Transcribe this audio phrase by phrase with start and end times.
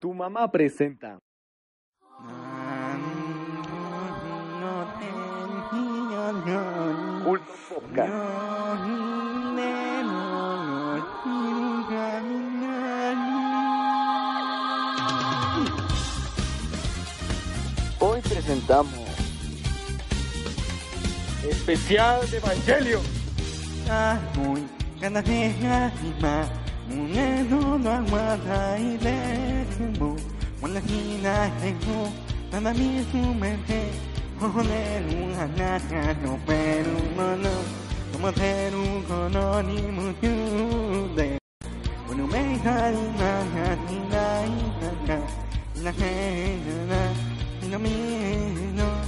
[0.00, 1.18] Tu mamá presenta.
[7.22, 8.12] Culto Podcast.
[18.00, 18.94] Hoy presentamos.
[21.44, 23.00] Especial de Evangelio.
[29.80, 30.16] جنبه
[30.62, 32.06] والذين أهلكوا
[32.52, 33.70] تلاميذ منه
[34.42, 36.86] وهنالوا هناك نوبل
[37.18, 37.56] منه
[38.14, 38.74] ومثل
[39.08, 41.38] قناني مجوده
[42.10, 43.78] ونميت المهد
[44.10, 45.24] لا إله
[45.76, 45.90] إلا
[46.82, 47.10] إلا
[47.62, 49.00] إلا إلا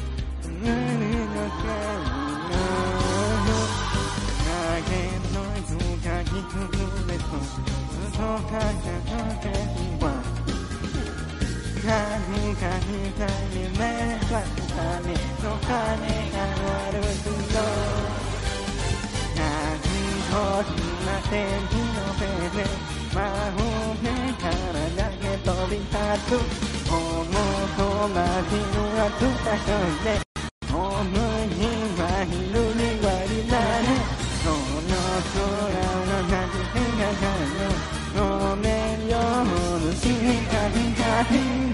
[9.43, 9.92] Thank you.
[11.83, 17.59] 神々神々目指す神の鐘が鳴るぞ
[19.35, 19.43] 何
[20.31, 20.33] と
[21.05, 21.35] な天
[21.67, 22.23] 気の手
[22.57, 22.71] で
[23.13, 25.91] 真上から投げ飛び立
[26.23, 26.39] つ
[26.89, 26.95] 重
[27.77, 30.23] とのはつそんで
[30.73, 31.67] 思いに
[31.99, 33.91] は昼に割りだれ
[34.39, 35.43] その空
[36.07, 38.67] のなぜ変化がの飲め
[39.11, 40.07] ようの静
[40.47, 41.72] かに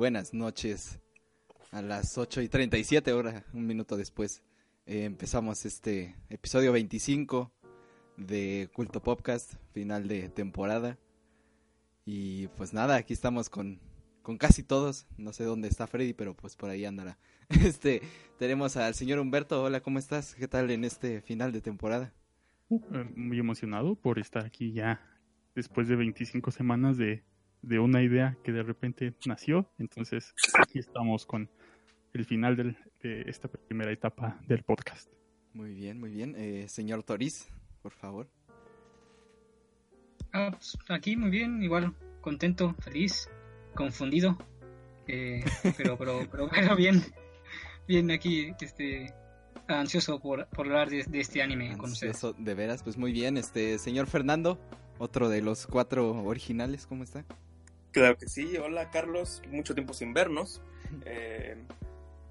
[0.00, 0.98] Buenas noches.
[1.72, 4.42] A las 8 y 37 horas, un minuto después,
[4.86, 7.52] eh, empezamos este episodio 25
[8.16, 10.96] de Culto Podcast, final de temporada.
[12.06, 13.78] Y pues nada, aquí estamos con,
[14.22, 15.06] con casi todos.
[15.18, 17.18] No sé dónde está Freddy, pero pues por ahí andará.
[17.62, 18.00] Este,
[18.38, 19.62] tenemos al señor Humberto.
[19.62, 20.34] Hola, ¿cómo estás?
[20.34, 22.14] ¿Qué tal en este final de temporada?
[22.70, 24.98] Eh, Muy emocionado por estar aquí ya
[25.54, 27.22] después de 25 semanas de,
[27.62, 29.70] de una idea que de repente nació.
[29.78, 31.48] Entonces, aquí estamos con
[32.12, 35.10] el final del- de esta primera etapa del podcast.
[35.54, 36.34] Muy bien, muy bien.
[36.36, 37.48] Eh, señor Toriz,
[37.82, 38.28] por favor.
[40.32, 43.28] Ah, pues, aquí muy bien, igual, contento, feliz,
[43.74, 44.38] confundido,
[45.08, 45.44] eh,
[45.76, 47.02] pero, pero, pero bueno, bien,
[47.88, 49.12] bien aquí, este,
[49.66, 52.14] ansioso por, por hablar de, de este anime con ustedes.
[52.22, 53.36] Ansioso, de veras, pues muy bien.
[53.36, 54.60] Este, señor Fernando,
[54.98, 57.24] otro de los cuatro originales, ¿cómo está?
[57.92, 60.62] Claro que sí, hola Carlos, mucho tiempo sin vernos.
[61.04, 61.56] Eh,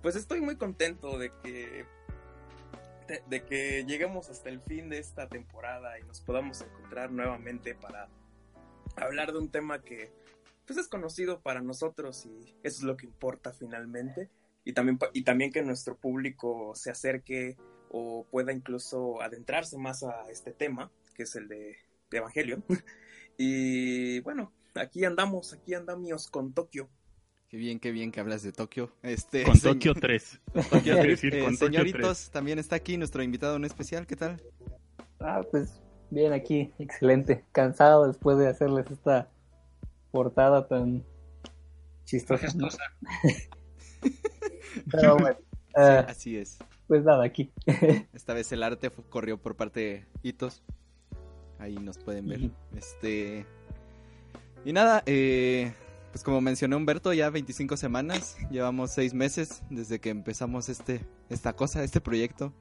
[0.01, 1.85] pues estoy muy contento de que
[3.27, 8.07] de, que lleguemos hasta el fin de esta temporada y nos podamos encontrar nuevamente para
[8.95, 10.11] hablar de un tema que
[10.65, 14.29] pues es conocido para nosotros y eso es lo que importa finalmente.
[14.63, 17.57] Y también y también que nuestro público se acerque
[17.89, 21.75] o pueda incluso adentrarse más a este tema que es el de,
[22.11, 22.63] Evangelion.
[23.41, 26.89] Y bueno aquí andamos aquí andamos con Tokio
[27.49, 28.91] Qué bien, qué bien que hablas de Tokio.
[29.01, 30.39] Este, Con señ- Tokio 3.
[30.53, 31.07] Tokio Quiero tres.
[31.21, 34.05] decir, Eh, con Tokio señoritos, también está aquí nuestro invitado en especial.
[34.05, 34.39] ¿Qué tal?
[35.19, 35.81] Ah, pues
[36.11, 37.43] bien aquí, excelente.
[37.51, 39.31] Cansado después de hacerles esta
[40.11, 41.03] portada tan
[42.05, 42.45] chistosa.
[44.91, 46.57] Pero bueno, Sí, ah, así es.
[46.87, 47.51] pues nada, aquí.
[48.13, 50.63] Esta vez el arte corrió por parte de Hitos.
[51.57, 52.51] Ahí nos pueden ver.
[52.75, 53.45] Este.
[54.65, 55.73] Y nada, eh,
[56.11, 58.37] pues como mencionó Humberto, ya 25 semanas.
[58.51, 62.53] Llevamos 6 meses desde que empezamos este, esta cosa, este proyecto.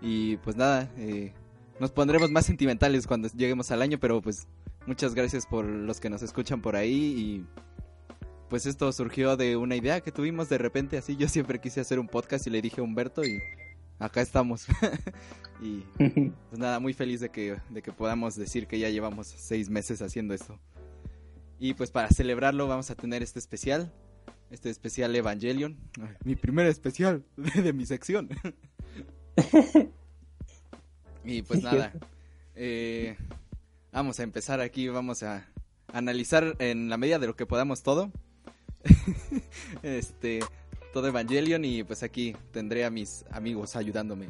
[0.00, 1.32] Y pues nada, eh,
[1.80, 4.46] nos pondremos más sentimentales cuando lleguemos al año, pero pues
[4.86, 7.46] muchas gracias por los que nos escuchan por ahí y
[8.48, 11.16] pues esto surgió de una idea que tuvimos de repente así.
[11.16, 13.42] Yo siempre quise hacer un podcast y le dije a Humberto y
[13.98, 14.66] acá estamos.
[15.60, 19.70] y pues nada, muy feliz de que, de que podamos decir que ya llevamos seis
[19.70, 20.58] meses haciendo esto.
[21.64, 23.90] Y pues para celebrarlo vamos a tener este especial.
[24.50, 25.78] Este especial Evangelion.
[26.22, 28.28] Mi primer especial de, de mi sección.
[31.24, 31.94] y pues nada.
[32.54, 33.16] eh,
[33.92, 34.88] vamos a empezar aquí.
[34.88, 35.48] Vamos a
[35.90, 38.12] analizar en la medida de lo que podamos todo.
[39.82, 40.40] este.
[40.92, 41.64] Todo Evangelion.
[41.64, 44.28] Y pues aquí tendré a mis amigos ayudándome.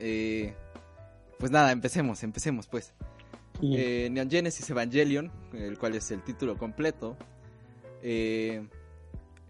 [0.00, 0.52] Eh,
[1.38, 2.92] pues nada, empecemos, empecemos pues.
[3.60, 7.16] Eh, Neon Genesis Evangelion, el cual es el título completo,
[8.02, 8.66] eh,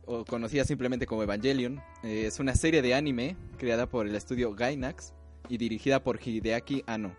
[0.07, 4.55] o conocida simplemente como Evangelion, eh, es una serie de anime creada por el estudio
[4.55, 5.13] Gainax
[5.49, 7.15] y dirigida por Hideaki Anno.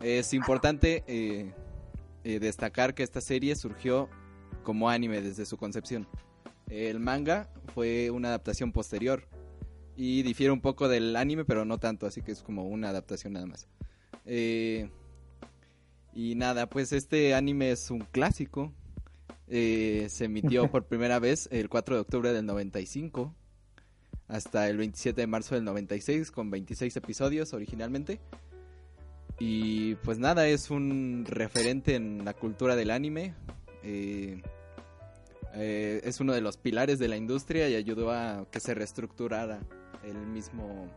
[0.00, 1.54] Es importante
[2.22, 4.10] destacar que esta serie surgió
[4.62, 6.06] como anime desde su concepción.
[6.68, 9.26] El manga fue una adaptación posterior
[9.96, 13.32] y difiere un poco del anime, pero no tanto, así que es como una adaptación
[13.32, 13.68] nada más.
[16.16, 18.72] Y nada, pues este anime es un clásico.
[19.48, 23.34] Eh, se emitió por primera vez el 4 de octubre del 95
[24.26, 28.18] hasta el 27 de marzo del 96 con 26 episodios originalmente.
[29.38, 33.34] Y pues nada, es un referente en la cultura del anime.
[33.82, 34.42] Eh,
[35.54, 39.60] eh, es uno de los pilares de la industria y ayudó a que se reestructurara
[40.02, 40.88] el mismo,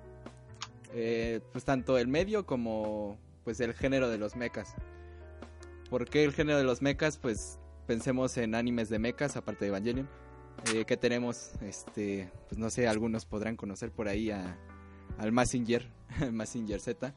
[0.93, 4.75] eh, pues tanto el medio como pues el género de los mechas.
[5.89, 7.17] ¿Por qué el género de los mechas?
[7.17, 7.57] Pues
[7.87, 10.07] pensemos en animes de mechas, aparte de Evangelion.
[10.73, 14.57] Eh, que tenemos, este, pues no sé, algunos podrán conocer por ahí a,
[15.17, 15.89] al Massinger,
[16.31, 17.15] Massinger Z,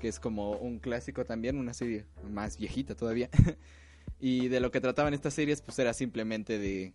[0.00, 3.28] que es como un clásico también, una serie más viejita todavía.
[4.20, 6.94] y de lo que trataban estas series, pues era simplemente de,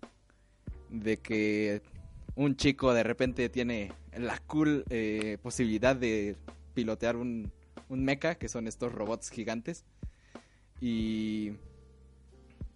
[0.90, 1.84] de que
[2.36, 6.36] un chico de repente tiene la cool eh, posibilidad de
[6.74, 7.52] pilotear un,
[7.90, 9.86] un mecha, que son estos robots gigantes.
[10.82, 11.54] Y,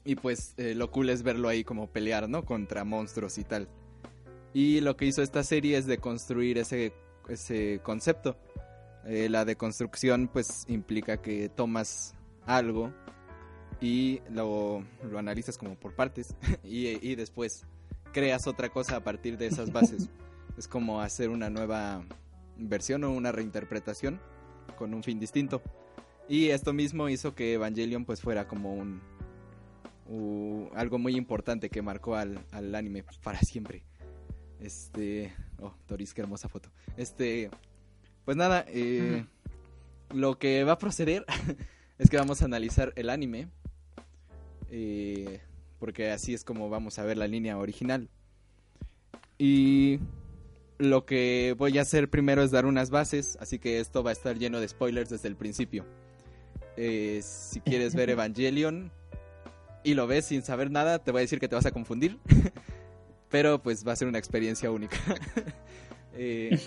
[0.06, 2.46] y pues eh, lo cool es verlo ahí como pelear, ¿no?
[2.46, 3.68] Contra monstruos y tal.
[4.54, 6.94] Y lo que hizo esta serie es de construir ese,
[7.28, 8.38] ese concepto.
[9.06, 12.16] Eh, la deconstrucción pues implica que tomas
[12.46, 12.94] algo
[13.82, 17.66] y lo, lo analizas como por partes y, y después
[18.14, 20.10] creas otra cosa a partir de esas bases.
[20.58, 22.04] es como hacer una nueva
[22.58, 24.20] versión o una reinterpretación
[24.78, 25.62] con un fin distinto.
[26.28, 29.02] Y esto mismo hizo que Evangelion pues fuera como un
[30.76, 33.84] algo muy importante que marcó al, al anime para siempre.
[34.60, 36.70] Este, oh, Doris, qué hermosa foto.
[36.98, 37.50] Este,
[38.24, 39.26] pues nada, eh,
[40.14, 41.26] lo que va a proceder
[41.98, 43.50] es que vamos a analizar el anime,
[44.70, 45.42] eh,
[45.80, 48.10] porque así es como vamos a ver la línea original.
[49.38, 50.00] Y
[50.78, 54.14] lo que voy a hacer primero es dar unas bases, así que esto va a
[54.14, 55.86] estar lleno de spoilers desde el principio.
[56.78, 58.92] Eh, si quieres ver Evangelion
[59.84, 62.18] y lo ves sin saber nada, te voy a decir que te vas a confundir,
[63.30, 64.98] pero pues va a ser una experiencia única.
[66.18, 66.58] Eh,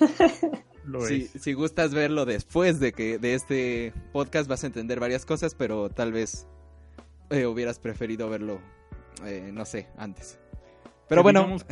[0.85, 1.43] Lo si, es.
[1.43, 5.89] si gustas verlo después de que de este podcast vas a entender varias cosas, pero
[5.89, 6.47] tal vez
[7.31, 8.61] eh, hubieras preferido verlo,
[9.25, 10.39] eh, no sé, antes.
[11.09, 11.57] Pero bueno,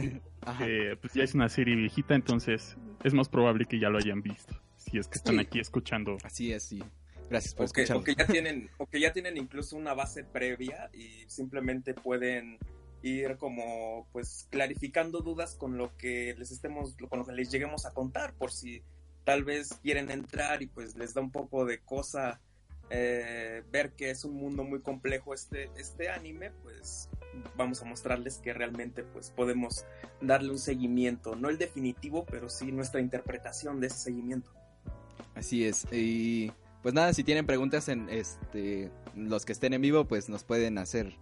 [0.58, 4.22] que- pues ya es una serie viejita, entonces es más probable que ya lo hayan
[4.22, 4.58] visto.
[4.78, 5.40] Si es que están Sí.
[5.42, 6.16] aquí escuchando.
[6.24, 6.82] así es, sí.
[7.28, 10.24] Gracias por O que, o que ya tienen, o que ya tienen incluso una base
[10.24, 12.58] previa y simplemente pueden
[13.02, 17.86] ir como pues clarificando dudas con lo que les estemos, con lo que les lleguemos
[17.86, 18.82] a contar, por si
[19.24, 22.40] tal vez quieren entrar y pues les da un poco de cosa
[22.90, 27.08] eh, ver que es un mundo muy complejo este, este anime, pues
[27.56, 29.84] vamos a mostrarles que realmente pues podemos
[30.20, 34.52] darle un seguimiento, no el definitivo, pero sí nuestra interpretación de ese seguimiento.
[35.34, 35.86] Así es.
[35.92, 36.52] Y
[36.86, 40.78] pues nada, si tienen preguntas en este los que estén en vivo, pues nos pueden
[40.78, 41.16] hacer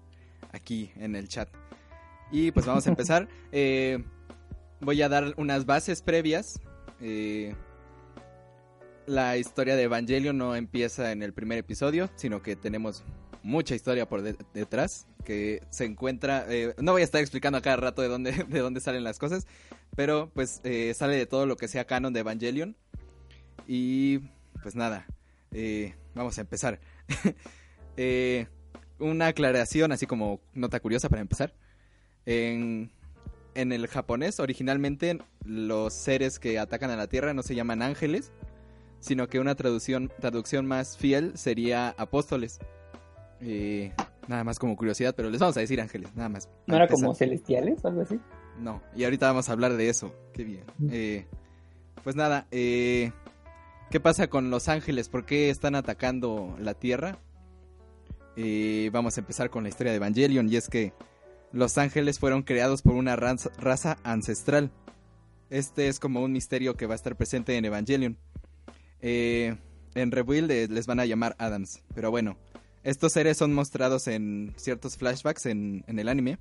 [0.53, 1.49] aquí en el chat.
[2.31, 3.29] Y pues vamos a empezar.
[3.51, 4.05] Eh,
[4.83, 6.61] voy a dar unas bases previas.
[7.01, 7.55] Eh,
[9.07, 13.03] la historia de Evangelion no empieza en el primer episodio, sino que tenemos
[13.43, 16.45] mucha historia por de- detrás que se encuentra.
[16.47, 19.19] eh, no voy a estar explicando a cada rato de dónde, de dónde salen las
[19.19, 19.47] cosas,
[19.97, 22.77] pero pues eh, sale de todo lo que sea canon de Evangelion.
[23.67, 24.19] Y
[24.63, 25.07] pues nada,
[25.55, 26.81] eh, vamos a empezar.
[27.97, 28.49] Eh,
[28.99, 31.55] una aclaración, así como nota curiosa para empezar.
[32.27, 32.91] En,
[33.55, 38.33] en el japonés, originalmente los seres que atacan a la Tierra no se llaman ángeles,
[38.99, 42.59] sino que una traducción, traducción más fiel sería apóstoles.
[43.41, 43.93] Eh,
[44.29, 46.49] nada más como curiosidad, pero les vamos a decir ángeles, nada más.
[46.67, 48.19] ¿No era como celestiales o algo así?
[48.59, 50.15] No, y ahorita vamos a hablar de eso.
[50.33, 50.65] Qué bien.
[50.91, 51.27] Eh,
[52.03, 53.13] pues nada, eh,
[53.95, 55.09] ¿qué pasa con los ángeles?
[55.09, 57.21] ¿Por qué están atacando la Tierra?
[58.35, 60.93] Eh, vamos a empezar con la historia de Evangelion y es que
[61.53, 64.73] los ángeles fueron creados por una raza, ancestral.
[65.49, 68.19] Este es como un misterio que va a estar presente en Evangelion.
[69.01, 69.55] Eh,
[69.95, 72.37] en Rebuild eh, les van a llamar Adams, pero bueno,
[72.83, 76.39] estos seres son mostrados en ciertos flashbacks en, en el anime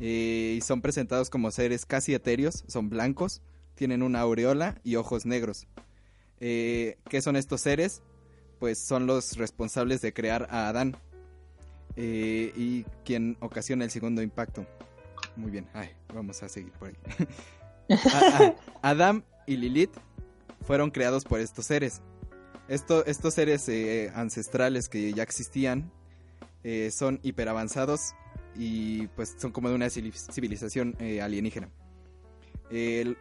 [0.00, 3.40] eh, y son presentados como seres casi etéreos, son blancos,
[3.74, 5.66] tienen una aureola y ojos negros.
[6.46, 8.02] Eh, ¿Qué son estos seres?
[8.58, 10.94] Pues son los responsables de crear a Adán
[11.96, 14.66] eh, y quien ocasiona el segundo impacto.
[15.36, 15.66] Muy bien,
[16.12, 16.94] vamos a seguir por ahí.
[17.88, 18.54] A- a-
[18.90, 19.92] Adam y Lilith
[20.66, 22.02] fueron creados por estos seres.
[22.68, 25.90] Esto- estos seres eh, ancestrales que ya existían
[26.90, 28.14] son hiperavanzados
[28.56, 31.68] y pues son como de una civil- civilización alienígena.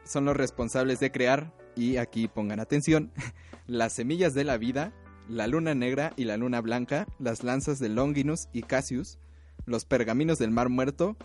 [0.06, 3.12] Son los responsables de crear, y aquí pongan atención,
[3.68, 4.94] las semillas de la vida,
[5.30, 9.20] la luna negra y la luna blanca, las lanzas de Longinus y Cassius,
[9.66, 11.18] los pergaminos del mar muerto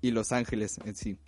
[0.00, 1.18] y los ángeles en sí.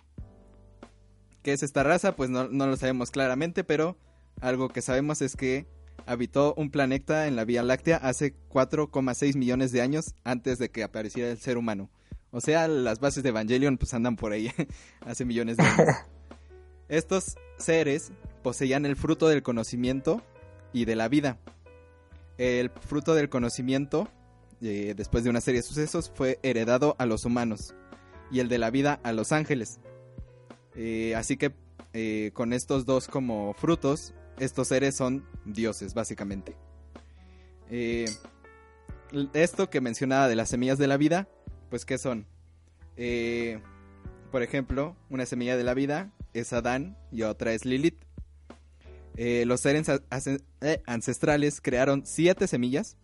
[1.41, 2.15] ¿Qué es esta raza?
[2.15, 3.97] Pues no, no lo sabemos claramente, pero
[4.41, 5.65] algo que sabemos es que
[6.05, 10.83] habitó un planeta en la Vía Láctea hace 4,6 millones de años antes de que
[10.83, 11.89] apareciera el ser humano.
[12.31, 14.51] O sea, las bases de Evangelion pues andan por ahí
[15.01, 15.95] hace millones de años.
[16.89, 18.11] Estos seres
[18.47, 20.23] poseían el fruto del conocimiento
[20.71, 21.37] y de la vida.
[22.37, 24.07] El fruto del conocimiento,
[24.61, 27.75] eh, después de una serie de sucesos, fue heredado a los humanos
[28.31, 29.81] y el de la vida a los ángeles.
[30.75, 31.51] Eh, así que
[31.91, 36.55] eh, con estos dos como frutos, estos seres son dioses, básicamente.
[39.33, 41.27] Esto que mencionaba de las semillas de la vida,
[41.69, 42.25] pues ¿qué son?
[44.31, 48.06] Por ejemplo, una semilla de la vida es Adán y otra es Lilith.
[49.17, 52.97] Eh, los seres eh, ancestrales crearon siete semillas,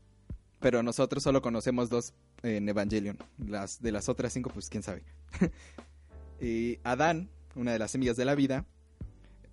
[0.59, 3.17] pero nosotros solo conocemos dos en Evangelion.
[3.37, 5.03] Las de las otras cinco, pues quién sabe.
[6.39, 8.65] y Adán, una de las semillas de la vida,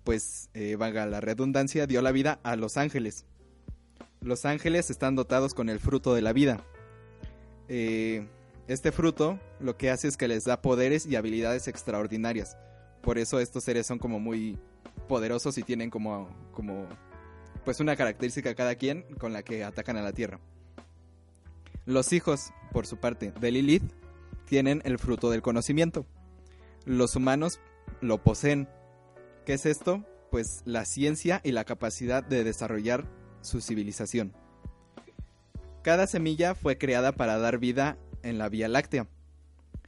[0.03, 3.25] pues, eh, valga la redundancia, dio la vida a los ángeles.
[4.21, 6.63] Los ángeles están dotados con el fruto de la vida.
[7.69, 8.27] Eh,
[8.67, 12.57] este fruto lo que hace es que les da poderes y habilidades extraordinarias.
[13.01, 14.57] Por eso estos seres son como muy
[15.11, 16.87] poderosos y tienen como, como
[17.65, 20.39] pues una característica cada quien con la que atacan a la Tierra.
[21.85, 23.83] Los hijos, por su parte, de Lilith,
[24.45, 26.05] tienen el fruto del conocimiento.
[26.85, 27.59] Los humanos
[27.99, 28.69] lo poseen.
[29.45, 30.05] ¿Qué es esto?
[30.29, 33.03] Pues la ciencia y la capacidad de desarrollar
[33.41, 34.31] su civilización.
[35.81, 39.09] Cada semilla fue creada para dar vida en la Vía Láctea.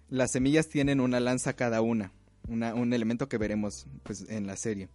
[0.09, 2.11] Las semillas tienen una lanza cada una,
[2.49, 4.89] un elemento que veremos pues, en la serie.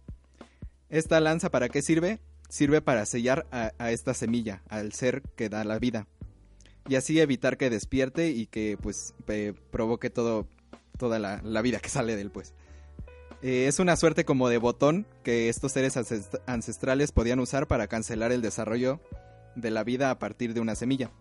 [0.89, 2.19] ¿Esta lanza para qué sirve?
[2.49, 6.07] Sirve para sellar a, esta semilla, al ser que da la vida.
[6.87, 9.13] Y así evitar que despierte y que pues
[9.69, 10.47] provoque todo,
[10.97, 12.53] toda la, vida que sale de él pues.
[13.43, 17.87] Eh, es una suerte como de botón que estos seres ancest- ancestrales podían usar para
[17.87, 18.99] cancelar el desarrollo
[19.55, 21.11] de la vida a partir de una semilla.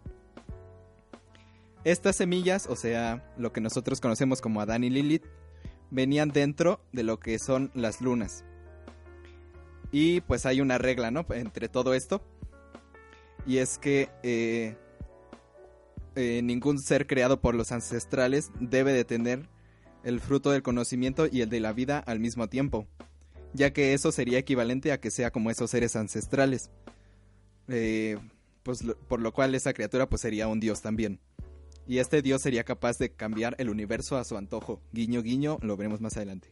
[1.84, 5.24] Estas semillas, o sea, lo que nosotros conocemos como Adán y Lilith,
[5.90, 8.44] venían dentro de lo que son las lunas.
[9.90, 11.26] Y pues hay una regla, ¿no?
[11.30, 12.22] Entre todo esto.
[13.46, 14.76] Y es que eh,
[16.16, 19.48] eh, ningún ser creado por los ancestrales debe de tener
[20.04, 22.86] el fruto del conocimiento y el de la vida al mismo tiempo,
[23.52, 26.70] ya que eso sería equivalente a que sea como esos seres ancestrales.
[27.68, 28.18] Eh,
[28.62, 31.20] pues por lo cual esa criatura pues sería un dios también.
[31.86, 34.82] Y este dios sería capaz de cambiar el universo a su antojo.
[34.92, 36.50] Guiño, guiño, lo veremos más adelante.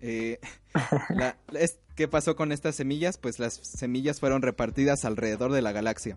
[0.00, 0.38] Eh,
[1.10, 3.18] la- es- ¿Qué pasó con estas semillas?
[3.18, 6.16] Pues las semillas fueron repartidas alrededor de la galaxia.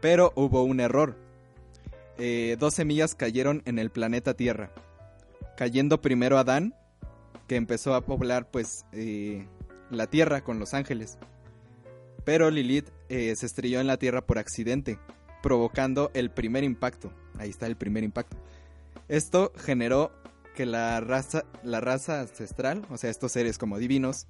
[0.00, 1.16] Pero hubo un error.
[2.16, 4.70] Eh, dos semillas cayeron en el planeta Tierra.
[5.56, 6.74] Cayendo primero Adán,
[7.48, 9.48] que empezó a poblar pues eh,
[9.90, 11.18] la Tierra con los ángeles.
[12.24, 14.98] Pero Lilith eh, se estrelló en la Tierra por accidente,
[15.42, 17.12] provocando el primer impacto.
[17.38, 18.36] Ahí está el primer impacto.
[19.08, 20.12] Esto generó
[20.54, 24.26] que la raza, la raza ancestral, o sea, estos seres como divinos,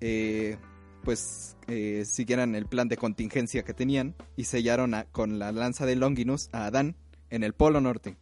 [0.00, 0.56] eh,
[1.04, 5.96] pues eh, siguieran el plan de contingencia que tenían y sellaron con la lanza de
[5.96, 6.96] Longinus a Adán
[7.30, 8.16] en el Polo Norte.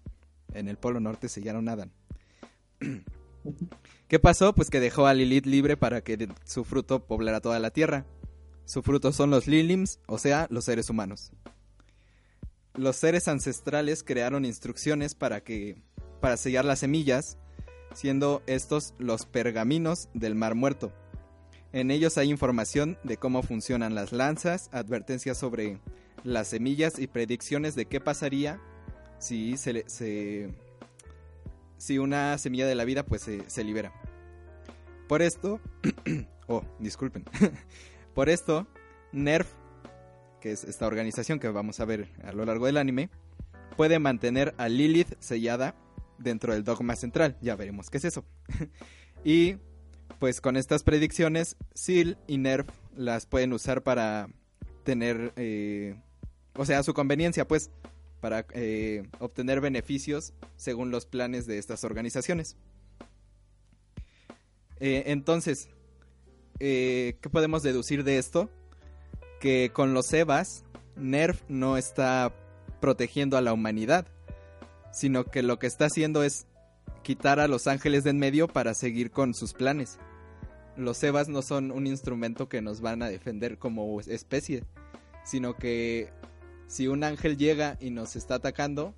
[0.53, 1.93] En el Polo Norte sellaron a Adán.
[4.09, 4.55] ¿Qué pasó?
[4.55, 8.07] Pues que dejó a Lilith libre para que su fruto poblara toda la tierra.
[8.65, 11.33] Su fruto son los Lilims, o sea, los seres humanos.
[12.75, 15.83] Los seres ancestrales crearon instrucciones para que
[16.21, 17.39] para sellar las semillas,
[17.95, 20.93] siendo estos los pergaminos del Mar Muerto.
[21.73, 25.79] En ellos hay información de cómo funcionan las lanzas, advertencias sobre
[26.25, 28.61] las semillas y predicciones de qué pasaría
[29.19, 30.51] si se, se-
[31.79, 33.93] si una semilla de la vida pues se, se libera.
[35.09, 35.61] Por esto,
[36.49, 37.25] oh, disculpen.
[38.15, 38.67] Por esto,
[39.13, 39.49] NERF,
[40.41, 43.09] que es esta organización que vamos a ver a lo largo del anime,
[43.77, 45.75] puede mantener a Lilith sellada
[46.21, 47.37] dentro del dogma central.
[47.41, 48.25] Ya veremos qué es eso.
[49.25, 49.57] y
[50.19, 54.29] pues con estas predicciones, Seal y Nerf las pueden usar para
[54.85, 55.97] tener, eh,
[56.55, 57.71] o sea, a su conveniencia, pues,
[58.21, 62.57] para eh, obtener beneficios según los planes de estas organizaciones.
[64.79, 65.69] Eh, entonces,
[66.59, 68.51] ¿qué podemos deducir de esto?
[69.41, 70.65] Que con los EVAs,
[70.97, 72.35] Nerf no está
[72.81, 74.07] protegiendo a la humanidad,
[74.93, 76.47] sino que lo que está haciendo es
[77.03, 79.99] quitar a los ángeles de en medio para seguir con sus planes.
[80.77, 84.65] Los Evas no son un instrumento que nos van a defender como especie,
[85.25, 86.11] sino que
[86.67, 88.95] si un ángel llega y nos está atacando,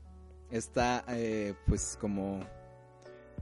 [0.51, 2.41] está eh, pues como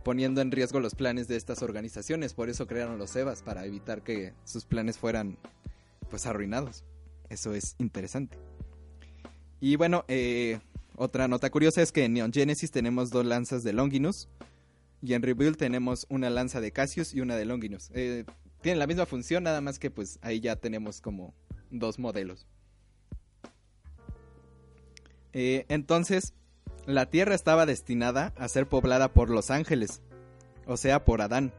[0.05, 2.35] poniendo en riesgo los planes de estas organizaciones.
[2.35, 5.37] Por eso crearon los Evas, para evitar que sus planes fueran
[6.09, 6.85] pues arruinados.
[7.29, 8.39] Eso es interesante.
[9.61, 10.61] Y bueno, eh,
[11.01, 14.29] otra nota curiosa es que en Neon Genesis tenemos dos lanzas de Longinus.
[15.01, 17.91] Y en Rebuild tenemos una lanza de Cassius y una de Longinus.
[17.95, 18.27] Eh,
[18.61, 21.35] tienen la misma función, nada más que pues ahí ya tenemos como
[21.71, 22.47] dos modelos.
[25.33, 26.35] Eh, entonces,
[26.85, 30.03] la Tierra estaba destinada a ser poblada por los ángeles,
[30.67, 31.51] o sea, por Adán.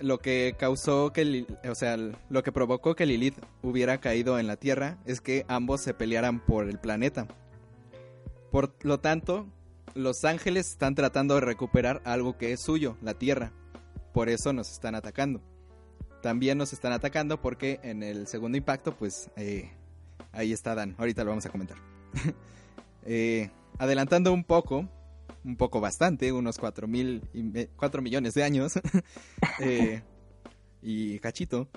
[0.00, 1.98] Lo que causó que, o sea,
[2.30, 6.40] lo que provocó que Lilith hubiera caído en la Tierra es que ambos se pelearan
[6.40, 7.28] por el planeta.
[8.50, 9.46] Por lo tanto,
[9.94, 13.52] los ángeles están tratando de recuperar algo que es suyo, la Tierra.
[14.12, 15.42] Por eso nos están atacando.
[16.22, 19.70] También nos están atacando porque en el segundo impacto, pues eh,
[20.32, 20.94] ahí está Dan.
[20.98, 21.78] Ahorita lo vamos a comentar.
[23.04, 24.88] eh, adelantando un poco,
[25.44, 28.72] un poco bastante, unos 4, mil y 4 millones de años,
[29.60, 30.02] eh,
[30.82, 31.68] y cachito,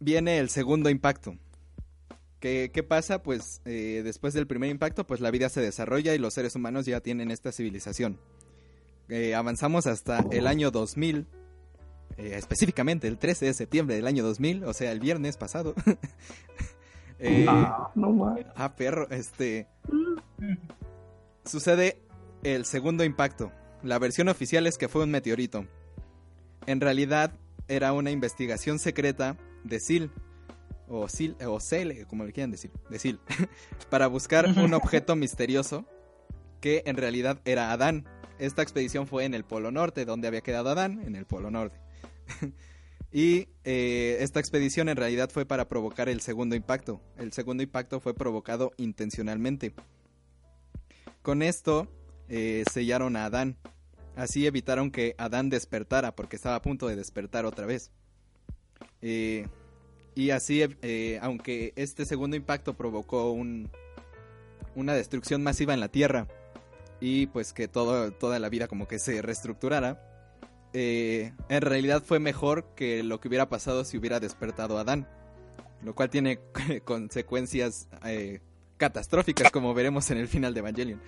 [0.00, 1.36] viene el segundo impacto.
[2.40, 3.22] ¿Qué, qué pasa?
[3.22, 6.86] Pues eh, después del primer impacto, pues la vida se desarrolla y los seres humanos
[6.86, 8.18] ya tienen esta civilización.
[9.08, 11.26] Eh, avanzamos hasta el año 2000,
[12.16, 15.74] eh, específicamente el 13 de septiembre del año 2000, o sea, el viernes pasado.
[17.48, 18.36] Ah, no.
[18.54, 19.66] Ah, perro, este.
[21.44, 22.00] Sucede
[22.44, 23.50] el segundo impacto.
[23.82, 25.66] La versión oficial es que fue un meteorito.
[26.66, 27.32] En realidad
[27.66, 30.12] era una investigación secreta de SEAL,
[30.88, 31.36] o SEAL,
[32.04, 33.18] o como le quieran decir, de
[33.90, 35.84] para buscar un objeto misterioso
[36.60, 38.06] que en realidad era Adán.
[38.38, 41.80] Esta expedición fue en el Polo Norte, donde había quedado Adán, en el Polo Norte.
[43.10, 47.00] Y eh, esta expedición en realidad fue para provocar el segundo impacto.
[47.16, 49.74] El segundo impacto fue provocado intencionalmente.
[51.22, 51.88] Con esto
[52.28, 53.56] eh, sellaron a Adán.
[54.14, 57.92] Así evitaron que Adán despertara porque estaba a punto de despertar otra vez.
[59.00, 59.46] Eh,
[60.18, 63.70] y así, eh, aunque este segundo impacto provocó un,
[64.74, 66.26] una destrucción masiva en la Tierra
[66.98, 70.02] y pues que todo, toda la vida como que se reestructurara,
[70.72, 75.06] eh, en realidad fue mejor que lo que hubiera pasado si hubiera despertado a Adán.
[75.84, 76.40] Lo cual tiene
[76.84, 78.40] consecuencias eh,
[78.76, 81.00] catastróficas, como veremos en el final de Evangelion.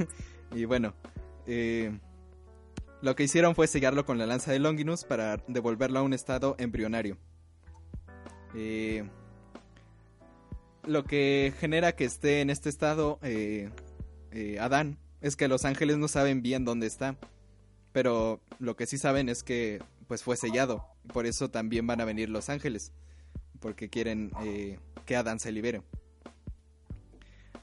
[0.56, 0.92] y bueno,
[3.00, 6.56] lo que hicieron fue sellarlo con la lanza de Longinus para devolverlo a un estado
[6.58, 7.16] embrionario.
[8.56, 9.04] Eh,
[10.86, 13.70] lo que genera que esté en este estado eh,
[14.30, 17.16] eh, Adán es que los ángeles no saben bien dónde está.
[17.92, 20.86] Pero lo que sí saben es que pues fue sellado.
[21.12, 22.92] Por eso también van a venir los ángeles.
[23.60, 25.82] Porque quieren eh, que Adán se libere.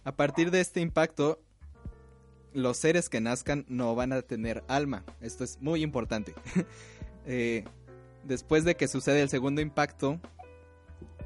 [0.04, 1.40] A partir de este impacto,
[2.52, 5.06] los seres que nazcan no van a tener alma.
[5.22, 6.34] Esto es muy importante.
[8.26, 10.20] Después de que sucede el segundo impacto,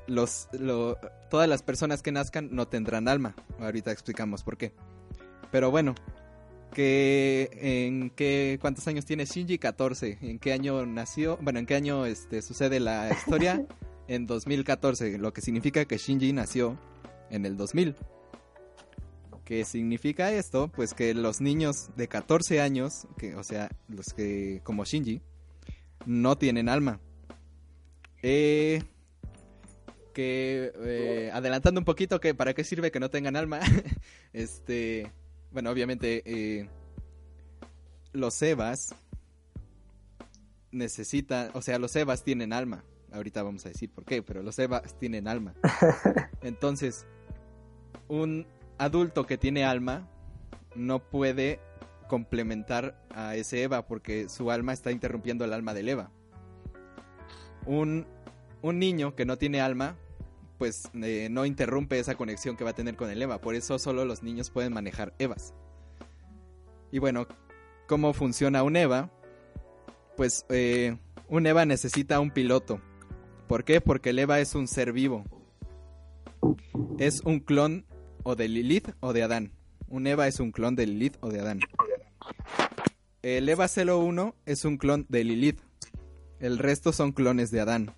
[0.08, 0.98] los, lo-
[1.30, 3.36] todas las personas que nazcan no tendrán alma.
[3.60, 4.74] Ahorita explicamos por qué.
[5.52, 5.96] Pero bueno,
[6.74, 11.76] que en qué cuántos años tiene Shinji 14 en qué año nació bueno en qué
[11.76, 13.66] año este sucede la historia
[14.10, 16.78] en 2014 lo que significa que Shinji nació
[17.30, 17.96] en el 2000
[19.46, 20.68] ¿Qué significa esto?
[20.68, 25.22] Pues que los niños de 14 años, que, o sea, los que como Shinji,
[26.06, 27.00] no tienen alma.
[28.22, 28.84] Eh,
[30.18, 33.60] que eh, adelantando un poquito que para qué sirve que no tengan alma
[34.34, 35.12] este
[35.52, 36.68] bueno obviamente eh,
[38.14, 38.96] los evas
[40.72, 42.84] necesitan o sea los evas tienen alma.
[43.12, 45.54] Ahorita vamos a decir por qué pero los evas tienen alma.
[46.42, 47.06] Entonces
[48.08, 48.48] un
[48.80, 50.10] adulto que tiene alma
[50.74, 51.60] no puede
[52.08, 56.10] complementar a ese eva porque su alma está interrumpiendo el alma del eva.
[57.68, 58.08] Un
[58.62, 59.96] un niño que no tiene alma,
[60.58, 63.40] pues eh, no interrumpe esa conexión que va a tener con el EVA.
[63.40, 65.54] Por eso solo los niños pueden manejar EVAs.
[66.92, 67.28] Y bueno,
[67.88, 69.12] ¿cómo funciona un EVA?
[70.16, 70.98] Pues eh,
[71.30, 72.82] un EVA necesita un piloto.
[73.48, 73.82] ¿Por qué?
[73.82, 75.24] Porque el EVA es un ser vivo.
[76.98, 77.86] Es un clon
[78.24, 79.52] o de Lilith o de Adán.
[79.88, 81.60] Un EVA es un clon de Lilith o de Adán.
[83.22, 85.62] El EVA 01 es un clon de Lilith.
[86.40, 87.96] El resto son clones de Adán.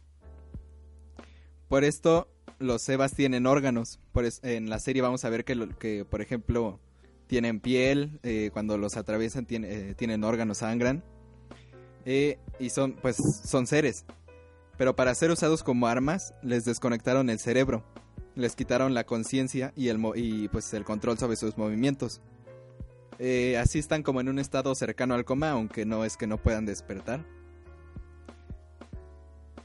[1.68, 2.29] Por esto,
[2.60, 4.00] los Evas tienen órganos.
[4.12, 6.80] Por en la serie vamos a ver que, que por ejemplo,
[7.30, 11.04] tienen piel, eh, cuando los atraviesan eh, tienen órganos, sangran.
[12.06, 14.04] Eh, y son, pues, son seres.
[14.78, 17.84] Pero para ser usados como armas, les desconectaron el cerebro.
[18.36, 22.22] Les quitaron la conciencia y, el y pues el control sobre sus movimientos.
[23.60, 26.66] Así están como en un estado cercano al coma, aunque no es que no puedan
[26.66, 27.26] despertar.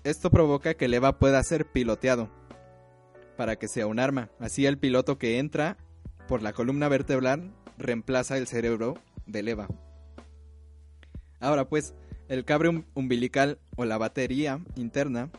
[0.03, 2.29] Esto provoca que el EVA pueda ser piloteado
[3.37, 4.31] para que sea un arma.
[4.39, 5.77] Así el piloto que entra
[6.29, 9.69] por la columna vertebral reemplaza el cerebro del EVA.
[11.41, 11.95] Ahora pues,
[12.29, 15.31] el cable um- umbilical o la batería interna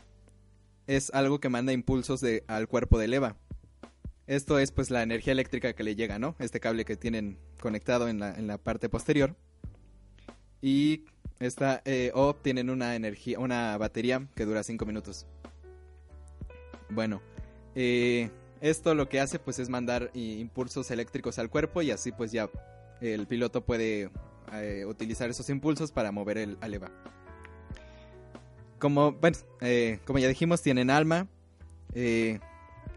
[0.86, 3.36] es algo que manda impulsos al cuerpo del EVA.
[4.26, 6.34] Esto es pues la energía eléctrica que le llega, ¿no?
[6.38, 9.36] Este cable que tienen conectado en la, en la parte posterior.
[10.60, 11.04] Y
[11.38, 15.26] esta, eh, o tienen una energía, una batería que dura 5 minutos.
[16.90, 17.20] Bueno,
[17.76, 22.10] eh, esto lo que hace pues es mandar i- impulsos eléctricos al cuerpo y así
[22.10, 22.50] pues ya
[23.00, 24.10] el piloto puede
[24.52, 26.90] eh, utilizar esos impulsos para mover el al EVA.
[28.78, 31.28] Como, bueno, eh, como ya dijimos, tienen alma.
[31.94, 32.40] Eh,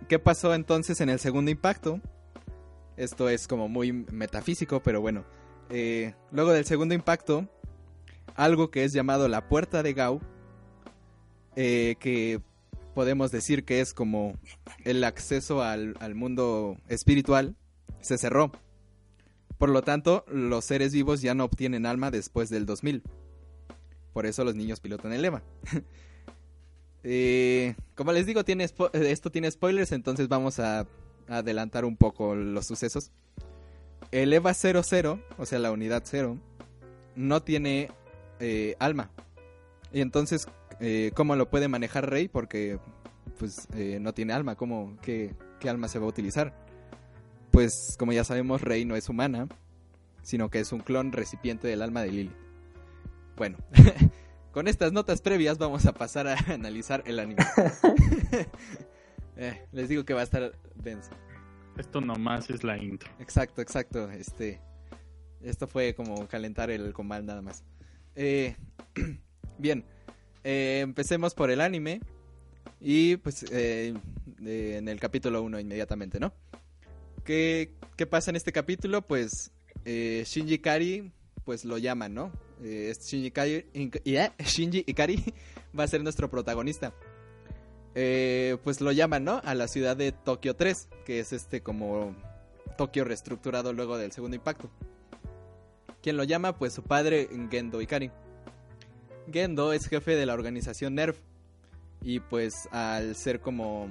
[0.08, 2.02] ¿Qué pasó entonces en el segundo impacto?
[2.98, 5.24] Esto es como muy metafísico, pero bueno.
[5.70, 7.48] Eh, luego del segundo impacto,
[8.36, 10.20] algo que es llamado la puerta de Gau,
[11.56, 12.42] eh, que
[13.00, 14.34] podemos decir que es como
[14.84, 17.56] el acceso al, al mundo espiritual,
[18.02, 18.52] se cerró.
[19.58, 23.02] Por lo tanto, los seres vivos ya no obtienen alma después del 2000.
[24.12, 25.42] Por eso los niños pilotan el EVA.
[27.02, 30.86] Eh, como les digo, tiene esto tiene spoilers, entonces vamos a, a
[31.30, 33.12] adelantar un poco los sucesos.
[34.12, 36.38] El EVA 00, o sea, la unidad 0,
[37.16, 37.90] no tiene
[38.42, 39.12] eh, alma.
[39.94, 42.28] Y entonces, eh, ¿cómo lo puede manejar Rey?
[42.28, 42.80] Porque
[43.38, 44.56] pues eh, no tiene alma.
[44.56, 46.54] ¿Cómo, qué, qué alma se va a utilizar?
[47.52, 49.48] Pues como ya sabemos, Rey no es humana,
[50.22, 52.36] sino que es un clon recipiente del alma de Lily.
[53.36, 53.58] Bueno,
[54.52, 57.44] con estas notas previas vamos a pasar a analizar el anime.
[59.42, 61.12] Eh, les digo que va a estar denso.
[61.78, 63.10] Esto nomás es la intro.
[63.20, 64.12] Exacto, exacto.
[64.12, 64.60] Este,
[65.42, 67.64] esto fue como calentar el comal nada más.
[68.16, 68.58] Eh,
[69.58, 69.86] bien,
[70.44, 72.02] eh, empecemos por el anime
[72.82, 73.94] y pues eh,
[74.46, 76.34] eh, en el capítulo 1 inmediatamente, ¿no?
[77.24, 79.02] ¿Qué, qué pasa en este capítulo?
[79.02, 79.52] Pues
[79.86, 81.12] Shinji Ikari,
[81.46, 82.32] pues lo llaman, ¿no?
[82.62, 83.28] Shinji
[84.88, 85.34] Ikari,
[85.78, 86.94] va a ser nuestro protagonista.
[87.94, 89.42] Pues lo llaman, ¿no?
[89.44, 92.16] A la ciudad de Tokio 3, que es este como
[92.78, 94.70] Tokio reestructurado luego del segundo impacto.
[96.02, 96.58] ¿Quién lo llama?
[96.58, 98.10] Pues su padre, Gendo Ikari.
[99.32, 101.16] Gendo es jefe de la organización NERV.
[102.02, 103.90] Y pues al ser como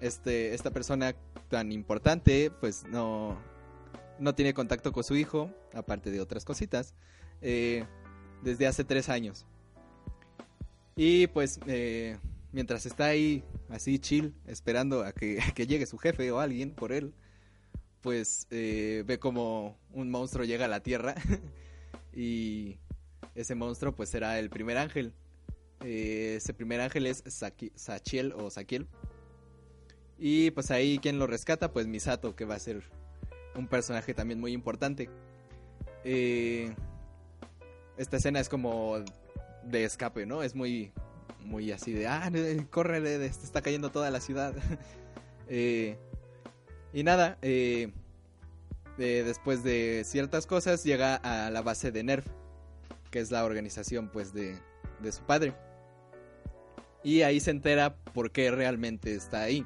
[0.00, 1.14] este, esta persona
[1.48, 3.38] tan importante, pues no,
[4.18, 6.94] no tiene contacto con su hijo, aparte de otras cositas,
[7.40, 7.84] eh,
[8.42, 9.46] desde hace tres años.
[10.96, 12.18] Y pues eh,
[12.52, 16.92] mientras está ahí así chill, esperando a que, que llegue su jefe o alguien por
[16.92, 17.14] él,
[18.00, 21.14] pues eh, ve como un monstruo llega a la Tierra
[22.12, 22.78] y
[23.34, 25.12] ese monstruo pues será el primer ángel.
[25.82, 27.22] Eh, ese primer ángel es
[27.74, 28.86] Sachiel o Saquiel.
[30.18, 32.82] Y pues ahí quien lo rescata, pues Misato, que va a ser
[33.54, 35.10] un personaje también muy importante.
[36.04, 36.74] Eh,
[37.96, 38.96] esta escena es como
[39.64, 40.42] de escape, ¿no?
[40.42, 40.92] Es muy,
[41.40, 44.54] muy así de, ah, eh, corre, está cayendo toda la ciudad.
[46.96, 47.38] Y nada,
[48.96, 52.24] después de ciertas cosas llega a la base de NERF,
[53.14, 54.58] que es la organización pues de,
[55.00, 55.54] de su padre.
[57.04, 59.64] Y ahí se entera por qué realmente está ahí.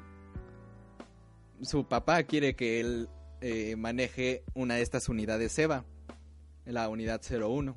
[1.63, 3.09] Su papá quiere que él
[3.41, 5.83] eh, maneje una de estas unidades EVA,
[6.63, 7.75] la unidad 01.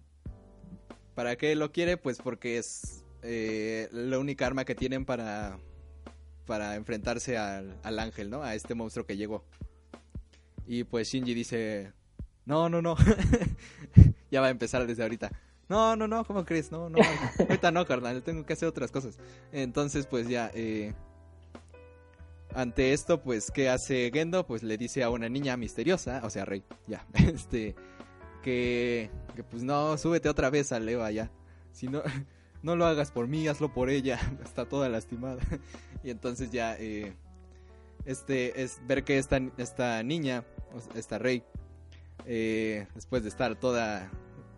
[1.14, 1.96] ¿Para qué lo quiere?
[1.96, 5.58] Pues porque es eh, la única arma que tienen para,
[6.44, 8.42] para enfrentarse al, al ángel, ¿no?
[8.42, 9.46] A este monstruo que llegó.
[10.66, 11.94] Y pues Shinji dice,
[12.44, 12.94] no, no, no.
[14.30, 15.32] ya va a empezar desde ahorita.
[15.72, 16.70] No, no, no, ¿cómo crees?
[16.70, 16.98] No, no,
[17.38, 19.18] ahorita no, carnal, tengo que hacer otras cosas.
[19.52, 20.92] Entonces, pues ya, eh,
[22.54, 24.46] ante esto, pues, ¿qué hace Gendo?
[24.46, 27.74] Pues le dice a una niña misteriosa, o sea, Rey, ya, este,
[28.42, 31.30] que, que pues no, súbete otra vez a Leva ya.
[31.72, 32.02] Si no,
[32.62, 35.40] no lo hagas por mí, hazlo por ella, está toda lastimada.
[36.04, 37.14] y entonces ya, eh,
[38.04, 40.44] este, es ver que esta, esta niña,
[40.94, 41.42] esta Rey,
[42.26, 44.10] eh, después de estar toda,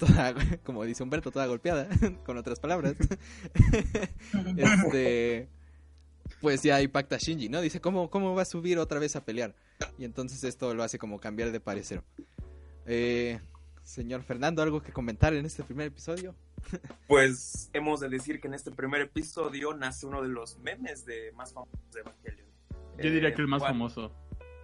[0.06, 1.88] toda, como dice Humberto, toda golpeada,
[2.24, 2.94] con otras palabras,
[4.56, 5.48] este,
[6.40, 7.60] pues ya impacta a Shinji, ¿no?
[7.60, 9.54] Dice, ¿cómo, ¿cómo va a subir otra vez a pelear?
[9.98, 12.02] Y entonces esto lo hace como cambiar de parecer.
[12.86, 13.40] Eh,
[13.82, 16.34] señor Fernando, ¿algo que comentar en este primer episodio?
[17.06, 21.32] Pues hemos de decir que en este primer episodio nace uno de los memes de
[21.32, 22.46] más famosos de Evangelion.
[22.96, 23.72] Yo diría Eh, que el más ¿cuál?
[23.72, 24.12] famoso.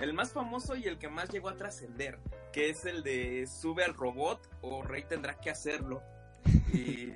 [0.01, 2.19] El más famoso y el que más llegó a trascender,
[2.53, 6.03] que es el de sube al robot o Rey tendrá que hacerlo.
[6.73, 7.13] Y,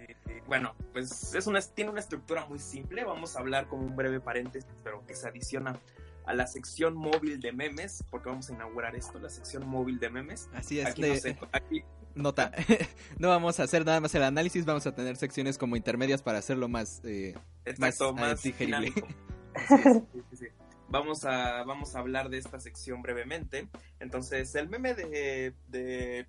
[0.47, 3.05] bueno, pues es una, tiene una estructura muy simple.
[3.05, 5.79] Vamos a hablar como un breve paréntesis, pero que se adiciona
[6.27, 10.11] a la sección móvil de memes, porque vamos a inaugurar esto, la sección móvil de
[10.11, 10.49] memes.
[10.55, 12.53] Así es, Aquí, de- no sé, aquí nota.
[13.19, 16.39] no vamos a hacer nada más el análisis, vamos a tener secciones como intermedias para
[16.39, 17.01] hacerlo más...
[17.05, 18.91] eh, exacto, Más, más, eh, digerible.
[18.91, 19.09] dinámico.
[19.55, 19.71] Es,
[20.13, 20.47] sí, sí, sí.
[20.95, 23.69] Vamos a, vamos a hablar de esta sección brevemente.
[23.99, 26.25] Entonces, el meme de, de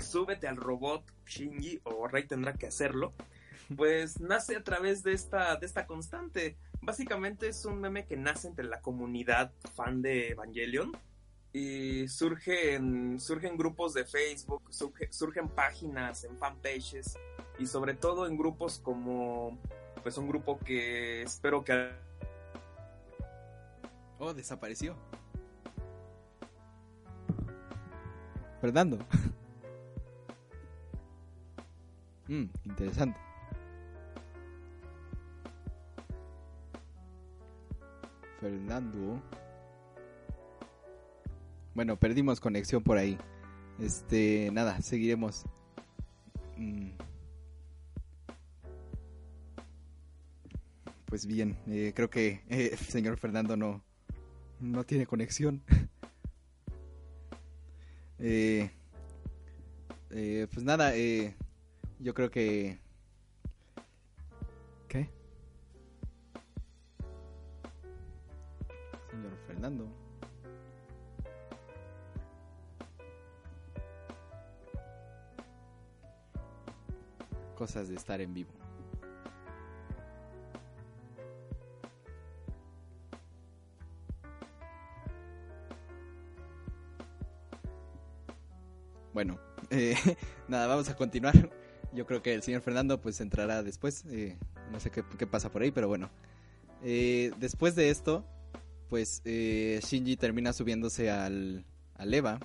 [0.00, 3.12] súbete al robot Shinji o Rey tendrá que hacerlo,
[3.76, 6.56] pues nace a través de esta, de esta constante.
[6.82, 10.90] Básicamente es un meme que nace entre la comunidad fan de Evangelion
[11.52, 17.16] y surge en, surge en grupos de Facebook, surge, surgen páginas, en fanpages
[17.60, 19.56] y sobre todo en grupos como
[20.02, 21.94] pues un grupo que espero que
[24.18, 24.96] Oh, desapareció.
[28.60, 28.98] Fernando.
[32.26, 33.20] Mm, interesante.
[38.40, 39.22] Fernando.
[41.74, 43.18] Bueno, perdimos conexión por ahí.
[43.78, 45.44] Este, nada, seguiremos.
[46.56, 46.92] Mm.
[51.06, 53.82] Pues bien, eh, creo que eh, el señor Fernando no,
[54.64, 55.62] no tiene conexión.
[58.26, 58.70] Eh,
[60.10, 61.34] eh, pues nada, eh,
[61.98, 62.78] yo creo que...
[64.88, 65.10] ¿Qué?
[69.10, 69.88] Señor Fernando.
[77.58, 78.63] Cosas de estar en vivo.
[90.48, 91.50] nada, vamos a continuar.
[91.92, 94.04] Yo creo que el señor Fernando pues entrará después.
[94.10, 94.36] eh,
[94.72, 96.10] no sé qué, pasa por ahí, pero bueno.
[96.82, 98.24] Eh, después de esto,
[98.88, 101.64] pues eh, Shinji termina subiéndose al,
[101.94, 102.40] al Eva.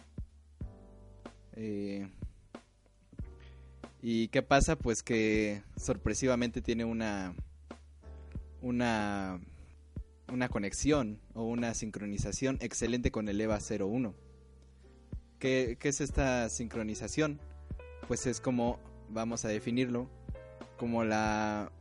[4.02, 4.78] ¿Y qué pasa?
[4.78, 7.36] Pues que sorpresivamente tiene una
[8.62, 9.42] una
[10.32, 14.14] una conexión o una sincronización excelente con el EVA 01.
[15.40, 17.40] ¿Qué, es esta sincronización?
[18.08, 18.78] Pues es como,
[19.10, 20.10] vamos a definirlo,
[20.78, 21.72] como la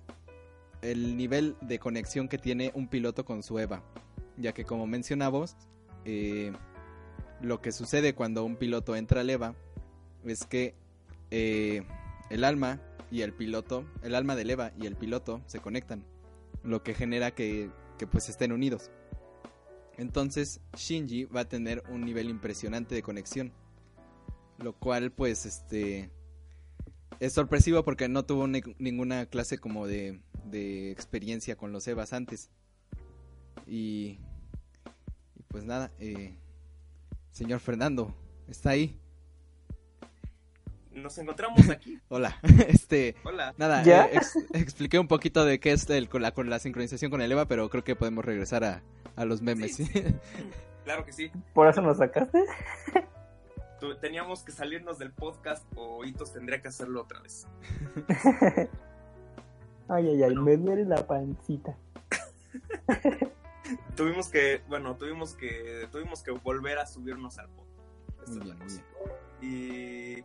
[0.80, 3.82] el nivel de conexión que tiene un piloto con su EVA.
[4.36, 5.56] Ya que como mencionamos,
[6.04, 6.52] eh,
[7.40, 9.56] lo que sucede cuando un piloto entra al EVA
[10.24, 10.74] es que
[11.32, 11.82] eh,
[12.30, 16.04] el alma y el piloto, el alma del EVA y el piloto se conectan,
[16.62, 18.92] lo que genera que, que pues estén unidos.
[19.98, 23.52] Entonces Shinji va a tener un nivel impresionante de conexión,
[24.58, 26.10] lo cual pues este
[27.20, 32.12] es sorpresivo porque no tuvo ni- ninguna clase como de, de experiencia con los EVAs
[32.12, 32.48] antes.
[33.66, 34.18] Y,
[35.36, 36.36] y pues nada, eh,
[37.32, 38.14] señor Fernando,
[38.46, 38.96] ¿está ahí?
[41.02, 41.98] Nos encontramos aquí.
[42.08, 43.16] Hola, este...
[43.24, 43.54] Hola.
[43.58, 44.06] Nada, ¿Ya?
[44.06, 47.30] eh, ex- expliqué un poquito de qué es el, con, la, la sincronización con el
[47.32, 48.82] EVA, pero creo que podemos regresar a,
[49.16, 49.76] a los memes.
[49.76, 50.02] Sí, ¿sí?
[50.84, 51.30] Claro que sí.
[51.52, 52.44] ¿Por eso nos sacaste?
[54.00, 57.46] Teníamos que salirnos del podcast o Hitos tendría que hacerlo otra vez.
[59.88, 61.76] Ay, ay, ay, me duele la pancita.
[63.96, 68.28] Tuvimos que, bueno, tuvimos que, tuvimos que volver a subirnos al podcast.
[68.28, 68.82] Muy es bien, la muy cosa.
[69.40, 69.52] bien.
[69.52, 70.24] Y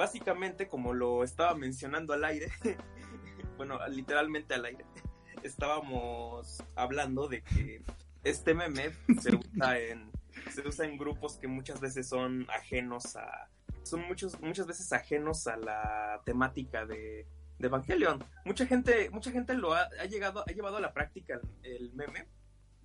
[0.00, 2.50] básicamente, como lo estaba mencionando al aire,
[3.58, 4.86] bueno, literalmente al aire,
[5.42, 7.84] estábamos hablando de que
[8.24, 10.10] este meme se usa en,
[10.50, 13.50] se usa en grupos que muchas veces son ajenos a,
[13.82, 17.26] son muchos, muchas veces ajenos a la temática de,
[17.58, 18.24] de Evangelion.
[18.46, 21.92] Mucha gente, mucha gente lo ha, ha llegado, ha llevado a la práctica el, el
[21.92, 22.26] meme,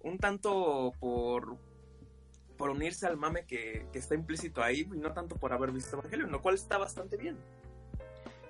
[0.02, 1.58] un tanto por
[2.58, 5.98] por unirse al mame que, que está implícito ahí y no tanto por haber visto
[5.98, 7.38] Evangelion, lo cual está bastante bien.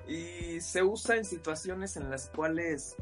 [0.08, 2.96] Y se usa en situaciones en las cuales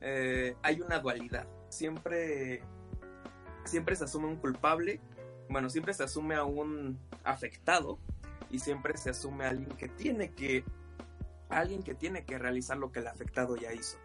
[0.00, 1.46] eh, hay una dualidad.
[1.68, 2.62] Siempre,
[3.64, 5.00] siempre se asume un culpable,
[5.48, 7.98] bueno, siempre se asume a un afectado
[8.50, 10.64] y siempre se asume a alguien que tiene que,
[11.48, 13.98] alguien que tiene que realizar lo que el afectado ya hizo.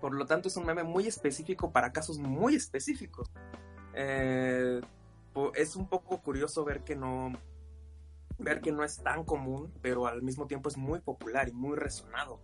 [0.00, 3.30] Por lo tanto, es un meme muy específico para casos muy específicos.
[3.94, 4.80] Eh,
[5.54, 7.32] es un poco curioso ver que no
[8.38, 11.76] ver que no es tan común, pero al mismo tiempo es muy popular y muy
[11.76, 12.40] resonado.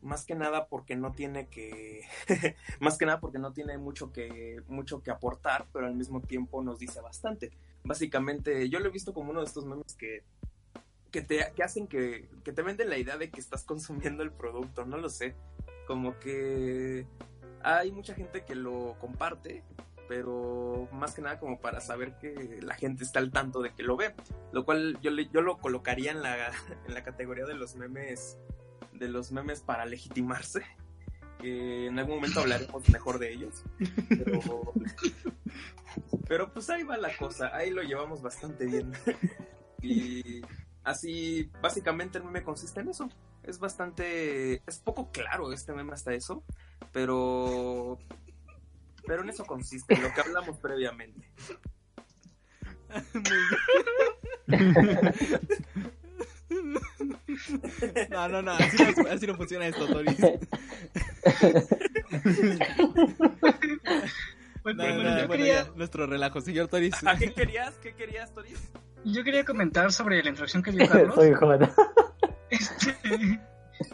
[0.00, 2.02] Más que nada porque no tiene que
[2.80, 6.62] más que nada porque no tiene mucho que mucho que aportar, pero al mismo tiempo
[6.62, 7.52] nos dice bastante.
[7.84, 10.24] Básicamente, yo lo he visto como uno de estos memes que
[11.10, 14.32] que te que hacen que, que te venden la idea de que estás consumiendo el
[14.32, 15.34] producto, no lo sé.
[15.86, 17.06] Como que
[17.62, 19.62] hay mucha gente que lo comparte
[20.08, 23.82] pero más que nada como para saber que la gente está al tanto de que
[23.82, 24.14] lo ve,
[24.52, 26.48] lo cual yo, yo lo colocaría en la,
[26.86, 28.38] en la categoría de los memes,
[28.92, 30.62] de los memes para legitimarse,
[31.40, 33.64] que en algún momento hablaremos mejor de ellos,
[34.08, 34.72] pero,
[36.28, 38.92] pero pues ahí va la cosa, ahí lo llevamos bastante bien,
[39.82, 40.42] y
[40.82, 43.08] así básicamente el meme consiste en eso,
[43.42, 46.44] es bastante, es poco claro este meme hasta eso,
[46.92, 47.98] pero
[49.06, 51.28] pero en eso consiste, lo que hablamos previamente.
[58.10, 60.18] No, no, no, así no, así no funciona esto, Toris.
[64.64, 66.94] No, no, bueno, ya, nuestro relajo, señor Toris.
[67.04, 67.74] ¿A qué querías?
[67.82, 68.70] ¿Qué querías, Toris?
[69.04, 71.14] Yo quería comentar sobre la introducción que dio Carlos.
[71.14, 71.68] Soy joven.
[72.48, 73.40] Este,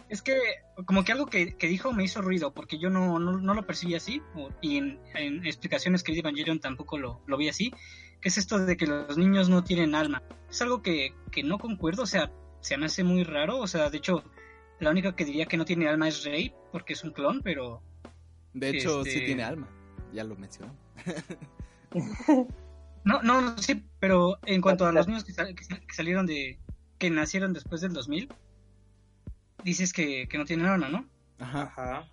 [0.09, 0.37] es que
[0.85, 4.21] como que algo que, dijo me hizo ruido porque yo no, no, lo percibí así
[4.61, 4.99] y en,
[5.45, 7.71] explicaciones que di Evangelion tampoco lo, lo, vi así,
[8.19, 10.23] que es esto de que los niños no tienen alma.
[10.49, 13.89] Es algo que, que no concuerdo, o sea, se me hace muy raro, o sea,
[13.89, 14.23] de hecho,
[14.79, 17.81] la única que diría que no tiene alma es Rey porque es un clon, pero...
[18.53, 19.69] De hecho, sí este tiene alma,
[20.13, 20.75] ya lo mencionó.
[23.05, 26.59] no, no, sí, pero en cuanto a los niños que, que salieron de...
[26.97, 28.29] que nacieron después del 2000
[29.63, 31.05] dices que, no tiene alma, ¿no?
[31.39, 32.07] Ajá.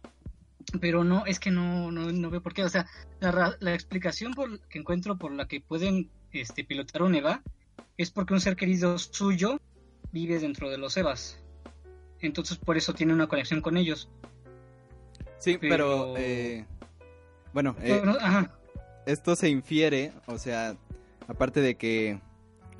[0.81, 2.63] Pero no, es que no, no, no veo por qué.
[2.63, 2.87] O sea,
[3.21, 7.43] la, la explicación por, que encuentro por la que pueden este, pilotar un EVA
[7.97, 9.61] es porque un ser querido suyo
[10.13, 11.41] vive dentro de los EVAs.
[12.21, 14.09] Entonces por eso tiene una conexión con ellos.
[15.39, 16.67] Sí, pero, eh,
[17.53, 18.03] bueno, eh,
[19.07, 20.77] esto se infiere, o sea,
[21.29, 22.21] aparte de que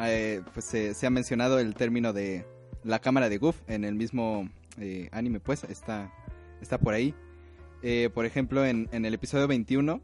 [0.01, 2.45] eh, pues se, se, ha mencionado el término de
[2.83, 4.49] la cámara de Goof en el mismo
[4.81, 6.13] eh, anime, pues, está,
[6.61, 7.15] está por ahí.
[7.83, 10.03] Eh, por ejemplo, en, el episodio 21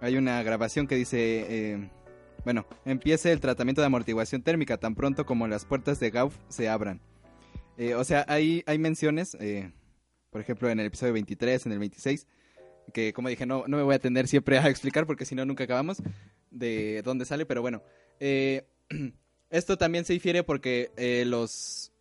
[0.00, 1.90] hay una grabación que dice, eh,
[2.44, 6.68] bueno, empiece el tratamiento de amortiguación térmica tan pronto como las puertas de Gauf se
[6.68, 7.00] abran.
[7.96, 9.36] o sea, hay, hay menciones,
[10.30, 12.26] por ejemplo, en el episodio 23, en el 26,
[12.92, 15.44] que como dije, no, no me voy a atender siempre a explicar porque si no,
[15.44, 16.02] nunca acabamos
[16.50, 17.82] de dónde sale, pero bueno.
[19.50, 20.90] esto también se infiere porque
[21.26, 21.92] los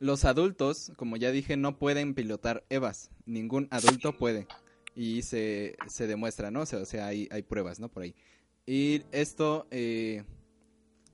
[0.00, 3.10] los adultos, como ya dije, no pueden pilotar EVAs.
[3.26, 4.48] Ningún adulto puede.
[4.96, 6.62] Y se, se demuestra, ¿no?
[6.62, 7.88] O sea, hay, hay, pruebas, ¿no?
[7.88, 8.14] Por ahí.
[8.66, 10.24] Y esto, eh,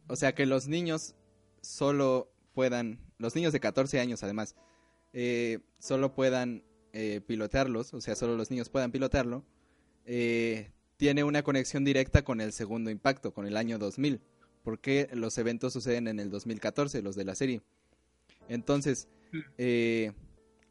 [0.09, 1.16] o sea, que los niños
[1.61, 4.55] solo puedan, los niños de 14 años además,
[5.12, 9.44] eh, solo puedan eh, pilotearlos, o sea, solo los niños puedan pilotarlo,
[10.96, 14.20] tiene una conexión directa con el segundo impacto, con el año 2000,
[14.62, 17.62] porque los eventos suceden en el 2014, los de la serie.
[18.48, 19.38] Entonces, mm.
[19.59, 20.12] eh,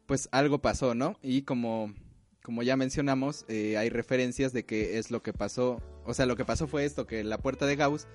[0.06, 1.18] pues algo pasó, ¿no?
[1.22, 1.94] Y como,
[2.42, 6.36] como ya mencionamos, eh, hay referencias de que es lo que pasó, o sea, lo
[6.36, 8.06] que pasó fue esto, que la puerta de Gauss,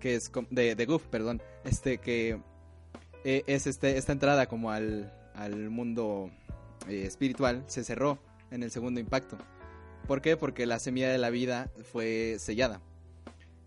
[0.00, 2.40] que es de, de Goof, perdón, este que
[3.24, 6.30] eh, es este, esta entrada como al, al mundo
[6.88, 8.18] espiritual, se cerró
[8.50, 9.38] en el segundo impacto.
[10.06, 10.36] ¿Por qué?
[10.36, 12.80] Porque la semilla de la vida fue sellada.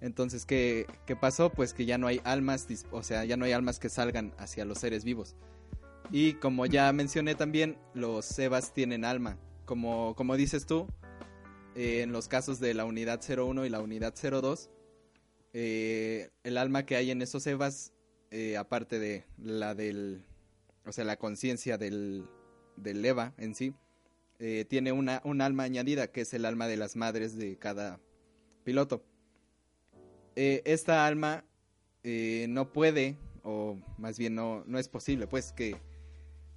[0.06, 0.86] Entonces, ¿qué,
[1.20, 1.50] pasó?
[1.50, 4.64] Pues que ya no hay almas, o sea, ya no hay almas que salgan hacia
[4.64, 5.36] los seres vivos.
[6.12, 9.40] Y como ya mencioné también, los Sebas tienen alma.
[9.66, 10.86] Como, como dices tú,
[11.76, 14.70] eh, en los casos de la unidad 01 y la unidad 02,
[15.54, 17.92] eh, el alma que hay en esos Sebas,
[18.30, 20.24] eh, aparte de la del,
[20.86, 22.28] o sea, la conciencia del,
[22.76, 23.74] del Eva en sí,
[24.70, 28.00] tiene una, un alma añadida, que es el alma de las madres de cada
[28.64, 29.04] piloto.
[30.36, 31.46] Eh, esta alma
[32.04, 35.78] eh, no puede, o más bien no, no es posible, pues que,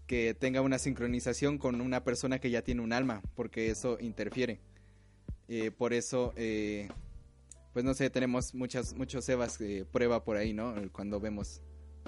[0.06, 4.60] que tenga una sincronización con una persona que ya tiene un alma, porque eso interfiere.
[5.46, 6.34] Eh, por eso,
[7.72, 10.74] pues no sé, tenemos muchas, muchos Evas de prueba por ahí, ¿no?
[10.92, 11.62] Cuando vemos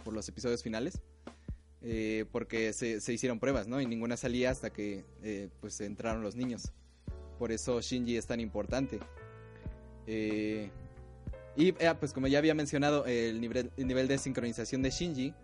[0.05, 1.01] por los episodios finales.
[2.33, 3.81] porque se, se, hicieron pruebas, ¿no?
[3.81, 5.05] Y ninguna salía hasta que
[5.61, 6.73] pues entraron los niños.
[7.39, 8.99] Por eso Shinji es tan importante.
[11.57, 15.35] Y eh, pues como ya había mencionado, el nivel, nivel de sincronización de Shinji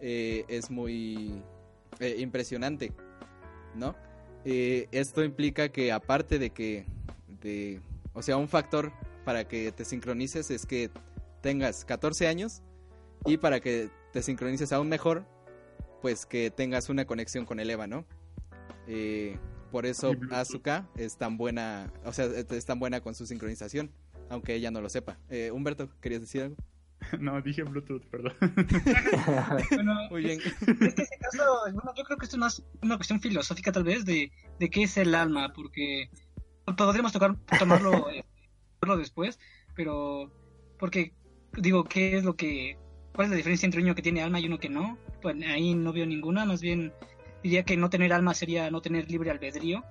[0.00, 1.42] eh, es muy
[2.00, 2.92] eh, impresionante.
[3.74, 3.94] ¿no?
[4.44, 6.86] Esto implica que aparte de que,
[7.42, 7.80] de,
[8.14, 8.92] o sea, un factor
[9.24, 10.90] para que te sincronices es que
[11.42, 12.62] tengas 14 años
[13.26, 15.26] y para que te sincronices aún mejor,
[16.00, 18.06] pues que tengas una conexión con el EVA, ¿no?
[19.70, 20.12] Por eso.
[20.30, 23.92] Asuka es tan buena, o sea, es tan buena con su sincronización,
[24.30, 25.18] aunque ella no lo sepa.
[25.28, 26.56] Eh, Humberto, ¿querías decir algo?
[27.20, 28.32] No, dije Bluetooth, perdón.
[29.70, 30.40] Bueno, Muy bien.
[30.40, 33.84] es que ese caso, bueno, yo creo que esto es más una cuestión filosófica tal
[33.84, 36.10] vez de, de qué es el alma, porque
[36.76, 38.24] podríamos tocar, tomarlo eh,
[38.98, 39.38] después,
[39.74, 40.32] pero
[40.78, 41.14] porque
[41.56, 42.78] digo, ¿qué es lo que,
[43.14, 44.98] cuál es la diferencia entre un niño que tiene alma y uno que no?
[45.22, 46.92] Pues ahí no veo ninguna, más bien
[47.42, 49.84] diría que no tener alma sería no tener libre albedrío,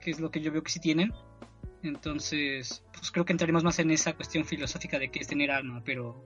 [0.00, 1.12] que es lo que yo veo que sí tienen.
[1.82, 5.82] Entonces, pues creo que entraremos más en esa cuestión filosófica de qué es tener alma,
[5.84, 6.22] pero,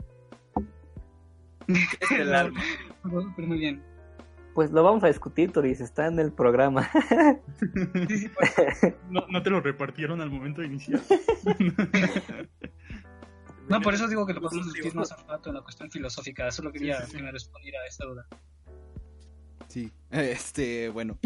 [1.69, 2.63] Es el alma.
[3.03, 3.83] pero, pero muy bien.
[4.55, 6.89] Pues lo vamos a discutir, Toris, está en el programa.
[8.09, 11.01] Sí, sí, pues, No, no te lo repartieron al momento de iniciar.
[13.69, 15.63] No, por eso digo que lo podemos Incluso discutir digo- más a rato en la
[15.63, 16.51] cuestión filosófica.
[16.51, 17.17] Solo quería sí, sí.
[17.17, 18.27] que me respondiera a esta duda.
[19.69, 21.19] Sí, este, bueno.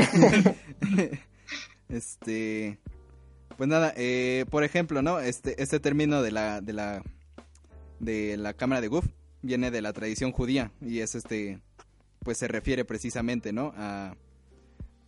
[1.88, 2.78] este,
[3.60, 5.20] pues nada, eh, por ejemplo, ¿no?
[5.20, 7.02] Este, este término de la, de la,
[7.98, 9.04] de la cámara de Guf
[9.42, 11.60] viene de la tradición judía y es este,
[12.20, 13.74] pues se refiere precisamente, ¿no?
[13.76, 14.14] A,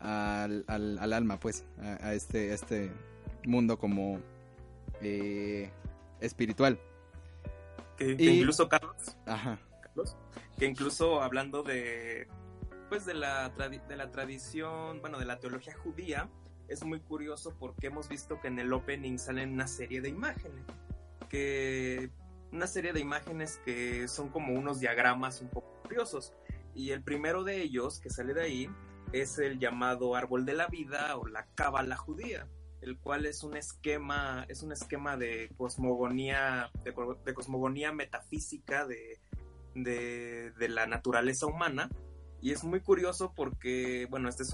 [0.00, 2.92] al, al- al alma, pues, a, a este, este
[3.46, 4.20] mundo como
[5.00, 5.70] eh,
[6.20, 6.78] espiritual.
[7.96, 9.58] Que, que Y- incluso Carlos, Ajá.
[9.80, 10.14] Carlos,
[10.58, 12.28] que incluso hablando de
[12.90, 16.28] pues de la de la tradición, bueno, de la teología judía,
[16.68, 20.64] es muy curioso porque hemos visto que en el opening salen una serie de imágenes,
[21.28, 22.10] que
[22.52, 26.32] una serie de imágenes que son como unos diagramas un poco curiosos
[26.74, 28.70] y el primero de ellos que sale de ahí
[29.12, 32.48] es el llamado árbol de la vida o la cábala judía
[32.82, 38.86] el cual es un esquema, es un esquema de cosmogonía, de, co- de cosmogonía metafísica
[38.86, 39.20] de,
[39.76, 41.88] de, la naturaleza humana.
[42.40, 44.52] Y es muy curioso porque, bueno, esta es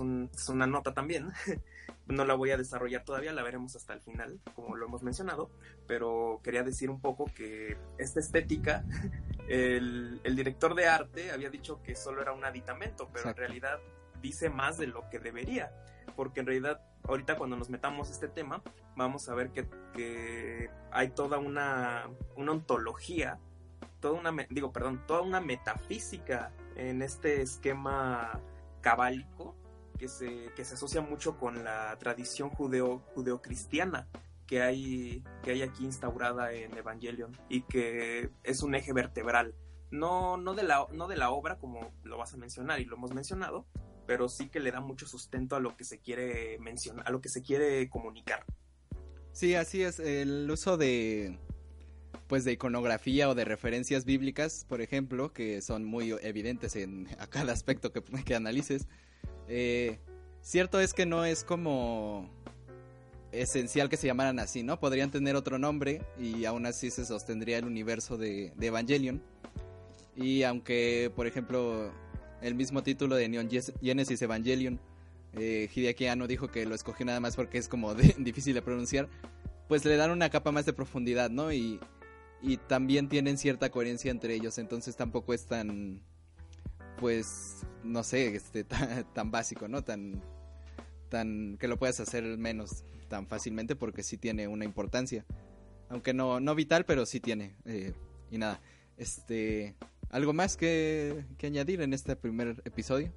[0.50, 1.30] una nota también.
[2.08, 5.50] no la voy a desarrollar todavía, la veremos hasta el final, como lo hemos mencionado.
[5.86, 8.84] Pero quería decir un poco que esta estética,
[9.48, 13.42] el, el director de arte había dicho que solo era un aditamento, pero Exacto.
[13.42, 13.78] en realidad
[14.22, 15.70] dice más de lo que debería.
[16.16, 18.62] Porque en realidad ahorita cuando nos metamos a este tema,
[18.96, 23.38] vamos a ver que, que hay toda una, una ontología,
[24.00, 28.40] toda una, digo, perdón, toda una metafísica en este esquema
[28.80, 29.56] cabálico
[29.98, 34.08] que se, que se asocia mucho con la tradición judeo, judeocristiana
[34.46, 39.54] que hay, que hay aquí instaurada en Evangelion y que es un eje vertebral.
[39.90, 42.96] No, no, de la, no de la obra, como lo vas a mencionar y lo
[42.96, 43.66] hemos mencionado,
[44.06, 47.20] pero sí que le da mucho sustento a lo que se quiere mencionar, a lo
[47.20, 48.44] que se quiere comunicar.
[49.32, 50.00] Sí, así es.
[50.00, 51.38] El uso de
[52.26, 57.26] pues de iconografía o de referencias bíblicas, por ejemplo, que son muy evidentes en a
[57.26, 58.86] cada aspecto que, que analices.
[59.48, 59.98] Eh,
[60.40, 62.28] cierto es que no es como
[63.32, 64.78] esencial que se llamaran así, ¿no?
[64.80, 69.22] Podrían tener otro nombre y aún así se sostendría el universo de, Evangelion.
[70.16, 71.92] Y aunque, por ejemplo,
[72.42, 73.48] el mismo título de Neon
[73.80, 74.80] Genesis Evangelion,
[75.34, 79.08] eh, Hideaki Anno dijo que lo escogió nada más porque es como difícil de pronunciar,
[79.68, 81.52] pues le dan una capa más de profundidad, ¿no?
[81.52, 81.78] Y,
[82.42, 86.00] y también tienen cierta coherencia entre ellos, entonces tampoco es tan,
[86.98, 89.82] pues, no sé, este, tan, tan básico, ¿no?
[89.82, 90.22] Tan,
[91.08, 95.24] tan, que lo puedas hacer menos tan fácilmente porque sí tiene una importancia.
[95.88, 97.56] Aunque no, no vital, pero sí tiene.
[97.64, 97.94] eh,
[98.30, 98.60] y nada,
[98.98, 99.74] este,
[100.10, 103.12] ¿algo más que, que añadir en este primer episodio?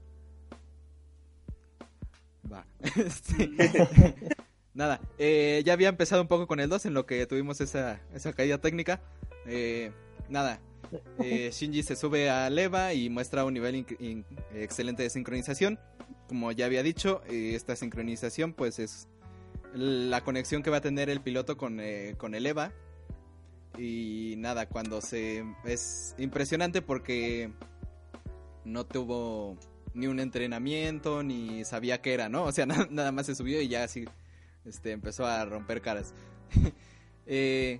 [2.51, 2.65] Va.
[2.95, 3.49] Este,
[4.73, 7.99] nada, eh, ya había empezado un poco con el 2 en lo que tuvimos esa,
[8.13, 9.01] esa caída técnica.
[9.45, 9.91] Eh,
[10.29, 10.59] nada,
[11.19, 13.85] eh, Shinji se sube a Leva y muestra un nivel
[14.53, 15.79] excelente de sincronización.
[16.27, 19.07] Como ya había dicho, eh, esta sincronización pues es
[19.73, 22.71] la conexión que va a tener el piloto con, eh, con el Eva.
[23.77, 25.45] Y nada, cuando se...
[25.63, 27.51] Es impresionante porque
[28.65, 29.57] no tuvo
[29.93, 32.43] ni un entrenamiento, ni sabía qué era, ¿no?
[32.43, 34.05] O sea, na- nada más se subió y ya así
[34.65, 36.13] este, empezó a romper caras.
[37.27, 37.79] Eh,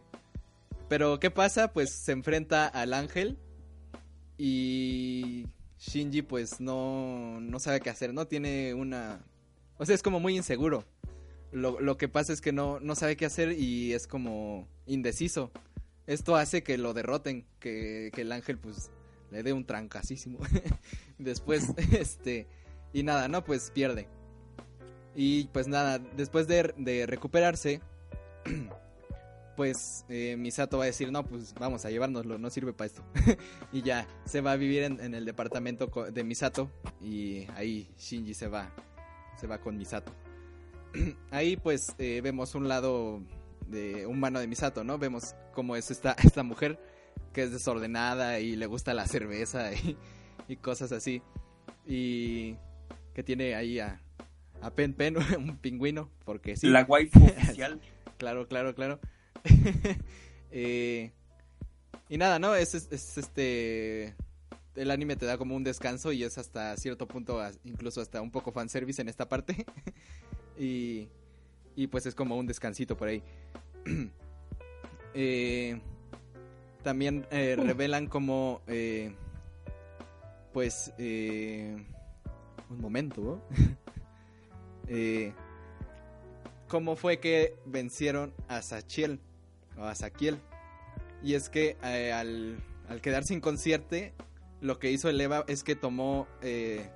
[0.92, 1.72] pero, ¿qué pasa?
[1.72, 3.40] Pues se enfrenta al ángel
[4.38, 5.48] y
[5.80, 8.28] Shinji pues no, no sabe qué hacer, ¿no?
[8.28, 9.24] Tiene una...
[9.78, 10.84] O sea, es como muy inseguro.
[11.54, 15.50] Lo, lo que pasa es que no, no sabe qué hacer y es como indeciso.
[16.08, 18.92] Esto hace que lo derroten, que, que el ángel pues
[19.32, 20.40] le dé un trancasísimo.
[21.20, 22.48] Después, este...
[22.92, 23.46] Y nada, ¿no?
[23.46, 24.10] Pues pierde.
[25.16, 27.80] Y pues nada, después de, de recuperarse,
[29.56, 33.04] pues eh, Misato va a decir, no, pues vamos a llevárnoslo, no sirve para esto.
[33.72, 36.72] y ya, se va a vivir en, en el departamento de Misato
[37.02, 38.74] y ahí Shinji se va,
[39.40, 40.14] se va con Misato.
[41.32, 43.22] ahí pues eh, vemos un lado
[43.68, 44.98] de humano de Misato, ¿no?
[44.98, 46.80] Vemos cómo es esta, esta mujer
[47.34, 49.98] que es desordenada y le gusta la cerveza y,
[50.48, 51.22] y cosas así.
[51.86, 52.56] Y
[53.14, 54.02] que tiene ahí a,
[54.62, 56.68] a Pen Pen, un pingüino, porque sí.
[56.68, 57.80] La waifu oficial.
[58.18, 59.00] Claro, claro, claro.
[60.54, 61.12] Eh,
[62.10, 62.54] y nada, ¿no?
[62.56, 64.16] Es, es- es, este.
[64.76, 68.32] El anime te da como un descanso y es hasta cierto punto, incluso hasta un
[68.32, 69.66] poco fanservice en esta parte.
[70.60, 71.08] y,
[71.78, 73.24] y pues es como un descansito por ahí.
[75.14, 75.78] Eh,
[76.84, 78.62] también eh, revelan como.
[80.54, 80.94] pues.
[80.98, 81.86] un
[82.80, 83.42] momento.
[84.94, 85.32] Eh,
[86.72, 89.20] cómo fue que vencieron a Sachiel
[89.78, 90.40] o a Saquiel.
[91.22, 94.14] Y es que eh, al, al quedarse inconsciente,
[94.62, 96.90] lo que hizo el Eva es que tomó eh,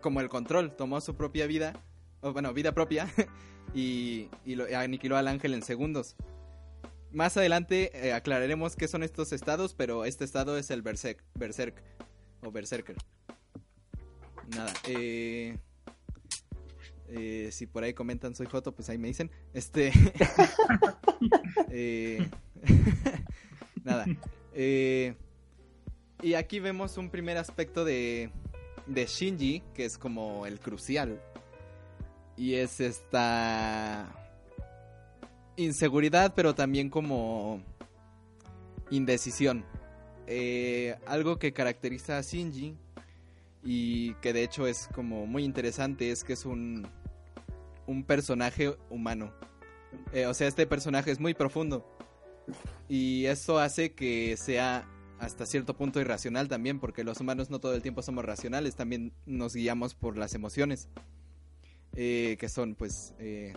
[0.00, 1.72] como el control, tomó su propia vida,
[2.20, 3.10] o bueno, vida propia,
[3.74, 6.14] y, y aniquiló al ángel en segundos.
[7.10, 11.82] Más adelante eh, aclararemos qué son estos estados, pero este estado es el Berserk, Berserk
[12.42, 12.94] o Berserker.
[14.54, 15.58] Nada, eh,
[17.10, 19.30] eh, si por ahí comentan soy Joto, pues ahí me dicen.
[19.52, 19.92] Este.
[21.70, 22.28] eh,
[23.84, 24.06] nada.
[24.54, 25.14] Eh,
[26.22, 28.30] y aquí vemos un primer aspecto de,
[28.86, 31.20] de Shinji, que es como el crucial.
[32.36, 34.08] Y es esta
[35.56, 37.62] inseguridad, pero también como
[38.90, 39.64] indecisión.
[40.26, 42.76] Eh, algo que caracteriza a Shinji
[43.64, 46.86] y que de hecho es como muy interesante es que es un,
[47.90, 49.34] un personaje humano.
[50.12, 51.84] Eh, o sea, este personaje es muy profundo.
[52.88, 54.88] Y eso hace que sea
[55.18, 59.12] hasta cierto punto irracional también, porque los humanos no todo el tiempo somos racionales, también
[59.26, 60.88] nos guiamos por las emociones,
[61.96, 63.54] eh, que son pues eh,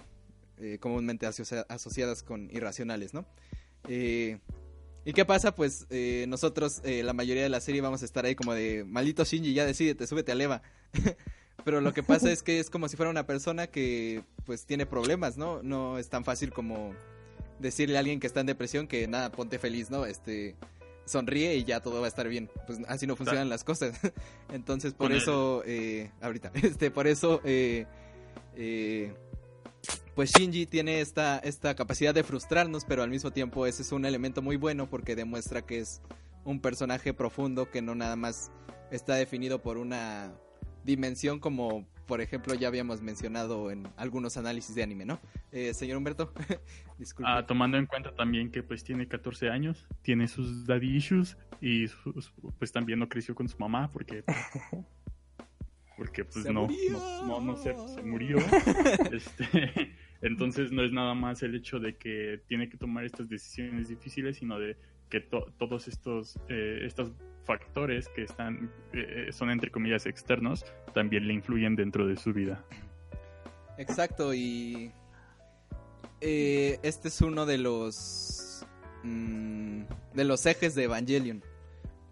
[0.80, 3.26] comúnmente asocia- asociadas con irracionales, ¿no?
[3.88, 5.54] ¿Y qué pasa?
[5.54, 5.88] Pues
[6.28, 9.66] nosotros, la mayoría de la serie, vamos a estar ahí como de, maldito Shinji, ya
[9.66, 10.64] decídete, súbete a Leva.
[11.64, 14.86] Pero lo que pasa es que es como si fuera una persona que pues tiene
[14.86, 15.64] problemas, ¿no?
[15.64, 16.94] No es tan fácil como
[17.60, 20.06] decirle a alguien que está en depresión que nada, ponte feliz, ¿no?
[20.06, 20.56] Este
[21.06, 22.50] sonríe y ya todo va a estar bien.
[22.68, 24.00] Pues así no funcionan las cosas.
[24.54, 27.86] Entonces por eso, eh, ahorita, este, por eso, eh,
[28.56, 29.14] eh,
[30.16, 34.06] pues Shinji tiene esta, esta capacidad de frustrarnos, pero al mismo tiempo ese es un
[34.06, 36.02] elemento muy bueno porque demuestra que es
[36.46, 38.52] un personaje profundo que no nada más
[38.92, 40.34] está definido por una
[40.84, 45.20] dimensión como por ejemplo ya habíamos mencionado en algunos análisis de anime, ¿no?
[45.52, 46.34] Eh, señor Humberto,
[47.00, 47.32] disculpe.
[47.32, 51.88] Ah, tomando en cuenta también que pues tiene 14 años, tiene sus daddy issues y
[51.88, 54.24] sus- pues también no creció con su mamá porque
[55.98, 58.38] porque pues no, no no no se, se murió.
[59.12, 63.90] Este, entonces no es nada más el hecho de que tiene que tomar estas decisiones
[63.90, 64.78] difíciles, sino de
[65.10, 67.12] que to- todos estos eh, estos
[67.46, 72.64] factores que están eh, son entre comillas externos también le influyen dentro de su vida.
[73.78, 74.92] Exacto, y
[76.22, 78.66] eh, este es uno de los
[79.04, 79.84] mm,
[80.14, 81.44] de los ejes de Evangelion.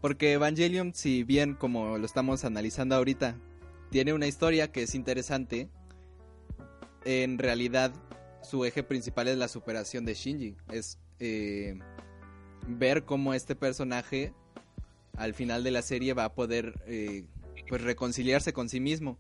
[0.02, 3.38] Porque Evangelion, si bien como lo estamos analizando ahorita,
[3.92, 5.70] tiene una historia que es interesante,
[7.06, 7.94] en realidad
[8.42, 10.56] su eje principal es la superación de Shinji.
[10.72, 11.78] Es eh,
[12.68, 14.34] ver cómo este personaje
[15.18, 17.26] al final de la serie va a poder eh,
[17.68, 19.18] pues reconciliarse con sí mismo.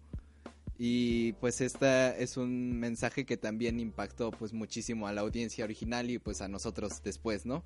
[0.77, 6.09] Y pues esta es un mensaje que también impactó pues muchísimo a la audiencia original
[6.09, 7.63] y pues a nosotros después, ¿no?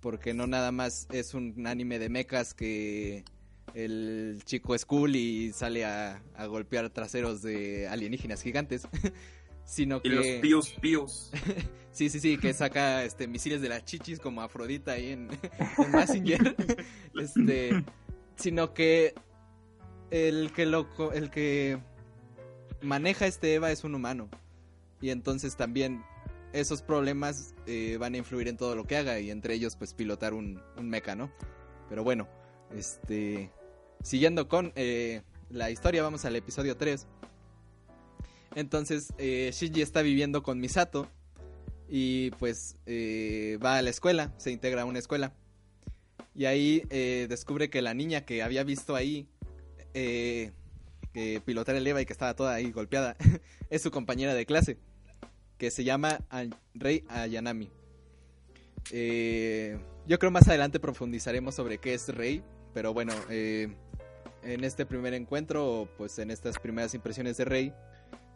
[0.00, 3.24] Porque no nada más es un anime de mechas que
[3.74, 8.88] el chico es cool y sale a, a golpear traseros de alienígenas gigantes,
[9.64, 10.08] sino Y que...
[10.10, 11.30] los píos píos.
[11.92, 15.28] Sí, sí, sí, que saca este misiles de las chichis como Afrodita ahí en,
[15.76, 16.56] en Massinger.
[17.20, 17.84] este,
[18.34, 19.12] sino que
[20.10, 21.78] el que lo el que
[22.80, 24.30] maneja este Eva es un humano.
[25.02, 26.02] Y entonces también
[26.54, 29.92] esos problemas eh, van a influir en todo lo que haga y entre ellos pues
[29.92, 31.30] pilotar un, un mecha, ¿no?
[31.90, 32.26] Pero bueno,
[32.74, 33.50] este
[34.02, 37.06] siguiendo con eh, la historia, vamos al episodio 3.
[38.54, 41.08] Entonces eh, Shinji está viviendo con Misato
[41.94, 45.34] y pues eh, va a la escuela, se integra a una escuela.
[46.34, 49.28] Y ahí eh, descubre que la niña que había visto ahí,
[49.92, 50.52] eh,
[51.12, 53.14] que pilotar el Eva y que estaba toda ahí golpeada,
[53.68, 54.78] es su compañera de clase,
[55.58, 56.20] que se llama
[56.72, 57.68] Rey Ayanami.
[60.06, 62.42] Yo creo más adelante profundizaremos sobre qué es Rey,
[62.72, 67.74] pero bueno, en este primer encuentro, pues en estas primeras impresiones de Rey,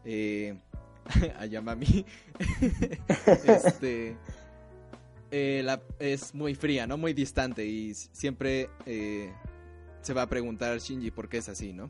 [0.07, 0.57] eh,
[1.39, 2.07] Ayamami,
[3.45, 4.17] este,
[5.31, 6.97] eh, es muy fría, ¿no?
[6.97, 8.71] Muy distante y siempre
[10.01, 11.89] se va a preguntar Shinji por qué es así, ¿no?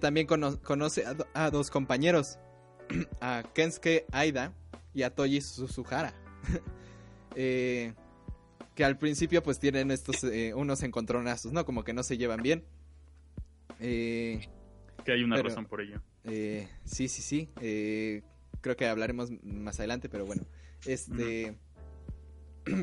[0.00, 2.38] También conoce a, dos compañeros,
[3.20, 4.52] a Kensuke Aida
[4.94, 6.14] y a Toji Suzuhara.
[7.36, 7.92] eh,
[8.74, 11.64] que al principio pues tienen estos eh, unos encontronazos, ¿no?
[11.64, 12.64] Como que no se llevan bien.
[13.80, 14.48] Eh,
[15.04, 16.00] que hay una razón por ello.
[16.26, 17.48] Eh, sí, sí, sí.
[18.60, 20.44] creo que hablaremos más adelante, pero bueno.
[20.86, 21.56] Este...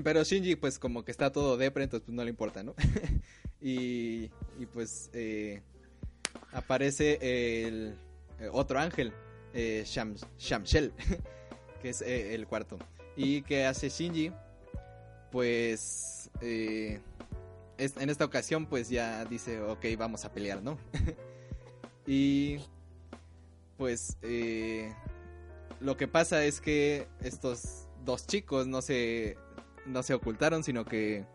[0.05, 2.73] Pero Shinji pues como que está todo depre, entonces pues no le importa, ¿no?
[3.61, 5.11] y, y pues
[6.53, 7.19] aparece
[7.67, 7.97] el
[8.53, 9.11] otro ángel,
[9.53, 10.93] Sham, Shamshel,
[11.81, 12.79] que es el cuarto.
[13.17, 14.31] Y que hace Shinji
[15.33, 16.99] pues eh,
[17.79, 20.77] en esta ocasión pues ya dice, ok, vamos a pelear, ¿no?
[22.07, 22.59] y
[23.77, 24.93] pues eh,
[25.79, 29.37] lo que pasa es que estos dos chicos no se,
[29.85, 31.25] no se ocultaron, sino que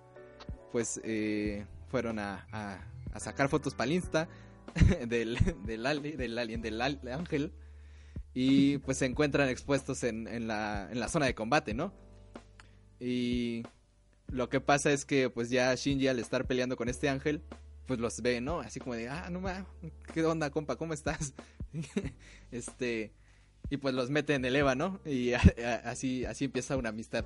[0.72, 4.28] pues eh, fueron a, a, sacar fotos para el Insta
[5.07, 7.53] del, del, alien, del ángel.
[8.34, 11.93] Y pues se encuentran expuestos en, en, la, en la zona de combate, ¿no?
[13.01, 13.64] Y
[14.28, 17.43] lo que pasa es que pues ya Shinji al estar peleando con este ángel,
[17.86, 18.61] pues los ve, ¿no?
[18.61, 19.64] Así como de, ah, no mames,
[20.12, 20.76] ¿qué onda, compa?
[20.76, 21.34] ¿Cómo estás?
[22.51, 23.12] este,
[23.71, 25.01] y pues los mete en el Eva, ¿no?
[25.05, 25.33] Y
[25.85, 27.25] así, así empieza una amistad.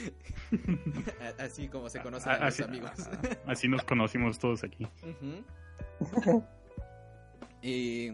[1.38, 2.90] así como se conocen a, los amigos.
[3.46, 4.86] así nos conocimos todos aquí.
[7.62, 8.12] y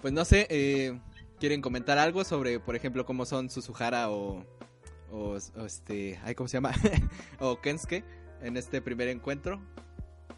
[0.00, 0.98] pues no sé, eh,
[1.40, 4.44] ¿quieren comentar algo sobre, por ejemplo, cómo son Suzuhara o
[5.10, 6.72] o, este, ¿cómo se llama?
[7.38, 8.04] o Kensuke
[8.42, 9.60] en este primer encuentro?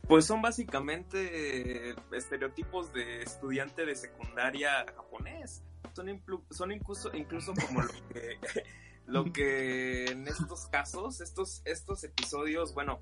[0.08, 5.62] Pues son básicamente estereotipos de estudiante de secundaria japonés.
[5.92, 6.06] Son,
[6.50, 8.38] son incluso, incluso como lo que,
[9.06, 13.00] lo que en estos casos, estos, estos episodios, bueno,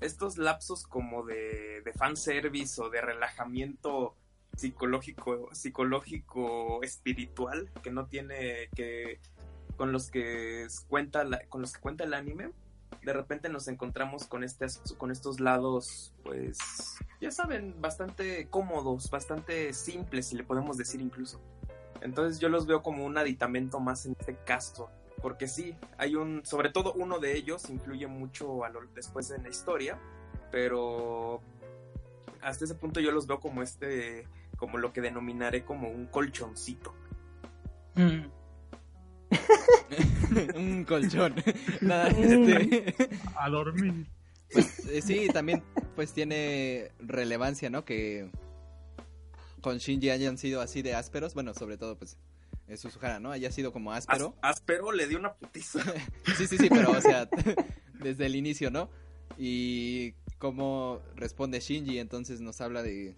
[0.00, 4.16] estos lapsos como de, de fanservice o de relajamiento
[4.56, 9.20] psicológico, psicológico, espiritual, que no tiene, que
[9.76, 12.50] con los que cuenta con los que cuenta el anime,
[13.02, 16.58] de repente nos encontramos con este con estos lados, pues,
[17.20, 21.40] ya saben, bastante cómodos, bastante simples, si le podemos decir incluso.
[22.00, 24.90] Entonces yo los veo como un aditamento más en este caso,
[25.22, 29.42] porque sí, hay un, sobre todo uno de ellos influye mucho a lo, después en
[29.42, 29.98] la historia,
[30.50, 31.40] pero
[32.40, 34.26] hasta ese punto yo los veo como este,
[34.56, 36.94] como lo que denominaré como un colchoncito.
[37.94, 38.26] Mm.
[40.56, 41.34] un colchón.
[41.80, 42.94] Nada, este...
[43.36, 44.06] A dormir.
[44.52, 45.62] Pues eh, sí, también
[45.94, 47.84] pues tiene relevancia, ¿no?
[47.84, 48.30] Que
[49.60, 52.16] con Shinji hayan sido así de ásperos, bueno, sobre todo pues
[52.76, 53.30] Suzuhara, ¿no?
[53.30, 54.34] Haya sido como áspero.
[54.42, 55.82] áspero le dio una putiza.
[56.36, 57.28] sí, sí, sí, pero o sea,
[57.94, 58.90] desde el inicio, ¿no?
[59.38, 63.14] Y cómo responde Shinji, entonces nos habla de,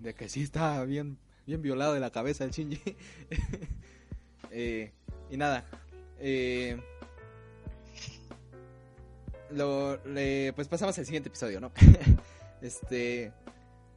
[0.00, 2.80] de que sí está bien, bien violado de la cabeza el Shinji.
[4.50, 4.92] eh,
[5.30, 5.64] y nada.
[6.20, 6.76] Eh,
[9.50, 9.98] lo,
[10.54, 11.72] pues pasamos al siguiente episodio, ¿no?
[12.62, 13.32] este.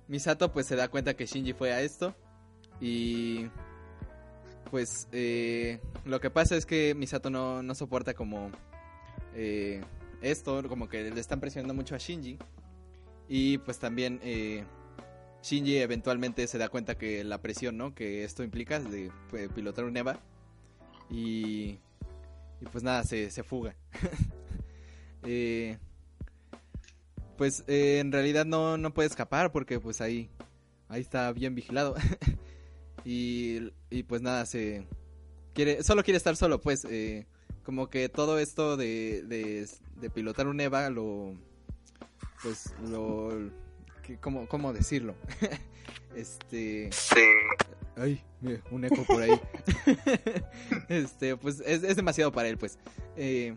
[0.07, 2.15] Misato pues se da cuenta que Shinji fue a esto.
[2.79, 3.47] Y.
[4.69, 8.51] Pues eh, lo que pasa es que Misato no, no soporta como.
[9.35, 9.81] Eh,
[10.21, 12.37] esto, como que le están presionando mucho a Shinji.
[13.27, 14.63] Y pues también eh,
[15.41, 17.95] Shinji eventualmente se da cuenta que la presión, ¿no?
[17.95, 19.11] Que esto implica de
[19.55, 20.19] pilotar un EVA
[21.09, 21.79] y,
[22.61, 23.75] y pues nada, se, se fuga.
[25.23, 25.77] eh,
[27.37, 30.29] pues eh, en realidad no, no puede escapar porque pues ahí,
[30.87, 31.95] ahí está bien vigilado.
[33.03, 34.85] y, y pues nada, se
[35.53, 37.25] quiere, solo quiere estar solo, pues eh,
[37.63, 41.33] como que todo esto de, de, pilotar un EVA lo,
[42.43, 43.51] pues lo,
[44.19, 45.15] ¿cómo, cómo decirlo?
[46.15, 46.89] este...
[47.97, 48.23] Ay,
[48.71, 49.39] un eco por ahí.
[50.89, 52.79] este, pues es, demasiado para él, pues.
[53.15, 53.55] Eh,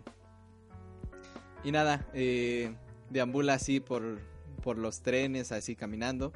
[1.63, 2.75] y nada, eh,
[3.09, 4.19] deambula así por,
[4.61, 6.33] por los trenes, así caminando.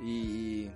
[0.00, 0.68] Y,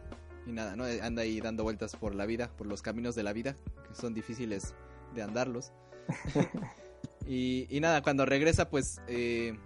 [0.47, 0.85] y nada, ¿no?
[0.85, 3.57] Anda ahí dando vueltas por la vida, por los caminos de la vida,
[3.89, 4.75] que son difíciles
[5.15, 5.73] de andarlos.
[7.27, 9.57] y, y nada, cuando regresa, pues eh,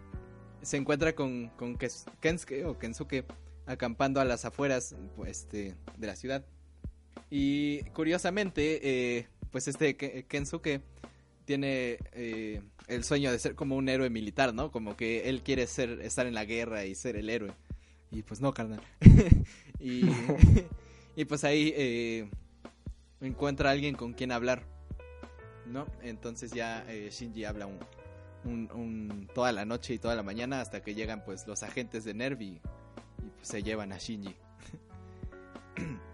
[0.63, 3.25] se encuentra con, con Kensuke o Kensuke
[3.67, 6.45] acampando a las afueras pues, este, de la ciudad.
[7.31, 8.81] Y curiosamente,
[9.19, 10.83] eh, pues este Ke- Kensuke
[11.45, 14.71] tiene eh, el sueño de ser como un héroe militar, ¿no?
[14.71, 17.53] Como que él quiere ser, estar en la guerra y ser el héroe.
[18.11, 18.81] Y pues no, carnal.
[19.81, 22.29] y, pues ahí eh,
[23.21, 24.65] encuentra a alguien con quien hablar,
[25.67, 25.87] ¿no?
[26.03, 27.69] Entonces ya eh, Shinji habla
[28.45, 32.15] un, toda la noche y toda la mañana hasta que llegan pues los agentes de
[32.15, 32.61] Nerv y, y,
[33.37, 34.35] pues, se llevan a Shinji.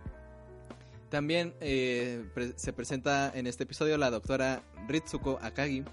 [1.11, 5.85] También eh, pre- se presenta en este episodio la doctora Ritsuko Akagi,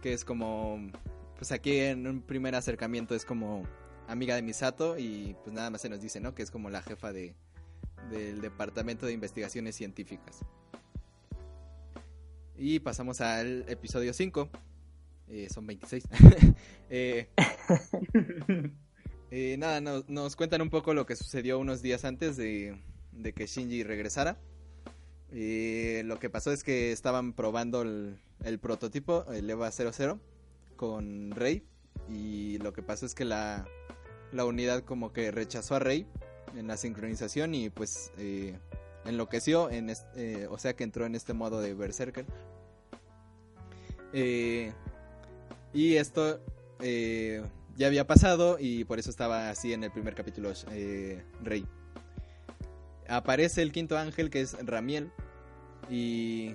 [0.00, 0.90] que es como,
[1.36, 3.62] pues aquí en un primer acercamiento es como
[4.08, 6.34] amiga de Misato y pues nada más se nos dice, ¿no?
[6.34, 7.34] Que es como la jefa de,
[8.10, 10.40] del Departamento de Investigaciones Científicas.
[12.56, 14.48] Y pasamos al episodio 5.
[15.28, 16.04] Eh, son 26.
[16.94, 17.28] Eh,
[19.30, 22.78] eh, nada, no- nos cuentan un poco lo que sucedió unos días antes de,
[23.12, 24.38] de que Shinji regresara.
[25.30, 30.20] Eh, lo que pasó es que estaban probando el, el prototipo, el EVA 00,
[30.76, 31.64] con Rey.
[32.08, 33.66] Y lo que pasó es que la,
[34.32, 36.06] la unidad como que rechazó a Rey
[36.56, 38.58] en la sincronización y pues eh,
[39.04, 42.26] enloqueció, en eh, o sea que entró en este modo de Berserker.
[44.12, 44.72] Eh,
[45.72, 46.40] y esto
[47.76, 50.52] ya había pasado y por eso estaba así en el primer capítulo
[51.42, 51.66] Rey.
[53.08, 55.10] Aparece el quinto ángel que es Ramiel
[55.90, 56.54] y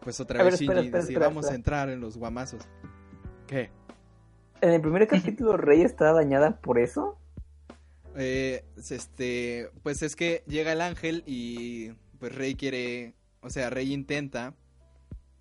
[0.00, 2.16] pues otra A ver, vez espera, Shinji espera, dice, espera, vamos a entrar en los
[2.16, 2.62] guamazos.
[3.46, 3.70] ¿Qué?
[4.60, 7.18] En el primer capítulo, Rey está dañada por eso.
[8.16, 13.92] Eh, este, pues es que llega el ángel y pues Rey quiere, o sea, Rey
[13.92, 14.54] intenta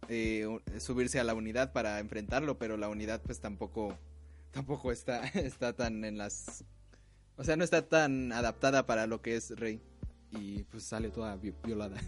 [0.10, 0.48] eh,
[0.80, 3.98] subirse a la unidad para enfrentarlo, pero la unidad pues tampoco,
[4.52, 6.64] tampoco está, está tan en las,
[7.36, 9.82] o sea, no está tan adaptada para lo que es Rey
[10.32, 11.98] y pues sale toda vi- violada.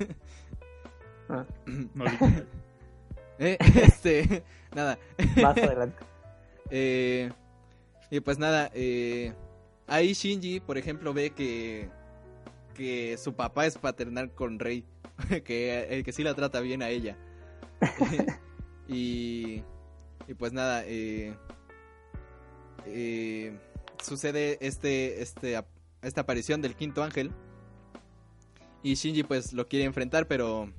[1.30, 1.46] Ah,
[1.96, 2.06] No.
[3.40, 4.44] Eh, este,
[4.76, 5.00] nada.
[5.42, 5.98] más adelante.
[6.70, 7.32] Eh,
[8.12, 9.34] y pues nada, eh,
[9.88, 11.90] ahí Shinji, por ejemplo, ve que,
[12.76, 14.86] que su papá es paternal con Rey,
[15.44, 17.18] que, eh, que sí la trata bien a ella.
[18.88, 19.64] y,
[20.28, 21.36] y pues nada, eh,
[22.86, 23.58] eh,
[24.02, 25.60] sucede este, este,
[26.02, 27.32] esta aparición del quinto ángel.
[28.84, 30.72] Y Shinji pues lo quiere enfrentar, pero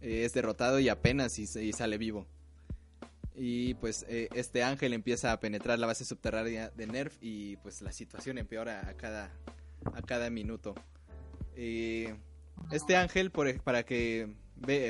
[0.00, 2.26] eh, es derrotado y apenas y, sale vivo.
[3.34, 7.82] Y pues eh, este ángel empieza a penetrar la base subterránea de Nerf y pues
[7.82, 9.30] la situación empeora a cada,
[9.94, 10.74] a cada minuto.
[11.54, 12.14] Eh,
[12.70, 14.34] este ángel, por, para que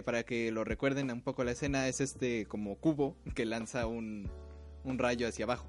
[0.04, 4.30] para que lo recuerden un poco la escena, es este como cubo que lanza un,
[4.84, 5.66] un rayo hacia abajo.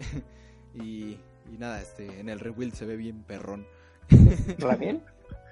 [0.74, 1.18] y,
[1.58, 3.66] nada, este en el rebuild se ve bien perrón.
[4.58, 5.02] ¿Ramiel?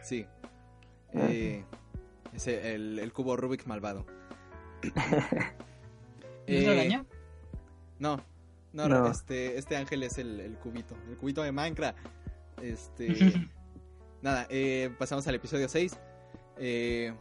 [0.03, 0.26] Sí.
[1.14, 1.26] Ah.
[1.30, 1.64] Eh,
[2.34, 4.07] es el, el cubo Rubik malvado.
[4.82, 4.90] ¿No
[6.46, 7.05] es la Eh, araña?
[7.98, 8.20] No,
[8.72, 9.07] no, No.
[9.11, 11.98] este, este ángel es el, el cubito, el cubito de Minecraft.
[12.62, 13.07] Este,
[14.22, 15.98] nada, eh, pasamos al episodio 6.
[16.59, 17.12] Eh,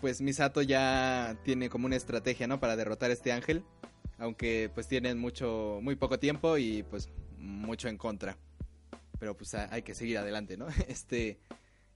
[0.00, 2.60] pues Misato ya tiene como una estrategia, ¿no?
[2.60, 3.64] Para derrotar a este ángel.
[4.18, 8.36] Aunque pues tienen mucho, muy poco tiempo y pues mucho en contra.
[9.18, 10.66] Pero pues hay que seguir adelante, ¿no?
[10.88, 11.38] Este,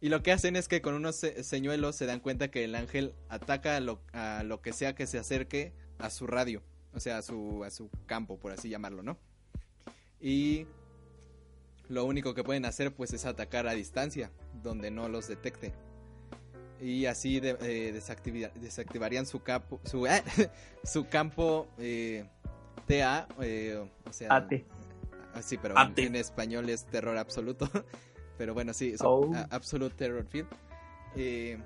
[0.01, 2.75] y lo que hacen es que con unos se- señuelos se dan cuenta que el
[2.75, 6.63] ángel ataca a lo, a lo que sea que se acerque a su radio.
[6.95, 9.17] O sea, a su, a su campo, por así llamarlo, ¿no?
[10.21, 10.67] Y
[11.89, 14.31] lo único que pueden hacer pues es atacar a distancia,
[14.63, 15.73] donde no los detecte.
[16.81, 17.93] Y así de- eh,
[18.61, 20.07] desactivarían su, capo, su,
[20.85, 22.25] su campo eh,
[22.89, 24.35] TA, eh, o sea...
[24.37, 24.53] AT.
[25.35, 27.69] Ah, sí, pero en, español es terror absoluto.
[28.39, 29.33] pero bueno, sí, su- Oh.
[29.51, 30.49] Absolute Terror Field.
[31.17, 31.59] Eh,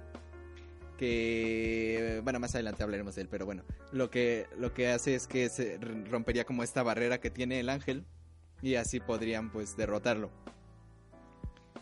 [0.97, 3.63] que bueno más adelante hablaremos de él pero bueno
[3.93, 7.69] lo que lo que hace es que se rompería como esta barrera que tiene el
[7.69, 8.05] ángel
[8.63, 10.31] y así podrían pues derrotarlo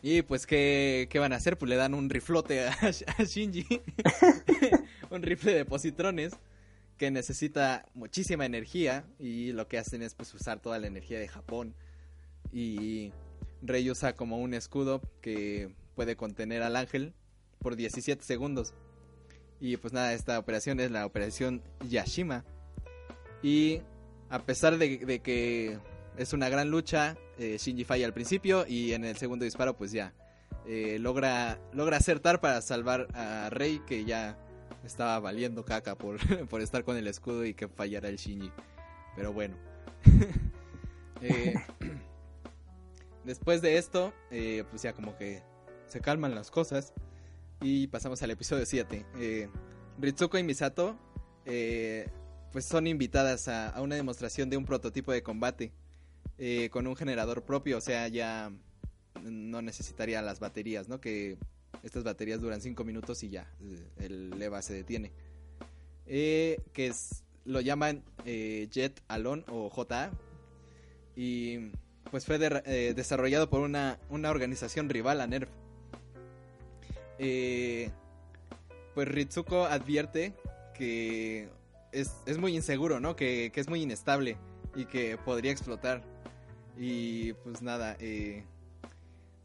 [0.02, 2.72] y pues qué, qué van a hacer pues le dan un riflote a,
[3.18, 3.66] a Shinji
[5.10, 6.34] un rifle de positrones
[6.98, 11.28] que necesita muchísima energía y lo que hacen es pues usar toda la energía de
[11.28, 11.74] Japón
[12.52, 13.12] y
[13.62, 17.14] Rey usa como un escudo que puede contener al ángel
[17.58, 18.74] por 17 segundos.
[19.60, 22.44] Y pues nada, esta operación es la operación Yashima.
[23.42, 23.80] Y
[24.28, 25.78] a pesar de, que
[26.16, 29.92] es una gran lucha, eh, Shinji falla al principio y en el segundo disparo pues
[29.92, 30.12] ya
[30.66, 34.38] eh, logra, logra acertar para salvar a Rey que ya
[34.84, 36.18] estaba valiendo caca por,
[36.48, 38.52] por estar con el escudo y que fallara el Shinji.
[39.16, 39.56] Pero bueno.
[41.20, 41.54] Eh,
[43.24, 45.42] después de esto, eh, pues ya como que
[45.86, 46.92] se calman las cosas
[47.62, 49.06] y pasamos al episodio 7.
[49.16, 49.48] Eh,
[49.98, 50.98] Ritsuko y Misato
[51.46, 52.10] eh,
[52.52, 55.72] pues son invitadas a, a una demostración de un prototipo de combate
[56.36, 58.52] eh, con un generador propio, o sea, ya
[59.22, 61.00] no necesitaría las baterías, ¿no?
[61.00, 61.38] Que
[61.82, 65.12] estas baterías duran 5 minutos y ya, eh, el EVA se detiene.
[66.06, 70.10] Eh, que es, lo llaman eh, Jet Alone o JA.
[71.16, 71.70] Y
[72.10, 75.48] pues fue de- desarrollado por una, una organización rival a NERF.
[77.18, 77.90] Eh,
[78.94, 80.32] pues Ritsuko advierte
[80.74, 81.48] que
[81.92, 83.14] es, es muy inseguro, ¿no?
[83.16, 84.36] Que, que es muy inestable
[84.74, 86.02] y que podría explotar.
[86.76, 87.96] Y pues nada,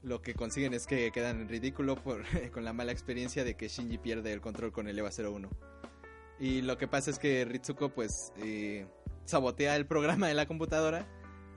[0.03, 3.67] lo que consiguen es que quedan en ridículo por, con la mala experiencia de que
[3.67, 5.49] Shinji pierde el control con el EVA 01.
[6.39, 8.87] Y lo que pasa es que Ritsuko pues eh,
[9.25, 11.05] sabotea el programa de la computadora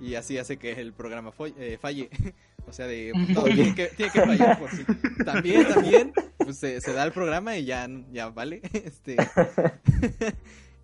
[0.01, 2.11] y así hace que el programa eh, falle.
[2.67, 4.85] o sea, de todo tiene que, tiene que fallar por sí.
[5.25, 8.61] También, también, pues se, se da el programa y ya, ya vale.
[8.73, 9.17] este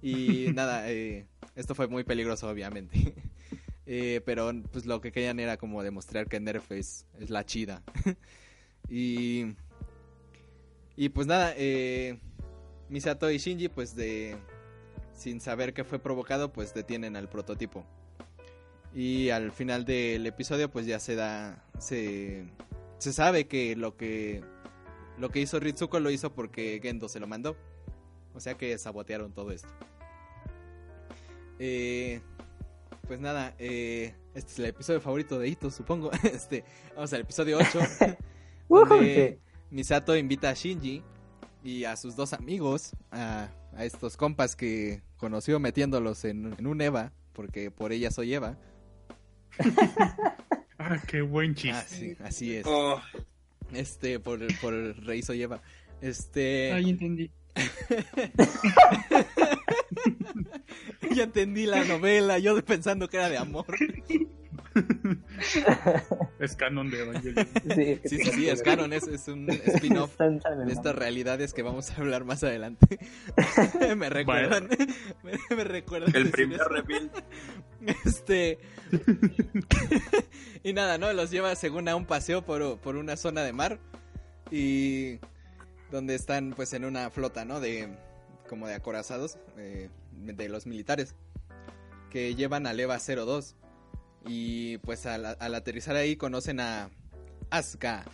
[0.00, 3.14] Y nada, eh, esto fue muy peligroso obviamente.
[3.90, 7.82] Eh, pero pues lo que querían era como demostrar que Nerf es, la chida.
[8.90, 9.54] y,
[10.94, 12.20] y pues nada, eh,
[12.90, 14.36] Misato y Shinji pues de
[15.14, 17.86] sin saber que fue provocado pues detienen al prototipo.
[18.94, 22.44] Y al final del episodio pues ya se da se
[22.98, 24.42] se sabe que lo que
[25.16, 27.56] lo que hizo Ritsuko lo hizo porque Gendo se lo mandó.
[28.34, 29.70] O sea que sabotearon todo esto.
[31.58, 32.20] Eh,
[33.08, 36.10] pues nada, eh, este es el episodio favorito de Ito, supongo.
[36.22, 36.62] Este,
[36.94, 37.80] vamos al episodio 8.
[38.68, 39.40] donde
[39.70, 41.02] Misato invita a Shinji
[41.64, 46.80] y a sus dos amigos, a, a estos compas que conoció metiéndolos en, en un
[46.82, 48.56] Eva, porque por ella soy Eva.
[50.80, 51.76] Ah, qué buen chiste.
[51.76, 52.64] Ah, sí, así es.
[52.64, 53.00] Oh,
[53.72, 54.72] Este, por, por
[55.04, 55.60] Rey soy Eva.
[56.00, 56.72] Este.
[56.72, 57.32] Ahí entendí.
[61.14, 63.66] ya entendí la novela, yo pensando que era de amor.
[66.38, 67.48] Es canon de Evangelion.
[67.74, 71.90] Sí, Sí, sí, sí, es canon, es, es un spin-off de estas realidades que vamos
[71.90, 72.98] a hablar más adelante.
[73.96, 74.68] me recuerdan,
[75.22, 76.14] me, me recuerdan.
[76.14, 77.10] el primer reveal.
[78.04, 78.58] Este.
[80.62, 81.12] y nada, ¿no?
[81.12, 83.78] Los lleva según a un paseo por, por una zona de mar.
[84.50, 85.18] Y.
[85.90, 87.60] Donde están, pues, en una flota, ¿no?
[87.60, 87.88] De.
[88.48, 89.38] Como de acorazados.
[89.56, 91.14] eh, de los militares.
[92.10, 93.54] Que llevan al EVA 02.
[94.26, 96.90] Y pues al, al aterrizar ahí conocen a.
[97.50, 98.04] Asuka.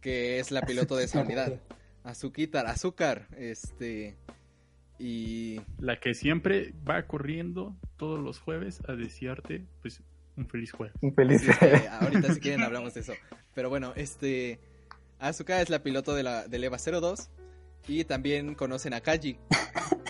[0.00, 1.60] Que es la piloto de esa unidad.
[2.02, 3.28] Azuquitar, azúcar.
[3.38, 4.16] Este.
[4.98, 5.60] Y.
[5.78, 10.02] La que siempre va corriendo todos los jueves a desearte, pues,
[10.36, 10.94] un feliz jueves.
[11.00, 11.40] Un feliz.
[11.42, 13.14] Sí, es que ahorita si quieren hablamos de eso.
[13.54, 14.60] Pero bueno, este
[15.20, 17.30] Asuka es la piloto de la del EVA 02
[17.86, 19.38] y también conocen a Kaji,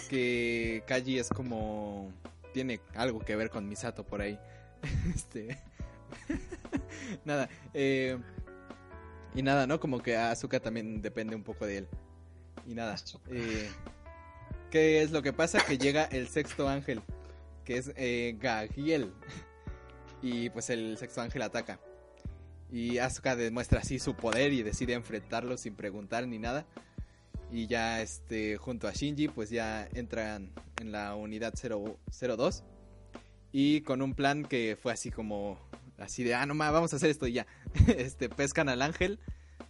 [0.08, 2.12] que Kaji es como
[2.52, 4.38] tiene algo que ver con Misato por ahí.
[5.14, 5.58] Este
[7.24, 8.18] nada, eh,
[9.34, 9.80] y nada, ¿no?
[9.80, 11.88] Como que Asuka también depende un poco de él.
[12.66, 12.96] Y nada,
[13.30, 13.68] eh,
[14.70, 15.58] ¿qué es lo que pasa?
[15.58, 17.02] Que llega el sexto ángel,
[17.64, 19.12] que es eh, Gagiel.
[20.22, 21.80] Y pues el sexto ángel ataca.
[22.70, 26.66] Y Asuka demuestra así su poder y decide enfrentarlo sin preguntar ni nada.
[27.54, 30.50] Y ya este junto a Shinji pues ya entran
[30.80, 32.64] en la unidad 0, 02.
[33.52, 35.56] Y con un plan que fue así como
[35.96, 37.46] así de ah no ma, vamos a hacer esto y ya.
[37.96, 39.20] Este pescan al ángel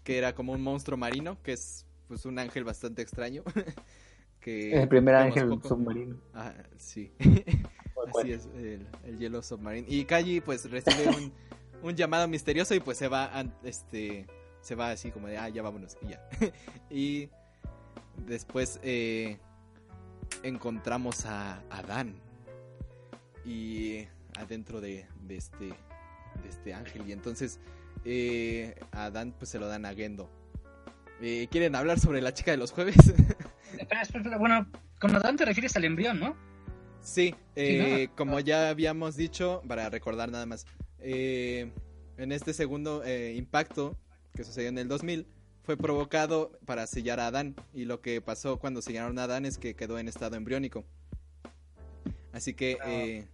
[0.02, 3.42] que era como un monstruo marino, que es pues un ángel bastante extraño.
[4.40, 5.68] que El primer ángel poco.
[5.68, 6.16] submarino.
[6.32, 7.12] Ah, sí.
[8.18, 9.86] Así es, el, el hielo submarino.
[9.90, 11.32] Y Kaji pues recibe un,
[11.82, 13.30] un llamado misterioso y pues se va,
[13.62, 14.26] este,
[14.62, 16.28] se va así como de, ah, ya vámonos y ya.
[16.90, 17.28] y
[18.26, 19.38] después eh,
[20.42, 22.14] encontramos a Adán
[23.44, 24.06] y
[24.38, 27.60] adentro de, de este, de este ángel y entonces
[28.04, 30.30] eh, a Adán pues se lo dan a Gendo.
[31.20, 32.96] Eh, ¿Quieren hablar sobre la chica de los jueves?
[33.78, 34.38] Espera, espera, espera.
[34.38, 34.66] Bueno,
[35.00, 36.36] con Adán te refieres al embrión, ¿no?
[37.00, 38.16] Sí, eh, ¿no?
[38.16, 40.64] como ya habíamos dicho, para recordar nada más,
[41.00, 41.70] eh,
[42.16, 43.98] en este segundo eh, impacto
[44.34, 45.26] que sucedió en el 2000
[45.64, 49.58] fue provocado para sellar a Adán y lo que pasó cuando sellaron a Adán es
[49.58, 50.84] que quedó en estado embriónico.
[52.32, 53.26] Así que, eh,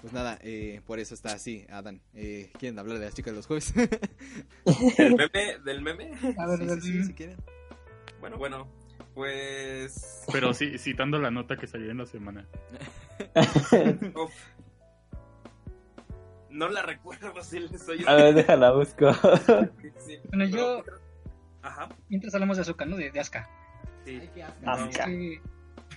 [0.00, 2.00] pues nada, eh, por eso está así, Adán.
[2.14, 3.72] Eh, ¿Quieren hablar de las chicas de los jueves?
[4.96, 5.58] ¿Del meme?
[5.64, 6.12] ¿Del meme?
[6.38, 7.36] A ver, Sí, sí, sí, si quieren.
[8.20, 8.68] Bueno, bueno,
[9.14, 10.24] pues...
[10.32, 12.46] Pero sí, citando la nota que salió en la semana.
[14.14, 14.32] uf.
[16.50, 19.12] No la recuerdo si le soy A ver, déjala busco.
[19.98, 20.84] Sí, Bueno, yo-
[21.68, 22.96] Ajá, Mientras hablamos de azúcar, ¿no?
[22.96, 24.20] De, de sí.
[24.64, 24.88] Asuka.
[24.88, 25.42] Es que,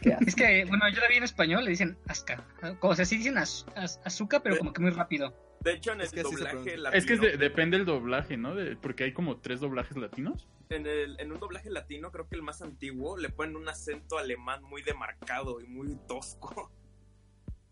[0.01, 0.26] Qué asco.
[0.28, 2.43] es que, bueno, yo la vi en español, le dicen Asuka.
[2.82, 5.34] O sea, sí dicen az- az- azúcar, pero como que muy rápido.
[5.61, 7.86] De hecho, en el Es que así doblaje latino, Es que es de- depende el
[7.86, 8.55] doblaje, ¿no?
[8.55, 10.47] De- porque hay como tres doblajes latinos.
[10.69, 14.17] en, el- en un doblaje latino, creo que el más antiguo, le ponen un acento
[14.17, 16.72] alemán muy demarcado y muy tosco.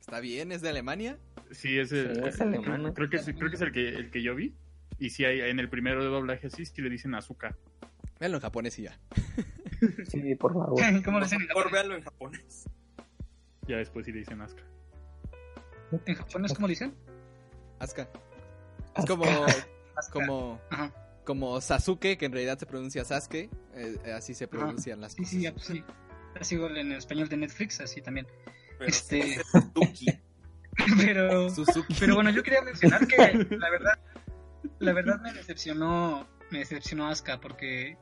[0.01, 1.17] Está bien, es de Alemania.
[1.51, 2.93] Sí, es, el- Sí, es alemán, ¿no?
[2.93, 4.53] Creo que, es- creo que es el que, el que yo vi.
[4.99, 7.55] Y sí, hay, en el primero de doblaje sí, sí le dicen azúcar.
[8.19, 8.99] Véanlo en japonés y ya.
[10.09, 10.77] Sí, por favor.
[11.05, 11.71] ¿Cómo lo dicen japonés?
[11.71, 12.65] véanlo en japonés.
[13.67, 14.63] Ya después sí le dicen Asuka.
[16.05, 16.93] ¿En japonés cómo lo dicen?
[17.79, 18.09] Asuka.
[18.97, 20.11] Es como, Asuka.
[20.11, 20.91] como, Ajá.
[21.23, 23.49] como Sasuke, que en realidad se pronuncia Sasuke.
[23.75, 25.31] eh, así se pronuncian las Sí, cosas.
[25.31, 25.83] sí, ya, pues, sí.
[26.39, 28.27] Así igual en español de Netflix, así también.
[28.79, 29.39] Pero Este-
[29.93, 30.07] sí.
[30.97, 31.93] Pero, Suzuki.
[31.99, 33.99] pero bueno, yo quería mencionar que la verdad,
[34.79, 37.97] la verdad me decepcionó, me decepcionó Asuka porque,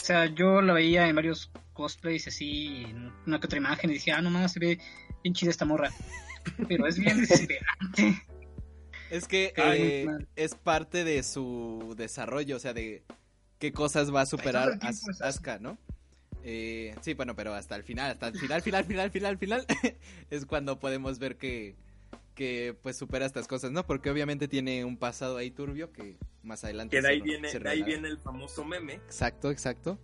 [0.00, 3.94] o sea, yo la veía en varios cosplays así, en una que otra imagen y
[3.94, 4.78] dije, ah, nomás se ve
[5.22, 5.90] bien chida esta morra.
[6.68, 8.22] Pero es bien desesperante.
[9.10, 13.04] Es que eh, es parte de su desarrollo, o sea, de
[13.58, 15.20] qué cosas va a superar As-.
[15.20, 15.78] Asuka, ¿no?
[16.42, 19.66] Eh, sí, bueno, pero hasta el final, hasta el final, final, final, final, final,
[20.30, 21.74] es cuando podemos ver que,
[22.36, 23.84] que pues supera estas cosas, ¿no?
[23.84, 27.48] Porque obviamente tiene un pasado ahí turbio que más adelante Que de ahí se- viene,
[27.48, 28.92] se de ahí viene el famoso meme.
[28.94, 29.98] Exacto, exacto.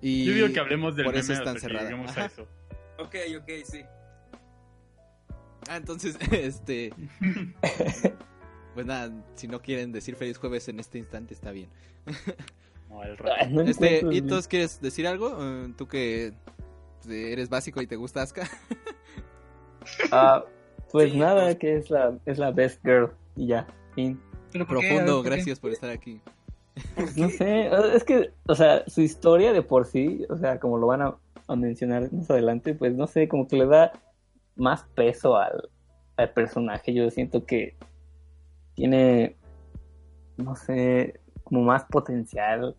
[0.00, 1.90] Y Yo digo que hablemos del por meme eso es tan cerrada.
[1.90, 2.46] a eso.
[2.98, 3.82] Ok, ok, sí.
[5.68, 6.94] Ah, entonces, este...
[8.74, 11.68] pues nada, si no quieren decir feliz jueves en este instante, está bien.
[12.88, 13.46] No, el rato.
[13.50, 15.36] no Este, Itos, ¿quieres decir algo?
[15.40, 16.32] Eh, Tú que
[17.08, 18.48] eres básico y te gusta Asuka.
[20.12, 20.44] Ah,
[20.92, 24.20] pues Sí, nada, pues- que es la, es la best girl y ya, fin.
[24.52, 26.20] Pero Profundo, gracias por estar aquí.
[26.94, 30.78] Pues no sé, es que, o sea, su historia de por sí, o sea, como
[30.78, 31.16] lo van a,
[31.48, 33.92] a mencionar más adelante, pues no sé, como que le da
[34.56, 35.68] más peso al,
[36.16, 36.92] al personaje.
[36.94, 37.76] Yo siento que
[38.74, 39.36] tiene,
[40.36, 42.76] no sé, como más potencial.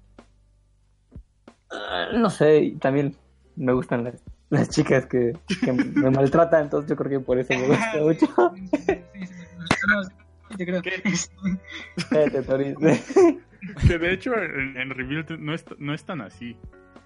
[1.71, 3.15] Ah, no sé, también
[3.55, 5.33] me gustan las, las chicas que,
[5.63, 8.27] que me maltratan, entonces yo creo que por eso me gusta mucho.
[10.49, 10.81] Sí, te creo.
[10.81, 11.01] Que
[13.97, 16.55] de hecho en, en Rebuild no es, no es tan así.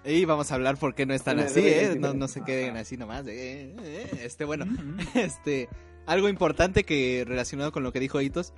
[0.04, 1.96] Y vamos a hablar por qué no están Sí, así, sí, ¿eh?
[1.98, 3.26] No, no se queden así nomás.
[3.26, 4.66] eh, eh, Este, bueno,
[5.14, 5.68] este,
[6.06, 8.52] algo importante que relacionado con lo que dijo Itos.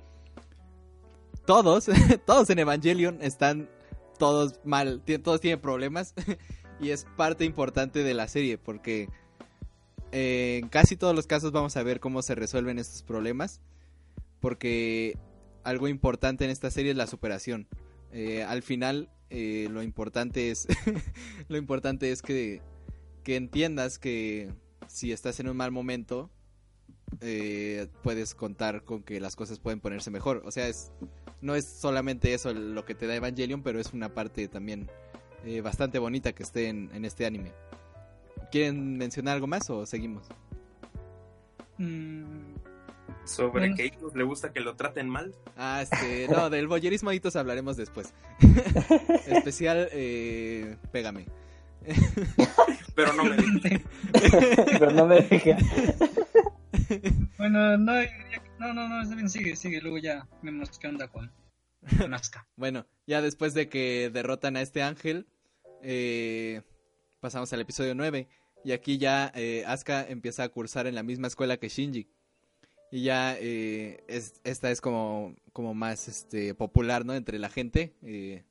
[1.45, 1.89] Todos,
[2.25, 3.69] todos en Evangelion están
[4.17, 6.13] todos mal, todos tienen problemas
[6.79, 9.09] y es parte importante de la serie porque
[10.11, 13.61] eh, en casi todos los casos vamos a ver cómo se resuelven estos problemas
[14.39, 15.17] porque
[15.63, 17.67] algo importante en esta serie es la superación.
[18.11, 20.67] Eh, al final eh, lo importante es
[21.47, 22.61] lo importante es que,
[23.23, 24.53] que entiendas que
[24.87, 26.29] si estás en un mal momento
[28.03, 30.43] puedes contar con que las cosas pueden ponerse mejor.
[30.45, 30.91] O sea, es
[31.41, 34.89] no es solamente eso lo que te da Evangelion, pero es una parte también
[35.45, 37.51] eh, bastante bonita que esté en, en este anime.
[38.51, 40.27] ¿Quieren mencionar algo más o seguimos?
[41.77, 42.55] Mm,
[43.25, 43.75] Sobre Bueno.
[43.75, 45.33] que a Itos le gusta que lo traten mal.
[45.57, 48.13] Ah, este, no, del boyerismo hitos hablaremos después.
[49.27, 51.25] Especial, eh, pégame.
[52.95, 53.81] Pero no me digas.
[54.79, 55.57] Pero no me deja.
[57.37, 57.93] Bueno, no,
[58.59, 61.31] no, no, no, está bien, sigue, sigue, luego ya vemos qué onda con,
[61.99, 62.47] con Asuka.
[62.55, 65.27] Bueno, ya después de que derrotan a este ángel,
[65.85, 66.61] eh,
[67.19, 68.27] pasamos al episodio 9.
[68.65, 72.07] Y aquí ya eh, Asuka empieza a cursar en la misma escuela que Shinji.
[72.91, 77.13] Y ya eh, es, esta es como, como más este, popular, ¿no?
[77.13, 77.93] Entre la gente.
[78.01, 78.43] eh,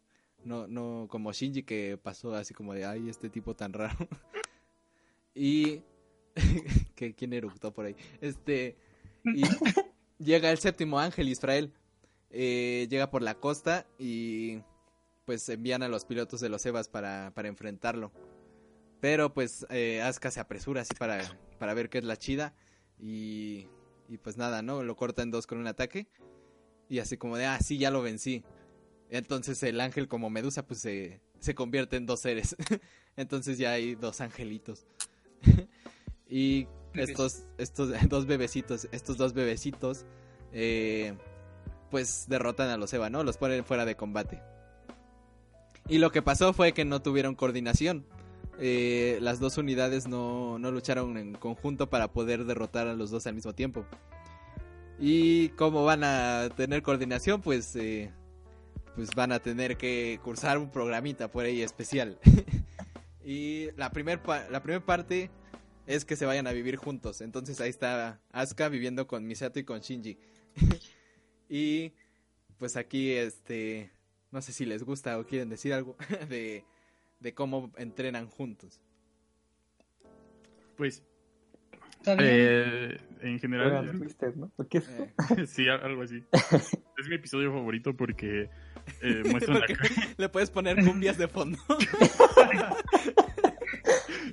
[0.45, 3.97] no, no como Shinji que pasó así como de, ay, este tipo tan raro.
[5.35, 5.82] y...
[6.95, 7.97] que ¿Quién eructó por ahí?
[8.20, 8.76] Este...
[9.24, 9.43] Y
[10.18, 11.72] llega el séptimo ángel, Israel.
[12.30, 14.59] Llega por la costa y
[15.25, 18.12] pues envían a los pilotos de los Evas para, para enfrentarlo.
[19.01, 22.55] Pero pues eh, Asuka se apresura así para, para ver qué es la chida.
[22.99, 23.68] Y,
[24.09, 24.83] y pues nada, ¿no?
[24.83, 26.09] Lo corta en dos con un ataque.
[26.89, 28.45] Y así como de, ah, sí, ya lo vencí.
[29.11, 32.57] Entonces el ángel como Medusa pues se, se convierte en dos seres.
[33.16, 34.87] Entonces ya hay dos angelitos.
[36.29, 40.05] y estos, estos dos bebecitos, estos dos bebecitos,
[40.53, 41.16] eh,
[41.91, 43.22] pues derrotan a los Eva, ¿no?
[43.22, 44.43] Los ponen fuera de combate.
[45.89, 48.07] Y lo que pasó fue que no tuvieron coordinación.
[48.59, 53.26] Eh, las dos unidades no, no lucharon en conjunto para poder derrotar a los dos
[53.26, 53.85] al mismo tiempo.
[54.99, 58.11] Y como van a tener coordinación, pues, eh,
[58.95, 62.18] pues van a tener que cursar un programita por ahí especial.
[63.24, 64.22] y la primera
[64.85, 65.30] parte
[65.87, 67.20] es que se vayan a vivir juntos.
[67.20, 70.18] Entonces ahí está Asuka viviendo con Misato y con Shinji.
[71.49, 71.93] y
[72.59, 73.91] pues aquí, este,
[74.35, 75.97] no sé si les gusta o quieren decir algo
[76.28, 76.64] de,
[77.20, 78.80] de cómo entrenan juntos.
[80.76, 81.05] Pues
[82.07, 84.53] eh, en general Juegan Twister, ¿no?
[84.68, 84.89] ¿Qué es?
[84.89, 86.22] Eh, sí, algo así.
[86.97, 88.49] Es mi episodio favorito porque
[89.03, 91.59] eh, muestran porque acá le puedes poner cumbias de fondo.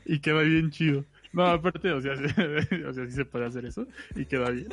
[0.06, 1.06] y queda bien chido.
[1.34, 4.70] No, aparte, o sea, o sea, sí se puede hacer eso y queda bien.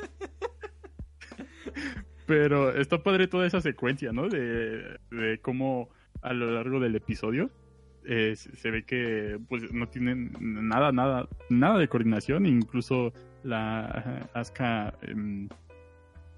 [2.29, 4.29] Pero está padre toda esa secuencia, ¿no?
[4.29, 4.99] De,
[5.41, 5.89] cómo
[6.21, 7.51] a lo largo del episodio
[8.05, 12.45] eh, se ve que pues no tienen nada, nada, nada de coordinación.
[12.45, 13.15] Incluso
[13.45, 15.49] la Asuka em,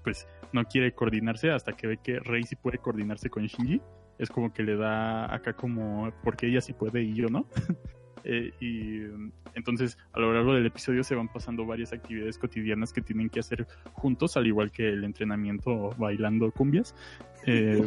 [0.01, 3.81] pues no quiere coordinarse hasta que ve que Rey sí puede coordinarse con Shinji.
[4.17, 7.45] Es como que le da acá como porque ella sí puede y yo no.
[8.23, 12.93] Eh, y mm, entonces a lo largo del episodio se van pasando varias actividades cotidianas
[12.93, 16.95] que tienen que hacer juntos, al igual que el entrenamiento bailando cumbias.
[17.47, 17.81] Eh,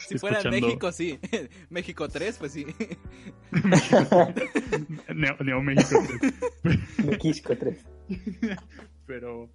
[0.00, 1.20] si fuera en escuchando- México, sí.
[1.70, 2.66] México 3, pues sí.
[5.14, 6.00] Neo, Neo México.
[7.04, 7.84] Mequisco 3.
[9.06, 9.48] Pero.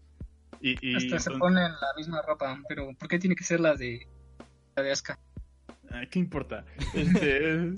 [0.62, 3.60] Y, y Hasta se entonces- ponen la misma ropa, pero ¿por qué tiene que ser
[3.60, 4.08] la de
[4.76, 4.94] la de?
[5.92, 6.66] Ay, ¿Qué importa?
[6.94, 7.74] Este,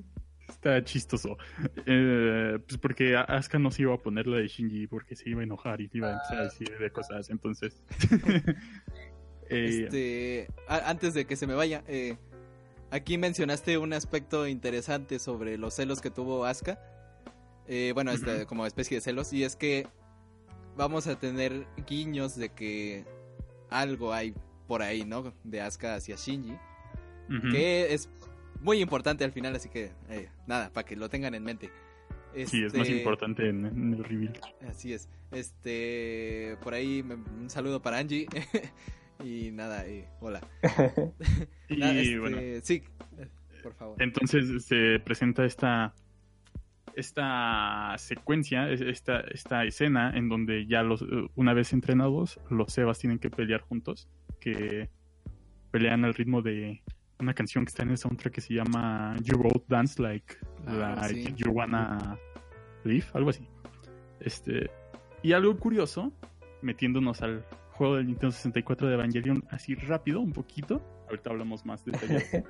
[0.51, 1.37] está chistoso.
[1.85, 5.41] Eh, pues porque Asuka no se iba a poner la de Shinji porque se iba
[5.41, 7.29] a enojar y le iba a empezar a decir de cosas.
[7.29, 7.83] Entonces.
[9.49, 12.17] eh, Este, antes de que se me vaya, eh,
[12.91, 16.79] aquí mencionaste un aspecto interesante sobre los celos que tuvo Asuka.
[17.67, 19.33] Eh, bueno, este, como especie de celos.
[19.33, 19.87] Y es que
[20.75, 23.05] vamos a tener guiños de que
[23.69, 24.33] algo hay
[24.67, 25.33] por ahí, ¿no?
[25.43, 26.57] De Asuka hacia Shinji.
[27.49, 28.09] Que es
[28.61, 31.69] muy importante al final, así que eh, nada, para que lo tengan en mente.
[32.45, 34.39] Sí, es más Este, importante en, en el reveal.
[34.69, 35.09] Así es.
[35.31, 38.25] Este, por ahí me- un saludo para Angie.
[39.23, 40.39] y nada, y hola.
[41.67, 42.83] Y Nada, este, bueno, sí,
[43.19, 43.27] eh,
[43.61, 44.01] por favor.
[44.01, 45.93] entonces se presenta esta
[46.95, 51.05] esta secuencia, es- esta, esta escena en donde ya los
[51.35, 54.07] una vez entrenados, los Sebas tienen que pelear juntos,
[54.39, 54.89] que
[55.71, 56.81] pelean al ritmo de
[57.21, 60.35] una canción que está en el soundtrack que se llama You Wrote Dance Like,
[60.67, 61.33] Ah, like sí.
[61.37, 62.17] You Wanna
[62.83, 63.47] Live, algo así.
[64.19, 64.69] Este,
[65.23, 66.11] y algo curioso,
[66.61, 71.83] metiéndonos al juego del Nintendo 64 de Evangelion así rápido, un poquito, ahorita hablamos más
[71.85, 72.49] detalles sobre esto,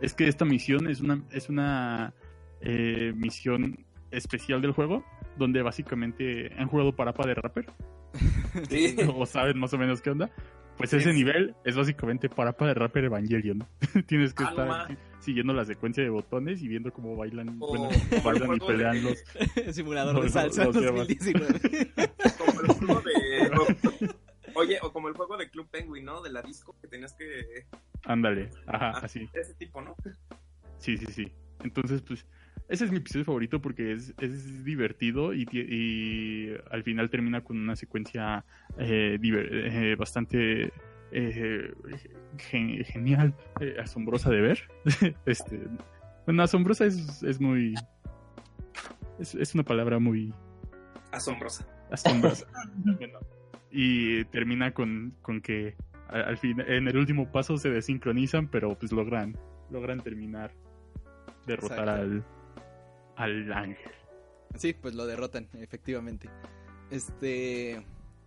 [0.00, 2.14] es que esta misión es una, es una
[2.60, 5.04] eh, misión especial del juego,
[5.36, 7.66] donde básicamente han jugado Parapa de Rapper,
[8.68, 8.96] Sí.
[9.16, 10.30] o saben más o menos qué onda.
[10.76, 13.64] Pues Sí, ese nivel es básicamente Parapa de Rapper Evangelion.
[14.06, 17.88] Tienes que Ah, estar siguiendo la secuencia de botones y viendo cómo bailan, O- bueno,
[18.22, 19.24] como el bailan y pelean los,
[19.74, 20.98] Simulador No, de no, salsa no se llama.
[20.98, 21.92] 2019.
[22.38, 24.14] Como el juego de.
[24.56, 26.22] Oye, o como el juego de Club Penguin, ¿no?
[26.22, 27.66] De la disco que tenías que.
[28.04, 29.00] Ándale, ajá, Ah.
[29.02, 29.28] así.
[29.32, 29.96] Ese tipo, ¿no?
[30.78, 31.32] Sí, sí, sí.
[31.62, 32.26] Entonces, pues,
[32.68, 37.76] ese es mi episodio favorito porque es, es divertido y, al final termina con una
[37.76, 38.44] secuencia
[38.78, 40.72] eh, eh, bastante
[41.12, 41.74] eh,
[42.38, 43.34] gen- genial,
[43.80, 44.62] asombrosa de ver.
[45.26, 45.60] este,
[46.26, 47.74] bueno, asombrosa es, es muy...
[49.18, 50.32] Es, es una palabra muy
[51.12, 51.66] Asombrosa.
[51.90, 52.46] asombrosa.
[52.84, 53.18] Bueno,
[53.70, 55.76] y termina con, con que
[56.08, 59.36] al, al fin, en el último paso se desincronizan, pero pues logran,
[59.70, 60.52] logran terminar,
[61.46, 62.02] derrotar Exacto.
[62.02, 62.24] al,
[63.16, 63.92] al ángel.
[64.56, 66.28] Sí, pues lo derrotan, efectivamente.
[66.90, 67.84] Este.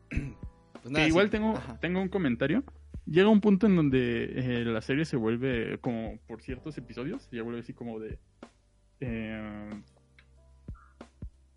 [0.83, 1.31] Pues Que igual sí.
[1.31, 1.79] tengo, Ajá.
[1.79, 2.63] tengo un comentario.
[3.07, 7.41] Llega un punto en donde eh, la serie se vuelve como por ciertos episodios, ya
[7.41, 8.19] vuelve así como de
[9.01, 9.81] eh,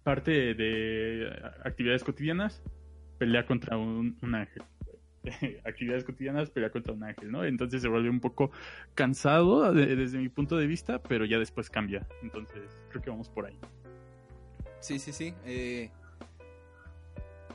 [0.03, 1.31] parte de
[1.65, 2.63] actividades cotidianas,
[3.19, 4.63] pelea contra un, un ángel.
[5.65, 7.45] actividades cotidianas, pelea contra un ángel, ¿no?
[7.45, 8.51] Entonces se vuelve un poco
[8.95, 12.07] cansado de- desde mi punto de vista, pero ya después cambia.
[12.23, 13.59] Entonces creo que vamos por ahí.
[14.81, 15.35] Sí, sí, sí.
[15.45, 15.91] eh,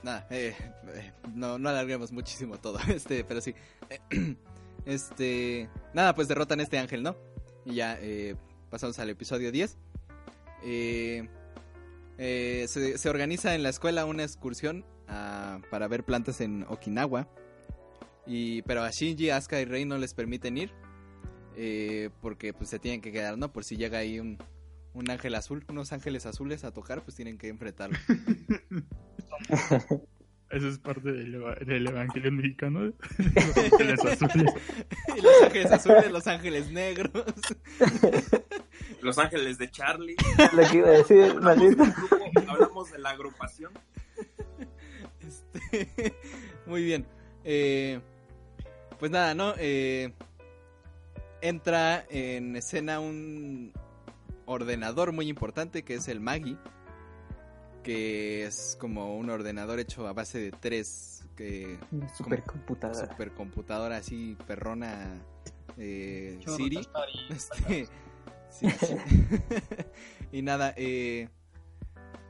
[0.04, 0.56] Nada, eh,
[0.94, 3.56] eh, no, alarguemos muchísimo todo, este, pero sí.
[4.86, 7.16] Este, nada, pues derrotan a este ángel, ¿no?
[7.66, 8.36] Y ya eh,
[8.70, 9.80] pasamos al episodio 10.
[10.64, 11.28] Eh,
[12.20, 17.28] eh, se, se organiza en la escuela una excursión ah, para ver plantas en Okinawa.
[18.28, 20.72] Y, pero a Shinji, Asuka y Rei no les permiten ir.
[21.58, 23.52] eh, porque pues se tienen que quedar, ¿no?
[23.54, 24.38] Por si llega ahí un,
[24.94, 27.98] un ángel azul, unos ángeles azules a tocar, pues tienen que enfrentarlo.
[30.52, 32.80] Eso es parte del, eva- del evangelio mexicano.
[33.36, 34.54] Los ángeles azules.
[35.18, 37.12] Y los ángeles azules, los ángeles negros.
[39.02, 40.16] Los Ángeles de Charlie.
[40.54, 41.84] Lo que iba a decir, maldito.
[41.84, 43.72] Grupo- Hablamos de la agrupación.
[45.20, 46.14] Este,
[46.66, 47.06] muy bien.
[47.44, 48.00] Eh,
[49.00, 49.54] pues nada, ¿no?
[49.58, 50.14] Eh,
[51.42, 53.74] entra en escena un
[54.46, 56.58] ordenador muy importante que es el Magi.
[57.84, 61.24] Que es como un ordenador hecho a base de tres.
[61.36, 63.12] Que, Una supercomputadora.
[63.12, 65.22] supercomputadora así, perrona.
[65.78, 66.88] Eh, Siri.
[67.30, 67.88] Este,
[68.50, 68.96] sí, sí.
[70.32, 71.28] y nada, eh,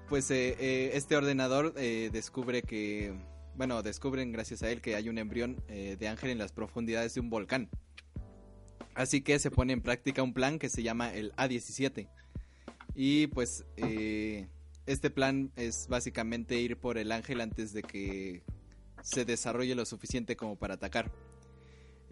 [0.09, 3.13] pues eh, eh, este ordenador eh, descubre que,
[3.57, 7.13] bueno, descubren gracias a él que hay un embrión eh, de ángel en las profundidades
[7.13, 7.69] de un volcán.
[8.93, 12.07] Así que se pone en práctica un plan que se llama el A17.
[12.95, 14.47] Y pues eh,
[14.85, 18.43] este plan es básicamente ir por el ángel antes de que
[19.01, 21.11] se desarrolle lo suficiente como para atacar.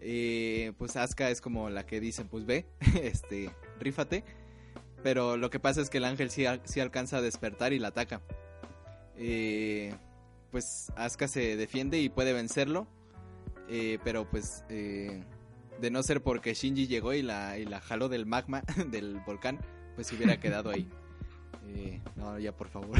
[0.00, 2.66] Eh, pues Asuka es como la que dicen, pues ve,
[3.02, 3.50] este,
[3.80, 4.24] rífate.
[5.02, 7.88] Pero lo que pasa es que el ángel sí, sí alcanza a despertar y la
[7.88, 8.20] ataca.
[9.16, 9.94] Eh,
[10.54, 12.86] pues Asuka se defiende y puede vencerlo.
[13.68, 15.24] Eh, pero pues eh,
[15.80, 18.62] de no ser porque Shinji llegó y la, y la jaló del magma
[18.92, 19.58] del volcán,
[19.96, 20.88] pues se hubiera quedado ahí.
[21.66, 22.96] Eh, no, ya por favor,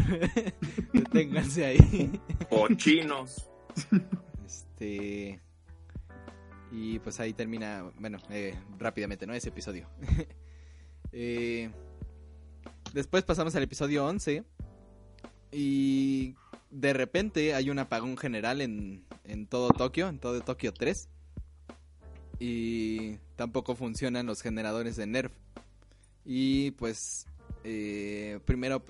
[0.93, 2.21] deténganse ahí.
[2.51, 3.49] Cochinos.
[4.45, 5.41] Este.
[6.73, 9.35] Y pues ahí termina, bueno, eh, rápidamente, ¿no?
[9.35, 9.89] Ese episodio.
[12.93, 14.43] Después pasamos al episodio 11.
[15.57, 16.35] Y
[16.75, 21.09] de repente hay un apagón general en, en todo Tokio, en todo Tokio 3.
[22.41, 25.33] Y tampoco funcionan los generadores de Nerf.
[26.25, 27.27] Y pues
[27.63, 28.83] eh, primero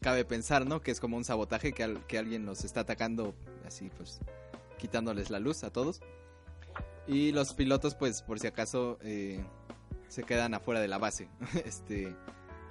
[0.00, 0.82] cabe pensar, ¿no?
[0.82, 3.34] Que es como un sabotaje que, que alguien los está atacando
[3.66, 4.20] así pues
[4.78, 6.00] quitándoles la luz a todos.
[7.06, 9.42] Y los pilotos pues por si acaso eh,
[10.08, 11.30] se quedan afuera de la base.
[11.64, 12.14] este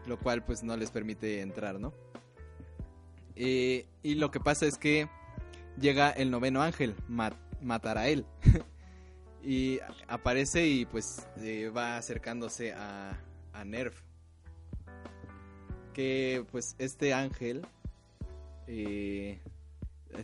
[0.05, 1.93] lo cual pues no les permite entrar, ¿no?
[3.39, 5.07] Eh, y lo que pasa es que
[5.79, 8.25] llega el noveno ángel, Ma- Matarael.
[9.43, 13.17] y aparece y pues eh, va acercándose a,
[13.65, 14.01] Nerf.
[15.93, 17.65] Que pues este ángel
[18.67, 19.39] eh,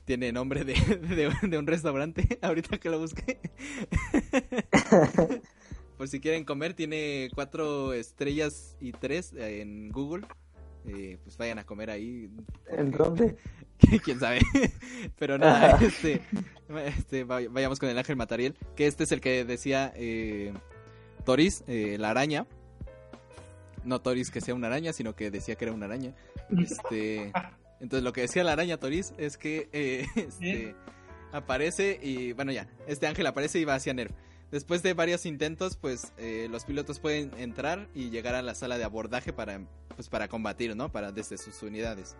[0.05, 0.73] tiene nombre de,
[1.43, 3.39] de- de un restaurante, ahorita que lo busqué.
[5.97, 10.25] Por si quieren comer, tiene cuatro estrellas y tres en Google.
[10.85, 12.29] Eh, pues vayan a comer ahí.
[12.69, 13.35] ¿En dónde?
[14.03, 14.39] Quién sabe.
[15.17, 16.21] Pero nada, este,
[16.97, 18.55] este, vay- vayamos con el ángel Matariel.
[18.75, 20.53] Que este es el que decía eh,
[21.25, 22.45] Toris, eh, la araña.
[23.83, 26.13] No Toris que sea una araña, sino que decía que era una araña.
[26.57, 27.31] Este,
[27.81, 30.75] entonces lo que decía la araña Toris es que eh, este,
[31.31, 34.11] aparece y bueno ya, este ángel aparece y va hacia Nerf.
[34.51, 38.77] Después de varios intentos, pues eh, los pilotos pueden entrar y llegar a la sala
[38.77, 39.59] de abordaje para,
[39.95, 40.91] pues, para combatir, ¿no?
[40.91, 42.15] Para desde sus unidades.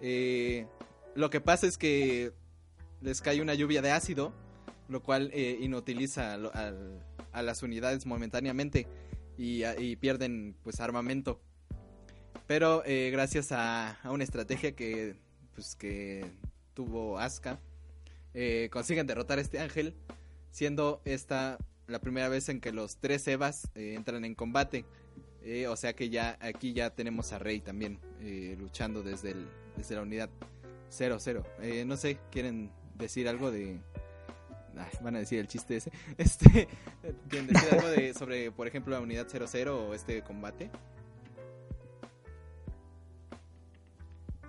[0.00, 0.66] Eh,
[1.14, 2.32] lo que pasa es que
[3.00, 4.32] les cae una lluvia de ácido,
[4.88, 8.86] lo cual eh, inutiliza a, las unidades momentáneamente
[9.36, 11.40] y, pierden pues armamento.
[12.46, 15.16] Pero eh, gracias a, una estrategia que
[15.54, 16.30] pues que
[16.74, 17.58] tuvo Asuka,
[18.70, 19.94] consiguen derrotar a este ángel,
[20.50, 21.56] siendo esta
[21.86, 24.84] la primera vez en que los tres Evas entran en combate.
[25.48, 29.46] Eh, o sea que ya aquí ya tenemos a Rey también eh, luchando desde, el,
[29.76, 30.28] desde la unidad
[30.90, 31.46] 00.
[31.62, 33.78] Eh, no sé, ¿quieren decir algo de...
[34.76, 35.92] Ay, van a decir el chiste ese.
[36.18, 36.66] Este,
[37.28, 40.68] ¿Quieren decir algo de, sobre, por ejemplo, la unidad 00 o este combate?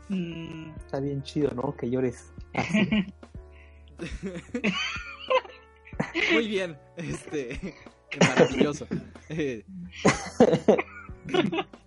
[0.09, 1.77] Mm, Está bien chido, ¿no?
[1.77, 2.33] Que llores.
[6.33, 7.75] Muy bien, este,
[8.19, 8.87] maravilloso.
[9.29, 9.65] Eh,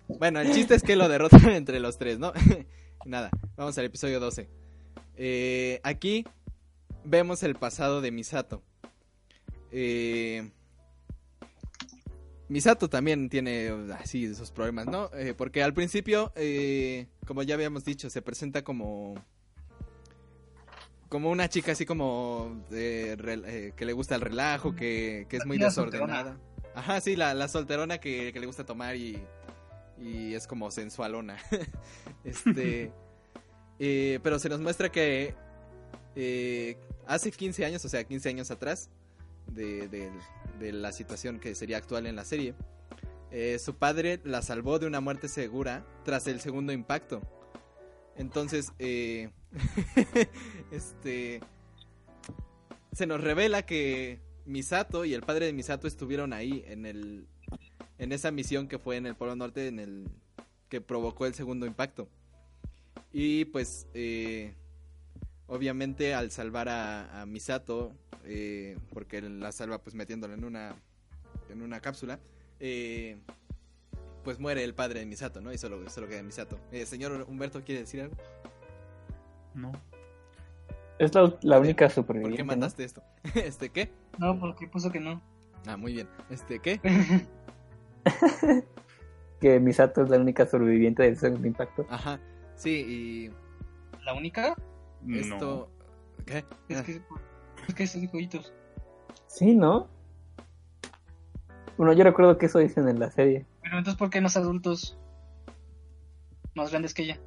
[0.07, 2.33] bueno, el chiste es que lo derrotan entre los tres, ¿no?
[3.05, 4.47] Nada, vamos al episodio 12.
[5.15, 6.23] Eh, aquí
[7.03, 8.61] vemos el pasado de Misato.
[9.71, 10.51] Eh,
[12.47, 15.09] Misato también tiene así esos problemas, ¿no?
[15.35, 16.31] Porque al principio,
[17.25, 19.15] como ya habíamos dicho, se presenta como
[21.11, 25.45] como una chica así como rel- eh, que le gusta el relajo, que, que es
[25.45, 26.37] muy desordenada.
[26.73, 29.21] Ajá, sí, la, la solterona que, que le gusta tomar y,
[29.99, 31.37] y es como sensualona.
[32.23, 32.91] este,
[33.77, 35.35] eh, pero se nos muestra que
[36.15, 36.77] eh,
[37.07, 38.89] hace 15 años, o sea, 15 años atrás
[39.47, 40.09] de, de-
[40.59, 42.53] de la situación que sería actual en la serie,
[43.31, 47.21] eh, su padre la salvó de una muerte segura tras el segundo impacto.
[48.15, 49.29] Entonces, eh,
[50.71, 51.41] este,
[52.91, 57.27] se nos revela que Misato y el padre de Misato estuvieron ahí en el,
[57.97, 60.07] en esa misión que fue en el Polo Norte, en el
[60.69, 62.07] que provocó el segundo impacto.
[63.13, 64.53] Y pues, eh,
[65.47, 67.93] obviamente al salvar a, a Misato,
[68.25, 70.75] eh, porque la salva pues metiéndola en una,
[71.49, 72.19] en una cápsula,
[72.59, 73.17] eh,
[74.23, 75.51] pues muere el padre de Misato, ¿no?
[75.51, 76.59] Y solo, solo queda Misato.
[76.71, 78.15] Eh, señor Humberto, ¿quiere decir algo?
[79.53, 79.71] No.
[80.99, 82.37] Es la, la única ¿Por superviviente.
[82.37, 82.47] qué ¿no?
[82.47, 83.01] mandaste esto?
[83.35, 83.91] ¿Este qué?
[84.19, 85.21] No, porque puso que no.
[85.65, 86.07] Ah, muy bien.
[86.29, 86.79] ¿Este qué?
[89.39, 91.85] Que Misato es la única sobreviviente del segundo impacto.
[91.89, 92.19] Ajá.
[92.55, 93.31] Sí, y
[94.05, 94.55] ¿La única?
[95.09, 95.67] esto...
[96.27, 96.45] ¿Qué?
[96.69, 97.01] Es Ah, que,
[97.67, 98.53] es que esos jueguitos.
[99.25, 99.87] Sí, ¿no?
[101.77, 103.47] Bueno, yo recuerdo que eso dicen en la serie.
[103.71, 104.97] Pero entonces, ¿por qué no son adultos
[106.55, 107.21] más grandes que ella?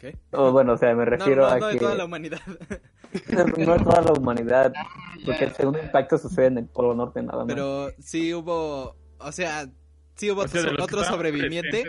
[0.00, 0.18] ¿Qué?
[0.32, 2.40] O bueno, o sea, me No, refiero no, a no de que toda la humanidad.
[3.58, 4.84] no es toda la humanidad, Ah,
[5.24, 7.54] porque el segundo impacto sucede en el Polo Norte nada más.
[7.54, 8.96] Pero sí hubo...
[9.20, 9.68] O sea,
[10.16, 11.84] sí hubo O sea, otro, los otro sobreviviente,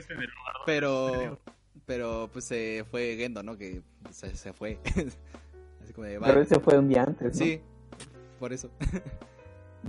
[0.67, 1.39] pero...
[1.87, 3.57] Pero pues se fue Gendo, ¿no?
[3.57, 4.77] Que se, se fue.
[5.81, 6.19] Así como de...
[6.19, 6.43] Pero bye.
[6.43, 7.43] ese fue un día antes, ¿no?
[7.43, 7.59] Sí,
[8.39, 8.69] por eso.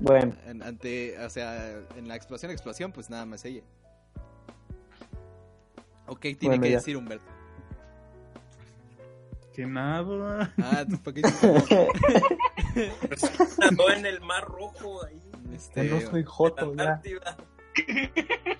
[0.01, 3.63] Bueno, En- ante, o sea, en la explosión, explosión, pues nada más ella.
[6.07, 6.77] Ok, tiene Bueno, que ya.
[6.79, 7.25] decir Humberto.
[9.55, 10.53] Que nada.
[10.59, 11.89] Ah, ¿tú ¿por qué dices como,
[13.59, 15.21] Nadó en el mar rojo ahí.
[15.55, 17.01] este, no soy joto ya.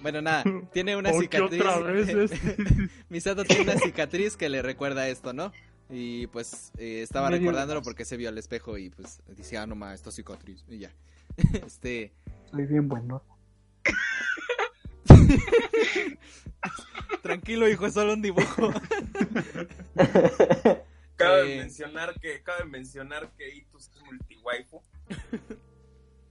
[0.01, 1.61] Bueno, nada, tiene una ¿Por qué cicatriz.
[1.63, 2.57] otra vez este?
[3.09, 5.53] Misato tiene una cicatriz que le recuerda esto, ¿no?
[5.91, 9.75] Y pues eh, estaba recordándolo porque se vio al espejo y pues decía, ah, no
[9.75, 10.65] ma, esta cicatriz.
[10.69, 10.91] Y ya.
[11.67, 12.13] Este.
[12.51, 13.23] Soy bien bueno.
[17.23, 18.71] Tranquilo, hijo, es solo un dibujo.
[21.17, 21.59] Cabe Eh.
[21.59, 24.83] mencionar que, cabe mencionar que Itus es multiwaifu.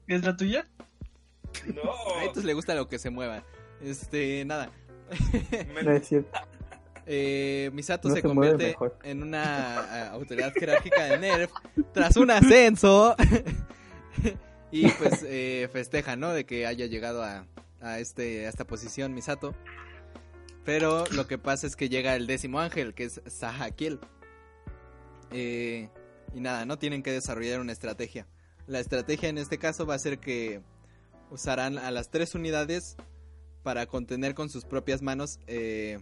[0.08, 0.68] ¿Es la tuya?
[1.74, 1.84] No,
[2.20, 3.44] A estos le gusta lo que se mueva.
[3.82, 4.72] Este, nada.
[5.84, 6.38] No es cierto.
[7.06, 11.52] Eh, Misato No se se convierte en una ah, autoridad jerárquica de NERF
[11.94, 13.16] tras un ascenso.
[14.74, 16.34] y pues eh, festeja, ¿no?
[16.34, 17.46] De que haya llegado a,
[17.80, 19.54] a, este, a esta posición Misato.
[20.66, 24.00] Pero lo que pasa es que llega el décimo ángel, que es Sahakiel.
[25.32, 25.90] Eh,
[26.34, 28.28] y nada, no tienen que desarrollar una estrategia.
[28.66, 30.62] La estrategia en este caso va a ser que
[31.30, 32.96] usarán a las tres unidades
[33.62, 36.00] para contener con sus propias manos eh,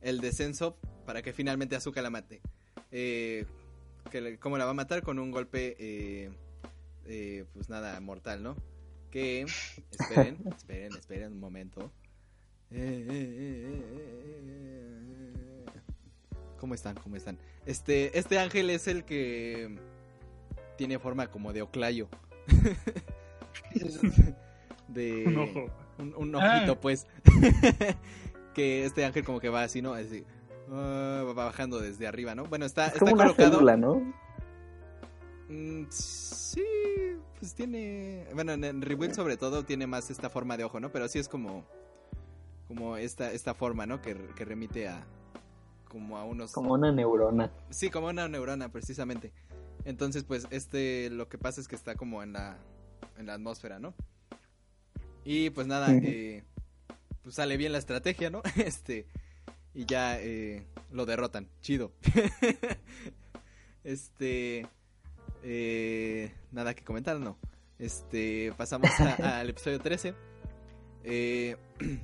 [0.00, 0.76] el descenso
[1.06, 2.40] para que finalmente Azuka la mate.
[2.92, 3.46] Eh,
[4.12, 5.02] que ¿Cómo la va a matar?
[5.02, 6.30] Con un golpe,
[7.08, 8.56] eh, pues nada, mortal, ¿no?
[9.10, 9.42] Que,
[9.90, 11.92] esperen, esperen, esperen un momento.
[12.70, 13.82] Eh, eh.
[16.58, 16.96] ¿Cómo están?
[16.96, 17.38] ¿Cómo están?
[17.64, 19.78] Este, este ángel es el que
[20.76, 22.08] tiene forma como de oclayo.
[24.88, 25.70] de Un ojo.
[25.98, 26.56] un, un Ah.
[26.58, 27.06] ojito, pues.
[28.54, 29.92] que este ángel como que va así, ¿no?
[29.92, 30.24] Así,
[30.70, 32.44] ah, va bajando desde arriba, ¿no?
[32.46, 34.14] Bueno, está, Es está como una célula, ¿no?
[35.48, 36.64] Mm, sí,
[37.38, 38.26] pues tiene.
[38.34, 40.90] Bueno, en, Rebuild sobre todo tiene más esta forma de ojo, ¿no?
[40.90, 41.64] Pero sí es como.
[42.68, 44.02] Como esta, esta forma, ¿no?
[44.02, 45.06] Que, que remite a.
[45.88, 46.52] Como a unos.
[46.52, 47.52] Como una neurona.
[47.70, 49.32] Sí, como una neurona, precisamente.
[49.84, 52.58] Entonces, pues, este, lo que pasa es que está como en la,
[53.16, 53.94] en la atmósfera, ¿no?
[55.24, 56.44] Y pues nada, eh,
[57.22, 58.42] pues sale bien la estrategia, ¿no?
[58.56, 59.06] Este,
[59.74, 61.92] y ya eh, lo derrotan, chido.
[63.84, 64.66] este,
[65.42, 67.36] eh, nada que comentar, ¿no?
[67.78, 70.14] Este, pasamos a- al episodio 13.
[71.04, 71.56] Eh,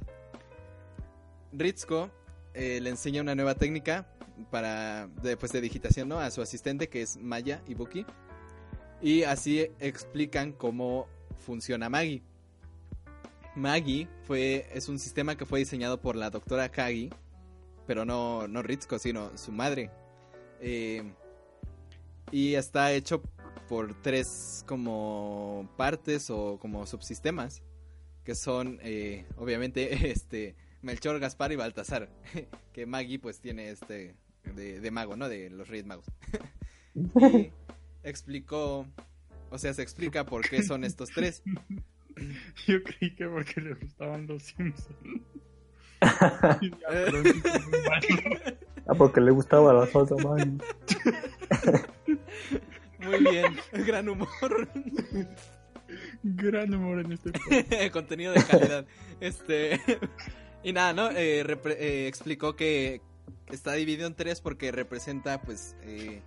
[1.53, 2.11] Ritsuko
[2.55, 4.07] eh, le enseña una nueva técnica
[4.51, 6.19] para de, pues, de digitación ¿no?
[6.19, 8.07] a su asistente que es Maya Ibuki
[9.01, 11.09] y así explican cómo
[11.45, 12.23] funciona Magi.
[13.55, 17.11] Magi fue es un sistema que fue diseñado por la doctora Kagi,
[17.87, 19.91] pero no no Ritsuko sino su madre.
[20.61, 21.03] Eh,
[22.33, 23.23] y está hecho
[23.69, 27.63] por tres como partes o como subsistemas
[28.25, 32.09] que son eh, obviamente este Melchor, Gaspar y Baltasar.
[32.73, 35.29] que Maggie pues tiene este de, de mago, ¿no?
[35.29, 36.07] De los Reyes Magos.
[36.95, 37.53] y
[38.03, 38.87] explicó,
[39.51, 41.43] o sea, se explica por qué son estos tres.
[42.67, 45.23] Yo creí que porque le gustaban los Simpsons.
[46.01, 46.59] Ah,
[48.99, 50.61] porque le gustaba la salsa man.
[52.99, 54.69] Muy bien, gran humor,
[56.23, 58.87] Gran humor en este contenido de calidad.
[59.21, 59.81] Este
[60.63, 61.11] y nada, ¿no?
[61.11, 63.01] Eh, eh, explicó que
[63.49, 66.23] está dividido en tres porque representa, pues, eh,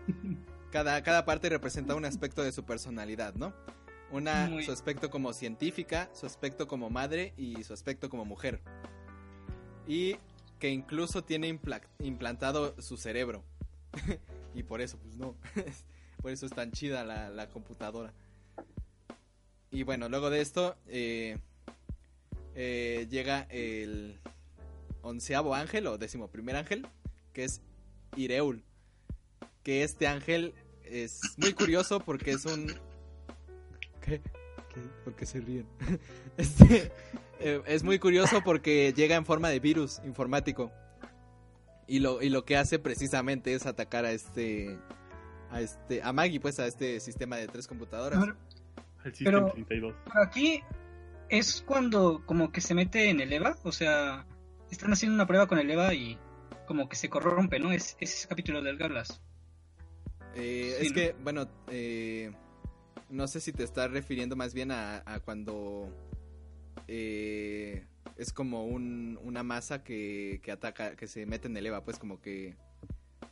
[0.71, 3.53] cada, cada parte representa un aspecto de su personalidad, ¿no?
[4.11, 8.61] Una, Muy- su aspecto como científica, su aspecto como madre y su aspecto como mujer.
[9.87, 10.17] Y
[10.59, 13.43] que incluso tiene impla- implantado su cerebro.
[14.53, 15.35] y por eso, pues no.
[16.25, 18.11] Por eso es tan chida la, la computadora.
[19.69, 21.37] Y bueno, luego de esto eh,
[22.55, 24.19] eh, llega el
[25.03, 26.87] onceavo ángel o décimo primer ángel,
[27.31, 27.61] que es
[28.15, 28.63] Ireul.
[29.61, 32.73] Que este ángel es muy curioso porque es un...
[34.01, 34.19] ¿Qué?
[34.73, 34.81] ¿Qué?
[35.03, 35.67] ¿Por qué se ríen?
[36.37, 36.91] Este,
[37.39, 40.71] eh, es muy curioso porque llega en forma de virus informático.
[41.85, 44.79] Y lo, y lo que hace precisamente es atacar a este...
[45.55, 46.01] A este...
[46.03, 48.19] A Maggie, pues, a este sistema de tres computadoras.
[48.21, 48.35] Al
[49.13, 49.95] System Pero- 32.
[50.05, 50.61] Pero aquí
[51.29, 54.25] es cuando como que se mete en el EVA, o sea,
[54.69, 56.17] están haciendo una prueba con el EVA y
[56.67, 57.71] como que se corrompe, ¿no?
[57.71, 59.21] Es, es ese capítulo del Gablas.
[60.35, 60.95] Eh, Sí, es ¿no?
[60.95, 62.31] que, bueno, eh,
[63.09, 65.89] no sé si te estás refiriendo más bien a, a cuando
[66.87, 67.85] eh,
[68.17, 71.97] es como un- una masa que, que ataca, que se mete en el EVA, pues
[71.99, 72.55] como que,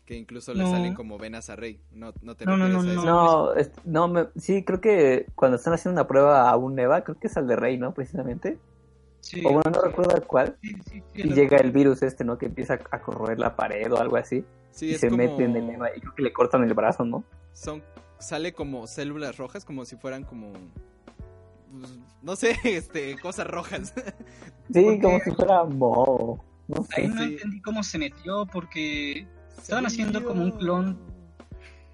[0.06, 0.72] que incluso le No.
[0.72, 1.80] salen como venas a Rey.
[1.92, 2.84] No, no te No, no, no.
[3.06, 7.04] No, es- no, me- sí, creo que cuando están haciendo una prueba a un Eva,
[7.04, 7.94] creo que es al de Rey, ¿no?
[7.94, 8.58] Precisamente.
[9.22, 10.58] Sí, O bueno, no recuerdo cuál.
[10.62, 12.38] sí, sí, sí, Y lo- llega el virus este, ¿no?
[12.38, 14.44] Que empieza a corroer la pared o algo así.
[14.72, 16.74] Sí, y es se como- mete en el Eva y creo que le cortan el
[16.74, 17.24] brazo, ¿no?
[17.54, 17.82] son
[18.20, 20.52] sale como células rojas como si fueran como
[21.80, 24.04] pues, no sé este cosas rojas Sí,
[24.84, 26.44] Porque- como si fuera Mo.
[26.68, 27.24] No Ahí no Sí.
[27.34, 29.28] entendí cómo se metió porque
[29.58, 31.00] estaban haciendo como un clon.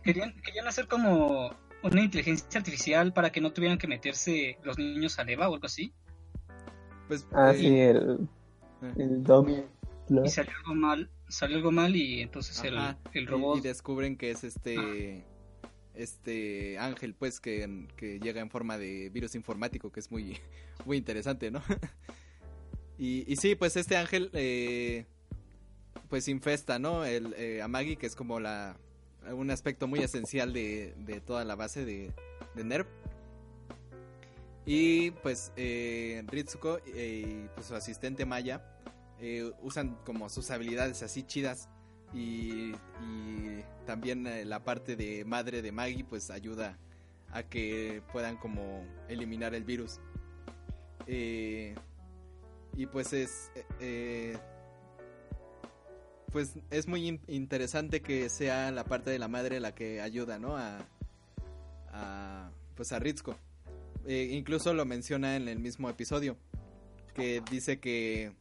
[0.03, 1.53] Querían, querían hacer como
[1.83, 5.65] una inteligencia artificial para que no tuvieran que meterse los niños al EVA o algo
[5.65, 5.93] así.
[7.07, 8.29] pues Ah, eh, sí, el,
[8.81, 9.63] eh, el dummy.
[10.25, 14.17] Y salió algo mal, salió algo mal y entonces el, Ajá, el robot y, descubren
[14.17, 15.23] que es este
[15.93, 20.39] este ángel pues que, que llega en forma de virus informático que es muy
[20.85, 21.61] muy interesante no
[22.97, 25.05] y, y sí pues este ángel eh,
[26.09, 28.77] pues infesta no el eh, a Maggie que es como la
[29.33, 32.13] un aspecto muy esencial de, toda la base de,
[32.55, 32.87] de Nerv
[34.71, 38.61] y pues eh, Ritsuko eh, y pues, su asistente Maya
[39.19, 41.69] eh, usan como sus habilidades así chidas.
[42.13, 46.77] Y, y también la parte de madre de Maggie pues ayuda
[47.31, 49.99] a que puedan como eliminar el virus.
[51.07, 51.73] Y
[52.91, 53.49] pues es
[56.31, 60.37] pues es muy in- interesante que sea la parte de la madre la que ayuda
[60.39, 60.85] no a,
[61.91, 63.35] a pues a Ritsuko
[64.07, 66.37] Eh, incluso lo menciona en el mismo episodio
[67.13, 68.31] que dice que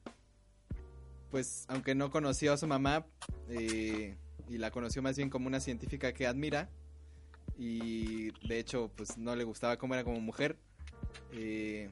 [1.30, 3.04] pues aunque no conoció a su mamá
[3.48, 4.16] eh,
[4.48, 6.70] y la conoció más bien como una científica que admira
[7.58, 10.56] y de hecho pues no le gustaba cómo era como mujer
[11.32, 11.90] eh,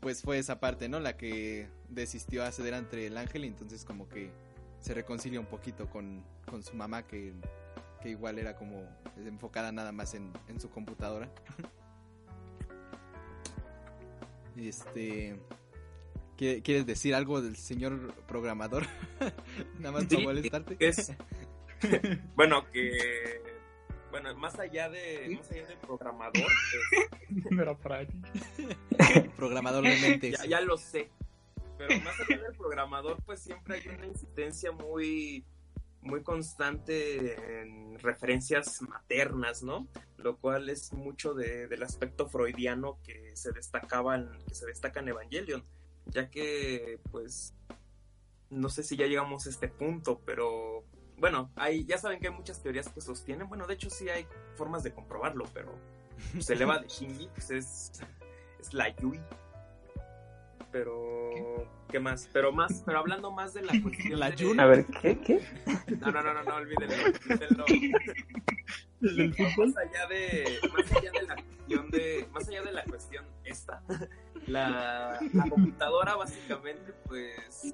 [0.00, 3.84] pues fue esa parte no la que desistió a ceder ante el ángel y entonces
[3.84, 4.30] como que
[4.84, 7.32] se reconcilia un poquito con, con su mamá que,
[8.02, 8.86] que igual era como
[9.16, 11.30] enfocada nada más en, en su computadora
[14.56, 15.36] este
[16.36, 18.84] ¿Quie- ¿Quieres decir algo del señor programador?
[19.78, 20.76] Nada más para Sí, molestarte.
[20.80, 21.12] es
[22.36, 23.40] bueno que
[24.10, 26.50] bueno más allá de más allá del programador
[27.50, 28.20] No era para ti.
[29.36, 30.38] Programador de mentes.
[30.38, 31.08] ya, ya lo sé
[31.78, 35.44] pero más allá del programador pues siempre hay una insistencia muy
[36.00, 39.86] muy constante en referencias maternas no
[40.18, 45.00] lo cual es mucho de- del aspecto freudiano que se destacaba en, que se destaca
[45.00, 45.64] en Evangelion
[46.06, 47.54] ya que pues
[48.50, 50.84] no sé si ya llegamos a este punto pero
[51.16, 54.26] bueno hay ya saben que hay muchas teorías que sostienen bueno de hecho sí hay
[54.56, 55.74] formas de comprobarlo pero
[56.38, 57.92] se eleva de Shinji pues es
[58.60, 59.20] es la Yui
[60.74, 62.28] pero ¿qué más?
[62.32, 64.60] Pero más, pero hablando más de la cuestión La de-.
[64.60, 65.20] A ver, ¿qué?
[65.20, 65.40] ¿Qué?
[66.00, 66.96] No, no, no, no, no, olvídenlo,
[67.30, 67.64] olvídenlo.
[69.00, 69.68] El del fútbol.
[69.68, 73.84] Más allá de, más allá de la cuestión de, más allá de la cuestión esta,
[74.48, 77.72] la, la computadora básicamente pues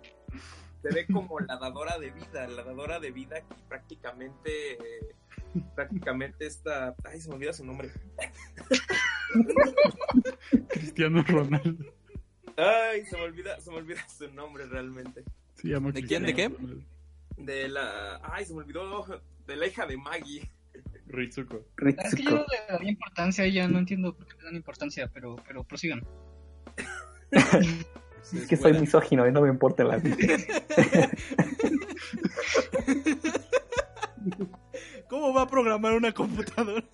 [0.82, 5.14] se ve como la dadora de vida, la dadora de vida que prácticamente, eh,
[5.74, 7.90] prácticamente esta, ay se me olvida su nombre,
[10.68, 11.99] Cristiano Ronaldo.
[12.56, 15.24] Ay se me olvida, se me olvida su nombre realmente,
[15.54, 16.50] Se llama ¿De quién, de qué?
[17.36, 19.06] De la, ay se me olvidó,
[19.46, 20.50] de la hija de Maggie.
[21.06, 21.64] Ritsuko.
[22.04, 24.54] Es que yo no le daría importancia a ella, no entiendo por qué le dan
[24.54, 26.04] importancia, pero, pero prosigan.
[28.32, 30.16] Es que soy misógino y no me importa la vida.
[35.08, 36.84] ¿Cómo va a programar una computadora?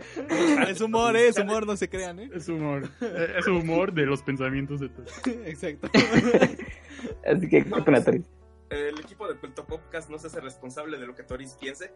[0.68, 2.30] es humor, eh, es humor, no se crean, ¿eh?
[2.32, 2.88] Es humor.
[3.00, 5.10] Eh, Es humor de los pensamientos de todos.
[5.44, 5.88] Exacto.
[7.26, 8.26] Así que con la Toris.
[8.70, 11.92] El equipo de Puerto Podcast no se hace responsable de lo que Toris piense.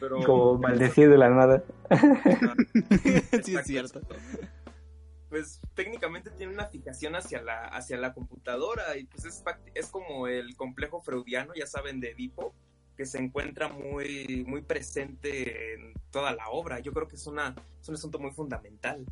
[0.00, 0.22] Pero.
[0.24, 1.64] Como maldecido de la nada.
[3.42, 4.00] sí, es cierto.
[5.28, 10.26] Pues técnicamente tiene una fijación hacia la, hacia la computadora y pues es, es como
[10.26, 12.52] el complejo freudiano, ya saben, de Edipo,
[13.00, 16.80] que se encuentra muy, muy presente en toda la obra.
[16.80, 19.06] Yo creo que es, una, es un asunto muy fundamental.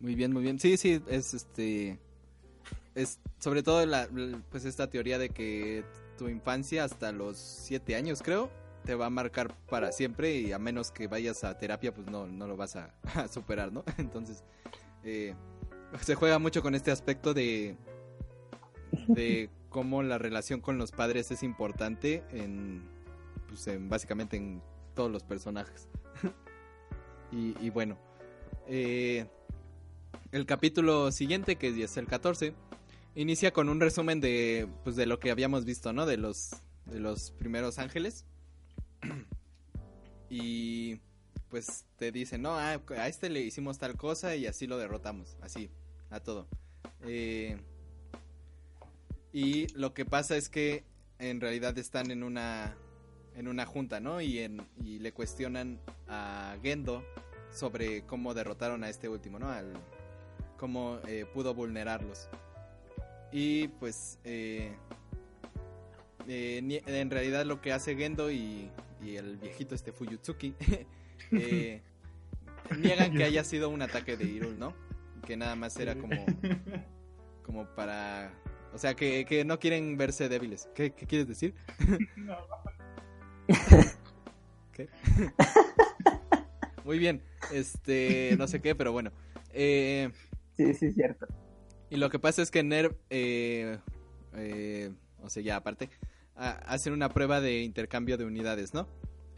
[0.00, 0.58] Muy bien, muy bien.
[0.58, 2.00] Sí, sí, es este.
[2.96, 3.86] Es sobre todo
[4.50, 5.84] pues esta teoría de que
[6.18, 8.50] tu infancia hasta los siete años, creo,
[8.84, 12.26] te va a marcar para siempre y a menos que vayas a terapia, pues no,
[12.26, 13.84] no lo vas a, a superar, ¿no?
[13.96, 14.42] Entonces,
[15.04, 15.36] eh,
[16.00, 17.76] se juega mucho con este aspecto de,
[19.06, 22.82] de cómo la relación con los padres es importante en,
[23.48, 24.62] pues en básicamente en
[24.94, 25.88] todos los personajes.
[27.32, 27.98] y, bueno,
[28.68, 29.26] eh,
[30.30, 32.54] el capítulo siguiente, que es el 14,
[33.16, 36.06] inicia con un resumen de, pues, de lo que habíamos visto, ¿no?
[36.06, 36.50] De los,
[36.86, 38.26] de los primeros ángeles.
[40.30, 41.00] y
[41.48, 45.36] pues te dicen, no, ah, a este le hicimos tal cosa y así lo derrotamos,
[45.42, 45.68] así,
[46.08, 46.48] a todo.
[47.02, 47.58] Eh,
[49.32, 50.84] y lo que pasa es que
[51.18, 52.76] en realidad están en una
[53.34, 54.20] en una junta, ¿no?
[54.20, 57.02] Y, en, y le cuestionan a Gendo
[57.50, 59.48] sobre cómo derrotaron a este último, ¿no?
[59.48, 59.72] Al,
[60.58, 62.28] cómo eh, pudo vulnerarlos.
[63.32, 64.76] Y pues eh,
[66.28, 68.70] eh, en realidad lo que hace Gendo y,
[69.02, 70.54] y el viejito este Fuyutsuki
[71.32, 71.80] eh,
[72.78, 74.74] niegan que haya sido un ataque de Irul, ¿no?
[75.26, 76.24] Que nada más era como,
[77.42, 78.32] como para...
[78.74, 80.68] O sea, que, que no quieren verse débiles.
[80.74, 81.54] ¿Qué, qué quieres decir?
[84.72, 84.88] ¿Qué?
[86.84, 87.22] Muy bien.
[87.52, 89.10] Este, no sé qué, pero bueno.
[89.52, 90.10] Eh,
[90.56, 91.26] Sí, sí, es cierto.
[91.90, 93.78] y lo que pasa es que Nerv, eh,
[94.34, 94.90] eh,
[95.22, 95.88] o sea, ya aparte,
[96.36, 98.86] ha- hacen una prueba de intercambio de unidades, ¿no?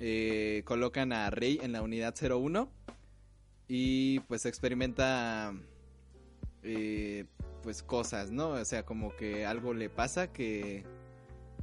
[0.01, 2.69] Eh, colocan a Rey en la unidad 01
[3.69, 5.55] y pues experimenta
[6.65, 7.27] eh,
[7.65, 8.51] pues cosas, ¿no?
[8.51, 10.85] O sea, como que algo le pasa que,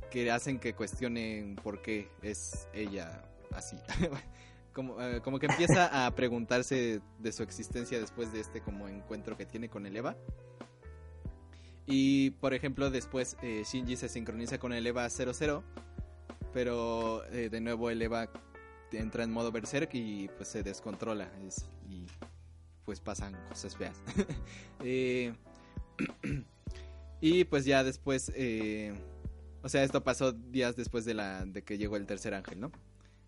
[0.10, 3.24] que hacen que cuestionen por qué es ella
[3.54, 3.78] así.
[4.74, 9.38] como, eh, como que empieza a preguntarse de su existencia después de este como encuentro
[9.38, 10.18] que tiene con el Eva.
[11.86, 15.64] Y por ejemplo, después eh, Shinji se sincroniza con el Eva 00,
[16.54, 18.30] pero eh, de nuevo el Eva
[18.92, 22.06] entra en modo berserk y pues se descontrola es- y
[22.86, 24.02] pues pasan cosas feas.
[24.84, 25.34] Eh,
[27.22, 28.94] y pues ya después, eh,
[29.64, 32.72] o sea, esto pasó días después de la de que llegó el tercer ángel, ¿no?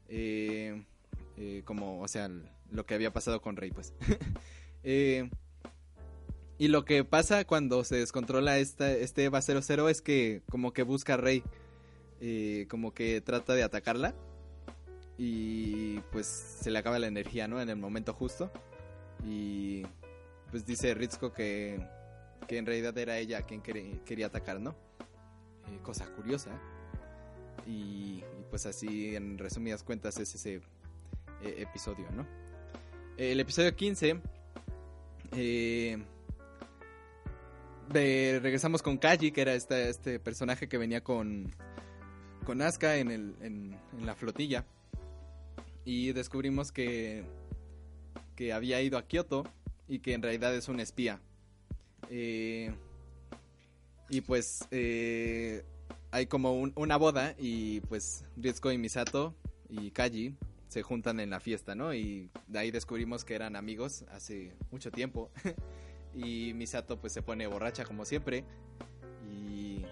[0.08, 0.84] Eh,
[1.38, 2.30] eh, como, o sea,
[2.72, 3.94] lo que había pasado con Rey, pues.
[4.86, 5.30] Eh,
[6.58, 10.84] y lo que pasa cuando se descontrola esta, este Eva 00 es que como que
[10.84, 11.42] busca a Rey,
[12.68, 14.14] como que trata de atacarla
[15.18, 17.62] y pues se le acaba la energía, ¿no?
[17.62, 18.52] En el momento justo.
[19.26, 19.84] Y
[20.52, 21.80] pues dice Ritsuko que,
[22.48, 24.76] que en realidad era ella quien quería atacar, ¿no?
[25.68, 26.52] Eh, cosa curiosa.
[27.66, 30.56] Y, y, pues así, en resumidas cuentas, es ese
[31.42, 32.28] eh, episodio, ¿no?
[33.18, 34.22] El episodio 15.
[35.32, 35.98] eh,
[37.94, 41.52] regresamos con Kaji, que era este personaje que venía con,
[42.46, 44.66] con Asuka en, en la flotilla.
[45.86, 47.24] Y descubrimos que,
[48.36, 49.44] que había ido a Kioto
[49.88, 51.22] y que en realidad es un espía.
[52.10, 52.74] Eh,
[54.10, 55.64] y pues eh,
[56.12, 59.34] hay como un- una boda y pues Ritsuko y Misato
[59.70, 60.36] y Kaji
[60.68, 61.94] se juntan en la fiesta, ¿no?
[61.94, 65.32] Y de ahí descubrimos que eran amigos hace mucho tiempo.
[66.16, 68.44] y Misato pues se pone borracha como siempre
[69.32, 69.84] y,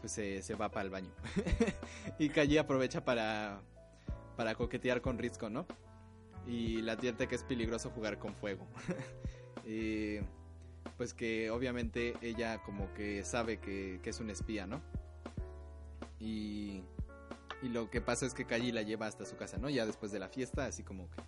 [0.00, 1.10] pues se, se va para el baño.
[2.18, 3.60] y Kaji aprovecha para,
[4.36, 5.66] para coquetear con Ritsuko, ¿no?
[6.46, 8.66] Y le advierte que es peligroso jugar con fuego.
[9.66, 10.16] Y,
[10.98, 14.82] pues que obviamente ella como que sabe que, que es un espía, ¿no?
[16.18, 16.82] Y,
[17.62, 19.70] y lo que pasa es que Kaji la lleva hasta su casa, ¿no?
[19.70, 21.22] Ya después de la fiesta, así como que,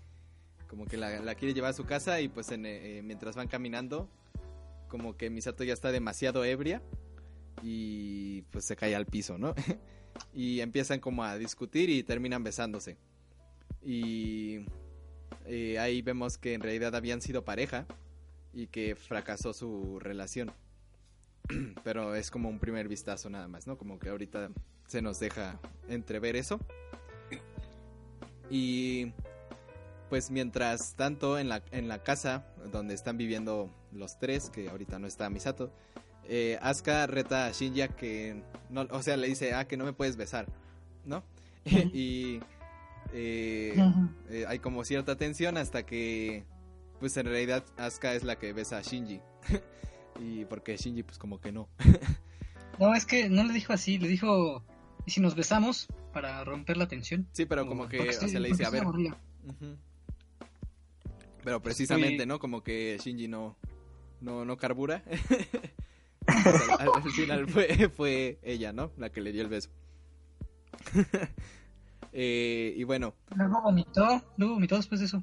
[0.69, 4.11] como que la, la quiere llevar a su casa y pues eh, mientras van caminando,
[4.89, 6.83] como que Misato ya está demasiado ebria
[7.63, 9.55] y pues se cae al piso, ¿no?
[10.35, 12.97] y empiezan como a discutir y terminan besándose.
[13.85, 14.67] Y
[15.47, 17.87] eh, ahí vemos que en realidad habían sido pareja
[18.53, 20.53] y que fracasó su relación.
[21.85, 23.77] pero es como un primer vistazo nada más, ¿no?
[23.77, 24.51] Como que ahorita
[24.87, 25.59] se nos deja
[25.89, 26.61] entrever eso.
[28.51, 29.13] Y
[30.09, 34.99] pues mientras tanto en la, en la casa donde están viviendo los tres, que ahorita
[34.99, 35.73] no está Misato,
[36.29, 39.93] eh, Asuka reta a Shinji que, no, o sea, le dice, ah, que no me
[39.93, 40.47] puedes besar,
[41.05, 41.23] ¿no?
[41.65, 42.41] y
[43.13, 43.75] eh,
[44.29, 46.45] eh, hay como cierta tensión hasta que,
[47.01, 49.21] pues en realidad Asuka es la que besa a Shinji.
[50.21, 51.69] y porque Shinji pues como que no.
[52.79, 54.63] no, es que no le dijo así, le dijo,
[55.07, 57.27] ¿y si nos besamos para romper la tensión?
[57.33, 58.85] Sí, pero como que, o sea, le dice, a ver.
[61.43, 62.29] Pero precisamente, Sí.
[62.29, 62.39] ¿no?
[62.39, 63.57] Como que Shinji no,
[64.21, 65.03] no, no carbura.
[66.27, 68.93] al, al final fue, fue ella, ¿no?
[68.99, 69.71] La que le dio el beso.
[72.13, 75.23] Eh, y bueno, Luego vomitó, luego vomitó después de eso.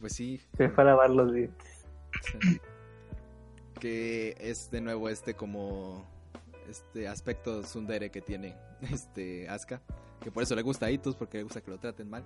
[0.00, 1.84] Pues sí, Se fue a lavar los dientes.
[2.40, 2.60] sí.
[3.78, 6.06] que es de nuevo este como
[6.68, 8.56] este aspecto tsundere que tiene
[8.92, 9.80] este Asuka,
[10.22, 12.24] que por eso le gusta a Itus porque le gusta que lo traten mal.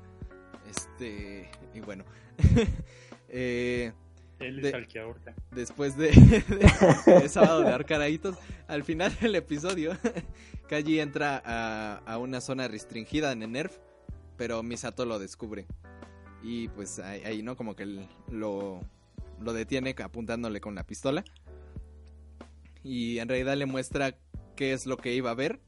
[0.69, 2.05] Este, y bueno.
[3.29, 3.93] eh,
[4.41, 5.35] Él De- es al que ahorca.
[5.53, 6.09] después de,
[7.07, 8.37] de- de sábado de arcaraitos,
[8.67, 9.93] al final del episodio,
[10.69, 13.77] Kaji entra a, a una zona restringida en el Nerf,
[14.37, 15.67] pero Misato lo descubre.
[16.45, 17.57] Y pues ahí, ahí, ¿no?
[17.57, 18.81] Como que lo,
[19.41, 21.25] lo detiene apuntándole con la pistola.
[22.83, 24.15] Y en realidad le muestra
[24.55, 25.61] qué es lo que iba a ver.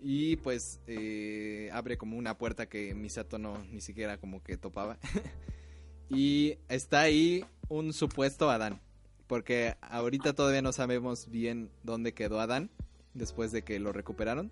[0.00, 4.98] Y pues eh, abre como una puerta que Misato no ni siquiera como que topaba.
[6.10, 8.80] y está ahí un supuesto Adán.
[9.26, 12.70] Porque ahorita todavía no sabemos bien dónde quedó Adán
[13.14, 14.50] después de que lo recuperaron.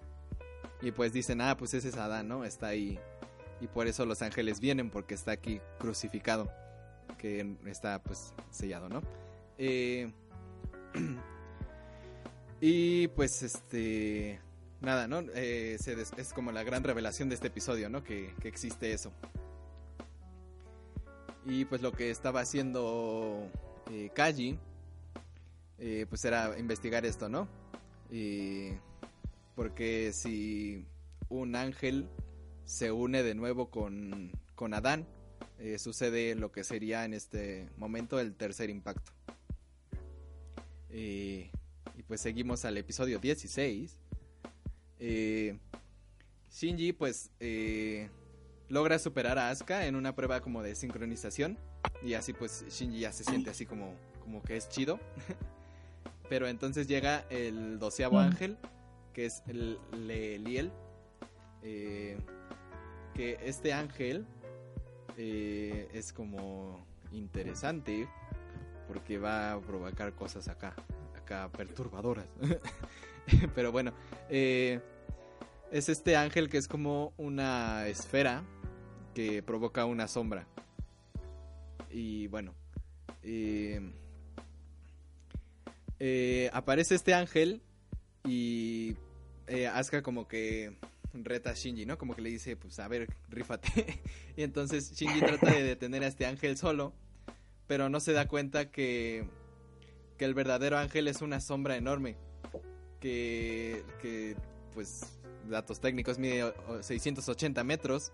[0.80, 2.44] Y pues dicen, ah, pues ese es Adán, ¿no?
[2.44, 2.98] Está ahí.
[3.62, 6.50] Y por eso los ángeles vienen, porque está aquí crucificado.
[7.16, 9.02] Que está pues sellado, ¿no?
[9.56, 10.12] Eh,
[12.60, 14.40] y pues este...
[14.80, 15.20] Nada, ¿no?
[15.36, 15.78] Eh,
[16.16, 18.02] es como la gran revelación de este episodio, ¿no?
[18.02, 19.12] Que, que existe eso.
[21.46, 23.48] Y pues lo que estaba haciendo
[23.92, 24.10] eh,
[25.78, 27.46] eh, pues era investigar esto, ¿no?
[28.10, 28.70] Y
[29.54, 30.84] porque si
[31.28, 32.08] un ángel
[32.64, 35.06] se une de nuevo con, con Adán,
[35.58, 39.12] eh, sucede lo que sería en este momento el tercer impacto.
[40.90, 41.50] Eh,
[41.96, 43.98] y pues seguimos al episodio 16.
[44.98, 45.58] Eh,
[46.50, 48.08] Shinji pues eh,
[48.68, 51.58] logra superar a Asuka en una prueba como de sincronización
[52.02, 55.00] y así pues Shinji ya se siente así como, como que es chido.
[56.28, 58.18] Pero entonces llega el doceavo Mm.
[58.20, 58.56] ángel,
[59.12, 60.70] que es el Leliel.
[61.62, 62.18] eh,
[63.14, 64.26] que este ángel
[65.16, 68.08] eh, es como interesante
[68.88, 70.74] porque va a provocar cosas acá,
[71.16, 72.26] acá perturbadoras.
[73.54, 73.92] Pero bueno,
[74.28, 74.80] eh,
[75.70, 78.42] es este ángel que es como una esfera
[79.14, 80.46] que provoca una sombra.
[81.90, 82.54] Y bueno,
[83.22, 83.92] eh,
[86.52, 87.62] aparece este ángel
[88.24, 88.96] y
[89.72, 90.78] Asuka como que
[91.14, 91.98] reta a Shinji, ¿no?
[91.98, 94.00] Como que le dice, pues a ver, rífate.
[94.36, 96.92] y entonces Shinji trata de detener a este ángel solo,
[97.66, 99.24] pero no se da cuenta que,
[100.18, 102.16] que el verdadero ángel es una sombra enorme.
[103.00, 104.36] Que, que
[104.74, 105.02] pues,
[105.48, 108.12] datos técnicos, mide o- 680 metros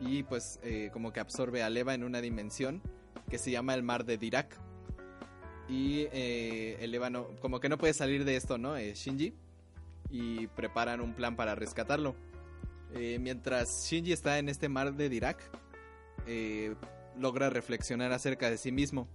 [0.00, 2.82] y pues eh, como que absorbe a Eva en una dimensión
[3.30, 4.56] que se llama el mar de Dirac.
[5.68, 8.76] Y eh, el Eva no, como que no puede salir de esto, ¿no?
[8.76, 9.34] Eh, Shinji.
[10.10, 12.14] Y preparan un plan para rescatarlo.
[12.94, 15.38] Eh, mientras Shinji está en este mar de Dirac,
[16.26, 16.74] eh,
[17.16, 19.08] logra reflexionar acerca de sí mismo.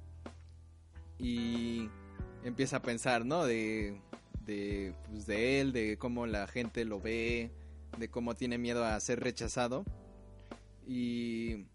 [1.17, 1.89] Y
[2.43, 3.45] empieza a pensar, ¿no?
[3.45, 3.99] De,
[4.45, 7.51] de, pues, de él, de cómo la gente lo ve,
[7.97, 9.85] de cómo tiene miedo a ser rechazado.
[10.87, 11.65] Y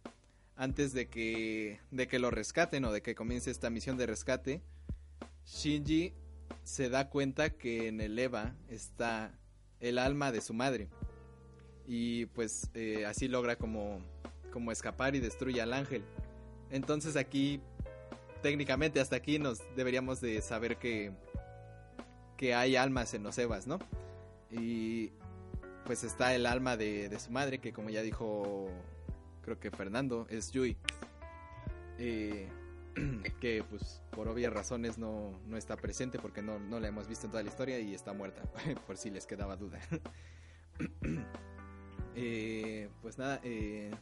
[0.56, 4.62] antes de que, de que lo rescaten o de que comience esta misión de rescate,
[5.46, 6.14] Shinji
[6.68, 9.32] se da cuenta que en el Eva está
[9.80, 10.90] el alma de su madre.
[11.86, 14.02] Y pues eh, así logra como,
[14.52, 16.04] como escapar y destruye al ángel.
[16.70, 17.62] Entonces aquí,
[18.42, 21.10] técnicamente hasta aquí nos deberíamos de saber que,
[22.36, 23.78] que hay almas en los Evas, ¿no?
[24.50, 25.10] Y
[25.86, 28.68] pues está el alma de, de su madre, que como ya dijo,
[29.40, 30.76] creo que Fernando, es Yui.
[31.96, 32.46] Eh,
[33.40, 37.26] que pues por obvias razones no, no está presente porque no, no la hemos visto
[37.26, 38.42] en toda la historia y está muerta,
[38.86, 39.80] por si les quedaba duda.
[42.20, 43.92] Eh, pues nada, eh,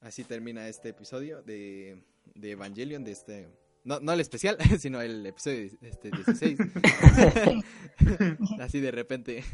[0.00, 2.04] así termina este episodio de,
[2.36, 3.48] de Evangelion, de este
[3.84, 6.58] no, no el especial, sino el episodio este, 16.
[8.60, 9.44] Así de repente.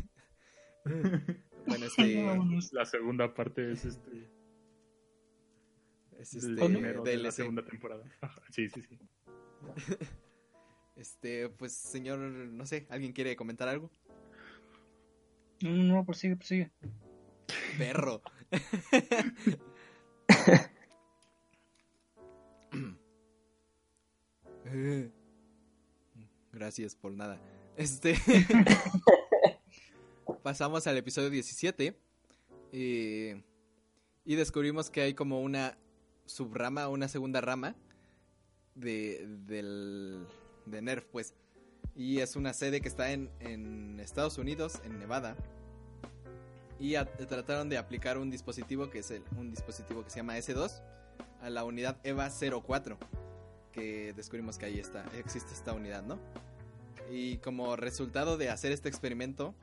[1.66, 2.24] Bueno, este.
[2.72, 4.30] La segunda parte es este.
[6.20, 6.66] Es el este.
[6.66, 8.04] primero de la segunda temporada.
[8.50, 8.98] Sí, sí, sí.
[10.96, 13.90] Este, pues, señor, no sé, ¿alguien quiere comentar algo?
[15.62, 16.70] No, no, no, prosigue, prosigue.
[17.78, 18.20] Perro.
[24.66, 25.10] Eh,
[26.52, 27.40] Gracias por nada.
[27.78, 28.14] Este.
[30.42, 31.96] Pasamos al episodio 17.
[32.72, 33.42] eh,
[34.26, 35.78] y descubrimos que hay como una
[36.30, 37.74] subrama, una segunda rama
[38.74, 40.26] de, del,
[40.66, 41.34] de Nerf, pues.
[41.94, 45.36] Y es una sede que está en, en Estados Unidos, en Nevada.
[46.78, 50.80] Y trataron de aplicar un dispositivo que es el, un dispositivo que se llama S2
[51.42, 52.96] a la unidad EVA 04.
[53.72, 56.18] Que descubrimos que ahí está, existe esta unidad, ¿no?
[57.10, 59.54] Y como resultado de hacer este experimento,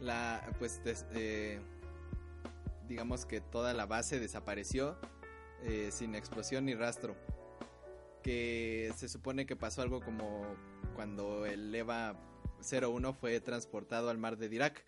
[0.00, 0.82] la, pues,
[1.14, 1.60] eh,
[2.88, 4.98] digamos que toda la base desapareció
[5.64, 7.16] eh, sin explosión ni rastro.
[8.22, 10.44] Que se supone que pasó algo como
[10.94, 12.16] cuando el EVA
[12.60, 14.84] 01 fue transportado al mar de Dirac.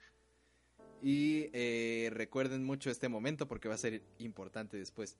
[1.02, 5.18] Y eh, recuerden mucho este momento porque va a ser importante después.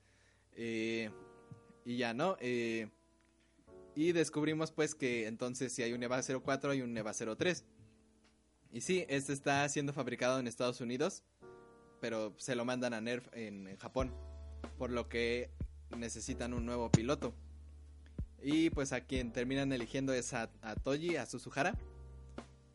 [0.53, 1.11] Eh,
[1.85, 2.37] y ya, ¿no?
[2.41, 7.65] Y descubrimos pues que entonces si hay un EVA 04 hay un EVA 03.
[8.71, 11.23] Y sí, este está siendo fabricado en Estados Unidos,
[11.99, 14.13] pero se lo mandan a Nerf en Japón,
[14.77, 15.49] por lo que
[15.95, 17.33] necesitan un nuevo piloto.
[18.41, 21.77] Y pues a quien terminan eligiendo es a, a Toji, a Suzuhara.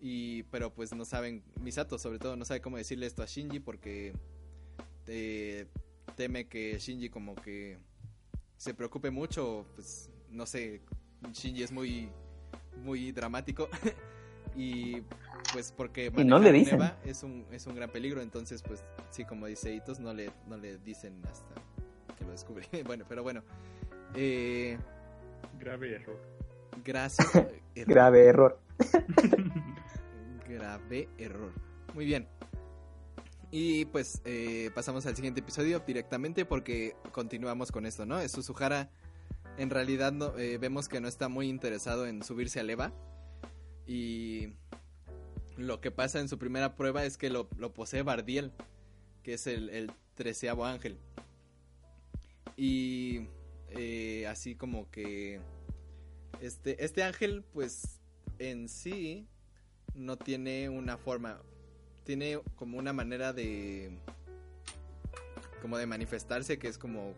[0.00, 3.60] Y pero pues no saben, Misato sobre todo no sabe cómo decirle esto a Shinji
[3.60, 4.12] porque
[5.06, 5.66] eh,
[6.16, 7.78] teme que Shinji como que
[8.56, 10.80] se preocupe mucho, pues no sé,
[11.32, 12.08] Shinji es muy
[12.82, 13.68] muy dramático
[14.56, 15.02] y
[15.52, 16.80] pues porque Y no le dicen.
[17.04, 20.56] Es un es un gran peligro, entonces pues sí como dice Itos no le no
[20.56, 21.54] le dicen hasta
[22.22, 22.66] que lo descubre.
[22.86, 23.42] bueno, pero bueno.
[24.14, 24.78] Eh,
[25.58, 26.20] Grave error.
[26.84, 27.34] gracias.
[27.34, 27.52] Error.
[27.86, 28.60] Grave error.
[30.48, 31.52] Grave error.
[31.94, 32.28] Muy bien.
[33.50, 38.26] Y pues eh, pasamos al siguiente episodio directamente porque continuamos con esto, ¿no?
[38.28, 38.88] Suzuhara
[39.58, 42.92] en realidad no, eh, vemos que no está muy interesado en subirse al EVA.
[43.86, 44.54] Y
[45.56, 48.52] lo que pasa en su primera prueba es que lo, lo posee Bardiel,
[49.22, 50.98] que es el, el treceavo ángel.
[52.56, 53.28] Y
[53.70, 55.40] eh, así como que
[56.40, 58.00] este, este ángel pues
[58.38, 59.26] en sí
[59.94, 61.40] no tiene una forma,
[62.04, 63.98] tiene como una manera de
[65.60, 67.14] como de manifestarse que es como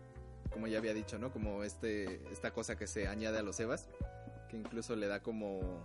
[0.51, 1.31] como ya había dicho, ¿no?
[1.33, 3.89] Como este esta cosa que se añade a los Evas,
[4.49, 5.81] que incluso le da como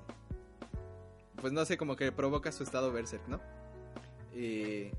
[1.41, 3.41] pues no sé, como que provoca su estado berserk, ¿no?
[4.35, 4.91] Y,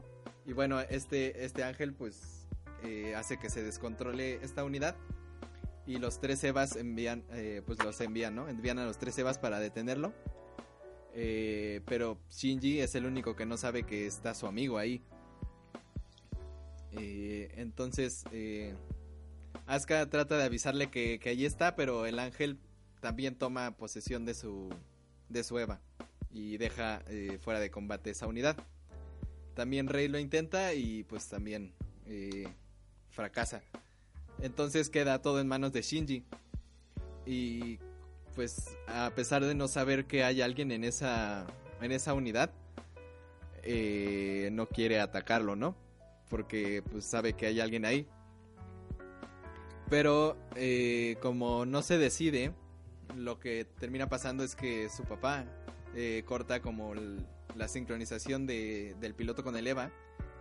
[0.45, 2.40] y bueno, este este ángel pues
[2.83, 4.95] eh, hace que se descontrole esta unidad
[5.85, 8.49] y los tres Evas envían, eh, pues los envían, ¿no?
[8.49, 10.13] Envían a los tres Evas para detenerlo.
[11.13, 15.03] Eh, pero Shinji es el único que no sabe que está su amigo ahí.
[16.93, 18.25] Entonces,
[19.65, 22.59] Asuka trata de avisarle que, que allí está, pero el ángel
[22.99, 24.69] también toma posesión de su,
[25.29, 25.79] de su Eva
[26.31, 27.03] y deja
[27.41, 28.57] fuera de combate esa unidad.
[29.53, 31.73] También Rey lo intenta y pues también
[33.11, 33.61] fracasa.
[34.41, 36.25] Entonces queda todo en manos de Shinji.
[37.25, 37.77] Y
[38.35, 41.45] pues a pesar de no saber que hay alguien en esa
[41.81, 42.49] en esa unidad
[43.63, 45.75] eh, no quiere atacarlo no
[46.29, 48.07] porque pues sabe que hay alguien ahí
[49.89, 52.53] pero eh, como no se decide
[53.15, 55.43] lo que termina pasando es que su papá
[55.95, 56.93] eh, corta como
[57.55, 59.91] la sincronización de- del piloto con el Eva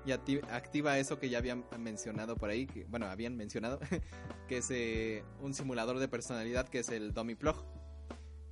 [0.07, 3.79] y acti- activa eso que ya habían mencionado por ahí que bueno habían mencionado
[4.49, 7.57] que es eh, un simulador de personalidad que es el Dummy Plug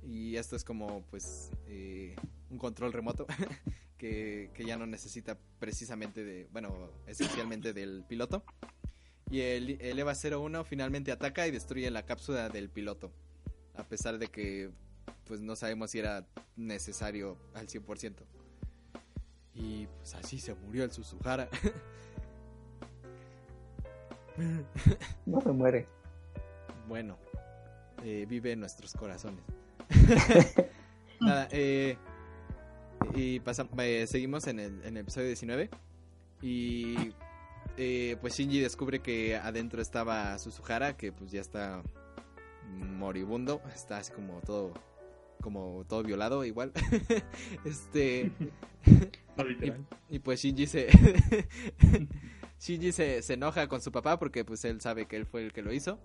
[0.03, 2.15] y esto es como pues eh,
[2.49, 3.25] un control remoto
[3.97, 8.43] que, que ya no necesita precisamente de bueno esencialmente del piloto.
[9.31, 13.11] Y el, el EVA 01 finalmente ataca y destruye la cápsula del piloto
[13.75, 14.71] a pesar de que
[15.25, 18.15] pues no sabemos si era necesario al 100%
[19.59, 21.49] y pues así se murió el Suzuhara
[25.25, 25.85] No se muere.
[26.87, 27.17] Bueno,
[28.03, 29.43] eh, vive en nuestros corazones.
[31.19, 31.97] Nada, eh,
[33.13, 35.69] y pasam- eh, seguimos en el, en el episodio 19.
[36.41, 37.13] Y
[37.77, 41.83] eh, pues Shinji descubre que adentro estaba Suzuhara, que pues ya está
[42.69, 44.73] moribundo, está así como todo
[45.41, 46.71] como todo violado igual.
[47.65, 48.31] este
[50.09, 50.89] y pues Shinji se
[52.59, 55.53] Shinji se, se enoja con su papá porque pues él sabe que él fue el
[55.53, 55.99] que lo hizo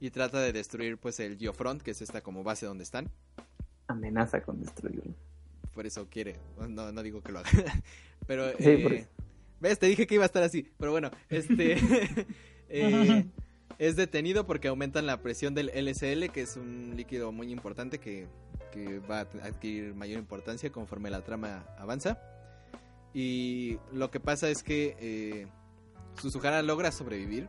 [0.00, 3.10] y trata de destruir pues el Geofront, que es esta como base donde están.
[3.86, 5.14] Amenaza con destruirlo.
[5.74, 6.36] Por eso quiere,
[6.68, 7.50] no, no digo que lo haga.
[8.26, 9.06] Pero Sí, eh,
[9.60, 11.76] ves, te dije que iba a estar así, pero bueno, este
[12.68, 13.26] eh,
[13.80, 18.28] es detenido porque aumentan la presión del LSL, que es un líquido muy importante que,
[18.72, 22.20] que va a adquirir mayor importancia conforme la trama avanza.
[23.14, 25.46] Y lo que pasa es que eh,
[26.62, 27.48] logra sobrevivir,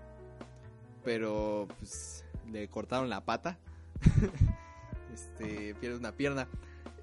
[1.03, 3.59] pero pues, le cortaron la pata.
[5.13, 6.47] este, pierde una pierna.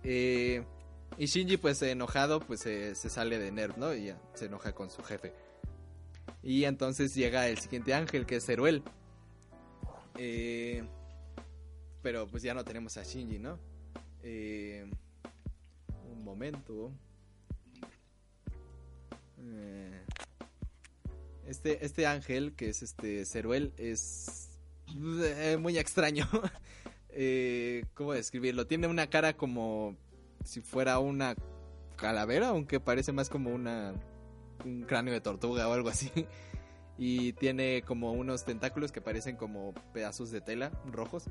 [0.04, 0.64] Eh,
[1.18, 3.94] y Shinji, pues enojado, pues se sale de Nerv, ¿no?
[3.94, 5.34] Y se enoja con su jefe.
[6.42, 8.82] Y entonces llega el siguiente ángel, que es Zeruel.
[10.18, 10.82] Eh,
[12.02, 13.58] pero pues ya no tenemos a Shinji, ¿no?
[14.22, 14.90] Eh,
[16.10, 16.92] un momento.
[19.38, 20.04] Eh,
[21.46, 24.50] este, este ángel, que es este Ceruel, es
[24.96, 26.28] eh, muy extraño.
[27.10, 28.66] eh, ¿Cómo describirlo?
[28.66, 29.96] Tiene una cara como
[30.44, 31.36] si fuera una
[31.96, 33.94] calavera, aunque parece más como una
[34.64, 36.10] un cráneo de tortuga o algo así.
[36.98, 41.24] Y tiene como unos tentáculos que parecen como pedazos de tela rojos.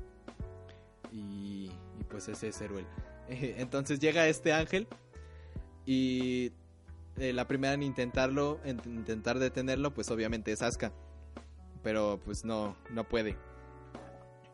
[1.12, 1.70] Y,
[2.00, 2.86] y pues ese es Ceruel.
[3.28, 4.88] Entonces llega este ángel
[5.84, 6.52] y
[7.16, 10.92] eh, la primera en intentarlo, en intentar detenerlo, pues obviamente es Asuka.
[11.82, 13.36] Pero pues no, no puede.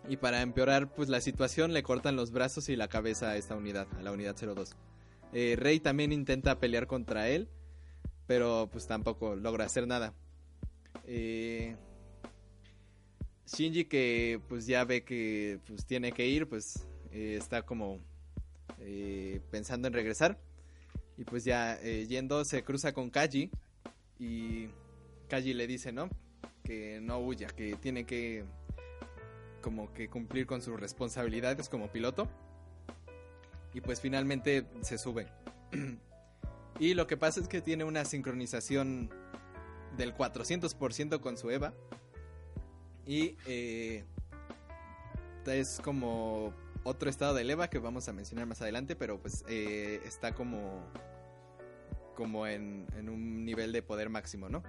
[0.09, 3.57] Y para empeorar pues la situación le cortan los brazos y la cabeza a esta
[3.57, 4.77] unidad, a la unidad 02.
[5.33, 7.49] Eh, Rey también intenta pelear contra él,
[8.27, 10.15] pero pues tampoco logra hacer nada.
[11.07, 11.77] Eh,
[13.47, 18.01] Shinji que pues ya ve que pues tiene que ir, pues eh, está como
[18.81, 20.39] eh, pensando en regresar.
[21.17, 23.49] Y pues ya yendo se cruza con Kaji
[24.19, 24.67] y
[25.29, 26.09] Kaji le dice, ¿no?
[26.65, 28.45] Que no huya, que tiene que
[29.61, 32.29] como que cumplir con sus responsabilidades como piloto.
[33.73, 35.29] Y pues finalmente se sube.
[36.81, 39.11] y lo que pasa es que tiene una sincronización
[39.97, 41.75] del 400% con su Eva.
[43.07, 44.05] Y eh,
[45.47, 46.55] es como
[46.85, 50.85] otro estado del Eva que vamos a mencionar más adelante, pero pues eh, está como,
[52.15, 54.63] como en, en, un nivel de poder máximo, ¿no?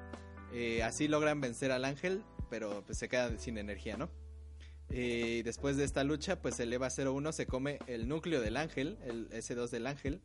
[0.54, 4.10] Eh, así logran vencer al ángel, pero pues se quedan sin energía, ¿no?
[4.90, 8.98] Eh, después de esta lucha, pues el EVA 01 se come el núcleo del ángel,
[9.04, 10.22] el S2 del ángel,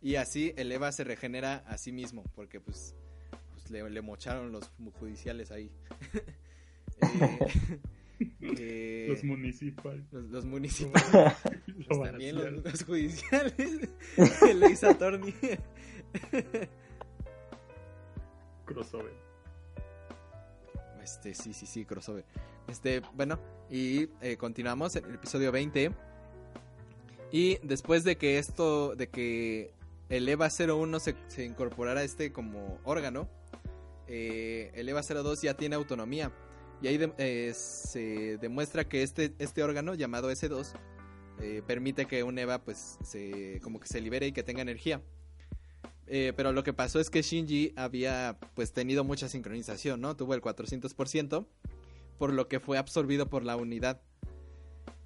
[0.00, 2.96] y así el EVA se regenera a sí mismo, porque pues
[3.72, 5.70] le, le, mocharon los judiciales ahí.
[8.40, 10.04] eh, los municipales.
[10.12, 11.34] Los, los municipales.
[11.86, 13.88] pues también los, los, judiciales.
[14.72, 15.34] Ace Attorney.
[18.64, 19.12] crossover.
[21.02, 22.24] Este, sí, sí, sí, crossover.
[22.68, 23.38] Este, bueno,
[23.70, 25.92] y eh, continuamos en el episodio 20.
[27.32, 29.72] Y después de que esto, de que
[30.10, 33.28] el EVA 01 se, se incorporara a este como órgano,
[34.08, 36.32] eh, el EVA 02 ya tiene autonomía.
[36.80, 40.72] Y ahí eh, se demuestra que este, este órgano llamado S2
[41.40, 45.02] eh, permite que un EVA pues se, como que se libere y que tenga energía.
[46.06, 50.14] Pero lo que pasó es que Shinji había pues tenido mucha sincronización, ¿no?
[50.14, 51.46] Tuvo el 400%,
[52.18, 54.02] por lo que fue absorbido por la unidad.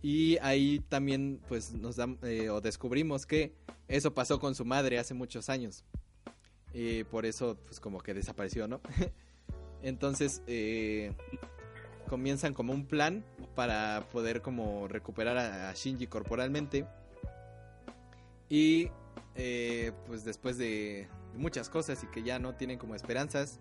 [0.02, 3.54] Y ahí también pues nos o descubrimos que
[3.86, 5.84] eso pasó con su madre hace muchos años.
[6.76, 8.82] Y por eso pues como que desapareció, ¿no?
[9.82, 11.14] Entonces eh,
[12.06, 13.24] comienzan como un plan
[13.54, 16.86] para poder como recuperar a, Shinji corporalmente.
[18.50, 18.90] Y
[19.36, 23.58] eh, pues después de muchas cosas y que ya no tienen como esperanzas,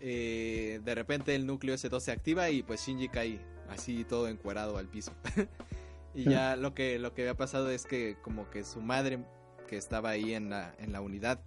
[0.00, 3.38] eh, de repente el núcleo S2 se activa y pues Shinji cae
[3.68, 5.12] así todo encuerado al piso.
[6.16, 9.24] y ya lo que, lo que había pasado es que como que su madre
[9.68, 11.40] que estaba ahí en la, en la unidad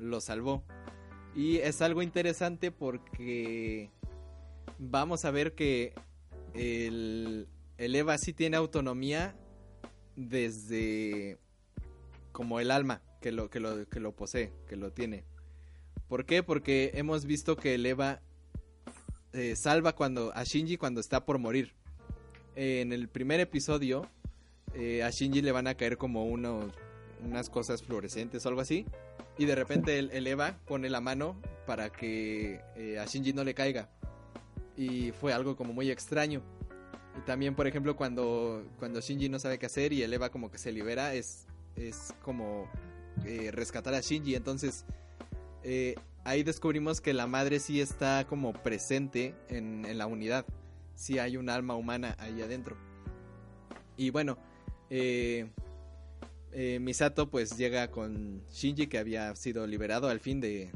[0.00, 0.64] lo salvó.
[1.34, 3.90] Y es algo interesante porque
[4.78, 5.94] vamos a ver que
[6.54, 7.46] el,
[7.78, 9.36] Eva sí tiene autonomía
[10.16, 11.38] desde
[12.32, 15.24] como el alma que lo, que lo, que lo posee, que lo tiene.
[16.08, 16.42] ¿Por qué?
[16.42, 18.20] Porque hemos visto que el Eva
[19.32, 21.74] eh, salva cuando, a Shinji cuando está por morir.
[22.56, 24.06] En el primer episodio,
[24.74, 26.72] eh, a Shinji le van a caer como unos,
[27.24, 28.86] unas cosas fluorescentes o algo así.
[29.40, 31.34] Y de repente el, Eva pone la mano
[31.66, 32.60] para que
[33.00, 33.88] a Shinji no le caiga.
[34.76, 36.42] Y fue algo como muy extraño.
[37.16, 40.50] Y también, por ejemplo, cuando, cuando Shinji no sabe qué hacer y el Eva como
[40.50, 42.70] que se libera, es, es como
[43.24, 44.34] eh, rescatar a Shinji.
[44.34, 44.84] Entonces,
[45.62, 45.94] eh,
[46.24, 50.44] ahí descubrimos que la madre sí está como presente en, en la unidad.
[50.94, 52.76] Sí hay un alma humana ahí adentro.
[53.96, 54.36] Y bueno,
[54.90, 55.48] eh,
[56.52, 60.70] eh, Misato pues llega con Shinji que había sido liberado al fin de,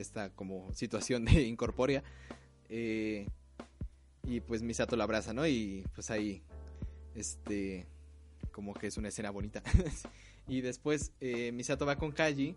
[0.00, 2.02] esta como situación de incorpórea.
[2.68, 3.26] Eh,
[4.24, 5.46] y pues Misato la abraza, ¿no?
[5.46, 6.42] Y pues ahí,
[7.14, 7.86] este,
[8.50, 9.62] como que es una escena bonita.
[10.48, 12.56] y después eh, Misato va con Kaji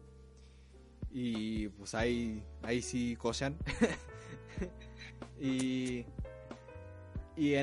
[1.12, 3.58] y pues ahí, ahí sí cochan.
[5.40, 6.06] y
[7.38, 7.54] y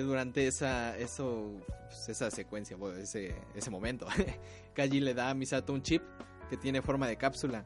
[0.00, 1.54] durante esa, eso,
[1.92, 4.06] pues, esa secuencia, bueno, ese, ese momento,
[4.74, 6.02] Kaji le da a Misato un chip
[6.50, 7.64] que tiene forma de cápsula.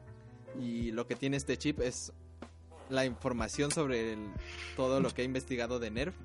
[0.59, 2.11] Y lo que tiene este chip es
[2.89, 4.17] la información sobre
[4.75, 6.15] todo lo que ha investigado de Nerf.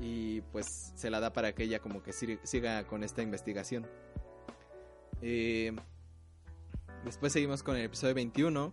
[0.00, 3.86] Y pues se la da para que ella como que sig- siga con esta investigación.
[5.20, 5.72] Eh,
[7.04, 8.72] después seguimos con el episodio 21.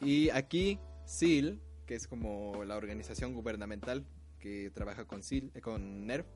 [0.00, 4.04] Y aquí SEAL, que es como la organización gubernamental
[4.38, 6.26] que trabaja con SEAL, eh, con NERF,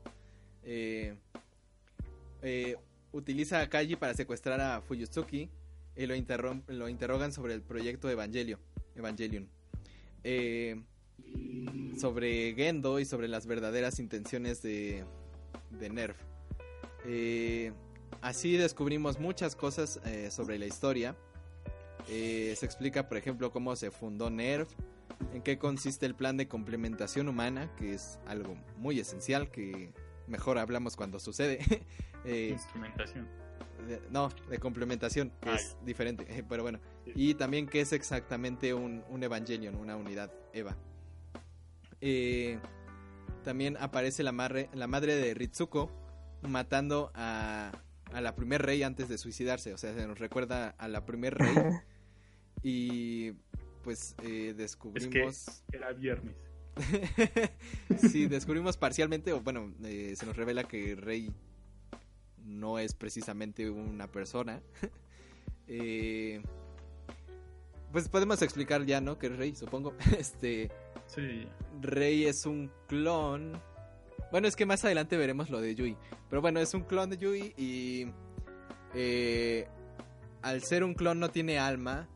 [0.65, 1.15] eh,
[2.41, 2.77] eh,
[3.11, 5.49] utiliza a Kaji para secuestrar a Fuyutsuki
[5.95, 6.15] y lo,
[6.67, 8.59] lo interrogan sobre el proyecto Evangelio,
[8.95, 9.47] Evangelion.
[10.23, 10.81] Eh,
[11.97, 15.03] sobre Gendo y sobre las verdaderas intenciones de,
[15.71, 16.17] de Nerf.
[17.05, 17.71] Eh,
[18.21, 19.99] así descubrimos muchas cosas
[20.29, 21.15] sobre la historia.
[22.07, 24.69] Se explica, por ejemplo, cómo se fundó Nerf,
[25.33, 29.91] en qué consiste el plan de complementación humana, que es algo muy esencial que
[30.27, 31.59] mejor hablamos cuando sucede.
[32.25, 33.27] Eh, Instrumentación.
[33.85, 36.79] de- no, de complementación, que Ah, es diferente, pero bueno.
[37.03, 37.11] Sí.
[37.15, 40.77] Y también qué es exactamente un, un Evangelion, una unidad EVA.
[41.99, 42.59] Eh,
[43.43, 45.91] también aparece la, madre la madre de Ritsuko
[46.43, 47.73] matando a,
[48.13, 49.73] a la primer rey antes de suicidarse.
[49.73, 51.53] O sea, se nos recuerda a la primer rey.
[52.63, 53.31] y
[53.83, 55.61] pues eh, descubrimos...
[55.73, 56.35] Era viernes.
[57.97, 61.31] sí, descubrimos parcialmente, o bueno, eh, se nos revela que Rey
[62.43, 64.61] no es precisamente una persona.
[65.65, 66.41] Eh,
[67.93, 69.17] pues podemos explicar ya, ¿no?
[69.17, 69.93] Que es Rey, supongo.
[70.19, 70.69] Este,
[71.07, 71.47] Sí,
[71.81, 73.61] Rey es un clon.
[74.31, 75.97] Bueno, es que más adelante veremos lo de Yui.
[76.29, 78.07] Pero bueno, es un clon de Yui y
[78.95, 79.67] eh,
[80.41, 82.09] al ser un clon no tiene alma.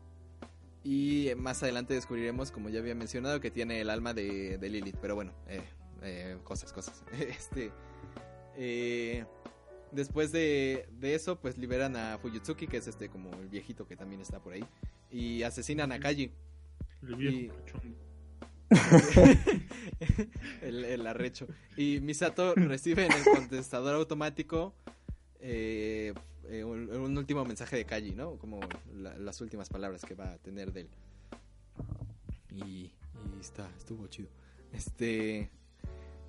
[0.90, 4.96] Y más adelante descubriremos, como ya había mencionado, que tiene el alma de, de Lilith.
[5.02, 5.60] Pero bueno, eh,
[6.00, 7.04] eh, cosas, cosas.
[7.12, 7.70] Este,
[8.56, 9.26] eh,
[9.92, 13.96] después de, de eso, pues liberan a Fuyutsuki, que es este como el viejito que
[13.96, 14.64] también está por ahí.
[15.10, 16.32] Y asesinan a Kaji.
[17.02, 17.52] el viejo
[17.82, 17.94] Y-
[20.62, 21.46] el, el arrecho.
[21.76, 24.74] Y Misato recibe en el contestador automático
[26.48, 28.36] eh, un, un último mensaje de Kaji, ¿no?
[28.38, 28.60] Como
[28.94, 30.88] la- las últimas palabras que va a tener de él.
[32.50, 32.92] Y, y
[33.40, 34.28] está, estuvo chido.
[34.72, 35.50] Este.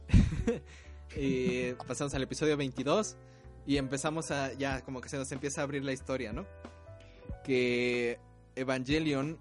[1.15, 3.15] eh, pasamos al episodio 22
[3.65, 4.53] y empezamos a.
[4.53, 6.45] Ya, como que se nos empieza a abrir la historia, ¿no?
[7.43, 8.19] Que
[8.55, 9.37] Evangelion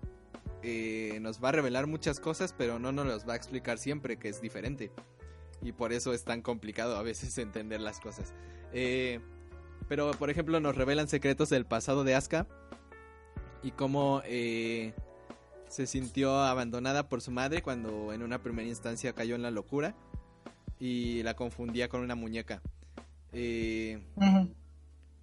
[0.63, 4.19] eh, nos va a revelar muchas cosas, pero no nos las va a explicar siempre,
[4.19, 4.91] que es diferente.
[5.63, 8.33] Y por eso es tan complicado a veces entender las cosas.
[8.73, 9.21] Eh,
[9.89, 12.47] pero, por ejemplo, nos revelan secretos del pasado de Asuka
[13.63, 14.95] y cómo eh,
[15.69, 19.95] se sintió abandonada por su madre cuando en una primera instancia cayó en la locura
[20.79, 22.63] y la confundía con una muñeca.
[23.33, 24.01] Eh,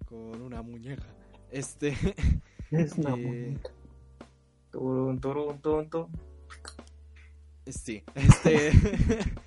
[0.06, 1.06] con una muñeca.
[1.50, 1.96] Este.
[2.72, 3.70] Es una eh, muñeca.
[4.72, 6.08] Turun, turun, turun, turun.
[7.64, 8.72] Sí, este.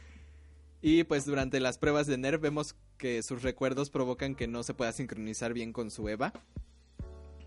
[0.82, 4.76] y pues durante las pruebas de Nerf vemos que sus recuerdos provocan que no se
[4.76, 6.32] pueda sincronizar bien con su Eva.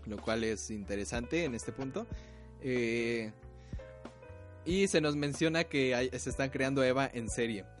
[0.05, 2.05] Lo cual es interesante en este punto.
[2.61, 3.31] Eh,
[4.65, 7.63] y se nos menciona que se están creando Eva en serie.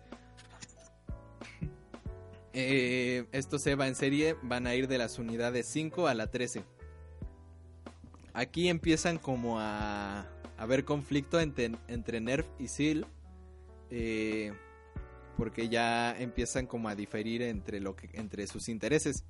[2.55, 6.63] Eh, estos Eva en serie van a ir de las unidades 5 a la 13.
[8.31, 10.27] Aquí empiezan como a, a
[10.59, 13.07] haber conflicto entre, entre Nerf y Seal.
[13.89, 14.53] eh,
[15.37, 19.25] porque ya empiezan como a diferir entre, lo que, entre sus intereses.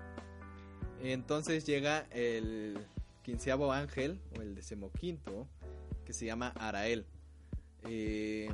[1.01, 2.77] Entonces llega el
[3.23, 5.47] quinceavo ángel, o el decimoquinto,
[6.05, 7.05] que se llama Arael.
[7.89, 8.49] Eh,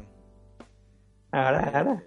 [1.32, 2.04] Ara, ara.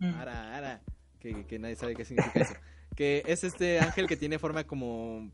[0.00, 0.82] Ara, ara.
[1.18, 2.54] Que, que nadie sabe qué significa eso.
[2.94, 5.30] Que es este ángel que tiene forma como.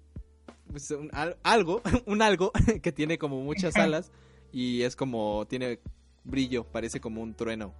[0.70, 2.52] pues, un al- algo, un algo
[2.82, 4.11] que tiene como muchas alas
[4.52, 5.47] y es como.
[5.47, 5.81] tiene
[6.24, 7.74] brillo, parece como un trueno.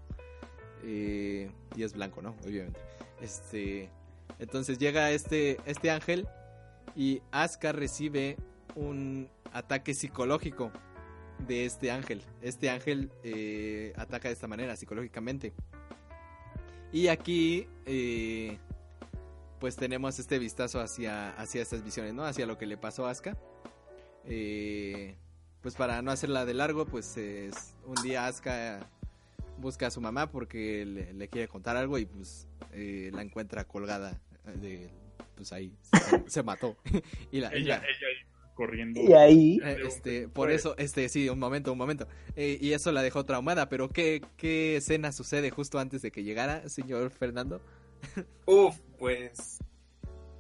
[0.85, 2.35] Eh, y es blanco, ¿no?
[2.45, 2.79] Obviamente.
[3.21, 3.91] Este,
[4.39, 6.29] entonces llega este, este ángel
[6.95, 8.37] y Asuka recibe
[8.75, 10.71] un ataque psicológico
[11.47, 12.23] de este ángel.
[12.43, 15.53] Este ángel eh, ataca de esta manera, psicológicamente.
[16.93, 18.59] Y aquí, eh,
[19.59, 22.25] pues tenemos este vistazo hacia, hacia estas visiones, ¿no?
[22.25, 23.37] Hacia lo que le pasó a Asuka.
[24.25, 25.17] Eh,
[25.61, 28.89] pues para no hacerla de largo, pues es, un día Asuka
[29.65, 33.65] busca a su mamá porque le, le quiere contar algo y pues eh, la encuentra
[33.65, 34.21] colgada
[34.61, 34.91] de,
[35.35, 36.77] pues ahí se, se mató
[37.33, 39.01] y la, y Ella, la- ella iba corriendo.
[39.03, 42.07] Y ahí, eh, este, por eso, este, sí, un momento, un momento.
[42.37, 46.23] Eh, y eso la dejó traumada, pero ¿qué, ¿qué escena sucede justo antes de que
[46.23, 47.61] llegara, señor Fernando?
[48.47, 49.59] Uf, pues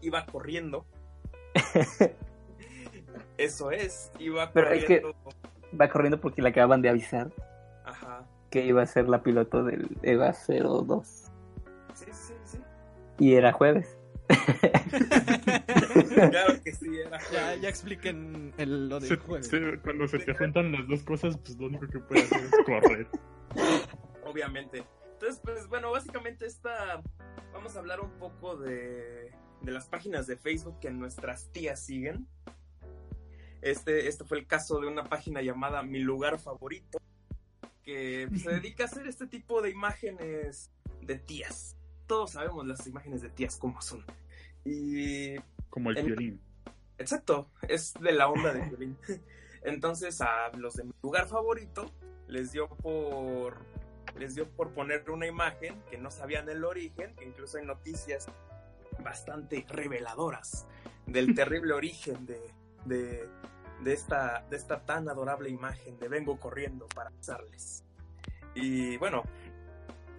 [0.00, 0.86] iba corriendo.
[3.38, 5.34] Eso es, iba Pero es que- corriendo.
[5.80, 7.32] va corriendo porque le acaban de avisar
[7.84, 8.26] Ajá.
[8.54, 11.24] Que iba a ser la piloto del EVA 02.
[11.94, 12.58] Sí, sí, sí.
[13.18, 13.98] Y era jueves.
[16.30, 17.60] Claro que sí, era Ya, jueves.
[17.62, 19.46] ya expliquen el, lo Se- del jueves.
[19.48, 22.52] se- cuando se te juntan las dos cosas, pues lo único que puedes hacer es
[22.64, 23.06] correr.
[24.24, 24.84] obviamente.
[25.14, 27.02] Entonces, pues bueno, básicamente esta,
[27.52, 29.32] vamos a hablar un poco de,
[29.62, 32.26] de las páginas de Facebook que nuestras tías siguen.
[33.62, 36.98] Este, este fue el caso de una página llamada Mi Lugar Favorito,
[37.84, 40.70] que se dedica a hacer este tipo de imágenes
[41.02, 41.76] de tías.
[42.06, 44.04] Todos sabemos las imágenes de tías como son.
[44.64, 45.36] Y
[45.70, 46.40] Como el En- violín.
[46.98, 48.96] Exacto, es de la onda de violín.
[49.64, 51.90] Entonces a los de mi lugar favorito
[52.28, 53.56] les dio por
[54.16, 58.28] les dio por poner una imagen que no sabían el origen, que incluso hay noticias
[59.02, 60.66] bastante reveladoras
[61.06, 62.40] del terrible origen de,
[62.84, 63.28] de,
[63.84, 67.84] de esta, de esta tan adorable imagen de vengo corriendo para besarles.
[68.54, 69.22] Y bueno,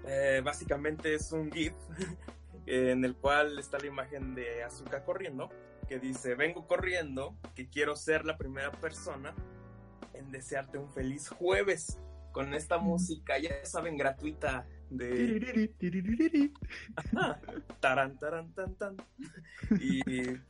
[0.06, 1.74] eh, básicamente es un GIF
[2.66, 5.50] en el cual está la imagen de Azuka corriendo
[5.88, 9.34] que dice, vengo corriendo, que quiero ser la primera persona
[10.14, 12.00] en desearte un feliz jueves
[12.32, 15.72] con esta música, ya saben, gratuita de
[17.80, 18.98] taran, taran, tan, tan.
[19.80, 20.02] Y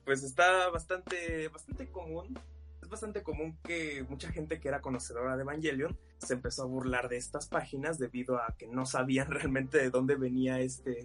[0.03, 2.39] pues está bastante, bastante común.
[2.85, 7.09] Es bastante común que mucha gente que era conocedora de Evangelion se empezó a burlar
[7.09, 11.03] de estas páginas debido a que no sabían realmente de dónde venía este,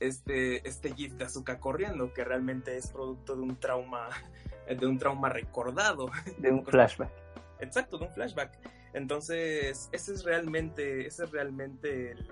[0.00, 4.10] este, este GIF de Azuka corriendo, que realmente es producto de un trauma,
[4.68, 6.10] de un trauma recordado.
[6.36, 7.10] De un flashback.
[7.58, 8.58] Exacto, de un flashback.
[8.92, 12.30] Entonces, ese es realmente, ese es realmente el,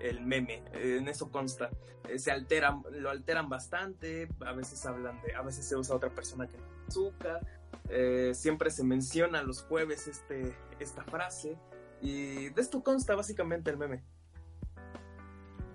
[0.00, 0.64] el meme.
[0.72, 1.70] En eso consta.
[2.08, 4.26] Eh, Se alteran, lo alteran bastante.
[4.44, 7.61] A veces hablan de, a veces se usa otra persona que no es azúcar.
[7.88, 11.56] Eh, siempre se menciona los jueves este, esta frase.
[12.00, 14.02] Y de esto consta básicamente el meme.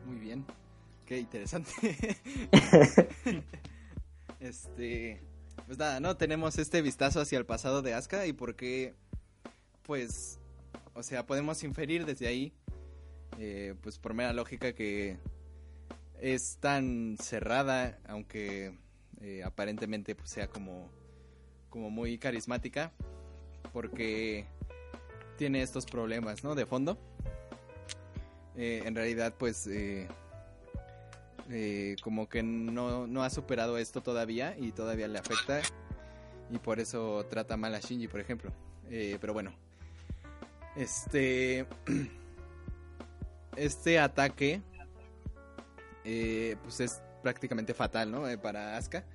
[0.05, 0.45] Muy bien.
[1.05, 1.71] Qué interesante.
[4.41, 5.21] este,
[5.65, 6.17] pues nada, ¿no?
[6.17, 8.93] Tenemos este vistazo hacia el pasado de Asuka y por qué,
[9.83, 10.39] pues,
[10.93, 12.53] o sea, podemos inferir desde ahí,
[13.39, 15.17] eh, pues por mera lógica que
[16.19, 18.77] es tan cerrada, aunque
[19.21, 20.89] eh, aparentemente pues sea como,
[21.69, 22.91] como muy carismática,
[23.73, 24.45] porque
[25.37, 26.55] tiene estos problemas, ¿no?
[26.55, 26.97] De fondo.
[28.55, 30.07] Eh, en realidad, pues, eh,
[31.49, 35.61] eh, como que no, no ha superado esto todavía y todavía le afecta
[36.49, 38.51] y por eso trata mal a Shinji, por ejemplo.
[38.89, 39.53] Pero bueno,
[40.75, 41.65] este,
[43.55, 44.61] este ataque,
[46.03, 48.23] pues es prácticamente fatal, ¿no?
[48.41, 49.05] Para Asuka.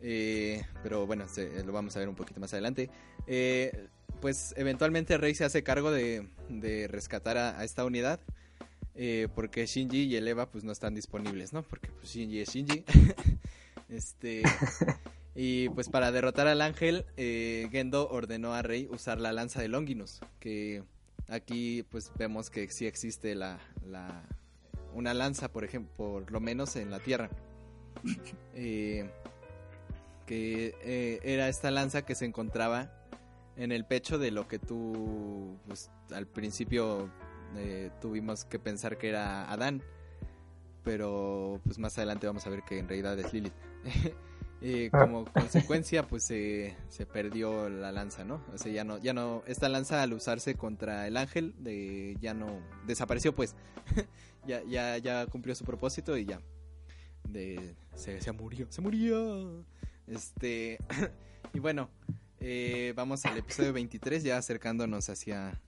[0.00, 2.90] Eh, pero bueno, se- lo vamos a ver un poquito más adelante.
[3.26, 3.88] Eh,
[4.20, 8.20] pues eventualmente Rey se hace cargo de, de rescatar a, a esta unidad.
[8.94, 11.62] eh, porque Shinji y el Eva pues no están disponibles, ¿no?
[11.62, 12.84] Porque pues Shinji es Shinji.
[13.90, 14.42] este
[15.34, 19.68] y pues para derrotar al ángel, eh, Gendo ordenó a Rey usar la lanza de
[19.68, 20.82] Longinus, que
[21.28, 24.22] aquí pues vemos que sí existe la, la
[24.94, 27.28] una lanza, por ejemplo, por lo menos en la Tierra.
[28.58, 29.10] Eh,
[30.26, 32.92] que eh, era esta lanza que se encontraba
[33.56, 37.10] en el pecho de lo que tú pues, al principio
[37.56, 39.82] eh, tuvimos que pensar que era Adán.
[40.84, 43.54] Pero pues más adelante vamos a ver que en realidad es Lilith.
[44.62, 49.12] Eh, como consecuencia pues se se perdió la lanza no o sea ya no ya
[49.12, 53.54] no esta lanza al usarse contra el ángel de ya no desapareció pues.
[54.46, 56.40] Ya ya ya cumplió su propósito y ya.
[57.28, 59.66] De se, se murió se murió
[60.06, 60.78] este
[61.52, 61.90] y bueno
[62.40, 65.60] eh, vamos al episodio 23 ya acercándonos hacia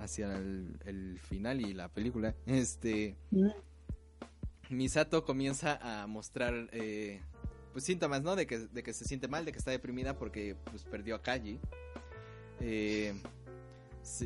[0.00, 3.16] hacia el, el final y la película, este
[4.70, 7.20] Misato comienza a mostrar eh,
[7.72, 8.36] pues síntomas, ¿no?
[8.36, 11.22] De que, de que se siente mal, de que está deprimida porque pues perdió a
[11.22, 11.58] Kaji.
[12.60, 13.14] Eh,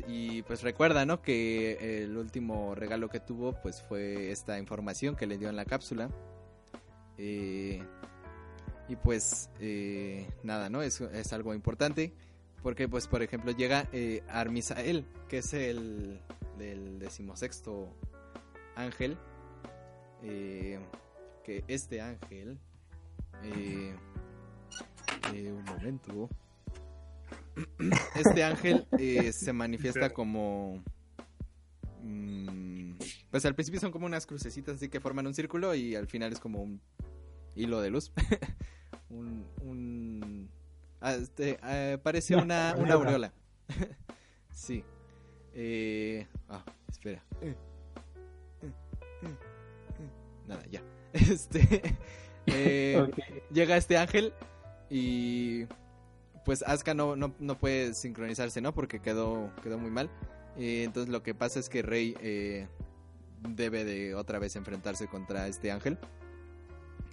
[0.07, 1.21] y pues recuerda, ¿no?
[1.21, 5.65] Que el último regalo que tuvo pues fue esta información que le dio en la
[5.65, 6.09] cápsula.
[7.17, 7.83] Eh,
[8.87, 10.81] y pues eh, nada, ¿no?
[10.81, 12.13] Es, es algo importante.
[12.61, 16.19] Porque pues por ejemplo llega eh, Armisael, que es el
[16.57, 17.93] del decimosexto
[18.75, 19.17] ángel.
[20.23, 20.79] eh,
[21.43, 22.57] que este ángel...
[23.43, 23.95] eh,
[25.33, 26.29] eh, un momento.
[28.15, 28.85] Este ángel
[29.31, 30.83] se manifiesta como...
[32.01, 32.93] mm,
[33.31, 36.33] pues al principio son como unas crucecitas así que forman un círculo y al final
[36.33, 36.81] es como un
[37.55, 38.11] hilo de luz.
[39.09, 39.45] un...
[39.61, 40.49] un
[41.01, 43.33] ah, este, eh, parece una, una aureola.
[44.51, 44.83] sí.
[45.53, 47.23] Eh, ah, espera.
[50.47, 50.81] Nada, ya.
[51.13, 51.81] Este...
[52.45, 53.11] eh,
[53.51, 54.33] llega este ángel
[54.89, 55.65] y
[56.45, 58.73] pues Asuka no, no, no puede sincronizarse, ¿no?
[58.73, 60.09] Porque quedó, quedó muy mal.
[60.57, 62.67] Eh, entonces lo que pasa es que Rey eh,
[63.49, 65.97] debe de otra vez enfrentarse contra este ángel.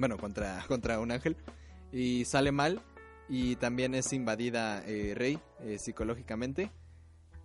[0.03, 1.37] Bueno, contra, contra un ángel.
[1.93, 2.83] Y sale mal.
[3.29, 6.73] Y también es invadida eh, Rey eh, psicológicamente.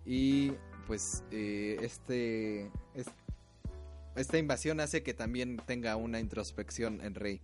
[0.04, 0.50] Y
[0.88, 2.62] pues eh, este,
[2.94, 3.06] es-
[4.16, 7.40] esta invasión hace que también tenga una introspección en Rey.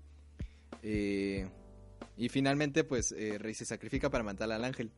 [0.82, 4.90] Y finalmente, pues, Rey se sacrifica para matar al ángel.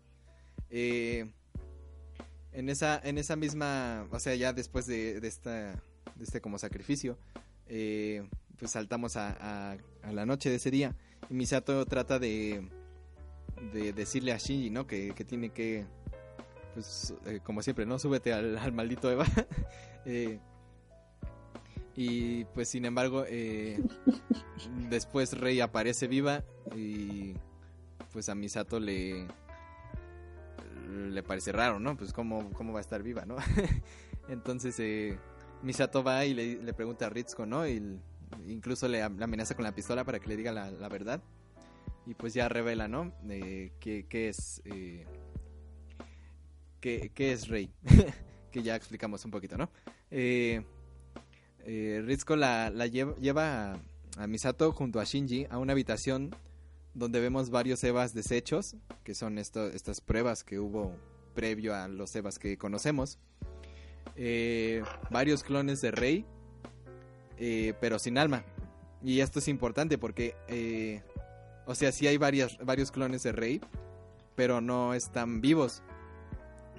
[0.70, 1.34] En,
[2.70, 5.72] esa, en esa misma, o sea, ya después de, de esta,
[6.14, 7.18] de este como sacrificio,
[8.58, 9.72] pues saltamos a-
[10.06, 10.94] a la noche de ese día.
[11.28, 12.68] Y Misato trata de,
[13.72, 14.86] de decirle a Shinji, ¿no?
[14.86, 15.84] Que, que tiene que,
[16.74, 17.98] pues, eh, como siempre, ¿no?
[17.98, 19.26] Súbete al, al maldito Eva.
[20.08, 20.38] Eh,
[21.96, 23.82] y pues, sin embargo, eh,
[24.88, 27.34] Después Rey aparece viva y
[28.12, 29.26] pues a Misato le
[30.88, 31.96] le parece raro, ¿no?
[31.96, 33.36] Pues cómo, cómo va a estar viva, ¿no?
[34.28, 35.18] Entonces eh,
[35.62, 37.66] Misato va y le, le pregunta a Ritsuko, ¿no?
[37.66, 37.98] Y
[38.46, 41.22] incluso le, am- le amenaza con la pistola para que le diga la, verdad.
[42.06, 43.12] Y pues ya revela, ¿no?
[43.28, 44.62] Eh, qué es
[47.32, 47.70] es Rey.
[48.56, 49.70] que ya explicamos un poquito, ¿no?
[50.10, 50.64] Eh,
[51.66, 53.78] eh, la, la lleva, lleva
[54.16, 56.34] a, Misato junto a Shinji a una habitación
[56.94, 60.94] donde vemos varios Evas desechos, que son estas pruebas que hubo
[61.34, 63.18] previo a los Evas que conocemos.
[64.14, 66.24] Eh, varios clones de Rey,
[67.38, 68.44] eh, pero sin alma.
[69.02, 71.02] Y esto es importante porque, eh,
[71.66, 73.60] o sea, sí hay varias, varios clones de Rey,
[74.34, 75.82] pero no están vivos.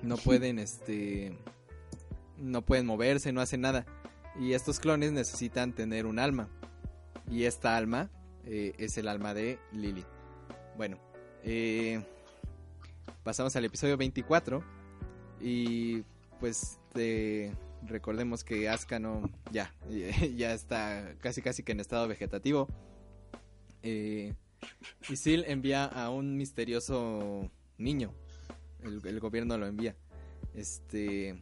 [0.01, 1.37] No pueden, este,
[2.37, 3.85] no pueden moverse, no hacen nada.
[4.39, 6.49] Y estos clones necesitan tener un alma.
[7.29, 8.09] Y esta alma
[8.45, 10.05] eh, es el alma de Lily.
[10.77, 10.97] Bueno,
[11.43, 12.03] eh,
[13.23, 14.63] pasamos al episodio 24.
[15.41, 16.03] Y
[16.39, 17.53] pues eh,
[17.87, 19.29] recordemos que Asuka no.
[19.51, 19.73] Ya,
[20.35, 22.67] ya está casi casi que en estado vegetativo.
[23.83, 24.33] Eh,
[25.09, 28.13] y Sil envía a un misterioso niño.
[28.83, 29.95] El, gobierno lo envía.
[30.53, 31.41] Este.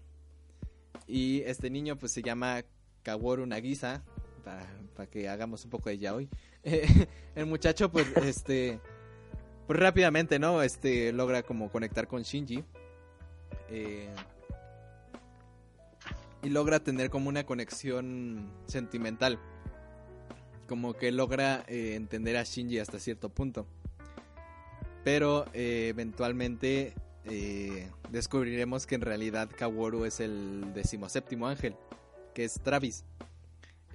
[1.08, 2.64] Y este niño pues se llama
[3.04, 4.04] Kaworu Nagisa.
[4.44, 6.30] Para que hagamos un poco de yaoi.
[7.36, 8.80] el muchacho pues este.
[9.68, 10.62] Pues rápidamente, ¿no?
[10.62, 12.64] Este logra como conectar con Shinji.
[13.70, 14.14] Eh,
[16.46, 19.40] y logra tener como una conexión sentimental.
[20.68, 23.66] Como que logra eh, entender a Shinji hasta cierto punto.
[25.04, 26.94] Pero eh, eventualmente
[27.24, 31.76] eh, descubriremos que en realidad Kaworu es el decimoséptimo ángel,
[32.36, 33.06] que es Travis.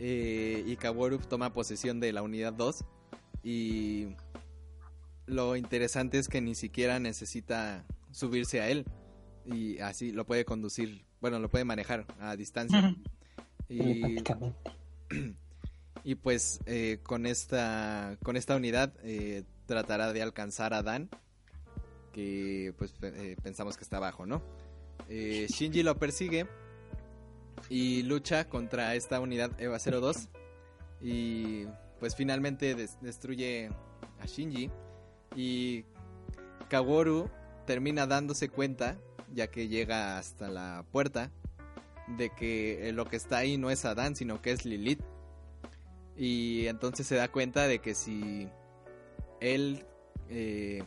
[0.01, 2.85] Y Kaworu toma posesión de la unidad 2.
[3.44, 4.09] Y
[5.27, 8.86] lo interesante es que ni siquiera necesita subirse a él.
[9.44, 12.95] Y así lo puede conducir, bueno, lo puede manejar a distancia.
[13.69, 14.17] Y,
[16.05, 21.09] y pues eh, con esta con esta unidad eh, tratará de alcanzar a Dan,
[22.13, 24.43] que pues eh, pensamos que está abajo, ¿no?
[25.09, 26.47] Eh, Shinji lo persigue
[27.69, 30.29] y lucha contra esta unidad EVA 02
[31.03, 31.67] y
[31.99, 33.71] pues finalmente des- destruye
[34.21, 34.71] a Shinji
[35.37, 35.85] y
[36.69, 37.29] Kaworu
[37.67, 38.97] termina dándose cuenta,
[39.32, 41.31] ya que llega hasta la puerta,
[42.16, 45.02] de que eh, lo que está ahí no es Adán, sino que es Lilith.
[46.16, 48.48] Y entonces se da cuenta de que si
[49.40, 49.86] él
[50.28, 50.82] eh,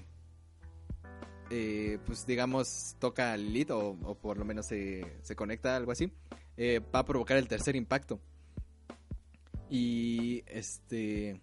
[1.49, 5.91] eh, pues digamos, toca a Lilith o, o por lo menos se, se conecta, algo
[5.91, 6.11] así,
[6.57, 8.19] eh, va a provocar el tercer impacto.
[9.69, 11.41] Y este...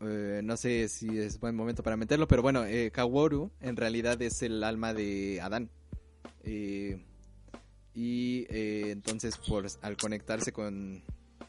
[0.00, 4.20] eh, no sé si es buen momento para meterlo, pero bueno, eh, Kaworu en realidad
[4.22, 5.70] es el alma de Adán.
[6.44, 7.04] Eh,
[7.94, 11.02] y eh, entonces por, al conectarse con,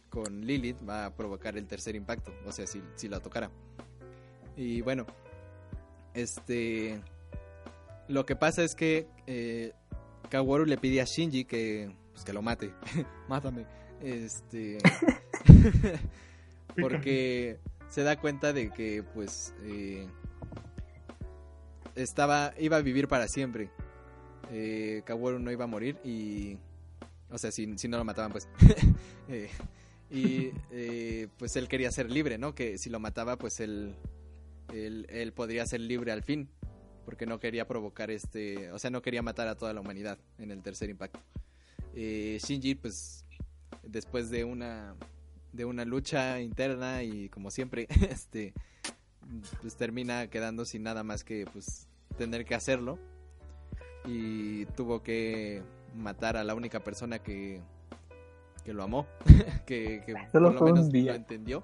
[0.10, 3.52] con Lilith va a provocar el tercer impacto, o sea, si, si la tocara.
[4.56, 5.06] Y bueno,
[6.14, 7.02] este...
[8.08, 9.74] Lo que pasa es que
[10.30, 12.74] Kaworu le pide a Shinji que, pues, que lo mate.
[13.28, 13.66] Mátame.
[14.02, 14.78] Este...
[16.82, 17.60] porque
[17.90, 20.08] se da cuenta de que pues eh,
[21.96, 23.70] estaba iba a vivir para siempre.
[24.52, 26.58] Eh, Kaworu no iba a morir y
[27.30, 28.48] o sea, si, si no lo mataban pues
[29.30, 29.50] Eh,
[30.10, 32.56] y eh, pues él quería ser libre, ¿no?
[32.56, 33.94] Que si lo mataba pues él,
[34.74, 36.48] él él podría ser libre al fin,
[37.04, 40.52] porque no quería provocar este, o sea, no quería matar a toda la humanidad en
[40.52, 41.20] el tercer impacto.
[41.94, 43.26] Eh, Shinji pues
[43.84, 44.96] después de una
[45.54, 48.54] de una lucha interna y como siempre este
[49.62, 51.88] pues termina quedando sin nada más que pues
[52.18, 52.98] tener que hacerlo.
[54.06, 55.62] Y tuvo que
[55.96, 57.62] matar a la única persona que
[58.64, 59.06] que lo amó
[59.66, 61.12] que, que Solo por lo fue un menos día.
[61.12, 61.62] lo entendió.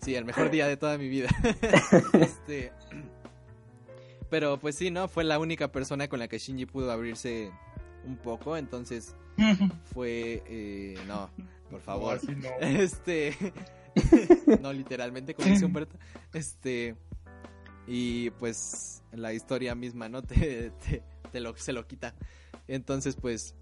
[0.00, 1.28] Sí el mejor día de toda mi vida.
[2.12, 2.72] Este
[4.28, 7.50] pero pues sí no fue la única persona con la que Shinji pudo abrirse
[8.04, 9.14] un poco entonces
[9.92, 11.30] fue eh, no
[11.70, 12.48] por favor no.
[12.60, 13.34] este
[14.62, 15.96] no literalmente como dice Humberto
[16.32, 16.94] este
[17.86, 21.02] y pues la historia misma no te, te,
[21.32, 22.14] te lo se lo quita
[22.68, 23.54] entonces pues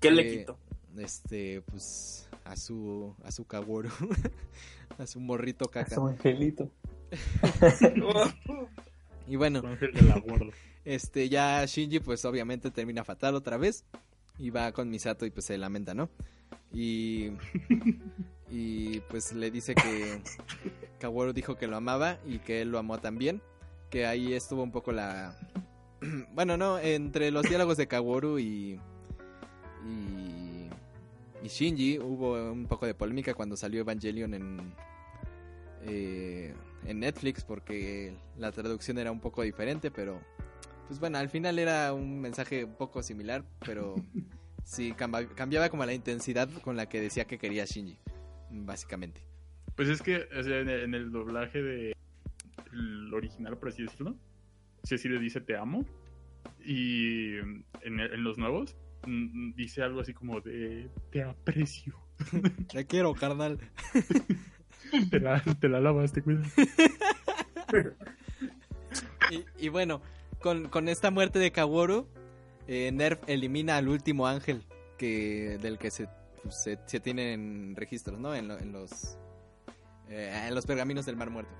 [0.00, 0.58] ¿Qué le Eh, quitó?
[0.98, 3.90] este pues a su a su Kaworu
[4.98, 6.70] a su morrito A caca su angelito.
[9.26, 9.62] y bueno
[10.84, 13.84] este ya Shinji pues obviamente termina fatal otra vez
[14.38, 16.08] y va con Misato y pues se lamenta, ¿no?
[16.72, 17.32] Y
[18.50, 20.20] y pues le dice que
[20.98, 23.42] Kaworu dijo que lo amaba y que él lo amó también,
[23.90, 25.36] que ahí estuvo un poco la
[26.34, 28.80] bueno, no, entre los diálogos de Kaworu y
[29.86, 30.68] y
[31.42, 34.72] y Shinji hubo un poco de polémica cuando salió Evangelion en
[35.82, 36.54] eh,
[36.86, 40.20] en Netflix porque la traducción era un poco diferente, pero
[40.86, 43.94] pues bueno, al final era un mensaje un poco similar, pero
[44.68, 47.98] sí cambiaba como la intensidad con la que decía que quería Shinji,
[48.50, 49.22] básicamente.
[49.74, 51.96] Pues es que o sea, en, el, en el doblaje de
[52.72, 54.14] el original, por así decirlo,
[54.82, 55.86] sí, sí le dice te amo.
[56.64, 58.76] Y en, en los nuevos
[59.06, 61.96] mm, dice algo así como de te aprecio.
[62.70, 63.58] Te quiero, carnal.
[65.10, 66.52] Te la, te la lavas, te cuidas.
[69.30, 70.00] Y, y bueno,
[70.40, 72.08] con, con esta muerte de Kaworu,
[72.68, 74.62] eh, Nerf elimina al último ángel
[74.96, 76.08] que del que se,
[76.50, 78.34] se, tienen registros, ¿no?
[78.34, 79.18] En, lo- en los
[80.10, 81.52] eh, en los pergaminos del Mar Muerto.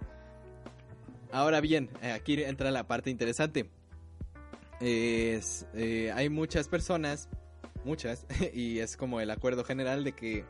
[1.33, 3.69] Ahora bien, eh, aquí entra la parte interesante.
[4.81, 7.29] Es, hay muchas personas,
[7.85, 10.45] muchas, y es como el acuerdo general de que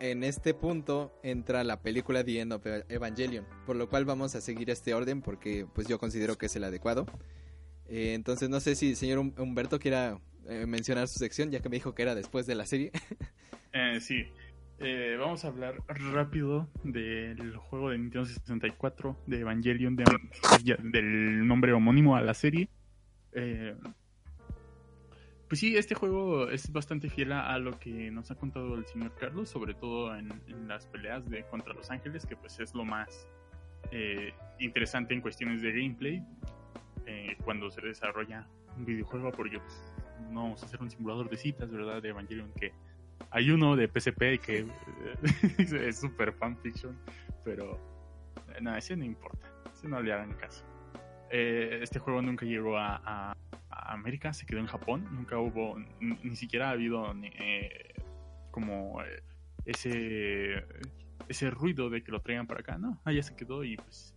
[0.00, 4.40] en este punto entra la película The End of Evangelion, por lo cual vamos a
[4.40, 7.04] seguir este orden porque pues yo considero que es el adecuado.
[7.90, 10.18] Eh, entonces no sé si el señor Hum- Humberto quiera
[10.48, 12.92] eh, mencionar su sección, ya que me dijo que era después de la serie.
[13.72, 14.24] Eh, sí.
[15.20, 20.04] Vamos a hablar rápido del juego de Nintendo 64 de Evangelion, de-
[20.82, 22.68] del nombre homónimo a la serie.
[25.48, 29.14] Pues sí, este juego es bastante fiel a, lo que nos ha contado el señor
[29.20, 32.84] Carlos, sobre todo en, en las peleas de contra los ángeles, que pues es lo
[32.84, 33.28] más
[34.58, 36.24] interesante en cuestiones de gameplay
[37.06, 38.46] eh, cuando se desarrolla
[38.76, 39.92] un videojuego, porque pues,
[40.30, 42.00] no vamos a hacer un simulador de citas, ¿verdad?
[42.02, 42.72] De Evangelion que
[43.30, 44.66] hay uno de PSP que
[45.58, 46.96] es super fanfiction,
[47.44, 47.78] pero
[48.54, 50.64] eh, nada, ese no importa, ese no le hagan caso.
[51.30, 53.36] Eh, este juego nunca llegó a, a-
[53.70, 57.94] a América, se quedó en Japón, nunca hubo, ni, ni siquiera ha habido eh,
[58.50, 59.22] como eh,
[59.64, 60.64] ese
[61.28, 64.14] ese ruido de que lo traigan para acá, no, allá se quedó y pues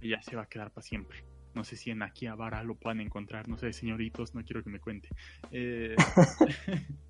[0.00, 1.22] ya se va a quedar para siempre.
[1.54, 4.78] No sé si en Akihabara lo puedan encontrar, no sé, señoritos, no quiero que me
[4.80, 5.08] cuente.
[5.50, 5.96] Eh,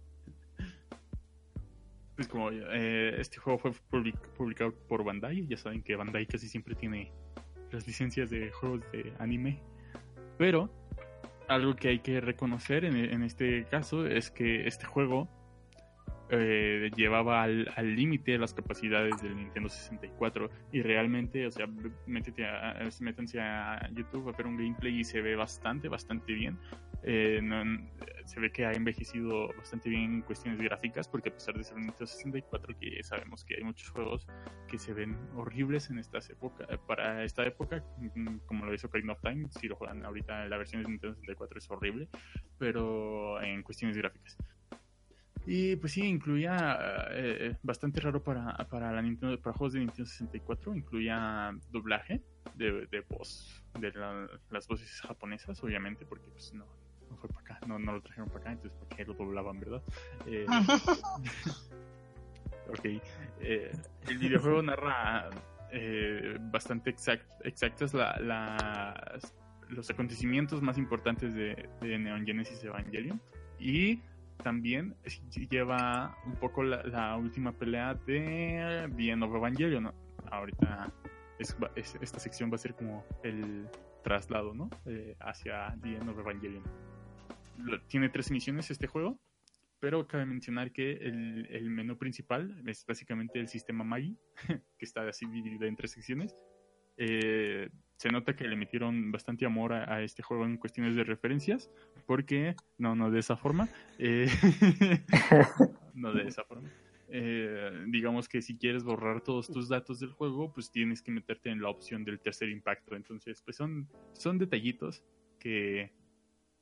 [2.16, 6.48] pues como eh, este juego fue public- publicado por Bandai, ya saben que Bandai casi
[6.48, 7.10] siempre tiene
[7.70, 9.58] las licencias de juegos de anime,
[10.36, 10.70] pero
[11.48, 15.28] algo que hay que reconocer en, en este caso es que este juego
[16.31, 21.66] eh, llevaba al límite las capacidades del Nintendo 64 y realmente, o sea,
[22.07, 26.59] métete a, métanse a YouTube a ver un gameplay y se ve bastante, bastante bien.
[27.02, 27.89] Eh, no-
[28.27, 31.74] se ve que ha envejecido bastante bien en cuestiones gráficas porque a pesar de ser
[31.77, 34.27] un Nintendo 64 que sabemos que hay muchos juegos
[34.69, 37.82] que se ven horribles en estas épocas para esta época
[38.47, 41.59] como lo hizo Ocarina of Time si lo juegan ahorita la versión de Nintendo 64
[41.59, 42.09] es horrible
[42.59, 44.36] pero en cuestiones gráficas
[45.52, 46.78] y pues sí, incluía
[47.10, 52.22] eh, bastante raro para, para, la Nintendo, para juegos de Nintendo 64, incluía doblaje
[52.55, 56.66] de, de voz, de la- las voces japonesas, obviamente, porque pues no,
[57.10, 59.59] no fue para acá, no, no lo trajeron para acá, entonces ¿para qué lo doblaban,
[59.59, 59.82] verdad?
[60.27, 60.47] Eh,
[62.68, 62.85] ok,
[63.40, 63.72] eh,
[64.09, 65.31] el videojuego narra
[65.72, 69.35] eh, bastante exact, exactas la, las-
[69.68, 73.20] los acontecimientos más importantes de, de Neon Genesis Evangelion
[73.59, 74.01] y
[74.42, 74.96] también
[75.50, 79.92] lleva un poco la, última pelea de The End of Evangelion.
[80.30, 80.92] Ahorita
[81.38, 83.66] esta sección va a ser como el
[84.02, 84.68] traslado ¿no?
[84.86, 86.62] Eh, hacia The End of Evangelion.
[87.88, 89.18] Tiene tres misiones este juego,
[89.80, 94.16] pero cabe mencionar que el, el menú principal es básicamente el sistema Magi,
[94.78, 96.34] que está así dividido en tres secciones.
[96.96, 97.70] Eh,
[98.01, 101.70] se nota que le metieron bastante amor a, a este juego en cuestiones de referencias,
[102.06, 103.68] porque no, no de esa forma.
[103.98, 104.27] eh,
[105.94, 106.70] no de esa forma.
[107.09, 111.51] Eh, digamos que si quieres borrar todos tus datos del juego, pues tienes que meterte
[111.51, 112.97] en la opción del tercer impacto.
[112.97, 115.05] Entonces, pues son, son detallitos
[115.39, 115.93] que,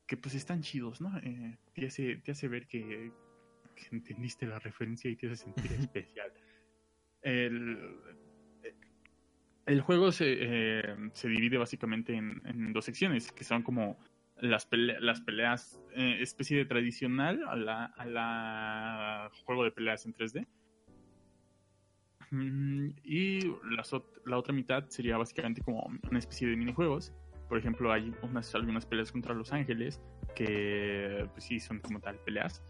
[0.08, 1.18] que pues están chidos, ¿no?
[1.18, 3.12] Eh, te, hace, te hace ver que,
[3.76, 6.32] que entendiste la referencia y te hace sentir especial.
[7.22, 7.78] El,
[9.68, 12.40] el juego se, eh, se divide básicamente en,
[12.72, 13.98] dos secciones, que son como
[14.40, 14.68] las,
[15.00, 20.46] las peleas, eh, especie de tradicional a la, a la juego de peleas en 3D.
[22.30, 23.46] Mm, Y
[23.92, 27.12] ot- la otra mitad sería básicamente como una especie de minijuegos.
[27.48, 30.00] Por ejemplo, hay unas, algunas peleas contra los ángeles
[30.34, 32.62] que pues sí son como tal peleas.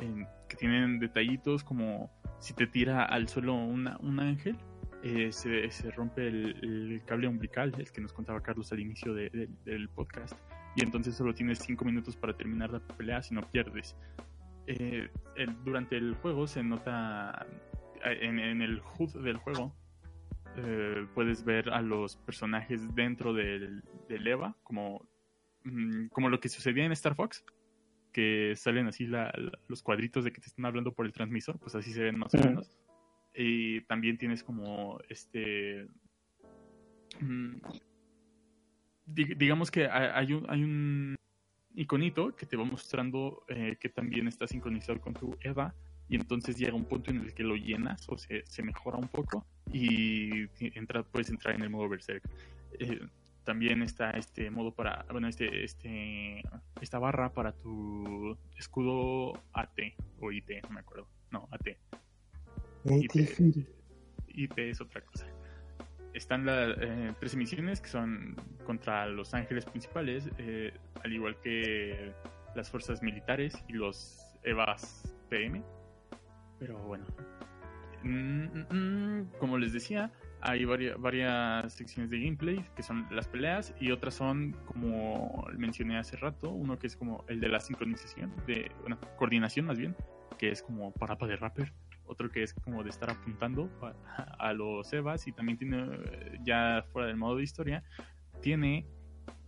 [0.00, 2.10] eh, que tienen detallitos como
[2.40, 4.56] si te tira al suelo una- un ángel,
[5.04, 9.12] eh, se, se rompe el, el cable umbilical, el que nos contaba Carlos al inicio
[9.14, 10.32] de- de- del podcast,
[10.76, 13.96] y entonces solo tienes 5 minutos para terminar la pelea si no pierdes.
[14.66, 17.46] Eh, el- durante el juego se nota,
[18.04, 19.76] en, en el HUD del juego,
[20.56, 25.06] eh, puedes ver a los personajes dentro del, del EVA, como,
[25.64, 27.44] mm, como lo que sucedía en Star Fox,
[28.12, 31.58] que salen así la- la- los cuadritos de que te están hablando por el transmisor,
[31.58, 32.70] pues así se ven más o menos.
[33.34, 35.88] Y también tienes como este...
[37.20, 37.56] mm,
[39.06, 41.16] dig- digamos que ha- hay un, hay un
[41.74, 45.74] iconito que te va mostrando eh, que también está sincronizado con tu EVA
[46.08, 49.08] y entonces llega un punto en el que lo llenas o se, se mejora un
[49.08, 50.44] poco y
[50.78, 52.22] entra, puedes entrar en el modo Berserk.
[52.78, 53.00] Eh,
[53.44, 56.42] también está este modo para, bueno, este, este,
[56.80, 59.78] esta barra para tu escudo AT
[60.20, 61.08] o IT, no me acuerdo.
[61.30, 61.76] No, AT.
[62.84, 63.66] IT,
[64.28, 65.26] IT es otra cosa.
[66.12, 72.12] Están las eh, tres misiones que son contra los ángeles principales, eh, al igual que
[72.54, 75.62] las fuerzas militares y los EVAs PM.
[76.60, 77.04] Pero bueno,
[78.04, 80.12] Mm, mm, como les decía,
[80.42, 85.98] hay varias, varias secciones de gameplay que son las peleas y otras son como mencioné
[85.98, 89.96] hace rato, uno que es como el de la sincronización, de bueno, coordinación más bien,
[90.38, 91.72] que es como parapa de rapper,
[92.06, 93.70] otro que es como de estar apuntando
[94.38, 97.84] a los Evas y también tiene, ya fuera del modo de historia,
[98.40, 98.86] tiene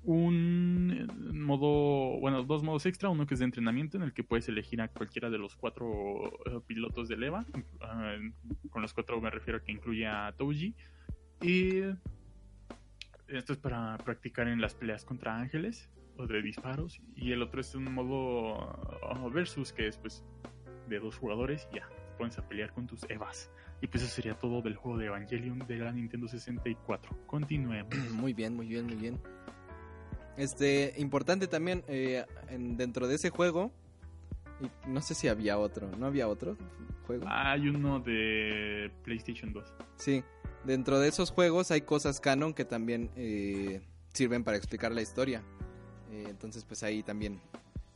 [0.06, 4.48] un modo, bueno, dos modos extra, uno que es de entrenamiento en el que puedes
[4.48, 8.32] elegir a cualquiera de los cuatro eh, pilotos del EVA, eh,
[8.70, 10.76] con los cuatro me refiero a que incluye a Touji,
[11.42, 11.80] y
[13.26, 17.60] esto es para practicar en las peleas contra ángeles o de disparos, y el otro
[17.60, 18.58] es un modo
[19.10, 20.24] uh, versus que es pues
[20.88, 23.50] de dos jugadores y ya, pones a pelear con tus Evas.
[23.80, 27.26] Y pues eso sería todo del juego de Evangelion de la Nintendo 64.
[27.26, 27.94] Continuemos.
[28.12, 29.20] Muy bien, muy bien, muy bien.
[30.36, 33.72] Este, importante también, eh, en- dentro de ese juego,
[34.60, 36.56] y no sé si había otro, ¿no había otro
[37.06, 37.24] juego?
[37.28, 39.72] Hay uno de PlayStation 2.
[39.96, 40.22] Sí,
[40.64, 43.80] dentro de esos juegos hay cosas canon que también eh,
[44.12, 45.42] sirven para explicar la historia.
[46.10, 47.40] Eh, entonces, pues ahí también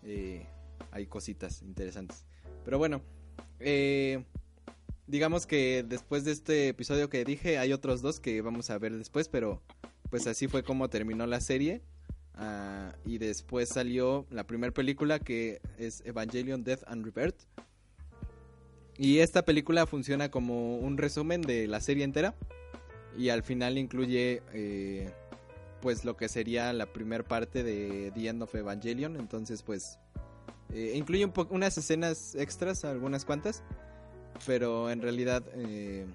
[0.02, 0.47] eh,
[0.92, 2.24] hay cositas interesantes.
[2.64, 3.02] Pero bueno,
[3.61, 4.24] eh,
[5.07, 8.97] digamos que después de este episodio que dije, hay otros dos que vamos a ver
[8.97, 9.61] después, pero
[10.11, 11.82] pues así fue como terminó la serie.
[12.35, 17.43] Ah, y después salió la primera película que es Evangelion Death and Rebirth.
[18.97, 22.35] Y esta película funciona como un resumen de la serie entera.
[23.16, 25.11] Y al final incluye eh,
[25.81, 29.16] pues lo que sería la primera parte de The End of Evangelion.
[29.16, 29.99] Entonces pues
[30.72, 33.62] eh, incluye un unas escenas extras, algunas cuantas.
[34.47, 36.06] Pero en realidad eh,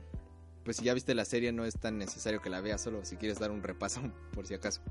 [0.65, 3.15] pues si ya viste la serie no es tan necesario que la veas, solo si
[3.17, 4.01] quieres dar un repaso
[4.33, 4.81] por si acaso.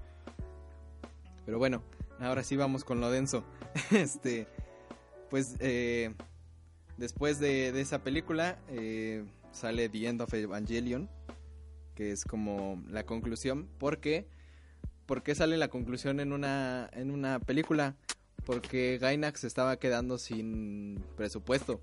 [1.45, 1.82] Pero bueno,
[2.20, 3.45] ahora sí vamos con lo denso.
[3.91, 4.47] este,
[5.28, 6.15] pues eh,
[6.97, 11.11] después de, esa película eh, sale The End of Evangelion,
[11.97, 13.69] que es como la conclusión.
[13.78, 14.28] ¿Por qué?
[15.07, 17.97] ¿Por qué sale la conclusión en una, en una película?
[18.45, 21.81] Porque Gainax estaba quedando sin presupuesto.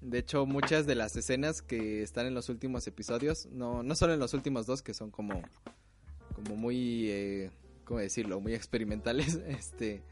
[0.00, 4.12] De hecho, muchas de las escenas que están en los últimos episodios, no, no solo
[4.12, 5.40] en los últimos dos, que son como,
[6.34, 7.50] como muy, eh,
[7.84, 8.38] ¿cómo decirlo?
[8.38, 10.02] Muy experimentales, este,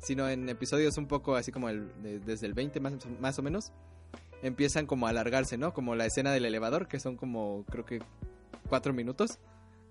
[0.00, 1.90] sino en episodios un poco así como el,
[2.26, 3.72] desde el 20 más, más o menos,
[4.42, 5.72] empiezan como a alargarse, ¿no?
[5.72, 8.02] Como la escena del elevador, que son como, creo que,
[8.68, 9.38] cuatro minutos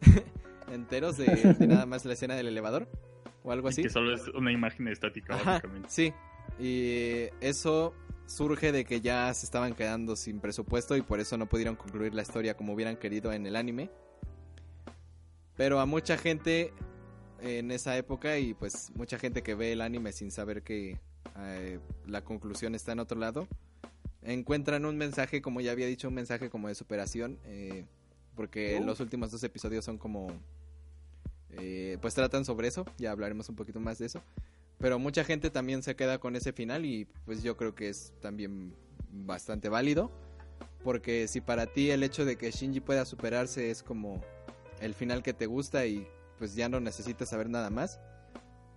[0.71, 2.87] enteros de, nada más la escena del elevador,
[3.47, 3.81] o algo así.
[3.81, 5.89] que solo es una imagen estática, básicamente.
[5.89, 6.13] Sí,
[6.59, 7.93] y eso
[8.25, 12.13] surge de que ya se estaban quedando sin presupuesto y por eso no pudieron concluir
[12.13, 13.89] la historia como hubieran querido en el anime.
[15.55, 16.73] Pero a mucha gente
[17.41, 20.99] en esa época y pues mucha gente que ve el anime sin saber que
[21.39, 23.47] eh, la conclusión está en otro lado,
[24.21, 27.85] encuentran un mensaje, como ya había dicho, un mensaje como de superación, eh,
[28.35, 30.27] porque los últimos dos episodios son como...
[31.59, 34.21] Eh, pues tratan sobre eso, ya hablaremos un poquito más de eso.
[34.79, 38.13] Pero mucha gente también se queda con ese final y pues yo creo que es
[38.21, 38.75] también
[39.11, 40.11] bastante válido.
[40.83, 44.21] Porque si para ti el hecho de que Shinji pueda superarse es como
[44.79, 46.07] el final que te gusta y
[46.37, 47.99] pues ya no necesitas saber nada más,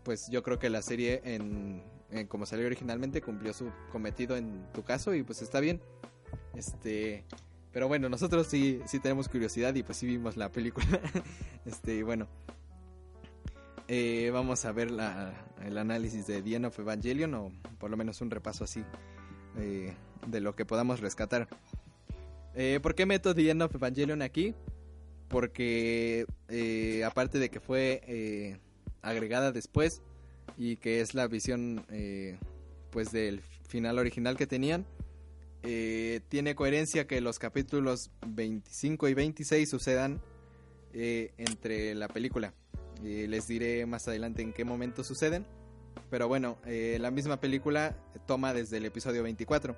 [0.02, 1.82] pues yo creo que la serie en,
[2.28, 5.80] como salió originalmente cumplió su cometido en tu caso y pues está bien.
[6.54, 7.24] Este,
[7.72, 11.00] pero bueno, nosotros sí sí tenemos curiosidad y pues sí vimos la película.
[11.66, 12.26] este, y bueno,
[13.92, 14.92] eh, vamos a ver
[15.66, 17.50] el análisis de The of Evangelion o
[17.80, 18.84] por lo menos un repaso así
[19.58, 19.92] eh,
[20.28, 21.48] de lo que podamos rescatar.
[22.54, 24.54] Eh, ¿Por qué meto The of Evangelion aquí?
[25.26, 26.24] Porque
[27.04, 28.60] aparte de que fue
[29.02, 30.02] agregada después
[30.56, 31.84] y que es la visión
[32.90, 34.86] pues del final original que tenían,
[35.62, 40.20] tiene coherencia que los capítulos 25 y 26 sucedan
[40.92, 42.54] entre la película
[43.02, 45.46] les diré más adelante en qué momento suceden.
[46.10, 47.96] Pero bueno, eh, la misma película
[48.26, 49.76] toma desde el episodio 24.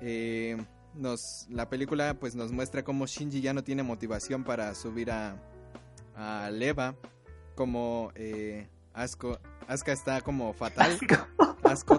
[0.00, 0.56] Eh,
[0.94, 5.36] nos, la película pues nos muestra cómo Shinji ya no tiene motivación para subir a,
[6.14, 6.94] a Leva.
[7.54, 10.98] Como eh, Asuka está como fatal.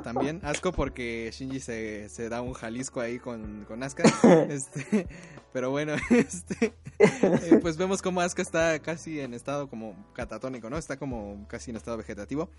[0.03, 0.39] También.
[0.43, 4.03] Asco porque Shinji se, se da un Jalisco ahí con, con Asuka.
[4.49, 5.07] Este,
[5.53, 10.77] pero bueno, este, eh, pues vemos como Asuka está casi en estado como catatónico, ¿no?
[10.77, 12.49] Está como casi en estado vegetativo.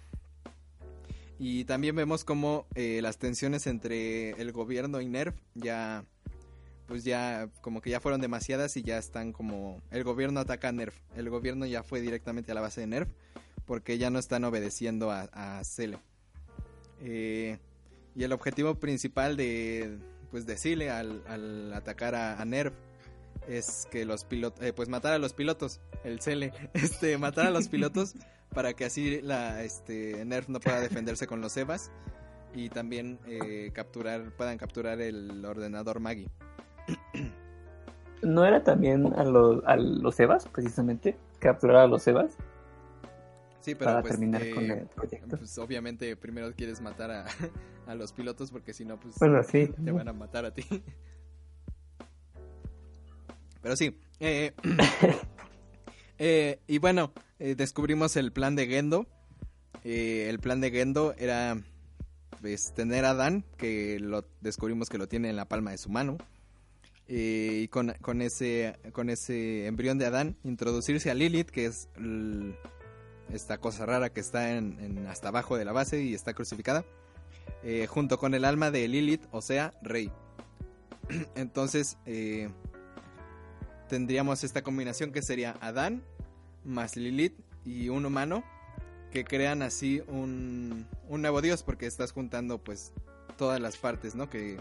[1.39, 6.05] Y también vemos como eh, las tensiones entre el gobierno y NERF ya
[6.89, 10.73] pues ya como que ya fueron demasiadas y ya están como el gobierno ataca a
[10.73, 10.97] NERF.
[11.15, 13.11] El gobierno ya fue directamente a la base de NERF
[13.67, 15.99] porque ya no están obedeciendo a, a Cele.
[17.01, 17.59] Eh,
[18.15, 19.99] y el objetivo principal de
[20.31, 22.75] pues decirle al, atacar a, Nerf
[23.47, 27.51] es que los pilotos eh, pues matar a los pilotos el Cele este matar a
[27.51, 28.15] los pilotos
[28.53, 31.91] para que así la este Nerf no pueda defenderse con los Evas
[32.55, 36.29] y también eh, capturar puedan capturar el ordenador Maggie.
[38.23, 42.37] No era también a los a los Evas precisamente capturar a los Evas
[43.69, 45.37] Sí, pero para pues, terminar con eh, el proyecto.
[45.37, 47.27] Pues obviamente primero quieres matar a,
[47.87, 50.65] a los pilotos porque si no, pues te van a matar a ti.
[53.61, 53.95] Pero sí.
[54.21, 54.55] Eh,
[56.19, 59.07] eh, y bueno, descubrimos el plan de Gendo.
[59.85, 61.59] el plan de Gendo era
[62.41, 65.91] pues, tener a Dan, que lo descubrimos que lo tiene en la palma de su
[65.91, 66.17] mano.
[67.07, 71.91] y con, con, ese, con ese embrión de Adán, introducirse a Lilith, que es
[73.33, 76.85] esta cosa rara que está en, hasta abajo de la base y está crucificada,
[77.63, 80.11] eh, junto con el alma de Lilith, o sea, Rey.
[81.35, 82.49] Entonces, eh,
[83.89, 86.03] tendríamos esta combinación que sería Adán
[86.65, 88.45] más Lilith y un humano
[89.11, 92.93] que crean así un, nuevo dios porque estás juntando pues
[93.39, 94.29] todas las partes ¿no?
[94.29, 94.59] que,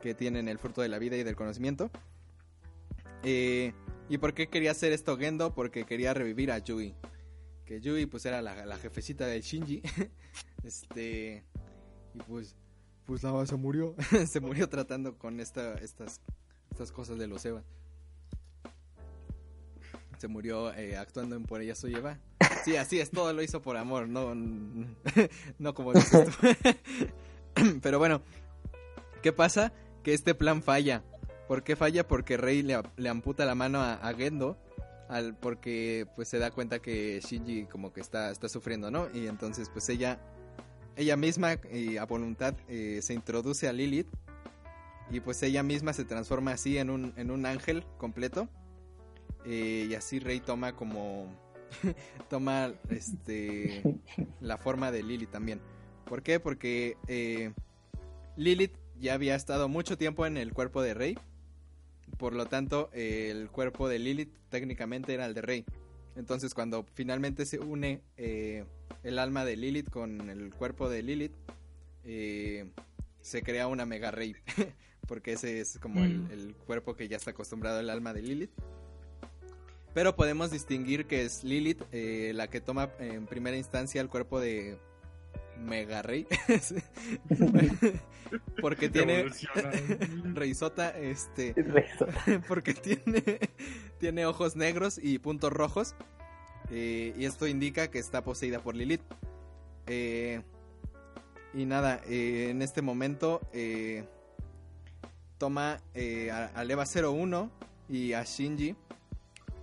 [0.00, 1.90] que tienen el fruto de la vida y del conocimiento.
[3.22, 3.72] Eh,
[4.08, 5.54] ¿Y por qué quería hacer esto Gendo?
[5.54, 6.94] Porque quería revivir a Yui
[7.66, 9.82] que Yui pues era la, jefecita del Shinji.
[10.64, 11.44] este
[12.14, 12.56] y pues
[13.04, 13.94] pues nada, se murió.
[14.26, 16.20] se murió tratando con esta, estas,
[16.70, 17.62] estas cosas de los Eva.
[20.18, 22.18] Se murió eh, actuando en Por ella soy Eva.
[22.64, 24.34] Sí, así es, todo lo hizo por amor, no,
[25.58, 26.48] no como dices tú.
[27.80, 28.22] Pero bueno,
[29.22, 29.72] ¿qué pasa?
[30.02, 31.04] Que este plan falla.
[31.46, 32.08] ¿Por qué falla?
[32.08, 34.58] Porque Rey le, le amputa la mano a Gendo
[35.08, 39.08] al, porque pues se da cuenta que Shinji como que está, está sufriendo, ¿no?
[39.14, 40.18] Y entonces pues ella,
[40.96, 44.08] ella misma y a voluntad eh, se introduce a Lilith
[45.10, 48.48] y pues ella misma se transforma así en un, en un ángel completo
[49.44, 51.26] eh, y así Rey toma como
[52.28, 53.82] toma este
[54.40, 55.60] la forma de Lilith también.
[56.04, 56.40] ¿Por qué?
[56.40, 57.52] Porque eh,
[58.36, 61.18] Lilith ya había estado mucho tiempo en el cuerpo de Rey
[62.18, 65.64] por lo tanto, el cuerpo de Lilith técnicamente era el de Rey.
[66.16, 68.64] Entonces, cuando finalmente se une eh,
[69.02, 71.34] el alma de Lilith con el cuerpo de Lilith,
[72.04, 72.70] eh,
[73.20, 74.34] se crea una Mega Rey.
[75.06, 76.30] porque ese es como el, Mm.
[76.32, 78.50] el cuerpo que ya está acostumbrado el alma de Lilith.
[79.94, 84.40] Pero podemos distinguir que es Lilith eh, la que toma en primera instancia el cuerpo
[84.40, 84.76] de
[85.64, 86.26] Mega Rey.
[88.60, 89.26] porque tiene.
[90.34, 91.54] Reisota, este,
[92.48, 93.38] porque tiene,
[93.98, 95.94] tiene ojos negros y puntos rojos.
[96.70, 99.02] eh, y esto indica que está poseída por Lilith.
[99.86, 100.42] Eh,
[101.54, 104.04] y nada, eh, en este momento eh,
[105.38, 107.50] toma eh, a, a Leva 01
[107.88, 108.74] y a Shinji,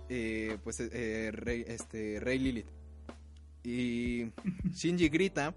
[0.08, 2.66] eh, pues eh, rey, este, Rey Lilith.
[3.62, 4.30] Y
[4.72, 5.54] Shinji grita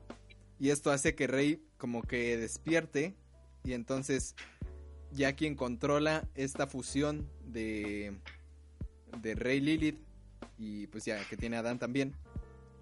[0.60, 3.16] y esto hace que Rey como que despierte
[3.64, 4.36] y entonces
[5.12, 8.18] ya quien controla esta fusión de,
[9.22, 10.00] de Rey Lilith
[10.58, 12.16] y pues ya que tiene a Dan también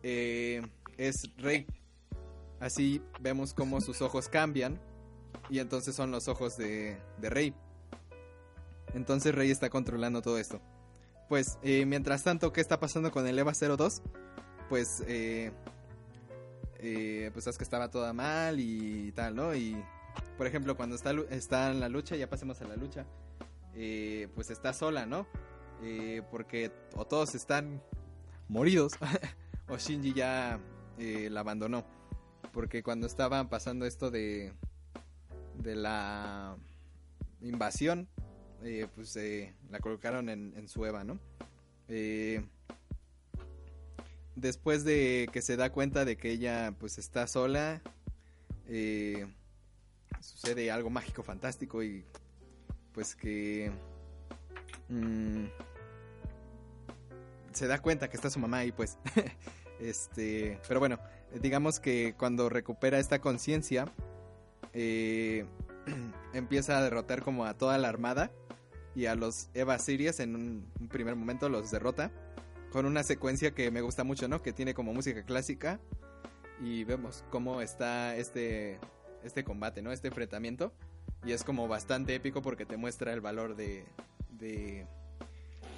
[0.03, 0.61] eh,
[0.97, 1.65] es Rey.
[2.59, 4.79] Así vemos cómo sus ojos cambian
[5.49, 7.53] y entonces son los ojos de, de Rey.
[8.93, 10.61] Entonces Rey está controlando todo esto.
[11.27, 14.01] Pues eh, mientras tanto, ¿qué está pasando con el EVA 02?
[14.69, 15.51] Pues eh,
[16.79, 19.55] eh, pues es que estaba toda mal y tal, ¿no?
[19.55, 19.75] Y
[20.37, 23.05] por ejemplo, cuando está, está en la lucha, ya pasemos a la lucha,
[23.73, 25.27] eh, pues está sola, ¿no?
[25.81, 27.81] Eh, porque o todos están
[28.47, 28.93] moridos
[29.67, 30.59] o Shinji ya
[30.97, 31.85] eh, la abandonó.
[32.53, 34.53] Porque cuando estaban pasando esto de,
[35.55, 36.55] de la
[37.41, 38.07] invasión,
[38.95, 39.17] pues
[39.69, 41.19] la colocaron en, en su Eva, ¿no?
[41.87, 42.43] Eh,
[44.35, 47.81] después de que se da cuenta de que ella pues está sola,
[48.67, 49.25] eh,
[50.19, 52.03] sucede algo mágico, fantástico y
[52.93, 53.71] pues que
[54.89, 55.45] mm,
[57.53, 58.97] se da cuenta que está su mamá ahí pues
[59.79, 60.99] este pero bueno
[61.41, 63.91] digamos que cuando recupera esta conciencia
[64.73, 65.45] eh,
[66.33, 68.31] empieza a derrotar como a toda la armada
[68.95, 72.11] y a los Eva Series en un primer momento los derrota
[72.75, 74.41] con una secuencia que me gusta mucho, ¿no?
[74.41, 75.79] Que tiene como música clásica
[76.61, 78.81] y vemos cómo está este
[79.23, 79.93] este combate, ¿no?
[79.93, 80.73] Este enfrentamiento
[81.25, 83.85] y es como bastante épico porque te muestra el valor de
[84.29, 84.85] de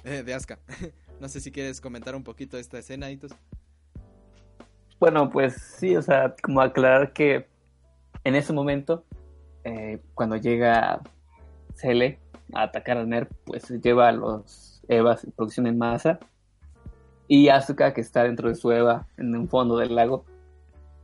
[0.02, 0.58] eh, de Asuka.
[1.20, 3.30] no sé si quieres comentar un poquito esta escena, Itos.
[4.98, 7.46] Bueno, pues sí, o sea, como aclarar que
[8.24, 9.04] en ese momento,
[9.62, 11.00] eh, cuando llega
[11.76, 12.18] Cele
[12.54, 16.18] a atacar a Nerf, pues lleva a los Evas en producción en masa
[17.28, 20.24] y Asuka, que está dentro de su Eva en un fondo del lago,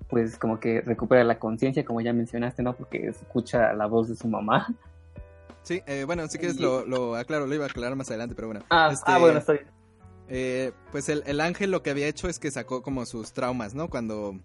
[0.09, 2.75] pues como que recupera la conciencia, como ya mencionaste, ¿no?
[2.75, 4.67] Porque escucha la voz de su mamá.
[5.63, 8.49] Sí, eh, bueno, si quieres lo, lo aclaro, lo iba a aclarar más adelante, pero
[8.49, 8.63] bueno.
[8.71, 9.61] Ah, Este, ah, bueno, estoy.
[10.29, 13.75] Eh, pues el, el ángel lo que había hecho es que sacó como sus traumas,
[13.75, 13.89] ¿no?
[13.89, 14.39] Cuando,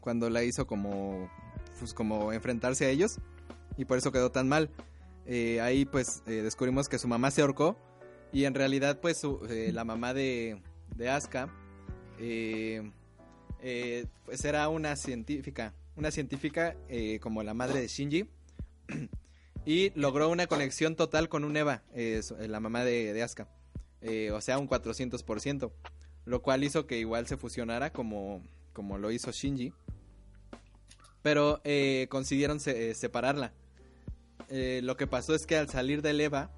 [0.00, 1.28] cuando la hizo como,
[1.78, 3.18] pues como enfrentarse a ellos
[3.76, 4.70] y por eso quedó tan mal.
[5.26, 7.76] Eh, ahí pues eh, descubrimos que su mamá se ahorcó
[8.32, 10.60] y en realidad pues su- eh, la mamá de,
[10.96, 11.48] de Asuka
[12.18, 12.90] eh,
[13.62, 18.28] eh, pues era una científica, una científica eh, como la madre de Shinji
[19.66, 21.82] y logró una conexión total con un Eva,
[22.38, 25.72] la mamá de, de o sea, un 400%,
[26.26, 28.42] lo cual hizo que igual se fusionara como,
[28.74, 29.72] como lo hizo Shinji,
[31.22, 31.62] pero
[32.10, 33.52] consiguieron se- separarla.
[34.50, 36.50] Lo que pasó es que al salir del EVA,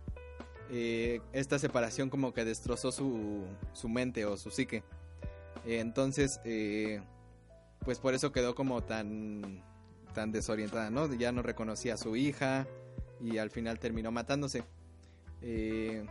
[0.71, 4.83] eh, esta separación como que destrozó su, su mente o su psique.
[5.65, 7.01] Entonces, eh,
[7.85, 9.63] pues por eso quedó como tan,
[10.15, 11.13] tan desorientada, ¿no?
[11.15, 12.67] Ya no reconocía a su hija
[13.21, 14.65] y al final terminó matándose.
[15.43, 16.07] Eh,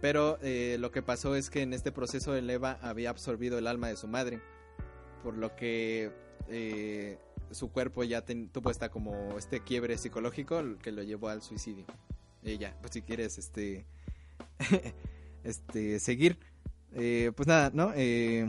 [0.00, 3.88] pero lo que pasó es que en este proceso el Eva había absorbido el alma
[3.88, 4.40] de su madre,
[5.22, 6.12] por lo que
[7.50, 11.86] su cuerpo ya tuvo esta como este quiebre psicológico que lo llevó al suicidio.
[12.46, 13.84] Ella, pues si quieres este
[15.44, 16.38] este seguir
[16.92, 17.92] eh, pues nada, ¿no?
[17.94, 18.46] Eh,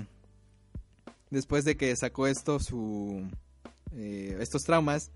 [1.31, 3.27] después de que sacó esto su
[3.95, 5.11] eh, estos traumas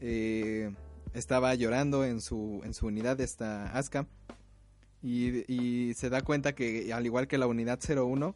[0.00, 0.74] eh,
[1.12, 4.06] estaba llorando en su en su unidad esta Asuka
[5.02, 8.34] y, y se da cuenta que al igual que la unidad 01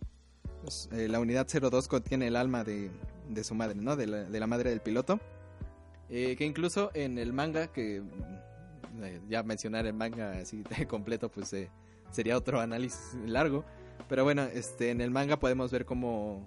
[0.63, 2.91] pues, la unidad 02 contiene el alma de,
[3.31, 3.97] de su madre, ¿no?
[3.97, 5.19] De la, de la madre del piloto.
[6.11, 8.03] Que incluso en el manga, que
[9.29, 11.71] ya mencionar el manga así de completo, pues eh,
[12.11, 13.65] sería otro análisis largo.
[14.09, 16.47] Pero bueno, este, en el manga podemos ver como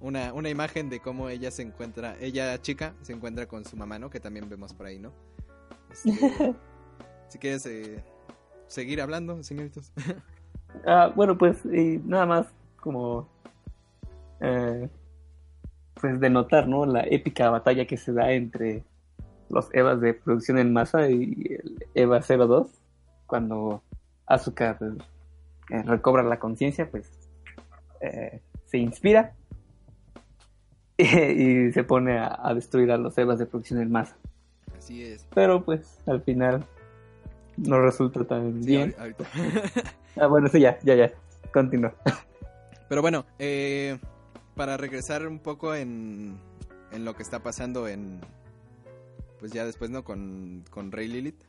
[0.00, 3.98] una, una imagen de cómo ella se encuentra, ella chica se encuentra con su mamá,
[3.98, 4.10] ¿no?
[4.10, 5.12] Que también vemos por ahí, ¿no?
[5.90, 6.10] Este,
[7.28, 8.02] si quieres eh,
[8.66, 9.92] seguir hablando, señoritos.
[10.86, 13.26] Ah, bueno, pues y nada más como
[14.40, 14.88] eh,
[15.94, 16.84] pues denotar, ¿no?
[16.84, 18.84] La épica batalla que se da entre
[19.50, 22.68] los Evas de producción en masa y el Eva 02
[23.26, 23.82] cuando
[24.26, 24.92] Asuka pues,
[25.70, 27.10] eh, recobra la conciencia, pues
[28.00, 29.34] eh, se inspira
[30.98, 34.16] y, se pone a, a destruir a los Evas de producción en masa.
[34.76, 35.26] Así es.
[35.34, 36.64] Pero pues al final
[37.56, 38.92] no resulta tan Sí, bien.
[38.94, 39.24] ahor- ahorita.
[40.20, 41.12] Ah, bueno, sí, ya, ya, ya.
[41.52, 41.94] Continúa.
[42.88, 43.98] Pero bueno, eh,
[44.56, 46.36] para regresar un poco en,
[46.90, 48.20] en lo que está pasando en...
[49.40, 50.04] Pues ya después, ¿no?
[50.04, 51.40] Con, con Rey Lilith.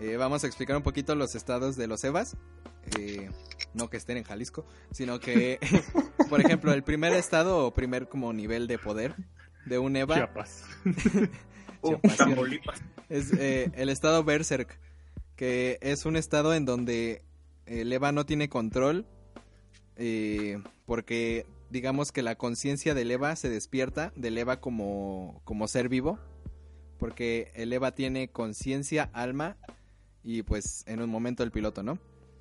[0.00, 2.36] eh, vamos a explicar un poquito los estados de los Evas.
[2.98, 3.30] eh,
[3.74, 5.58] no que estén en Jalisco, sino que,
[6.30, 9.14] por ejemplo, el primer estado o primer como nivel de poder
[9.66, 10.64] de un Eva Chiapas.
[11.82, 14.80] Uh, Chiapas, es eh, el estado Berserk,
[15.36, 17.22] que es un estado en donde
[17.66, 19.06] el Eva no tiene control,
[19.96, 25.88] eh, porque digamos que la conciencia del Eva se despierta del Eva como, como ser
[25.88, 26.18] vivo,
[26.98, 29.56] porque el Eva tiene conciencia, alma
[30.22, 31.98] y pues en un momento el piloto, ¿no?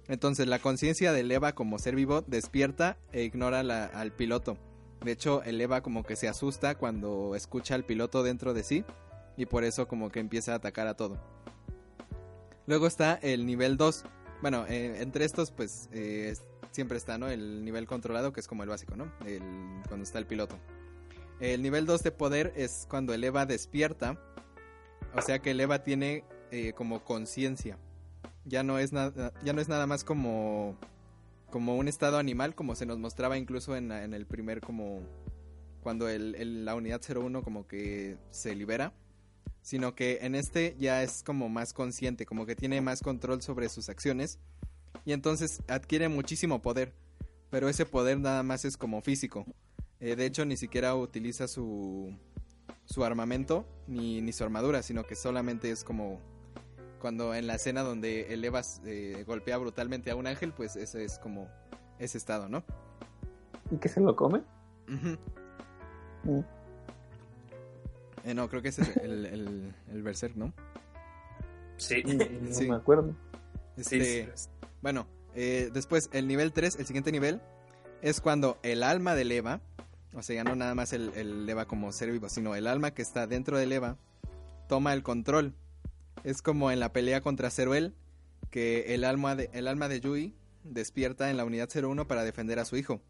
[0.08, 4.58] Entonces la conciencia del Eva como ser vivo despierta e ignora al piloto.
[5.04, 8.86] De hecho, el Eva como que se asusta cuando escucha al piloto dentro de sí
[9.38, 11.18] y por eso como que empieza a atacar a todo.
[12.68, 14.06] Luego está el nivel 2.
[14.42, 16.36] Bueno, eh, entre estos pues eh,
[16.72, 17.30] siempre está, ¿no?
[17.30, 19.12] El nivel controlado que es como el básico, ¿no?
[19.88, 20.58] Cuando está el piloto.
[21.40, 24.20] El nivel 2 de poder es cuando el Eva despierta.
[25.16, 27.78] O sea que el Eva tiene eh, como conciencia.
[28.46, 30.78] Ya no es nada, ya no es nada más como
[31.50, 35.00] como un estado animal, como se nos mostraba incluso en, en el primer como
[35.82, 38.92] cuando el, el- la unidad 01 como que se libera,
[39.62, 43.70] sino que en este ya es como más consciente, como que tiene más control sobre
[43.70, 44.40] sus acciones
[45.06, 46.94] y entonces adquiere muchísimo poder,
[47.52, 49.46] pero ese poder nada más es como físico.
[50.02, 52.18] Eh, de hecho, ni siquiera utiliza su,
[52.86, 56.20] su armamento ni, ni su armadura, sino que solamente es como
[57.00, 61.04] cuando en la escena donde el Eva eh, golpea brutalmente a un ángel, pues ese
[61.04, 61.48] es como
[62.00, 62.64] ese estado, ¿no?
[63.72, 64.42] ¿Y que se lo come?
[66.24, 66.40] Mm.
[68.24, 70.52] Eh, no, creo que ese es el, el, el Berserk, ¿no?
[71.78, 72.02] Sí.
[72.42, 72.68] No Sí.
[72.70, 73.14] me acuerdo.
[73.78, 74.50] Sí, Este, sí.
[74.82, 77.42] Bueno, eh, después el nivel 3, el siguiente nivel,
[78.02, 79.62] es cuando el alma del Eva,
[80.16, 82.92] o sea, ya no nada más el, el Eva como ser vivo, sino el alma
[82.92, 83.98] que está dentro del Eva,
[84.68, 85.54] toma el control.
[86.24, 87.94] Es como en la pelea contra Zeruel,
[88.50, 92.60] que el alma de, el alma de Yui despierta en la unidad 01 para defender
[92.60, 93.02] a su hijo.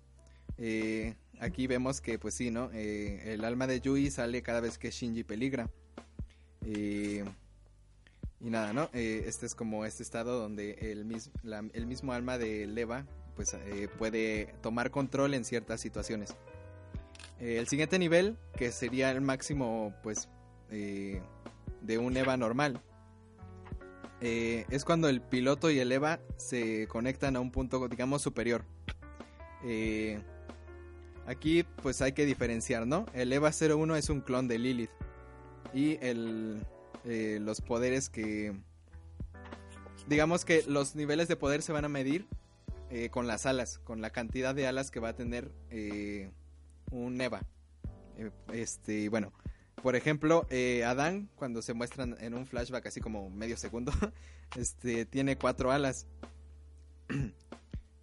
[0.57, 2.69] Eh, aquí vemos que, pues sí, ¿no?
[2.73, 5.69] Eh, el alma de Yui sale cada vez que Shinji peligra.
[6.65, 7.23] Eh,
[8.41, 8.89] y nada, ¿no?
[8.93, 11.09] Este es como este estado donde el,
[11.73, 13.55] el mismo alma de Leva pues,
[13.97, 16.35] puede tomar control en ciertas situaciones.
[17.39, 20.29] Eh, el siguiente nivel, que sería el máximo pues
[20.71, 21.21] eh,
[21.81, 22.81] de un Eva normal,
[24.21, 28.63] eh, es cuando el piloto y el Eva se conectan a un punto, digamos, superior.
[31.27, 33.07] Aquí pues hay que diferenciar, ¿no?
[33.13, 34.91] El Eva 01 es un clon de Lilith
[35.73, 36.65] y el,
[37.03, 38.53] los poderes que...
[40.07, 42.27] Digamos que los niveles de poder se van a medir
[43.09, 45.51] con las alas, con la cantidad de alas que va a tener
[46.91, 47.41] un Eva.
[48.17, 49.33] Eh, este, bueno,
[49.81, 53.91] por ejemplo, eh, Adán, cuando se muestran en un flashback así como medio segundo,
[54.57, 56.07] este, tiene cuatro alas.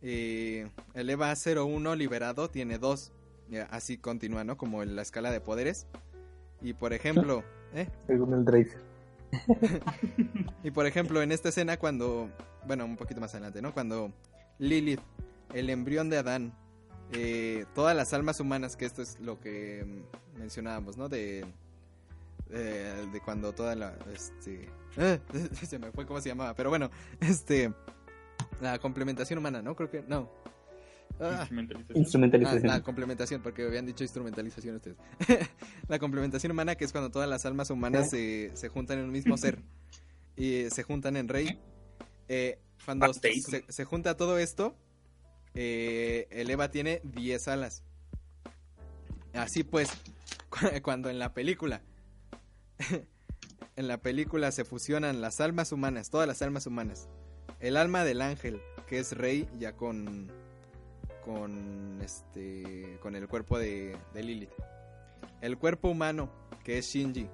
[0.05, 3.13] Eh, el EVA 01 liberado tiene dos.
[3.49, 4.57] Ya, Así continúa, ¿no?
[4.57, 5.87] Como en la escala de poderes.
[6.61, 7.45] Y por ejemplo,
[7.75, 7.89] ¿eh?
[8.09, 8.81] Según el Tracer.
[10.65, 12.29] Y por ejemplo, en esta escena cuando,
[12.67, 13.73] bueno, un poquito más adelante, ¿no?
[13.73, 14.13] Cuando
[14.59, 15.01] Lilith,
[15.55, 16.53] el embrión de Adán,
[17.13, 21.09] eh, todas las almas humanas, que esto es lo que mm, mencionábamos, ¿no?
[21.09, 21.45] De,
[22.51, 25.21] eh, de cuando toda la, este, eh,
[25.67, 27.73] se me fue cómo se llamaba, pero bueno, este,
[28.61, 29.75] la complementación humana, ¿no?
[29.77, 30.31] Creo que, no.
[31.21, 31.97] Ah, Instrumentalización.
[31.97, 32.67] Ah, Instrumentalización.
[32.67, 34.97] la complementación, porque habían dicho instrumentalización ustedes.
[35.89, 39.13] la complementación humana, que es cuando todas las almas humanas se, se juntan en un
[39.13, 39.59] mismo ser
[40.37, 41.61] y se juntan en rey.
[42.29, 44.75] Eh, cuando se junta todo esto,
[45.55, 47.83] eh, el Eva tiene 10 alas.
[49.35, 49.91] Así pues,
[50.51, 51.83] cu- cuando en la película,
[53.77, 57.09] en la película se fusionan las almas humanas, todas las almas humanas,
[57.61, 60.31] el alma del ángel, que es rey ya con
[61.25, 64.51] con este con el cuerpo de, de Lilith.
[65.41, 66.31] El cuerpo humano,
[66.65, 67.29] que es Shinji,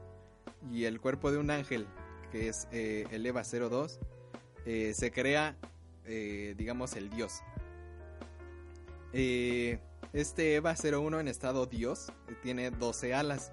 [0.72, 1.86] y el cuerpo de un ángel,
[2.30, 3.98] que es eh, el Eva 02,
[4.66, 5.56] eh, se crea,
[6.04, 7.40] eh, digamos, el dios.
[9.12, 9.78] Eh,
[10.12, 13.52] este Eva 01 en estado dios eh, tiene 12 alas.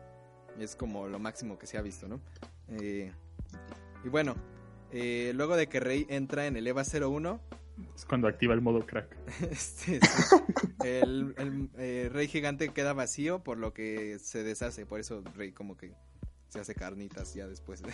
[0.60, 2.22] Es como lo máximo que se ha visto, ¿no?
[2.70, 3.12] Eh,
[4.04, 4.36] y bueno,
[4.92, 7.42] eh, luego de que Rey entra en el Eva 01,
[7.96, 9.16] Es cuando activa el modo crack.
[9.52, 10.36] este, sí,
[10.84, 14.86] el, el, eh, rey gigante queda vacío por lo que se deshace.
[14.86, 15.94] Por eso rey como que
[16.48, 17.84] se hace carnitas ya después.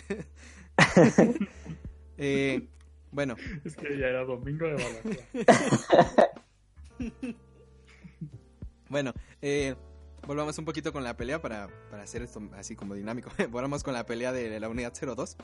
[2.18, 2.68] Eh,
[3.10, 3.34] bueno,
[3.64, 5.24] Es que ya era domingo de balacera.
[8.92, 9.74] bueno, eh,
[10.26, 13.30] volvamos un poquito con la pelea para, para hacer esto así como dinámico.
[13.50, 15.36] volvamos con la pelea de la unidad 02.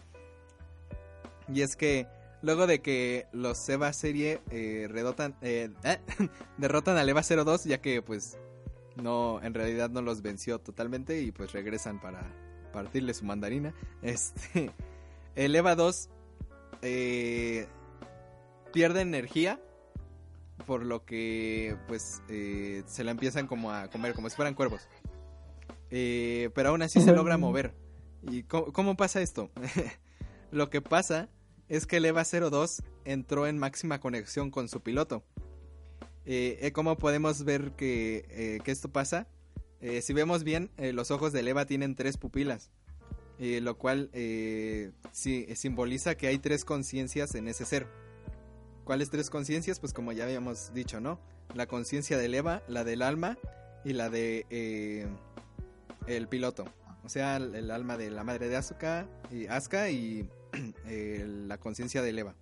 [1.53, 2.07] Y es que
[2.43, 5.71] luego de que los Eva serie eh, redotan, eh,
[6.59, 8.39] derrotan al Eva 02, ya que pues
[8.97, 12.23] no, en realidad no los venció totalmente y pues regresan para
[12.73, 13.75] partirle su mandarina.
[14.03, 14.71] Este,
[15.35, 16.11] el Eva 2
[16.83, 17.67] eh,
[18.73, 19.61] pierde energía
[20.67, 24.89] por lo que pues eh, se la empiezan como a comer como si fueran cuervos.
[25.91, 27.75] Eh, pero aún así se logra mover.
[28.23, 29.51] ¿Y cómo, cómo pasa esto?
[30.51, 31.29] lo que pasa
[31.69, 35.23] es que el EVA 02 entró en máxima conexión con su piloto.
[36.31, 39.27] Eh, eh, ¿Cómo podemos ver que, que esto pasa?
[40.03, 42.71] Si vemos bien, los ojos del EVA tienen tres pupilas,
[43.39, 47.87] lo cual eh, sí, simboliza que hay tres conciencias en ese ser.
[48.89, 49.81] ¿Cuáles tres conciencias?
[49.81, 51.21] Pues como ya habíamos dicho, ¿no?
[51.53, 53.37] La conciencia del Eva, la del alma
[53.85, 55.07] y la de eh,
[56.07, 56.65] el piloto.
[57.05, 60.27] O sea, el, alma de la madre de Asuka y Asuka y
[60.87, 62.35] eh, la conciencia del Eva.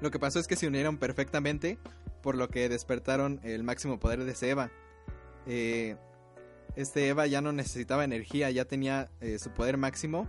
[0.00, 1.76] Lo que pasó es que se unieron perfectamente,
[2.22, 4.70] por lo que despertaron el máximo poder de ese Eva.
[5.46, 5.96] Eh,
[6.76, 10.26] este Eva ya no necesitaba energía, ya tenía su poder máximo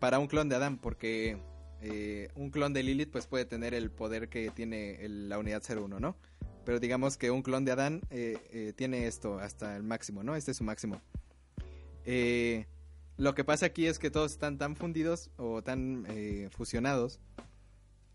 [0.00, 1.38] para un clon de Adam, porque
[1.86, 6.00] eh, un clon de Lilith pues puede tener el poder que tiene la unidad 01,
[6.00, 6.16] ¿no?
[6.64, 10.34] Pero digamos que un clon de Adán eh, eh, tiene esto hasta el máximo, ¿no?
[10.34, 11.02] Este es su máximo.
[13.16, 16.06] Lo que pasa aquí es que todos están tan fundidos o tan
[16.50, 17.20] fusionados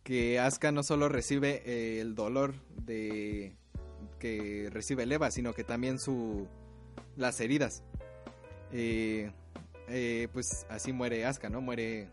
[0.04, 3.56] que Asuka no solo recibe el dolor de
[4.18, 6.48] que recibe el Eva, sino que también su
[7.16, 7.84] las heridas.
[8.72, 11.62] Pues así muere Asuka, ¿no?
[11.62, 12.10] Muere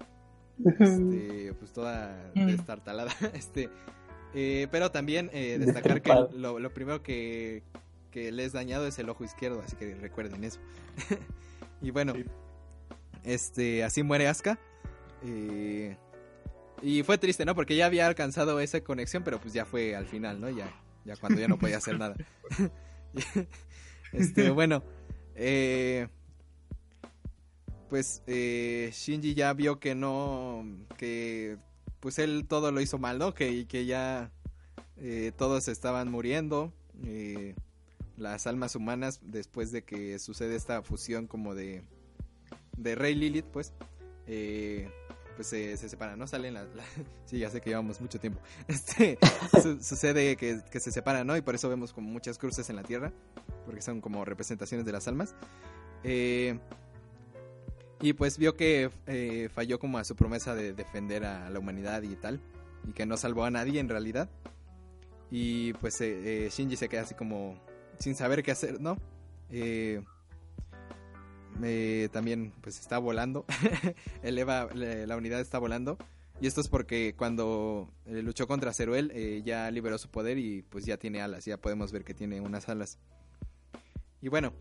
[0.64, 3.12] este, pues toda destartalada.
[3.34, 3.68] Este,
[4.34, 7.62] eh, pero también eh, destacar que lo, lo primero que,
[8.10, 10.60] que le es dañado es el ojo izquierdo, así que recuerden eso.
[11.82, 12.24] y bueno, Sí.
[13.24, 14.58] este, así muere Asuka.
[15.24, 15.96] Eh,
[16.82, 17.54] y fue triste, ¿no?
[17.54, 20.50] Porque ya había alcanzado esa conexión, pero pues ya fue al final, ¿no?
[20.50, 20.70] Ya,
[21.04, 22.16] ya cuando ya no podía hacer nada.
[24.12, 24.82] este, bueno,
[25.34, 26.08] eh,
[27.88, 30.64] pues eh, Shinji ya vio que no,
[30.96, 31.56] que
[32.00, 33.34] pues él todo lo hizo mal, ¿no?
[33.34, 34.30] Que, que ya
[34.98, 36.72] eh, todos estaban muriendo,
[37.04, 37.54] eh,
[38.16, 41.82] las almas humanas después de que sucede esta fusión como de,
[42.76, 43.72] de Rey Lilith, pues,
[44.26, 44.88] eh,
[45.36, 46.26] pues se, se separan, ¿no?
[46.26, 46.66] Salen las...
[47.26, 48.40] sí, ya sé que llevamos mucho tiempo.
[48.68, 49.18] Este,
[49.62, 51.36] su- sucede que, que se separan, ¿no?
[51.36, 53.12] Y por eso vemos como muchas cruces en la tierra,
[53.64, 55.34] porque son como representaciones de las almas.
[56.04, 56.58] Eh,
[58.00, 62.02] y pues vio que eh, falló como a su promesa de defender a la humanidad
[62.02, 62.40] y tal,
[62.88, 64.28] y que no salvó a nadie en realidad.
[65.30, 67.60] Y pues eh, eh, Shinji se queda así como
[67.98, 68.96] sin saber qué hacer, ¿no?
[69.50, 70.02] Eh,
[71.62, 73.44] eh, también pues está volando.
[74.22, 75.98] el Eva, la, la unidad está volando.
[76.40, 80.62] Y esto es porque cuando eh, luchó contra Zeruel eh, ya liberó su poder y
[80.62, 81.44] pues ya tiene alas.
[81.46, 82.98] Ya podemos ver que tiene unas alas.
[84.20, 84.52] Y bueno,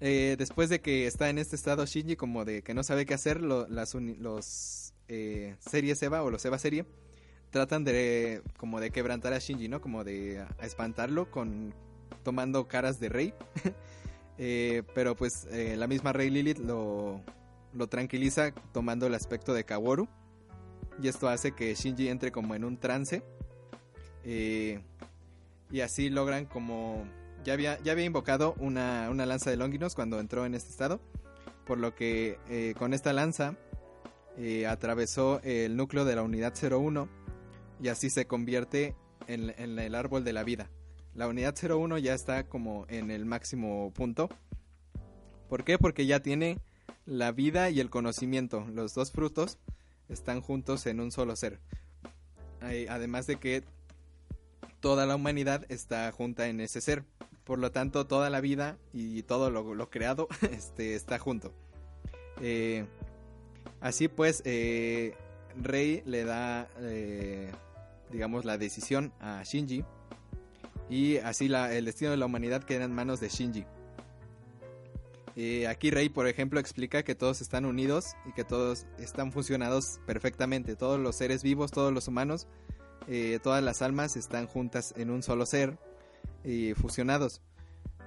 [0.00, 3.14] eh, después de que está en este estado Shinji como de que no sabe qué
[3.14, 6.86] hacer, los eh, series Eva o los Eva serie
[7.50, 9.80] tratan de como de quebrantar a Shinji, ¿no?
[9.80, 11.72] Como de espantarlo con
[12.22, 13.34] tomando caras de rey.
[14.36, 17.20] Eh, pero pues eh, la misma Rey Lilith lo,
[17.72, 20.08] lo tranquiliza tomando el aspecto de Kaworu.
[21.00, 23.22] Y esto hace que Shinji entre como en un trance.
[24.24, 27.04] Y así logran como...
[27.44, 31.00] Ya había, ya había invocado una, una lanza de Longinos cuando entró en este estado.
[31.66, 33.54] Por lo que eh, con esta lanza
[34.36, 37.08] eh, atravesó el núcleo de la unidad 01
[37.82, 40.70] y así se convierte en, el árbol de la vida.
[41.14, 44.28] La unidad 01 ya está como en el máximo punto.
[45.48, 45.78] ¿Por qué?
[45.78, 46.58] Porque ya tiene
[47.06, 48.66] la vida y el conocimiento.
[48.72, 49.58] Los dos frutos
[50.08, 51.60] están juntos en un solo ser.
[52.88, 53.62] Además de que
[54.80, 57.04] toda la humanidad está junta en ese ser.
[57.44, 61.52] Por lo tanto, toda la vida y todo lo, creado este, está junto.
[62.40, 62.86] Eh,
[63.80, 65.14] así pues, eh,
[65.56, 67.52] Rey le da, eh,
[68.10, 69.84] digamos, la decisión a Shinji.
[70.88, 73.66] Y así el destino de la humanidad queda en manos de Shinji.
[75.68, 80.76] Aquí Rey, por ejemplo, explica que todos están unidos y que todos están funcionados perfectamente.
[80.76, 82.46] Todos los seres vivos, todos los humanos,
[83.42, 85.78] todas las almas están juntas en un solo ser
[86.44, 87.40] y fusionados.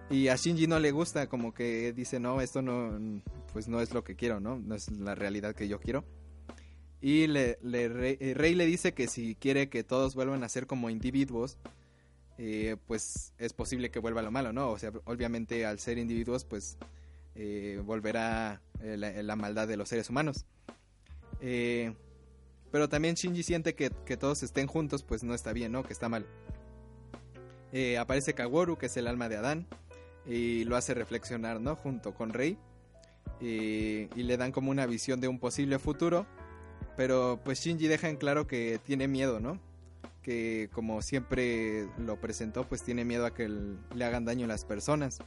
[0.09, 3.93] Y a Shinji no le gusta, como que dice, no, esto no, pues no es
[3.93, 4.57] lo que quiero, ¿no?
[4.57, 6.05] No es la realidad que yo quiero.
[7.01, 10.89] Y le, eh, Rey le dice que si quiere que todos vuelvan a ser como
[10.89, 11.57] individuos,
[12.37, 14.69] eh, pues es posible que vuelva lo malo, ¿no?
[14.69, 16.77] O sea, obviamente al ser individuos, pues
[17.35, 20.45] eh, volverá la, maldad de los seres humanos.
[22.71, 25.83] Pero también Shinji siente que, que todos estén juntos, pues no está bien, ¿no?
[25.83, 26.25] Que está mal.
[27.71, 29.67] Eh, aparece Kaworu, que es el alma de Adán,
[30.25, 31.75] y lo hace reflexionar, ¿no?
[31.75, 32.57] Junto con Rey.
[33.39, 36.25] Y, le dan como una visión de un posible futuro.
[36.95, 39.59] Pero pues Shinji deja en claro que tiene miedo, ¿no?
[40.23, 44.65] Que como siempre lo presentó, pues tiene miedo a que le hagan daño a las
[44.65, 45.19] personas.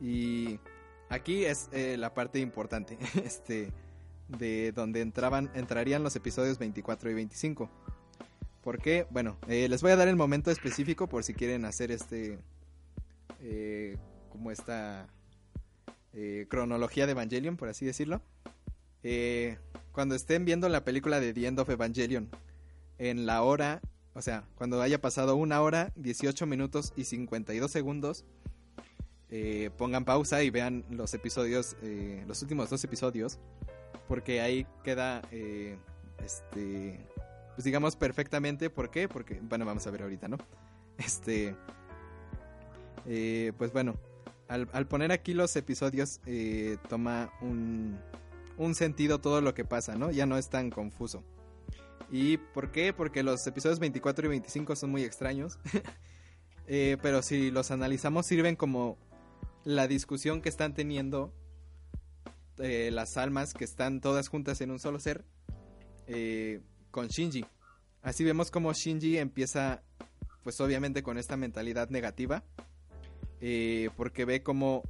[0.00, 0.60] Y
[1.08, 3.72] aquí es eh, la parte importante, este,
[4.28, 7.70] de donde entraban, entrarían los episodios 24 y 25.
[8.64, 9.06] ¿Por qué?
[9.10, 12.38] Bueno, eh, les voy a dar el momento específico por si quieren hacer este,
[13.40, 13.98] eh,
[14.30, 15.06] como esta
[16.14, 18.22] eh, cronología de Evangelion, por así decirlo.
[19.02, 19.58] Eh,
[19.92, 22.30] cuando estén viendo la película de The End of Evangelion,
[22.98, 23.82] en la hora,
[24.14, 28.24] o sea, cuando haya pasado una hora, 18 minutos y 52 segundos,
[29.28, 31.76] eh, pongan pausa y vean los episodios,
[32.26, 33.38] los últimos dos episodios,
[34.06, 35.20] porque ahí queda,
[36.24, 37.00] este,
[37.54, 39.08] pues digamos perfectamente, ¿por qué?
[39.08, 40.38] Porque, bueno, vamos a ver ahorita, ¿no?
[40.98, 41.56] Este,
[43.06, 43.96] eh, pues bueno,
[44.48, 47.98] al, al poner aquí los episodios, eh, toma un,
[48.56, 50.10] un sentido todo lo que pasa, ¿no?
[50.10, 51.24] Ya no es tan confuso.
[52.10, 52.92] ¿Y por qué?
[52.92, 55.58] Porque los episodios 24 y 25 son muy extraños.
[56.66, 58.96] Eh, pero si los analizamos sirven como
[59.64, 61.30] la discusión que están teniendo
[62.56, 65.26] eh, las almas que están todas juntas en un solo ser
[66.06, 66.62] eh,
[66.94, 67.44] con Shinji.
[68.02, 69.82] Así vemos como Shinji empieza,
[70.44, 72.44] pues obviamente con esta mentalidad negativa,
[73.40, 74.84] eh, porque ve como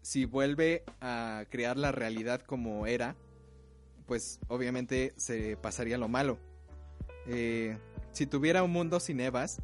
[0.00, 3.16] si vuelve a crear la realidad como era,
[4.06, 6.38] pues obviamente se pasaría lo malo.
[7.26, 7.76] Eh,
[8.12, 9.60] si tuviera un mundo sin Evas,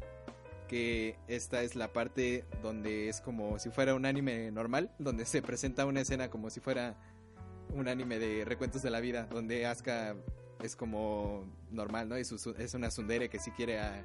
[0.67, 5.41] que esta es la parte donde es como si fuera un anime normal, donde se
[5.41, 6.95] presenta una escena como si fuera
[7.71, 10.15] un anime de recuentos de la vida, donde Asuka
[10.63, 12.23] es como normal, ¿no?
[12.23, 14.03] Su- es una tsundere que si quiere a,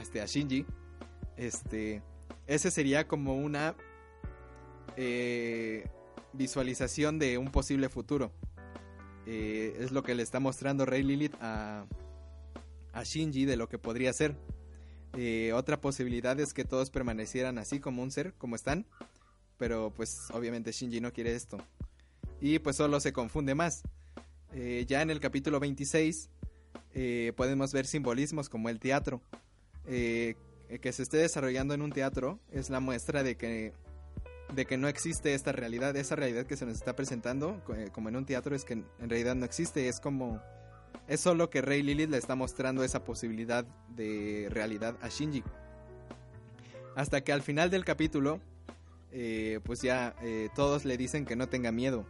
[0.00, 0.64] este, a Shinji.
[1.36, 2.02] Este,
[2.46, 3.74] ese sería como una
[4.96, 5.86] eh,
[6.32, 8.30] visualización de un posible futuro.
[9.26, 11.84] Eh, es lo que le está mostrando Rey Lilith a,
[12.92, 14.36] a Shinji de lo que podría ser.
[15.14, 18.86] Eh, otra posibilidad es que todos permanecieran así como un ser, como están.
[19.56, 21.58] Pero pues obviamente Shinji no quiere esto.
[22.40, 23.82] Y pues solo se confunde más.
[24.52, 26.30] Eh, ya en el capítulo 26
[26.94, 29.20] eh, podemos ver simbolismos como el teatro.
[29.86, 30.36] Eh,
[30.82, 33.72] que se esté desarrollando en un teatro es la muestra de que,
[34.54, 35.96] de que no existe esta realidad.
[35.96, 38.84] Esa realidad que se nos está presentando eh, como en un teatro es que en
[38.98, 39.88] realidad no existe.
[39.88, 40.40] Es como...
[41.06, 45.42] Es solo que Rey Lilith le está mostrando esa posibilidad de realidad a Shinji.
[46.94, 48.40] Hasta que al final del capítulo,
[49.10, 52.06] eh, pues ya eh, todos le dicen que no tenga miedo.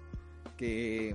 [0.57, 1.15] Que,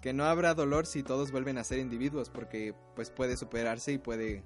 [0.00, 2.30] que no habrá dolor si todos vuelven a ser individuos.
[2.30, 4.42] Porque pues puede superarse y puede...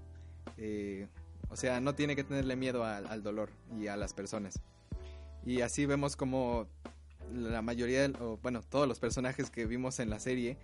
[0.58, 1.08] eh,
[1.50, 4.60] o sea, no tiene que tenerle miedo al, dolor y a las personas.
[5.44, 6.66] Y así vemos como
[7.32, 10.56] la mayoría, o bueno, todos los personajes que vimos en la serie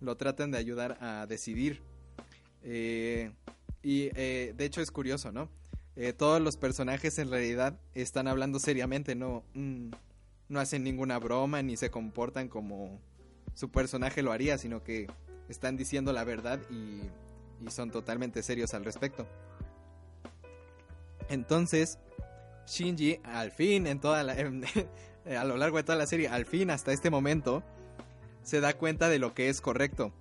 [0.00, 1.80] lo tratan de ayudar a decidir.
[2.64, 3.30] Eh,
[3.82, 5.48] y eh, de hecho es curioso, ¿no?
[6.16, 9.90] Todos los personajes en realidad están hablando seriamente, no, mm,
[10.48, 12.98] no hacen ninguna broma ni se comportan como
[13.54, 15.06] su personaje lo haría, sino que
[15.48, 17.02] están diciendo la verdad y,
[17.70, 19.24] son totalmente serios al respecto.
[21.28, 22.00] Entonces,
[22.66, 24.34] Shinji, al fin, en toda la,
[25.38, 27.62] a lo largo de toda la serie, al fin, hasta este momento,
[28.42, 30.12] se da cuenta de lo que es correcto.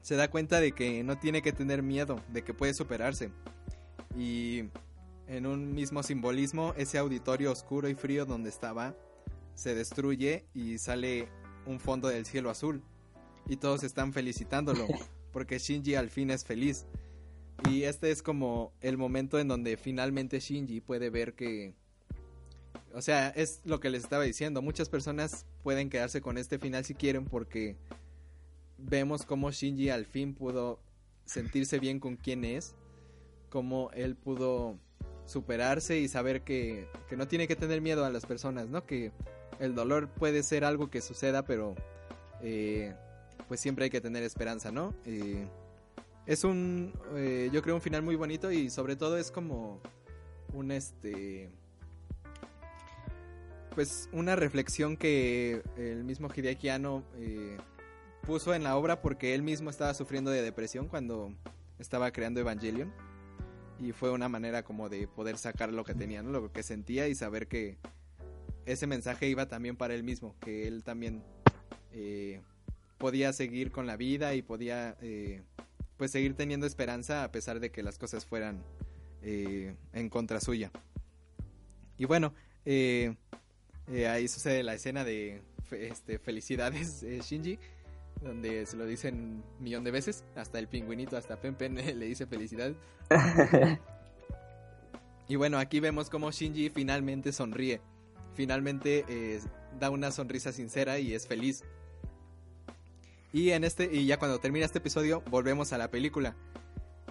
[0.00, 3.30] Se da cuenta de que no tiene que tener miedo, de que puede superarse.
[4.16, 4.64] Y
[5.28, 8.94] en un mismo simbolismo, ese auditorio oscuro y frío donde estaba
[9.54, 11.28] se destruye y sale
[11.66, 12.82] un fondo del cielo azul.
[13.46, 14.86] Y todos están felicitándolo,
[15.32, 16.86] porque Shinji al fin es feliz.
[17.70, 21.74] Y este es como el momento en donde finalmente Shinji puede ver que...
[22.92, 24.62] O sea, es lo que les estaba diciendo.
[24.62, 27.76] Muchas personas pueden quedarse con este final si quieren porque
[28.78, 30.80] vemos cómo Shinji al fin pudo
[31.24, 32.74] sentirse bien con quien es.
[33.50, 34.78] Cómo él pudo
[35.26, 38.84] superarse y saber que, que no tiene que tener miedo a las personas, ¿no?
[38.84, 39.12] Que
[39.58, 41.74] el dolor puede ser algo que suceda, pero
[42.42, 42.94] eh,
[43.48, 44.94] pues siempre hay que tener esperanza, ¿no?
[45.04, 45.46] Eh,
[46.26, 49.80] es un, eh, yo creo un final muy bonito y sobre todo es como
[50.52, 51.50] un este,
[53.74, 56.68] pues una reflexión que el mismo Hideaki
[58.22, 61.34] puso en la obra porque él mismo estaba sufriendo de depresión cuando
[61.78, 62.92] estaba creando Evangelion
[63.78, 66.30] y fue una manera como de poder sacar lo que tenía, ¿no?
[66.30, 67.76] lo que sentía y saber que
[68.66, 71.22] ese mensaje iba también para él mismo, que él también
[71.92, 72.40] eh,
[72.98, 75.42] podía seguir con la vida y podía eh,
[75.96, 78.62] pues seguir teniendo esperanza a pesar de que las cosas fueran
[79.22, 80.70] eh, en contra suya.
[81.98, 82.34] Y bueno,
[82.64, 83.14] eh,
[84.08, 87.58] ahí sucede la escena de este, felicidades Shinji,
[88.22, 92.06] donde se lo dicen un millón de veces, hasta el pingüinito, hasta Pen Pen le
[92.06, 92.76] dice felicidades.
[95.26, 97.80] Y bueno, aquí vemos cómo Shinji finalmente sonríe.
[98.34, 99.40] Finalmente eh,
[99.78, 101.64] da una sonrisa sincera y es feliz.
[103.32, 106.36] Y en este, y ya cuando termina este episodio, volvemos a la película.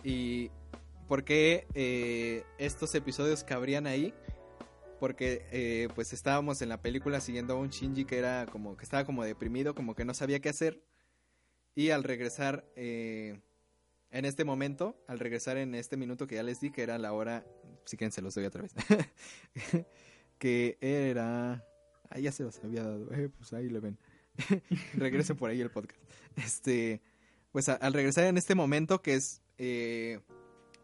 [0.03, 0.52] Y
[1.08, 4.14] por qué eh, estos episodios cabrían ahí.
[5.00, 8.85] Porque eh, pues estábamos en la película siguiendo a un Shinji que era como que
[8.85, 10.82] estaba como deprimido, como que no sabía qué hacer.
[11.76, 13.42] Y al regresar eh,
[14.11, 17.14] en este momento, al regresar en este minuto que ya les di, que era la
[17.14, 17.45] hora,
[17.84, 18.74] si quieren se los doy otra vez,
[20.38, 21.66] que era...
[22.10, 23.98] Ah, ya se los había dado, eh, pues ahí le ven.
[24.94, 26.02] Regresen por ahí el podcast.
[26.36, 27.02] Este,
[27.52, 30.20] pues al regresar en este momento, que es, eh,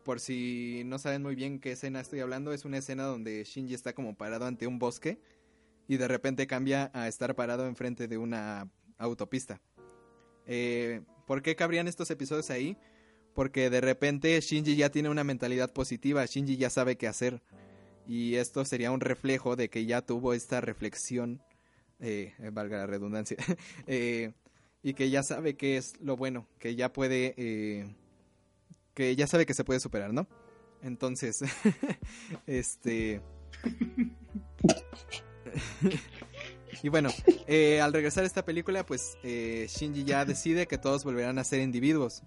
[0.04, 3.74] por si no saben muy bien qué escena estoy hablando, es una escena donde Shinji
[3.74, 5.22] está como parado ante un bosque
[5.88, 9.62] y de repente cambia a estar parado enfrente de una autopista.
[10.46, 12.78] Eh, ¿Por qué cabrían estos episodios ahí?
[13.34, 17.42] Porque de repente Shinji ya tiene una mentalidad positiva, Shinji ya sabe qué hacer.
[18.10, 21.44] Y esto sería un reflejo de que ya tuvo esta reflexión,
[22.00, 23.38] eh, eh, valga la redundancia,
[23.86, 24.32] eh,
[24.82, 27.94] y que ya sabe qué es lo bueno, que ya puede, eh,
[28.96, 30.28] que ya sabe que se puede superar, ¿no?
[30.82, 31.44] Entonces,
[32.48, 33.22] este...
[36.82, 37.10] y bueno,
[37.46, 41.44] eh, al regresar a esta película, pues eh, Shinji ya decide que todos volverán a
[41.44, 42.24] ser individuos.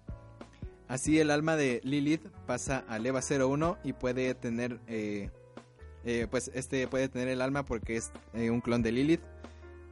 [0.87, 4.79] Así el alma de Lilith pasa al EVA 01 y puede tener,
[6.05, 9.21] eh, pues este puede tener el alma porque es eh, un clon de Lilith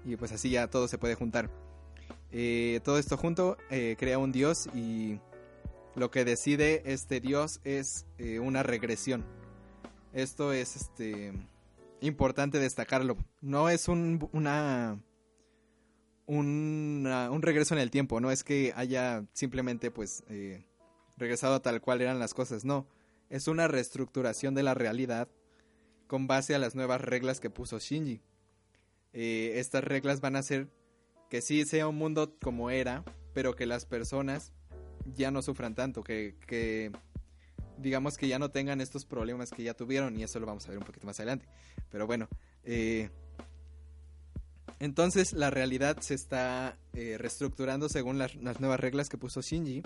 [0.05, 1.49] y pues así ya todo se puede juntar.
[2.31, 3.57] Eh, todo esto junto
[3.97, 5.19] crea un dios y
[5.95, 8.05] lo que decide este dios es
[8.41, 9.25] una regresión.
[10.13, 11.33] Esto es este
[12.01, 13.17] importante destacarlo.
[13.41, 14.97] No es un, una,
[16.27, 20.23] un regreso en el tiempo, no es que haya simplemente pues
[21.17, 22.87] regresado a tal cual eran las cosas, no.
[23.29, 25.29] Es una reestructuración de la realidad
[26.11, 28.19] con base a las nuevas reglas que puso Shinji.
[29.13, 30.67] Eh, estas reglas van a hacer
[31.29, 34.51] que sí sea un mundo como era, pero que las personas
[35.05, 36.91] ya no sufran tanto, que, que
[37.77, 40.71] digamos que ya no tengan estos problemas que ya tuvieron y eso lo vamos a
[40.71, 41.47] ver un poquito más adelante.
[41.89, 42.27] Pero bueno,
[42.65, 43.09] eh,
[44.79, 49.81] entonces la realidad se está eh, reestructurando según las, las nuevas reglas que puso Shinji.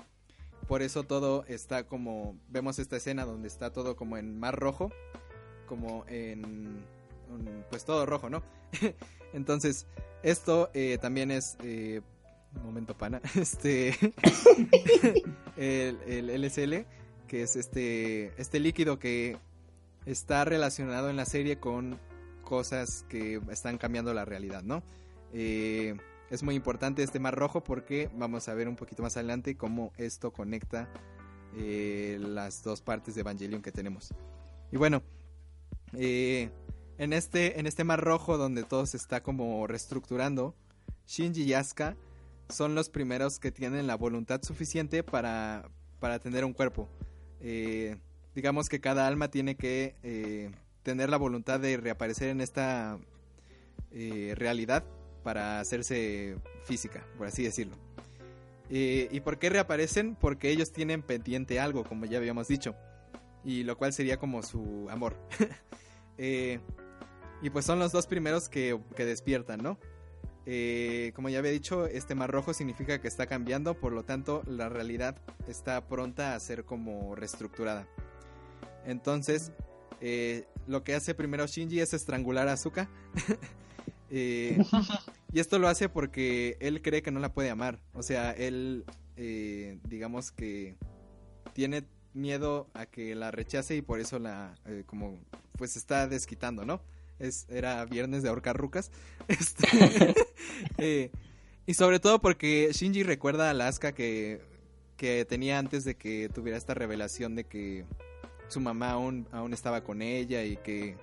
[0.68, 4.92] Por eso todo está como, vemos esta escena donde está todo como en mar rojo,
[5.66, 6.84] como en,
[7.70, 8.44] pues todo rojo, ¿no?
[9.34, 9.88] Entonces,
[10.24, 12.02] esto eh, también es, eh,
[12.64, 13.90] momento pana, este,
[15.58, 16.86] el, el LSL,
[17.28, 19.38] que es este, este líquido que
[20.06, 22.00] está relacionado en la serie con
[22.44, 24.84] cosas que están cambiando la realidad, ¿no?
[25.34, 25.98] Eh,
[26.30, 29.92] es muy importante este mar rojo porque vamos a ver un poquito más adelante cómo
[29.98, 30.88] esto conecta
[31.58, 34.14] eh, las dos partes de Evangelion que tenemos.
[34.72, 35.04] Y bueno,
[35.98, 36.50] eh,
[36.98, 40.56] en este, en este mar rojo donde todo se está como reestructurando,
[41.08, 41.96] Shinji y Asuka
[42.50, 46.88] son los primeros que tienen la voluntad suficiente para, para tener un cuerpo.
[47.42, 47.98] Eh,
[48.34, 50.52] digamos que cada alma tiene que eh,
[50.84, 53.00] tener la voluntad de reaparecer en esta
[54.36, 54.84] realidad
[55.24, 57.78] para hacerse física, por así decirlo.
[58.70, 60.16] ¿Y por qué reaparecen?
[60.16, 62.76] Porque ellos tienen pendiente algo, como ya habíamos dicho.
[63.46, 65.16] Y lo cual sería como su amor.
[66.18, 66.60] Eh,
[67.42, 69.78] y pues son los dos primeros que, que despiertan, ¿no?
[70.48, 74.44] Eh, como ya había dicho, este mar rojo significa que está cambiando, por lo tanto
[74.46, 77.88] la realidad está pronta a ser como reestructurada.
[78.86, 79.52] Entonces,
[80.02, 82.90] eh, lo que hace primero Shinji es estrangular a Asuka.
[84.12, 84.60] Eh,
[85.34, 87.82] y esto lo hace porque él cree que no la puede amar.
[87.94, 88.86] O sea, él,
[89.84, 90.78] digamos que
[91.54, 91.84] tiene
[92.16, 95.20] miedo a que la rechace y por eso la, eh, como,
[95.58, 96.82] pues está desquitando, ¿no?
[97.20, 98.92] Es, era viernes de ahorcar rucas.
[99.28, 99.68] Este,
[100.78, 101.12] eh,
[101.66, 104.40] y sobre todo porque Shinji recuerda a Alaska que,
[104.98, 107.86] que tenía antes de que tuviera esta revelación de que
[108.48, 110.96] su mamá aún, aún estaba con ella y que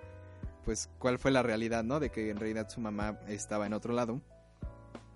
[0.65, 1.99] pues cuál fue la realidad, ¿no?
[1.99, 4.21] De que en realidad su mamá estaba en otro lado.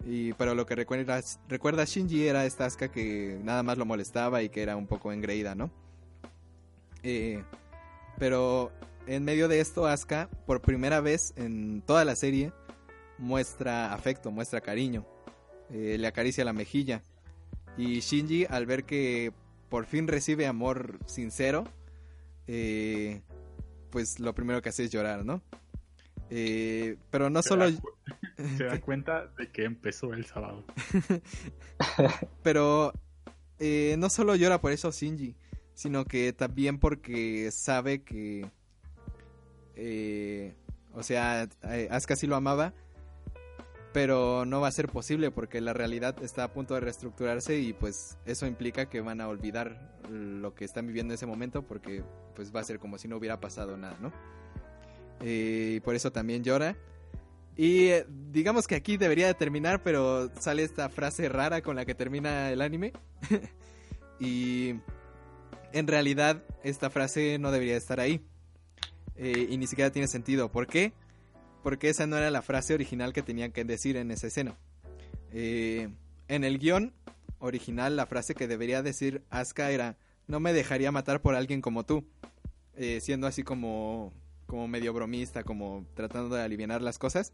[0.04, 4.42] Y pero lo que recuerda, recuerda Shinji era esta Asuka que nada más lo molestaba
[4.42, 5.70] y que era un poco engreída, ¿no?
[7.08, 7.44] Eh,
[8.18, 8.72] pero
[9.06, 12.52] en medio de esto Asuka por primera vez en toda la serie
[13.18, 15.06] muestra afecto, muestra cariño.
[15.70, 17.02] Eh, le acaricia la mejilla.
[17.76, 19.32] Y Shinji al ver que
[19.68, 21.64] por fin recibe amor sincero,
[22.48, 23.22] eh,
[23.90, 25.42] pues lo primero que hace es llorar, ¿no?
[26.28, 27.70] Eh, pero no Se solo...
[27.70, 27.78] da
[28.56, 30.64] Se da cuenta de que empezó el sábado.
[32.42, 32.92] Pero
[33.96, 35.36] no solo llora por eso Shinji,
[35.76, 38.50] sino que también porque sabe que...
[39.76, 40.54] eh,
[40.94, 42.72] o sea, eh, Asuka sí lo amaba,
[43.92, 47.74] pero no va a ser posible porque la realidad está a punto de reestructurarse y
[47.74, 52.02] pues eso implica que van a olvidar lo que están viviendo en ese momento porque
[52.34, 54.12] pues va a ser como si no hubiera pasado nada, ¿no?
[55.20, 56.74] Eh, y por eso también llora.
[57.54, 57.90] Y
[58.32, 62.50] digamos que aquí debería de terminar, pero sale esta frase rara con la que termina
[62.50, 62.94] el anime.
[64.20, 64.74] y
[65.72, 68.20] en realidad esta frase no debería estar ahí.
[69.16, 70.50] Eh, y ni siquiera tiene sentido.
[70.50, 70.92] ¿Por qué?
[71.62, 74.56] Porque esa no era la frase original que tenían que decir en esa escena.
[75.32, 75.88] Eh,
[76.28, 76.92] en el guion
[77.38, 79.96] original la frase que debería decir Asuka era
[80.26, 82.04] no me dejaría matar por alguien como tú.
[82.76, 84.12] Eh, siendo así como,
[84.46, 87.32] como medio bromista, como tratando de aliviar las cosas.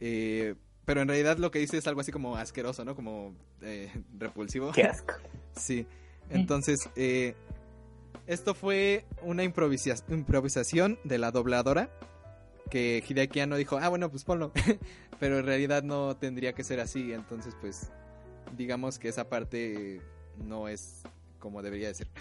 [0.00, 0.54] Eh,
[0.86, 2.94] pero en realidad lo que dice es algo así como asqueroso, ¿no?
[2.94, 4.72] Como eh, repulsivo.
[4.72, 5.14] Qué asco.
[5.54, 5.86] Sí.
[6.30, 7.34] Entonces, eh,
[8.26, 11.90] esto fue una improvisa- improvisación de la dobladora.
[12.70, 14.52] Que Hideaki Anno dijo, ah, bueno, pues ponlo.
[15.20, 17.12] Pero en realidad no tendría que ser así.
[17.12, 17.90] Entonces, pues,
[18.56, 20.00] digamos que esa parte
[20.44, 21.02] no es
[21.38, 22.08] como debería de ser.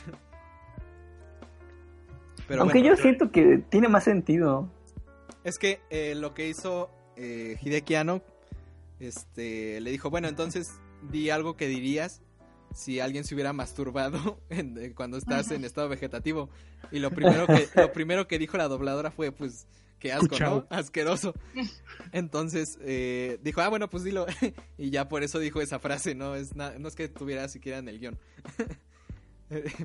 [2.48, 4.70] Pero Aunque bueno, yo siento que tiene más sentido.
[5.44, 8.22] es que eh, lo que hizo eh, Hideki Anno,
[9.00, 10.72] este, le dijo, bueno, entonces
[11.12, 12.22] di algo que dirías
[12.74, 16.50] si alguien se hubiera masturbado en- eh, cuando estás en estado vegetativo.
[16.92, 19.68] Y lo primero que, lo primero que dijo la dobladora fue, pues,
[20.00, 20.30] qué asco, ¿no?
[20.30, 20.68] Cuchao.
[20.70, 21.34] Asqueroso.
[22.12, 24.26] Entonces, eh, dijo, ah, bueno, pues dilo.
[24.78, 27.80] y ya por eso dijo esa frase, no es, na- no es que tuviera siquiera
[27.80, 28.20] en el guion.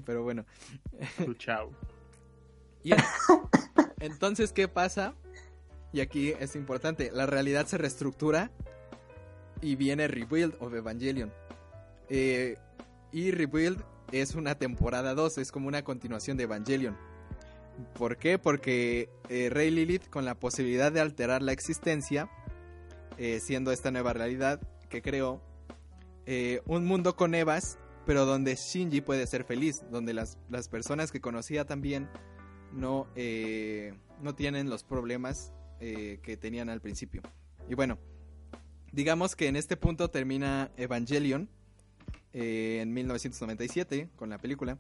[0.05, 0.45] Pero bueno.
[1.25, 1.71] Tu chao.
[2.83, 2.99] Y en-
[4.01, 5.15] entonces, ¿qué pasa?
[5.93, 8.51] Y aquí es importante, la realidad se reestructura
[9.61, 11.33] y viene Rebuild of Evangelion.
[12.09, 12.57] Eh,
[13.13, 16.97] y Rebuild es una temporada 2, es como una continuación de Evangelion.
[17.95, 18.39] ¿Por qué?
[18.39, 22.31] Porque eh, Rey Lilith, con la posibilidad de alterar la existencia,
[23.19, 25.43] eh, siendo esta nueva realidad que creó,
[26.27, 31.13] eh, un mundo con Evas, pero donde Shinji puede ser feliz, donde las, las personas
[31.13, 32.09] que conocía también
[32.73, 37.23] no, eh, no tienen los problemas que tenían al principio.
[37.69, 37.99] Y bueno,
[38.93, 41.49] digamos que en este punto termina Evangelion
[42.33, 44.79] eh, en 1997 con la película.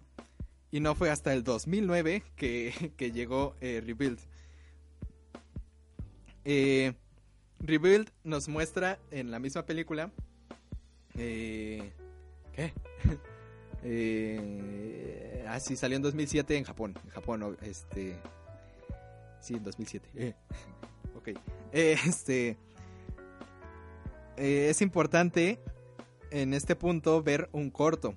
[0.70, 4.18] Y no fue hasta el 2009 que, que llegó eh, Rebuild.
[6.44, 6.94] Eh,
[7.60, 10.10] Rebuild nos muestra en la misma película.
[11.16, 11.92] eh,
[12.54, 12.72] ¿Qué?
[13.84, 16.94] Eh, ah, sí, salió en 2007 en Japón.
[17.04, 18.16] En Japón, este.
[19.40, 20.08] Sí, en 2007.
[20.14, 20.34] Eh,
[21.16, 21.30] ok.
[21.72, 22.56] Este.
[24.36, 25.58] es importante
[26.32, 28.14] en este punto ver un corto.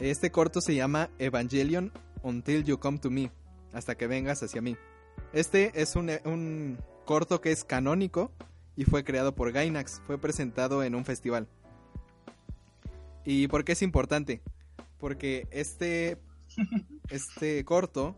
[0.00, 1.92] Este corto se llama Evangelion
[2.22, 3.30] Until You Come to Me.
[3.72, 4.76] Hasta que vengas hacia mí.
[5.32, 8.32] Este es un, un corto que es canónico
[8.76, 10.00] y fue creado por Gainax.
[10.06, 11.48] Fue presentado en un festival.
[13.24, 14.42] ¿Y por qué es importante?
[14.98, 16.18] Porque este,
[17.10, 18.16] este corto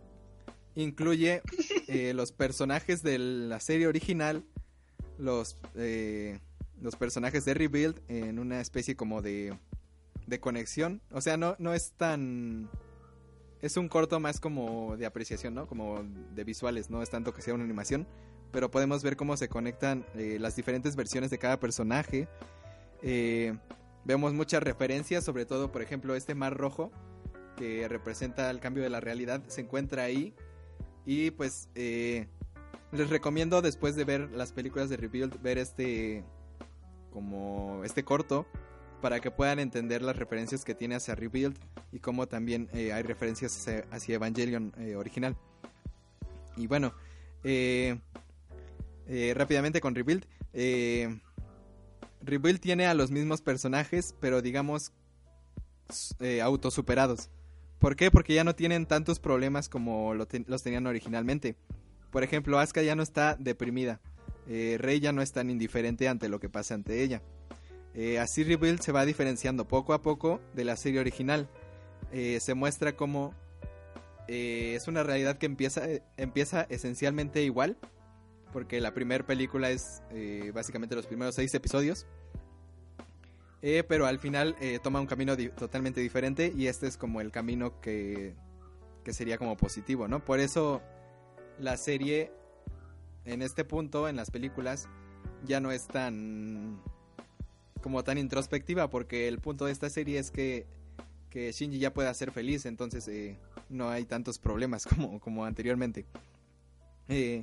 [0.75, 1.43] incluye
[1.89, 4.45] eh, los personajes de la serie original,
[5.19, 6.41] los, eh,
[6.81, 9.57] los personajes de Rebuild en una especie como de,
[10.27, 11.01] de conexión.
[11.11, 12.71] O sea, no, no es tan...
[13.63, 15.67] Es un corto más como de apreciación, ¿no?
[15.67, 16.05] Como
[16.35, 18.07] de visuales, no es tanto que sea una animación,
[18.53, 22.29] pero podemos ver cómo se conectan eh, las diferentes versiones de cada personaje.
[23.03, 23.57] Eh,
[24.05, 26.93] vemos muchas referencias, sobre todo, por ejemplo, este mar rojo
[27.57, 30.35] que representa el cambio de la realidad, se encuentra ahí.
[31.07, 32.29] Y pues eh,
[32.93, 36.25] les recomiendo después de ver las películas de Rebuild, ver este
[37.15, 38.45] como este corto
[39.01, 41.57] para que puedan entender las referencias que tiene hacia Rebuild
[41.93, 45.37] y cómo también eh, hay referencias hacia, Evangelion eh, original.
[46.57, 46.93] Y bueno,
[47.45, 47.99] eh,
[49.35, 50.27] rápidamente con Rebuild.
[52.23, 54.93] Rebuild tiene a los mismos personajes, pero digamos
[56.43, 57.31] autosuperados.
[57.79, 58.11] ¿Por qué?
[58.11, 61.55] Porque ya no tienen tantos problemas como lo ten- los tenían originalmente.
[62.11, 64.01] Por ejemplo, Asuka ya no está deprimida.
[64.49, 67.23] Eh, Rey ya no es tan indiferente ante lo que pasa ante ella.
[67.95, 71.49] Eh, así Rebuild se va diferenciando poco a poco de la serie original.
[72.13, 73.35] Eh, se muestra como
[74.27, 75.83] es una realidad que empieza,
[76.17, 77.77] empieza esencialmente igual.
[78.53, 80.01] Porque la primera película es
[80.55, 82.07] básicamente los primeros seis episodios.
[83.61, 88.35] Pero al final toma un camino totalmente diferente y este es como el camino que,
[89.05, 90.25] que sería como positivo, ¿no?
[90.25, 90.83] Por eso
[91.59, 92.31] la serie
[93.25, 94.89] en este punto, en las películas,
[95.45, 96.81] ya no es tan
[97.83, 100.67] como tan introspectiva porque el punto de esta serie es que,
[101.29, 103.37] que Shinji ya pueda ser feliz, entonces eh,
[103.69, 106.07] no hay tantos problemas como, como anteriormente.
[107.09, 107.43] Eh,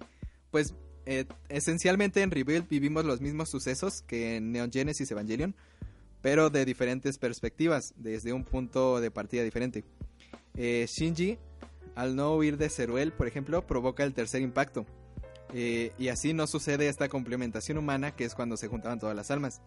[0.49, 0.73] pues
[1.05, 5.55] eh, esencialmente en Rebuild vivimos los mismos sucesos que en Neon Genesis Evangelion,
[6.21, 9.83] pero de diferentes perspectivas, desde un punto de partida diferente.
[10.55, 11.37] Eh, Shinji,
[11.95, 14.85] al no huir de Zeruel, por ejemplo, provoca el tercer impacto.
[15.53, 19.31] Eh, y así no sucede esta complementación humana que es cuando se juntaban todas las
[19.31, 19.61] almas.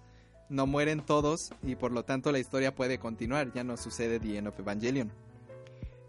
[0.48, 4.38] No mueren todos y por lo tanto la historia puede continuar, ya no sucede The
[4.38, 5.10] End of Evangelion.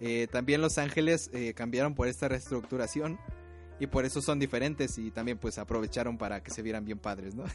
[0.02, 3.18] Eh, también los ángeles eh, cambiaron por esta reestructuración
[3.80, 7.34] y por eso son diferentes y también pues aprovecharon para que se vieran bien padres,
[7.36, 7.46] ¿no?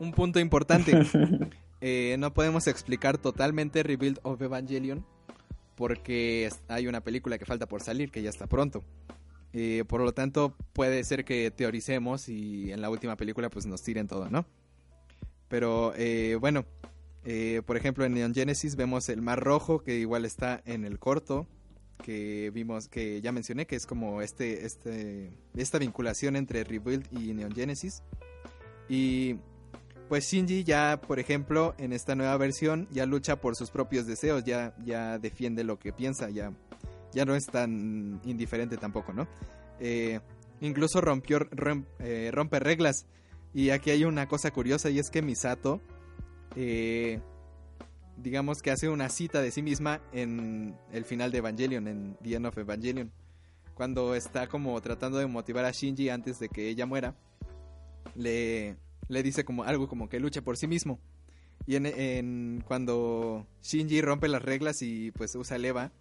[0.00, 0.92] Un punto importante,
[2.18, 5.04] no podemos explicar totalmente Rebuild of Evangelion
[5.76, 8.82] porque hay una película que falta por salir que ya está pronto.
[9.52, 13.82] Eh, por lo tanto, puede ser que teoricemos y en la última película pues nos
[13.82, 14.46] tiren todo, ¿no?
[15.48, 16.64] Pero eh, bueno,
[17.24, 20.98] eh, por ejemplo en Neon Genesis vemos el Mar Rojo que igual está en el
[20.98, 21.46] corto
[22.00, 27.34] que vimos, que ya mencioné, que es como este, este, esta vinculación entre Rebuild y
[27.34, 28.02] Neon Genesis.
[28.88, 29.36] Y
[30.08, 34.44] pues Shinji ya, por ejemplo, en esta nueva versión ya lucha por sus propios deseos,
[34.44, 36.52] ya, ya defiende lo que piensa, ya,
[37.12, 39.26] ya no es tan indiferente tampoco, ¿no?
[39.80, 40.20] Eh,
[40.60, 43.06] incluso rompió, rom- eh, rompe reglas.
[43.54, 45.80] Y aquí hay una cosa curiosa y es que Misato,
[46.56, 47.20] eh,
[48.16, 52.34] digamos que hace una cita de sí misma en el final de Evangelion, en The
[52.36, 53.10] End of Evangelion.
[53.74, 57.16] Cuando está como tratando de motivar a Shinji antes de que ella muera,
[58.14, 58.76] le,
[59.08, 61.00] le dice como algo como que luche por sí mismo.
[61.66, 65.92] Y en, en- cuando Shinji rompe las reglas y pues usa el Eva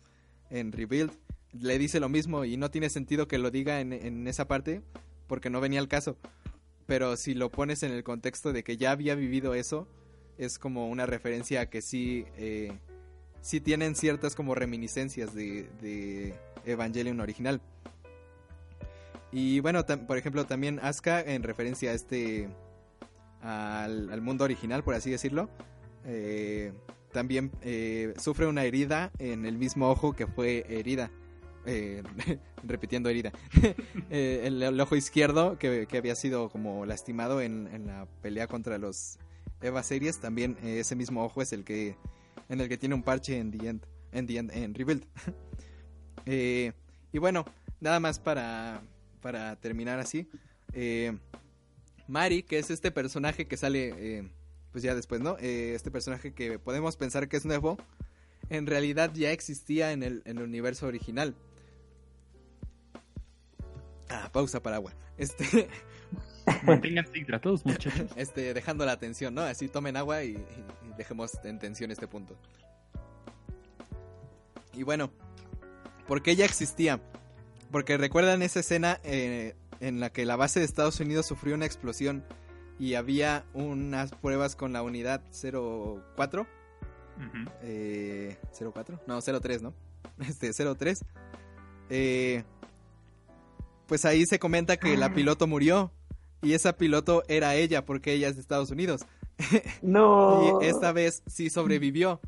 [0.49, 1.11] en Rebuild,
[1.53, 4.81] le dice lo mismo y no tiene sentido que lo diga en, en esa parte
[5.27, 6.17] porque no venía al caso.
[6.85, 9.87] Pero si lo pones en el contexto de que ya había vivido eso,
[10.39, 12.71] es como una referencia a que sí, eh,
[13.41, 16.33] sí tienen ciertas como reminiscencias de, de
[16.65, 17.61] Evangelion original.
[19.31, 22.49] Y bueno, por ejemplo, también Asuka en referencia a este
[23.41, 25.49] al, al mundo original, por así decirlo,
[26.05, 26.73] eh,
[27.11, 31.11] también eh, sufre una herida en el mismo ojo que fue herida.
[31.65, 32.03] Eh,
[32.63, 33.31] repitiendo herida.
[34.09, 38.77] Eh, el, ojo izquierdo que, que había sido como lastimado en, en la pelea contra
[38.79, 39.19] los
[39.61, 41.95] Eva Series, también eh, ese mismo ojo es el que
[42.47, 45.05] en el que tiene un parche en The End, en, The End- en Rebuild.
[47.11, 47.43] Y bueno,
[47.81, 48.83] nada más para,
[49.21, 50.29] para terminar así.
[52.07, 54.29] Mari, que es este personaje que sale,
[54.72, 55.38] pues ya después, ¿no?
[55.39, 57.77] Eh, este personaje que podemos pensar que es nuevo,
[58.49, 61.35] en realidad ya existía en el, en el universo original.
[64.09, 64.93] Ah, pausa para agua.
[65.17, 65.67] Este,
[66.64, 67.93] Manténganse hidratados, muchachos.
[68.15, 69.41] este, dejando la atención, ¿no?
[69.41, 72.35] Así tomen agua y, y- y dejemos en tensión este punto.
[74.73, 75.11] Y bueno,
[76.07, 76.99] ¿por qué ya existía?
[77.72, 81.67] porque recuerdan esa escena eh, en la que la base de Estados Unidos sufrió una
[81.67, 82.23] explosión
[82.80, 86.41] y había unas pruebas con la unidad 04.
[86.41, 87.51] Ujú.
[87.61, 88.38] Eh,
[88.74, 89.74] 04, no, 03, ¿no?
[90.27, 91.03] Este, 03.
[91.90, 92.43] Eh,
[93.88, 95.91] pues ahí se comenta que la piloto murió.
[96.41, 99.01] Y esa piloto era ella, porque ella es de Estados Unidos.
[99.82, 100.59] No.
[100.61, 102.19] Y esta vez sí sobrevivió.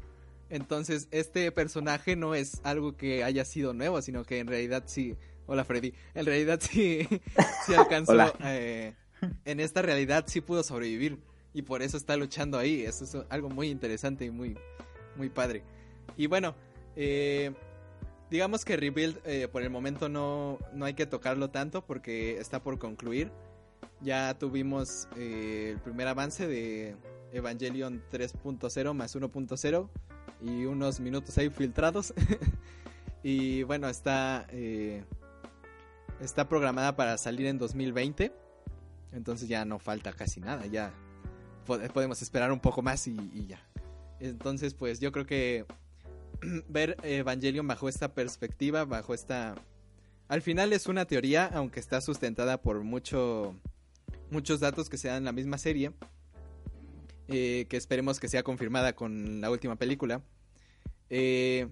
[0.49, 5.15] Entonces, este personaje no es algo que haya sido nuevo, sino que en realidad sí.
[5.45, 5.93] Hola, Freddy.
[6.13, 7.07] En realidad sí,
[7.65, 8.13] sí alcanzó.
[8.13, 8.33] Hola.
[8.43, 8.93] eh,
[9.45, 11.19] en esta realidad sí pudo sobrevivir.
[11.53, 12.83] Y por eso está luchando ahí.
[12.83, 14.57] Eso es algo muy interesante y muy,
[15.17, 15.63] muy padre.
[16.15, 16.55] Y bueno,
[16.95, 17.51] eh,
[18.29, 22.63] digamos que Rebuild eh, por el momento no, no hay que tocarlo tanto porque está
[22.63, 23.31] por concluir.
[24.01, 26.95] Ya tuvimos eh, el primer avance de
[27.33, 29.89] Evangelion 3.0 más 1.0
[30.41, 32.13] y unos minutos ahí filtrados.
[33.23, 35.03] y bueno, está, eh,
[36.19, 38.31] está programada para salir en 2020.
[39.11, 40.93] Entonces ya no falta casi nada, ya
[41.65, 43.59] po- podemos esperar un poco más y, y ya.
[44.19, 45.65] Entonces pues yo creo que
[46.69, 49.55] ver Evangelion bajo esta perspectiva, bajo esta...
[50.27, 53.53] Al final es una teoría, aunque está sustentada por mucho,
[54.29, 55.91] muchos datos que se dan en la misma serie,
[57.27, 60.21] eh, que esperemos que sea confirmada con la última película.
[61.09, 61.67] Eh,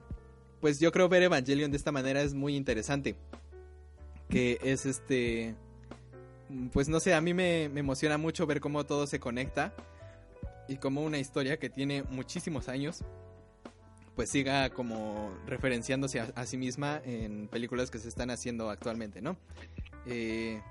[0.59, 3.15] pues yo creo ver Evangelion de esta manera es muy interesante.
[4.27, 5.55] Que es este...
[6.73, 9.73] Pues no sé, a mí me, me emociona mucho ver cómo todo se conecta
[10.67, 13.03] y como una historia que tiene muchísimos años
[14.15, 19.21] pues siga como referenciándose a, a sí misma en películas que se están haciendo actualmente,
[19.21, 19.37] ¿no?
[20.05, 20.61] Eh,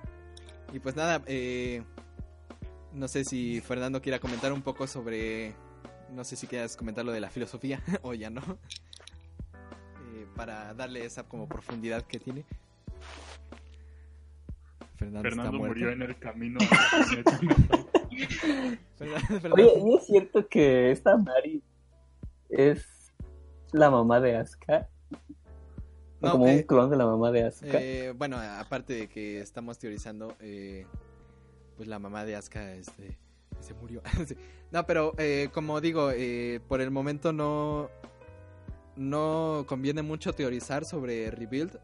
[0.70, 1.82] y pues nada, eh,
[2.92, 5.54] no sé si Fernando quiera comentar un poco sobre,
[6.10, 8.42] no sé si quieras comentar lo de la filosofía o ya no,
[10.12, 12.44] Eh, para darle esa como profundidad que tiene.
[14.98, 15.74] Fernando, Fernando está muerto.
[15.74, 16.58] murió en el camino.
[16.70, 17.86] a la planeta natal.
[18.96, 21.62] Fernando- Fernando- Oye, ¿y es cierto que esta Mari
[22.48, 23.12] es
[23.72, 24.88] la mamá de Asuka?
[26.20, 27.80] ¿O No, como eh, un clon de la mamá de Asuka.
[27.80, 30.84] Eh, bueno, aparte de que estamos teorizando, eh,
[31.76, 33.16] pues la mamá de Asuka este,
[33.60, 34.02] se murió.
[34.26, 34.36] Sí.
[34.72, 37.88] no, pero eh, como digo, eh, por el momento no,
[38.96, 41.78] no conviene mucho teorizar sobre Rebuild.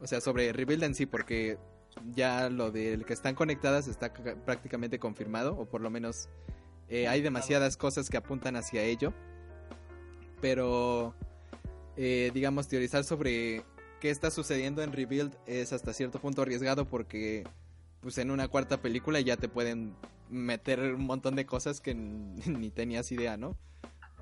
[0.00, 1.58] O sea, sobre Rebuild en sí, porque
[2.14, 6.28] ya lo del que están conectadas está prácticamente confirmado, o por lo menos
[6.88, 9.12] eh, hay demasiadas cosas que apuntan hacia ello.
[10.40, 11.14] Pero,
[11.96, 13.64] eh, digamos, teorizar sobre
[14.00, 17.44] qué está sucediendo en Rebuild es hasta cierto punto arriesgado porque,
[18.00, 19.94] pues en una cuarta película ya te pueden
[20.28, 23.56] meter un montón de cosas que ni tenías idea, ¿no?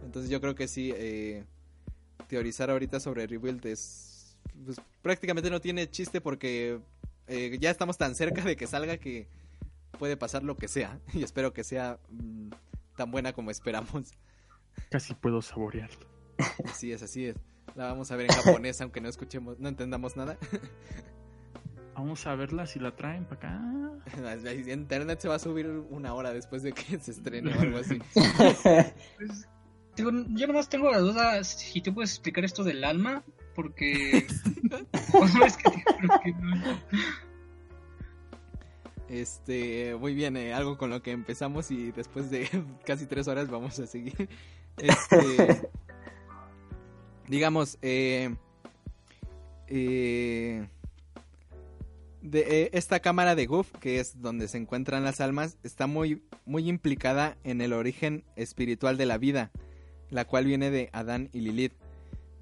[0.02, 1.44] Entonces yo creo que sí, eh,
[2.28, 6.78] teorizar ahorita sobre Rebuild es, pues prácticamente no tiene chiste porque
[7.26, 9.28] eh, ya estamos tan cerca de que salga que
[9.98, 12.50] puede pasar lo que sea y espero que sea mm,
[12.96, 14.12] tan buena como esperamos.
[14.90, 16.06] Casi puedo saborearlo.
[16.64, 17.36] Así es, así es.
[17.76, 20.38] La vamos a ver en japonés aunque no escuchemos, no entendamos nada.
[21.94, 24.42] Vamos a verla si la traen para acá.
[24.66, 28.00] Internet se va a subir una hora después de que se estrene o algo así.
[29.16, 29.48] Pues,
[29.94, 33.22] digo, yo nomás tengo la duda si tú puedes explicar esto del alma,
[33.54, 34.26] porque...
[36.22, 36.78] Que no.
[39.08, 42.48] Este, muy bien, eh, algo con lo que empezamos y después de
[42.86, 44.28] casi tres horas vamos a seguir.
[44.76, 45.70] Este,
[47.28, 48.34] digamos, eh,
[49.68, 50.66] eh,
[52.22, 56.22] de eh, esta cámara de Goof, que es donde se encuentran las almas, está muy,
[56.46, 59.50] muy implicada en el origen espiritual de la vida,
[60.10, 61.74] la cual viene de Adán y Lilith.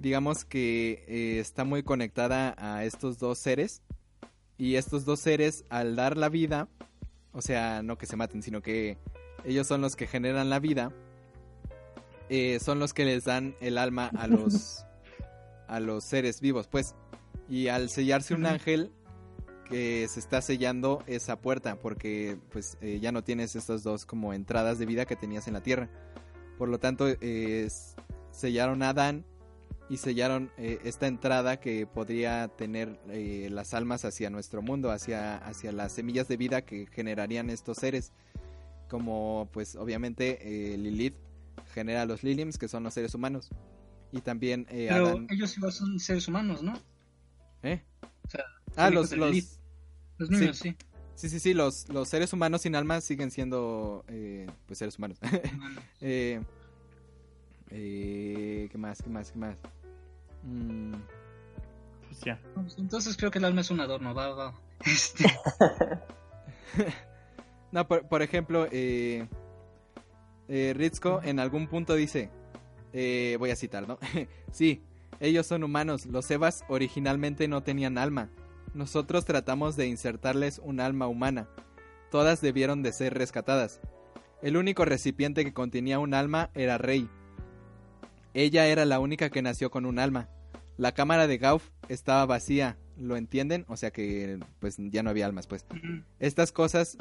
[0.02, 3.82] Digamos que eh, está muy conectada a estos dos seres
[4.58, 6.66] y estos dos seres al dar la vida,
[7.30, 8.98] o sea, no que se maten, sino que
[9.44, 10.92] ellos son los que generan la vida,
[12.30, 14.84] eh, son los que les dan el alma a los
[15.68, 16.96] a los seres vivos, pues.
[17.48, 18.90] Y al sellarse un ángel
[19.68, 24.34] que se está sellando esa puerta, porque pues eh, ya no tienes estas dos como
[24.34, 25.88] entradas de vida que tenías en la tierra.
[26.58, 27.68] Por lo tanto, eh,
[28.32, 29.24] sellaron a Adán
[29.88, 35.36] y sellaron eh, esta entrada que podría tener eh, las almas hacia nuestro mundo, hacia,
[35.36, 38.12] hacia las semillas de vida que generarían estos seres.
[38.88, 41.16] Como pues obviamente eh, Lilith
[41.74, 43.50] genera los Liliums, que son los seres humanos.
[44.12, 45.26] Y también eh, Pero Adán...
[45.30, 46.74] ellos igual son seres humanos, ¿no?
[47.62, 47.82] ¿eh?
[48.26, 48.44] O sea,
[48.76, 49.58] Ah, los, los.
[50.18, 50.76] Los niños, sí.
[51.14, 55.18] Sí, sí, sí, los, los seres humanos sin alma siguen siendo eh, pues seres humanos.
[57.72, 59.02] eh, ¿Qué más?
[59.02, 59.32] ¿Qué más?
[59.32, 59.56] ¿Qué más?
[60.44, 60.92] Mm,
[62.00, 62.40] Pues esencia.
[62.54, 64.54] Pues, Entonces creo que el alma es un adorno, va, va.
[64.84, 65.24] Este,
[67.70, 69.26] No, por, por ejemplo, eh,
[70.48, 72.30] eh, Ritzko en algún punto dice,
[72.92, 73.98] eh, voy a citar, ¿no?
[74.52, 74.82] sí,
[75.20, 78.28] ellos son humanos, los Evas originalmente no tenían alma.
[78.74, 81.48] Nosotros tratamos de insertarles un alma humana.
[82.10, 83.80] Todas debieron de ser rescatadas.
[84.42, 87.08] El único recipiente que contenía un alma era Rey.
[88.34, 90.28] Ella era la única que nació con un alma.
[90.76, 93.64] La cámara de Gauf estaba vacía, ¿lo entienden?
[93.68, 95.66] O sea que pues ya no había almas, pues.
[96.18, 96.96] Estas cosas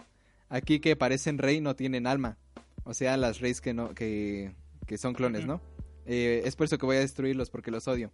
[0.50, 2.38] aquí que parecen rey no tienen alma.
[2.84, 4.54] O sea, las reyes que no que,
[4.88, 5.62] que son clones, ¿no?
[6.06, 8.12] Eh, es por eso que voy a destruirlos porque los odio.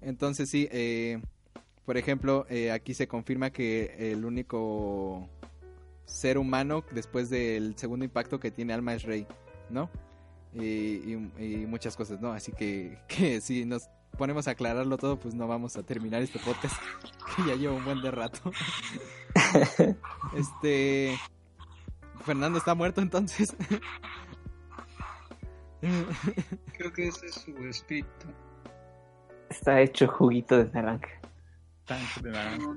[0.00, 1.20] Entonces sí, eh,
[1.84, 5.28] por ejemplo, eh, aquí se confirma que el único
[6.04, 9.26] ser humano después del segundo impacto que tiene alma es Rey,
[9.70, 9.90] ¿no?
[10.54, 12.32] Y, y- y muchas cosas, ¿no?
[12.32, 16.38] Así que, que si nos ponemos a aclararlo todo, pues no vamos a terminar este
[16.38, 16.74] podcast,
[17.36, 18.52] que ya lleva un buen de rato.
[20.36, 21.16] este...
[22.24, 23.54] Fernando está muerto entonces.
[26.76, 28.26] creo que ese es su espíritu.
[29.50, 31.08] Está hecho juguito de naranja.
[31.84, 32.74] Tanto de naranja.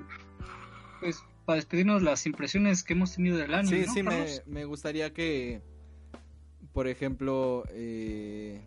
[1.00, 4.66] Pues para despedirnos las impresiones que hemos tenido del anime, Sí, ¿no, sí, me, me
[4.66, 5.62] gustaría que,
[6.74, 8.62] por ejemplo, eh,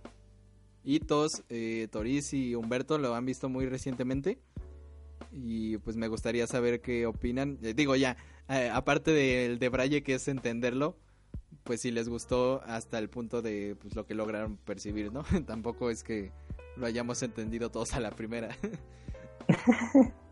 [0.84, 4.38] Itos, eh, Toris y Humberto lo han visto muy recientemente.
[5.30, 7.58] Y pues me gustaría saber qué opinan.
[7.62, 8.16] Eh, digo ya,
[8.48, 10.96] eh, aparte del de Braille que es entenderlo,
[11.64, 15.22] pues si les gustó hasta el punto de pues lo que lograron percibir, ¿no?
[15.46, 16.32] Tampoco es que
[16.76, 18.56] lo hayamos entendido todos a la primera.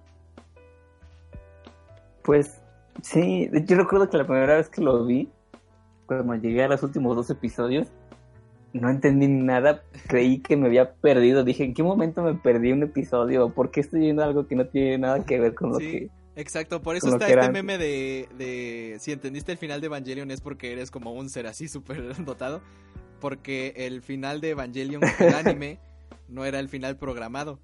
[2.22, 2.60] Pues
[3.02, 5.30] sí, yo recuerdo que la primera vez que lo vi,
[6.16, 7.88] cuando llegué a los últimos dos episodios,
[8.72, 12.82] no entendí nada, creí que me había perdido, dije, ¿en qué momento me perdí un
[12.82, 13.50] episodio?
[13.50, 16.10] ¿Por qué estoy viendo algo que no tiene nada que ver con lo Sí, que...
[16.36, 16.80] exacto.
[16.80, 20.40] Por eso está este era meme de, de si entendiste el final de Evangelion es
[20.40, 22.60] porque eres como un ser así súper dotado.
[23.20, 25.78] Porque el final de Evangelion, el anime,
[26.28, 27.60] no era el final programado.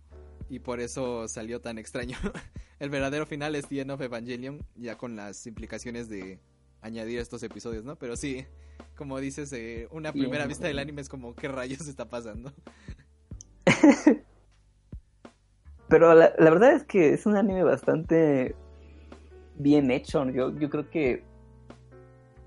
[0.51, 2.17] Y por eso salió tan extraño.
[2.79, 6.39] El verdadero final es The End of Evangelion, ya con las implicaciones de
[6.81, 7.97] añadir estos episodios, ¿no?
[7.97, 8.47] Pero sí,
[8.97, 12.53] como dices, eh, una Bien, primera vista del anime es como, ¿qué rayos está pasando?
[15.89, 18.55] Pero la, la verdad es que es un anime bastante
[19.59, 20.29] bien hecho.
[20.31, 21.23] Yo, yo creo que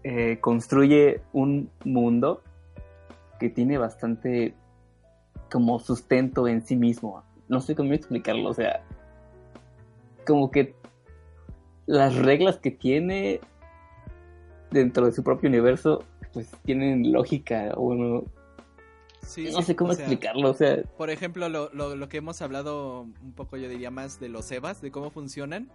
[0.04, 2.42] eh, construye un mundo
[3.40, 4.54] que tiene bastante
[5.52, 7.24] como sustento en sí mismo.
[7.48, 8.84] No sé cómo explicarlo, o sea,
[10.26, 10.76] como que
[11.86, 13.40] las reglas que tiene
[14.72, 18.24] dentro de su propio universo, pues tienen lógica, o no,
[19.30, 22.18] Sí, no sé cómo o sea, explicarlo, o sea, Por ejemplo, lo, lo, lo que
[22.18, 25.70] hemos hablado un poco, yo diría más de los EVAs, de cómo funcionan,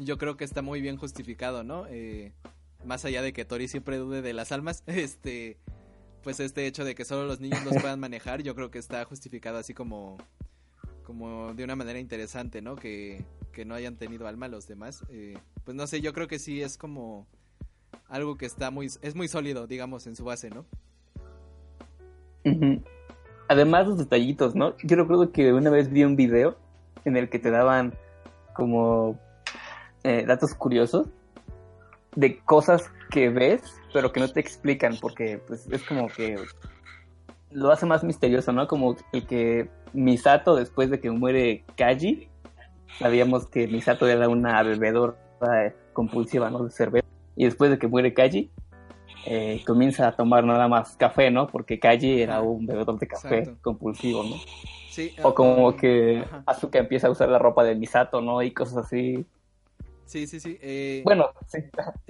[0.00, 1.86] yo creo que está muy bien justificado, ¿no?
[1.88, 2.32] Eh,
[2.84, 5.58] más allá de que Tori siempre dude de las almas, este,
[6.22, 9.04] pues este hecho de que solo los niños los puedan manejar, yo creo que está
[9.04, 10.16] justificado así como,
[11.04, 12.76] como de una manera interesante, ¿no?
[12.76, 15.04] Que, que no hayan tenido alma los demás.
[15.10, 17.26] eh, pues no sé, yo creo que sí es como
[18.08, 20.64] algo que está muy, es muy sólido, digamos, en su base, ¿no?
[23.48, 24.76] Además los detallitos, ¿no?
[24.82, 26.56] Yo recuerdo que una vez vi un video
[27.04, 27.94] en el que te daban
[28.54, 29.18] como
[30.04, 31.08] eh, datos curiosos
[32.14, 33.62] de cosas que ves,
[33.92, 36.36] pero que no te explican, porque pues es como que
[37.50, 38.66] lo hace más misterioso, ¿no?
[38.68, 42.28] Como el que Misato, después de que muere Kaji,
[42.98, 45.16] sabíamos que Misato era una bebedora
[45.92, 46.64] compulsiva, ¿no?
[46.64, 47.09] De cerveza.
[47.36, 48.50] Y después de que muere Kaji,
[49.26, 51.46] eh, comienza a tomar nada más café, ¿no?
[51.46, 53.60] Porque Kaji era un bebedor de café Exacto.
[53.62, 54.36] compulsivo, ¿no?
[54.90, 55.14] Sí.
[55.22, 56.42] O como um, que ajá.
[56.46, 58.42] Asuka empieza a usar la ropa de Misato, ¿no?
[58.42, 59.24] Y cosas así.
[60.06, 60.58] Sí, sí, sí.
[60.60, 61.58] eh, Bueno, sí.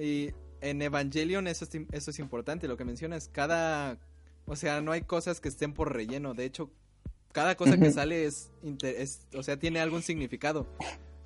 [0.03, 0.31] Y
[0.63, 3.29] en Evangelion eso es, eso es importante, lo que mencionas.
[3.29, 3.99] Cada...
[4.47, 6.33] O sea, no hay cosas que estén por relleno.
[6.35, 6.71] De hecho,
[7.33, 8.51] cada cosa que sale es,
[8.83, 10.67] es- O sea, tiene algún significado.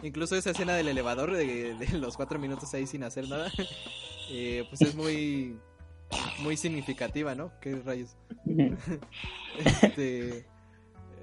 [0.04, 3.50] Incluso esa escena del elevador de, de los cuatro minutos ahí sin hacer nada.
[4.30, 5.58] eh, pues es muy...
[6.40, 7.50] Muy significativa, ¿no?
[7.60, 8.16] ¿Qué rayos?
[9.82, 10.44] Este...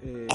[0.04, 0.28] eh,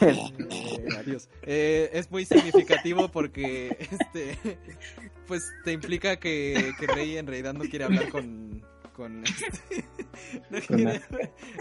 [0.00, 1.28] eh, adiós.
[1.42, 4.58] Eh, es muy significativo porque este
[5.26, 9.84] pues te implica que, que Rey en realidad no quiere hablar con con este,
[10.50, 11.02] no quiere-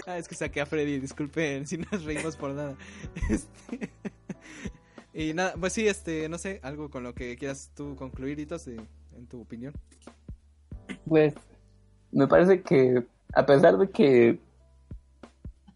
[0.08, 2.78] ah, es que saqué a Freddy, disculpen si nos reímos por nada.
[3.30, 3.90] Este,
[5.18, 8.68] y nada, pues sí, este, no sé, algo con lo que quieras tú concluir, Itos,
[8.68, 9.74] en tu opinión.
[11.08, 11.34] Pues
[12.12, 13.02] me parece que
[13.34, 14.40] a pesar de que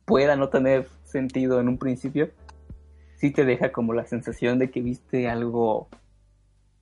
[0.04, 2.30] pueda no tener sentido en un principio,
[3.16, 5.88] sí te deja como la sensación de que viste algo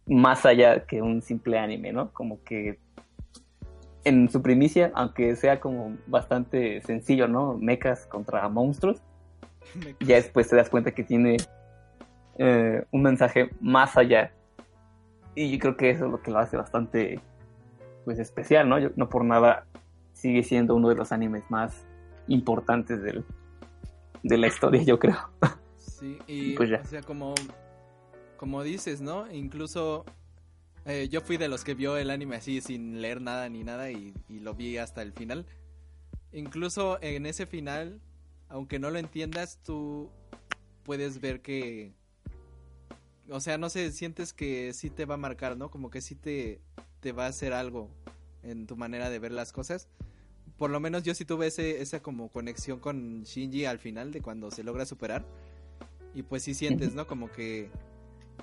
[0.08, 2.12] más allá que un simple anime, ¿no?
[2.12, 2.80] Como que
[4.04, 7.56] en su primicia, aunque sea como bastante sencillo, ¿no?
[7.56, 9.00] Mechas contra monstruos,
[10.00, 11.38] ya después te das cuenta que tiene
[12.38, 14.32] eh, un mensaje más allá.
[15.36, 17.20] Y yo creo que eso es lo que lo hace bastante
[18.06, 18.80] pues especial, ¿no?
[18.80, 19.66] Yo- no por nada
[20.14, 21.86] sigue siendo uno de los animes más
[22.28, 23.24] importantes del,
[24.24, 25.18] de la historia, yo creo.
[25.78, 26.82] Sí, y Pues ya.
[26.84, 27.36] o sea, como,
[28.38, 29.32] como dices, ¿no?
[29.32, 30.06] Incluso
[30.86, 33.92] eh, yo fui de los que vio el anime así sin leer nada ni nada
[33.92, 35.46] y, y lo vi hasta el final.
[36.32, 38.00] Incluso en ese final,
[38.50, 40.10] aunque no lo entiendas, tú
[40.84, 41.94] puedes ver que...
[43.30, 45.70] O sea, no sé, sientes que sí te va a marcar, ¿no?
[45.70, 46.62] Como que sí te,
[47.00, 47.90] te va a hacer algo
[48.44, 49.90] en tu manera de ver las cosas.
[50.58, 54.22] Por lo menos yo sí tuve ese, esa como conexión con Shinji al final de
[54.22, 55.26] cuando se logra superar.
[56.16, 57.06] Y pues sí sientes, ¿no?
[57.06, 57.70] Como que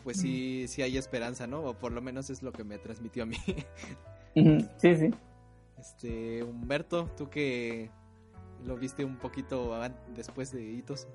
[0.02, 1.62] pues sí, sí hay esperanza, ¿no?
[1.62, 3.36] O por lo menos es lo que me transmitió a mí.
[4.78, 5.14] Sí, sí.
[5.78, 7.88] Este, Humberto, tú que
[8.64, 9.80] lo viste un poquito
[10.12, 11.06] después de Hitos.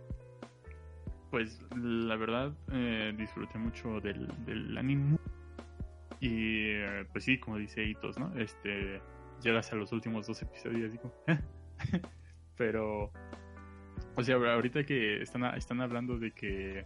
[1.30, 5.18] Pues la verdad eh, disfruté mucho del, del anime.
[6.20, 8.36] Y eh, pues sí, como dice Hitos, ¿no?
[8.38, 9.02] Este,
[9.42, 11.40] llegas a los últimos dos episodios y "Eh".
[12.58, 13.12] pero,
[14.16, 16.86] o sea, ahorita que están, están hablando de que,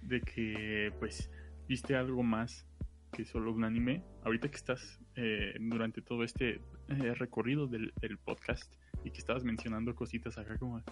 [0.00, 1.30] de que, pues,
[1.68, 2.66] viste algo más
[3.12, 8.16] que solo un anime, ahorita que estás eh, durante todo este eh, recorrido del, del
[8.18, 8.72] podcast
[9.04, 10.82] y que estabas mencionando cositas acá como,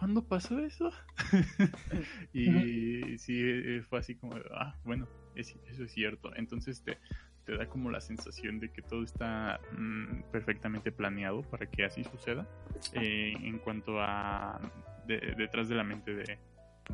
[0.00, 0.90] ¿cuándo pasó eso?
[2.32, 6.34] y sí, eh, fue así como, ah, bueno, es- eso es cierto.
[6.36, 6.98] Entonces te,
[7.44, 12.02] te da como la sensación de que todo está mm, perfectamente planeado para que así
[12.02, 12.48] suceda
[12.94, 14.58] eh, en cuanto a
[15.06, 16.38] de- detrás de la mente de,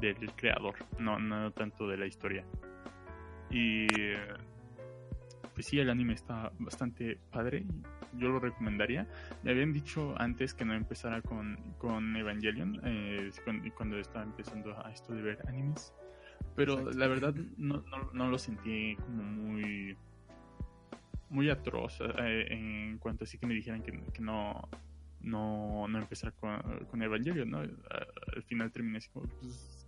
[0.01, 2.45] del creador, no, no tanto de la historia.
[3.51, 4.19] Y eh,
[5.55, 7.65] pues sí, el anime está bastante padre.
[8.19, 9.07] Yo lo recomendaría.
[9.43, 13.31] Me habían dicho antes que no empezara con, con Evangelion, eh,
[13.77, 15.93] cuando, estaba empezando a esto de ver animes.
[16.55, 16.99] Pero Exacto.
[16.99, 19.97] la verdad no, no, no lo sentí como muy
[21.29, 24.69] muy atroz eh, en cuanto así que me dijeran que, que no
[25.21, 26.57] no no empezar con,
[26.89, 29.87] con Evangelion no al final terminé así como pues,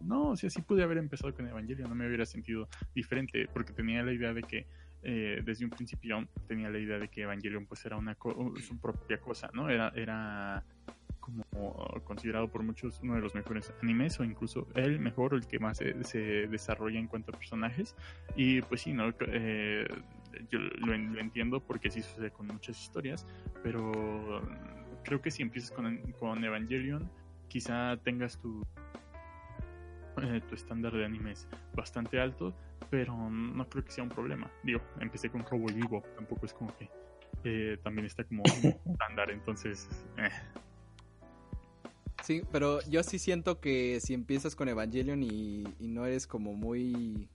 [0.00, 3.72] no o sea sí pude haber empezado con Evangelion no me hubiera sentido diferente porque
[3.72, 4.66] tenía la idea de que
[5.04, 8.80] eh, desde un principio tenía la idea de que Evangelion pues era una co- su
[8.80, 10.64] propia cosa no era era
[11.24, 11.42] como
[12.04, 15.78] considerado por muchos uno de los mejores animes o incluso el mejor el que más
[15.78, 17.96] se, desarrolla en cuanto a personajes.
[18.36, 19.86] Y pues sí no Eh,
[20.50, 23.26] yo lo entiendo porque sí sucede con muchas historias
[23.62, 24.42] pero
[25.04, 27.10] creo que si empiezas con, con Evangelion
[27.48, 28.62] quizá tengas tu
[30.22, 32.54] eh, tu estándar de animes bastante alto
[32.90, 34.50] pero no creo que sea un problema.
[34.62, 36.88] Digo empecé con Cowboy Vivo tampoco es como que
[37.44, 38.42] eh, también está como
[38.86, 40.30] estándar entonces eh,
[42.24, 46.54] Sí, pero yo sí siento que si empiezas con Evangelion y, y no eres como
[46.54, 47.28] muy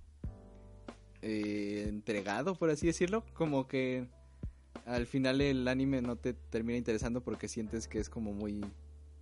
[1.21, 4.07] eh, entregado, por así decirlo, como que
[4.85, 8.65] al final el anime no te termina interesando porque sientes que es como muy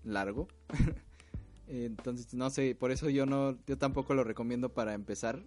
[0.03, 0.47] largo.
[1.67, 5.43] Entonces, no sé, por eso yo no, yo tampoco lo recomiendo para empezar,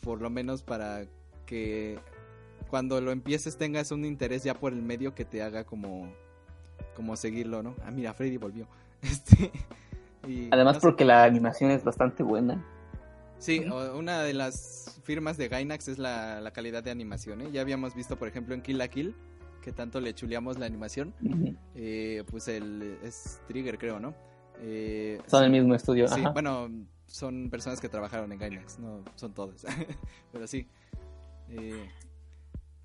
[0.00, 1.04] por lo menos para
[1.46, 1.98] que
[2.68, 6.12] cuando lo empieces tengas un interés ya por el medio que te haga como,
[6.94, 7.74] como seguirlo, ¿no?
[7.84, 8.66] Ah, mira, Freddy volvió.
[9.02, 9.50] Este,
[10.28, 10.86] y Además no sé.
[10.86, 12.62] porque la animación es bastante buena.
[13.38, 13.64] Sí,
[13.94, 17.48] una de las firmas de Gainax es la, la calidad de animación, ¿eh?
[17.50, 19.14] Ya habíamos visto, por ejemplo, en Kill la Kill,
[19.62, 21.14] que tanto le chuleamos la animación,
[21.74, 24.14] eh, pues el es Trigger, creo, ¿no?
[24.62, 26.06] Eh, Son el mismo estudio.
[26.08, 26.30] Sí, ajá.
[26.30, 26.68] bueno,
[27.06, 29.64] son personas que trabajaron en Gainax, no son todos,
[30.32, 30.66] pero sí.
[31.48, 31.88] Eh,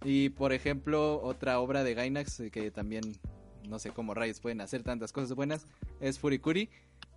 [0.04, 3.04] y por ejemplo, otra obra de Gainax eh, que también
[3.70, 5.68] no sé cómo rayos pueden hacer tantas cosas buenas
[6.00, 6.70] es Furikuri,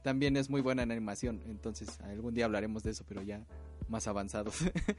[0.03, 3.45] también es muy buena en animación, entonces algún día hablaremos de eso, pero ya
[3.89, 4.59] más avanzados.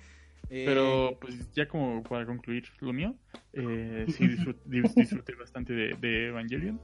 [0.52, 3.14] Eh, Pero pues ya como para concluir lo mío,
[3.54, 6.80] eh, sí disfrut- dis- disfruté bastante de, de Evangelion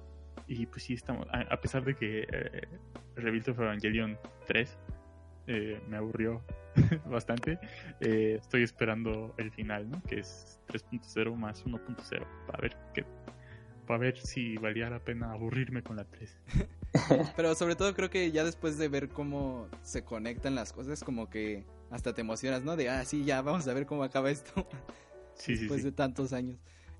[0.47, 2.67] y pues sí estamos, a, a pesar de que eh,
[3.15, 4.17] Rebuild of Evangelion
[4.47, 4.77] 3
[5.47, 6.41] eh, me aburrió
[7.05, 7.59] bastante,
[7.99, 10.01] eh, estoy esperando el final, ¿no?
[10.03, 13.05] Que es 3.0 más 1.0 para ver qué,
[13.85, 16.37] para ver si valía la pena aburrirme con la 3.
[17.35, 21.29] Pero sobre todo creo que ya después de ver cómo se conectan las cosas, como
[21.29, 22.75] que hasta te emocionas, ¿no?
[22.75, 24.67] De, ah, sí, ya, vamos a ver cómo acaba esto.
[25.35, 25.85] Sí, sí, después sí.
[25.87, 26.57] de tantos años.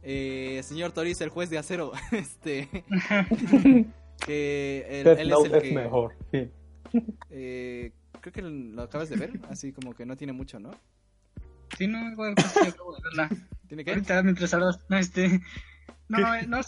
[0.08, 2.70] Eh, señor Toriz, el juez de acero, este,
[4.26, 6.16] que él, él es el es que, mejor.
[6.32, 6.50] sí.
[7.32, 10.72] Eh, creo que lo acabas de ver, así como que no tiene mucho, ¿no?
[11.78, 13.30] Sí, no, igual pues, sí, acabo de verla.
[13.68, 13.92] ¿Tiene que?
[13.92, 15.42] Ahorita mientras hablas, no, este,
[16.08, 16.60] no, no,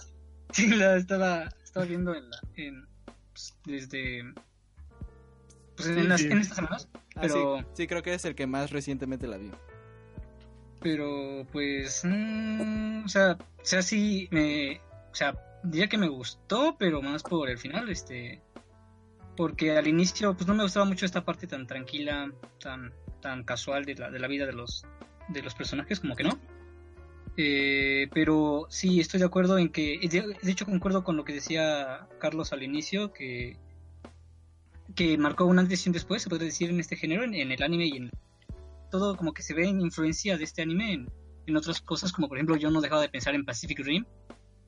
[0.51, 2.87] sí, la estaba, estaba viendo en la, en,
[3.31, 4.23] pues, desde,
[5.75, 6.27] pues en, Sí, las, sí.
[6.27, 9.37] en estas semanas, Ah, pero, sí, sí, creo que es el que más recientemente la
[9.37, 9.51] vi.
[10.87, 14.79] Pero, pues, mm, o sea, sea, sí, me,
[15.11, 18.41] o sea, diría que me gustó, pero más por el final, este,
[19.35, 23.83] porque al inicio, pues no me gustaba mucho esta parte tan tranquila, tan, tan casual
[23.83, 24.85] de la, de la vida de los,
[25.27, 26.39] de los personajes, como que no.
[27.35, 31.33] Eh, pero sí, estoy de acuerdo en que, de, de hecho concuerdo con lo que
[31.33, 33.57] decía Carlos al inicio, que,
[34.95, 37.51] que marcó un antes y un después, se podría decir, en este género, en, en
[37.51, 38.11] el anime y en
[38.89, 41.09] todo como que se ve en influencia de este anime en,
[41.45, 44.05] en otras cosas, como por ejemplo yo no dejaba de pensar en Pacific Rim,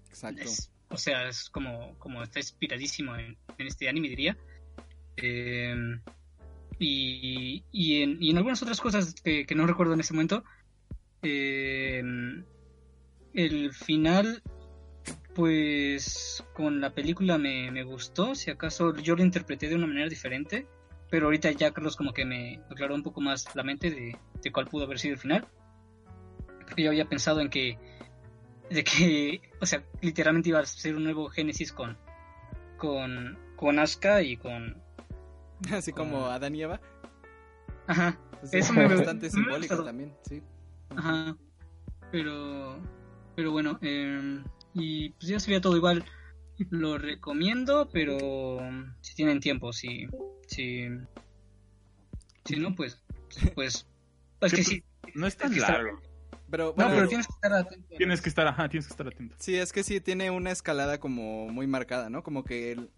[0.09, 0.41] Exacto.
[0.41, 4.35] es- o sea, es como, como está inspiradísimo en, en este anime, diría.
[5.17, 5.75] Eh,
[6.79, 10.43] y, y, en, y en algunas otras cosas que, que no recuerdo en ese momento.
[11.21, 12.01] eh,
[13.33, 14.41] el final,
[15.35, 18.33] pues con la película me, me gustó.
[18.35, 20.67] Si acaso yo lo interpreté de una manera diferente.
[21.09, 24.51] Pero ahorita ya Carlos como que me aclaró un poco más la mente de, de
[24.51, 25.47] cuál pudo haber sido el final.
[26.67, 27.77] Porque yo había pensado en que
[28.69, 31.97] de que, o sea, literalmente iba a ser un nuevo Génesis con,
[32.77, 34.79] con, con Asuka y con,
[35.73, 36.79] Así como Adán y Eva.
[37.87, 40.43] ajá, Es Eso me- bastante me simbólico también, sí.
[40.95, 41.35] ajá,
[42.11, 42.77] pero,
[43.35, 44.43] pero bueno, eh,
[44.75, 46.05] y pues ya se veía todo igual,
[46.69, 48.59] lo recomiendo, pero
[49.01, 50.07] si tienen tiempo, si,
[50.47, 50.87] si,
[52.45, 53.01] si no, pues,
[53.55, 53.85] pues,
[54.41, 54.83] es Sí, que pues, sí,
[55.15, 56.01] No es tan que largo.
[56.51, 57.95] Pero no, pero tienes que estar atento.
[57.95, 59.35] Tienes que estar, ajá, tienes que estar atento.
[59.37, 62.23] sí, es que sí tiene una escalada como muy marcada, ¿no?
[62.23, 62.89] Como que el-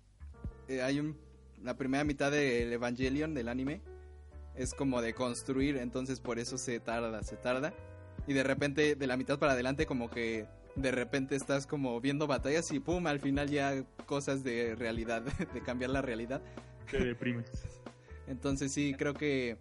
[0.69, 1.17] eh, hay un...
[1.61, 3.81] La primera mitad del Evangelion, del anime,
[4.56, 7.73] es como de construir, entonces por eso se tarda, se tarda.
[8.25, 12.27] Y de repente, de la mitad para adelante, como que de repente estás como viendo
[12.27, 15.22] batallas y pum, al final ya cosas de realidad,
[15.53, 16.41] de cambiar la realidad.
[16.90, 17.50] Te deprimes.
[18.27, 19.58] Entonces sí, creo que...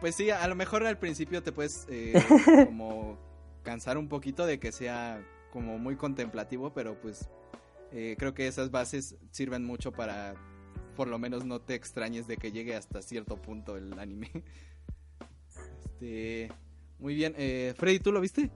[0.00, 2.12] Pues sí, a lo mejor al principio te puedes eh,
[2.66, 3.18] como
[3.62, 7.28] cansar un poquito de que sea como muy contemplativo, pero pues
[7.92, 10.34] eh, creo que esas bases sirven mucho para
[10.96, 14.30] por lo menos no te extrañes de que llegue hasta cierto punto el anime.
[15.98, 16.52] Este,
[16.98, 18.50] muy bien, eh, Freddy, ¿tú lo viste?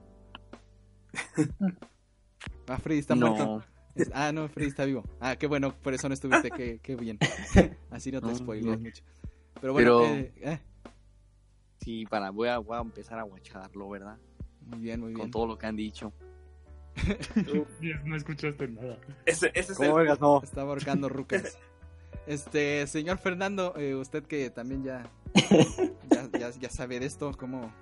[2.67, 3.45] Ah, Freddy está muerto.
[3.45, 3.63] No,
[3.95, 5.03] Es- ah, no, Freddy está vivo.
[5.19, 7.17] Ah, qué bueno, por eso no estuviste, qué, qué bien.
[7.91, 8.83] Así no te No, spoileas no.
[8.83, 9.03] mucho.
[9.59, 10.59] Pero bueno, Pero- eh, eh,
[11.81, 14.17] sí, para, voy a, voy a empezar a guacharlo, ¿verdad?
[14.61, 15.19] muy bien, muy bien.
[15.19, 16.13] Con todo lo que han dicho.
[18.05, 18.97] No escuchaste nada.
[19.25, 20.07] Ese, ese es ¿Cómo el...
[20.19, 20.41] No.
[20.43, 21.57] Estaba ahorcando rucas.
[22.27, 25.09] Este, señor Fernando, eh, usted que también ya,
[26.11, 27.73] ya, ya, ya sabe de esto, ¿cómo.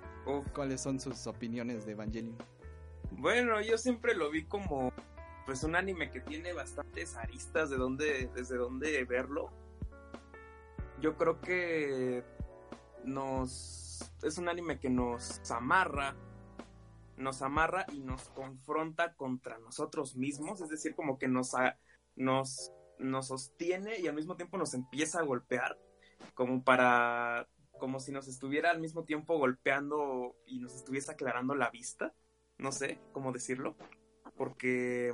[0.54, 2.36] ¿cuáles son sus opiniones de Evangelion?
[3.12, 4.92] Bueno, yo siempre lo vi como
[5.46, 9.50] pues un anime que tiene bastantes aristas de dónde, desde dónde verlo.
[11.00, 12.24] Yo creo que
[13.04, 16.14] nos es un anime que nos amarra,
[17.16, 21.52] nos amarra y nos confronta contra nosotros mismos, es decir, como que nos
[22.16, 25.78] nos nos sostiene y al mismo tiempo nos empieza a golpear,
[26.34, 27.48] como para
[27.78, 32.14] como si nos estuviera al mismo tiempo golpeando y nos estuviese aclarando la vista
[32.60, 33.74] no sé cómo decirlo,
[34.36, 35.12] porque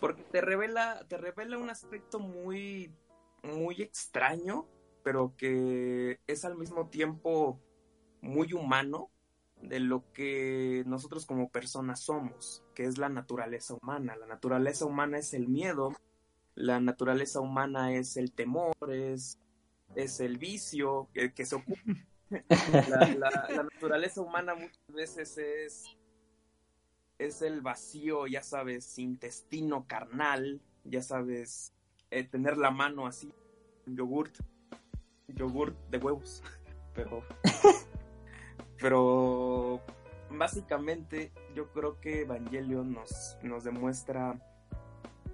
[0.00, 2.94] porque te revela te revela un aspecto muy
[3.42, 4.66] muy extraño,
[5.02, 7.60] pero que es al mismo tiempo
[8.20, 9.10] muy humano
[9.60, 14.16] de lo que nosotros como personas somos, que es la naturaleza humana.
[14.16, 15.92] La naturaleza humana es el miedo,
[16.54, 19.38] la naturaleza humana es el temor, es,
[19.94, 21.80] es el vicio que, que se ocupa.
[22.88, 25.84] La, la- la naturaleza humana muchas veces es,
[27.18, 31.72] es el vacío, ya sabes, intestino carnal, ya sabes,
[32.10, 33.32] eh, tener la mano así,
[33.86, 34.34] yogurt,
[35.28, 36.42] yogurt de huevos,
[36.94, 37.22] pero,
[38.80, 39.80] pero
[40.30, 44.34] básicamente yo creo que Evangelion nos, nos demuestra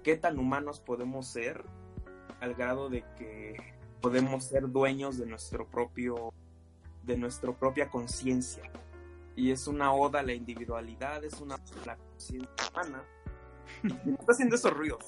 [0.03, 1.63] qué tan humanos podemos ser
[2.39, 3.55] al grado de que
[4.01, 6.33] podemos ser dueños de nuestro propio
[7.09, 8.63] de nuestra propia conciencia
[9.35, 13.03] y es una oda a la individualidad es una oda a la conciencia humana
[13.83, 15.05] está haciendo esos ruidos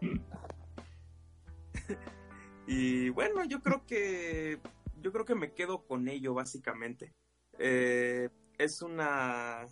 [2.66, 4.60] y bueno yo creo que
[5.00, 7.14] yo creo que me quedo con ello básicamente
[7.60, 9.66] Eh, es una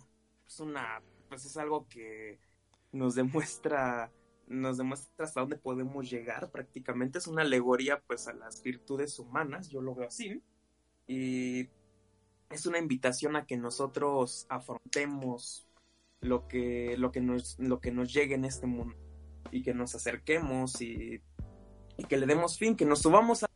[0.45, 2.37] es una pues es algo que
[2.91, 4.11] nos demuestra
[4.47, 7.19] nos demuestra hasta dónde podemos llegar prácticamente.
[7.19, 10.41] Es una alegoría pues a las virtudes humanas, yo lo veo así.
[11.07, 11.69] Y
[12.49, 15.67] es una invitación a que nosotros afrontemos
[16.19, 18.95] lo que, lo que, nos, lo que nos llegue en este mundo
[19.51, 21.21] y que nos acerquemos y,
[21.97, 23.47] y que le demos fin, que nos subamos a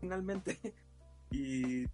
[0.00, 0.58] finalmente.
[1.30, 1.84] y,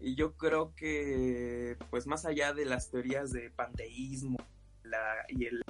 [0.00, 4.38] y yo creo que, pues más allá de las teorías de panteísmo
[4.82, 4.98] la,
[5.28, 5.62] y, el,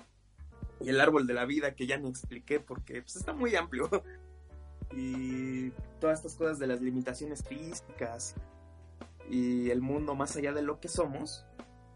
[0.81, 3.89] y el árbol de la vida que ya ni expliqué porque pues, está muy amplio,
[4.93, 5.70] y
[6.01, 8.35] todas estas cosas de las limitaciones físicas
[9.28, 11.47] y el mundo más allá de lo que somos,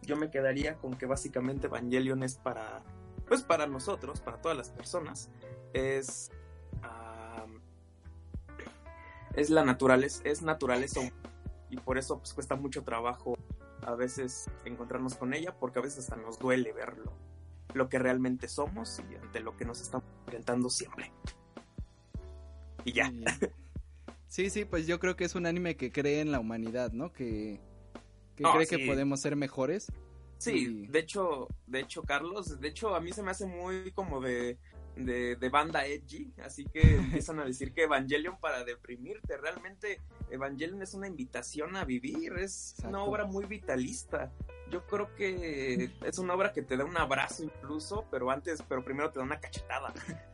[0.03, 2.83] yo me quedaría con que básicamente Evangelion es para,
[3.27, 5.31] pues para nosotros, para todas las personas,
[5.73, 6.31] es
[9.35, 11.01] es la naturaleza, es naturaleza
[11.69, 13.37] y por eso pues cuesta mucho trabajo
[13.83, 17.13] a veces encontrarnos con ella porque a veces hasta nos duele verlo,
[17.75, 21.13] lo que realmente somos y ante lo que nos estamos enfrentando siempre.
[22.85, 23.13] Y ya.
[24.29, 27.13] Sí, sí, pues yo creo que es un anime que cree en la humanidad, ¿no?
[27.13, 27.61] Que,
[28.37, 28.77] que Oh, cree sí.
[28.77, 29.93] que podemos ser mejores.
[30.39, 33.93] Sí, Y- de hecho, de hecho, Carlos, de hecho a mí se me hace muy
[33.93, 34.59] como de,
[34.97, 36.81] de, de banda edgy, así que
[37.23, 42.75] empiezan a decir que Evangelion para deprimirte, realmente Evangelion es una invitación a vivir, es
[42.85, 44.33] una obra muy vitalista.
[44.71, 48.85] Yo creo que es una obra que te da un abrazo incluso, pero antes, pero
[48.85, 49.95] primero te da una cachetada.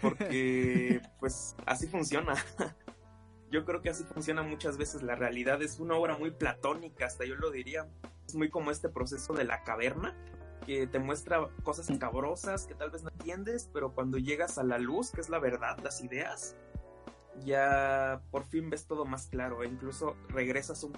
[0.00, 2.34] Porque pues así funciona.
[3.50, 5.62] Yo creo que así funciona muchas veces la realidad.
[5.62, 7.88] Es una obra muy platónica, hasta yo lo diría.
[8.26, 10.16] Es muy como este proceso de la caverna,
[10.66, 14.78] que te muestra cosas escabrosas que tal vez no entiendes, pero cuando llegas a la
[14.78, 16.56] luz, que es la verdad, las ideas,
[17.44, 19.62] ya por fin ves todo más claro.
[19.62, 20.94] E incluso regresas un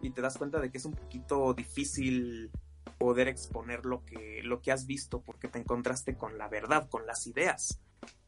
[0.00, 2.50] y te das cuenta de que es un poquito difícil
[2.98, 7.06] poder exponer lo que, lo que has visto porque te encontraste con la verdad, con
[7.06, 7.80] las ideas.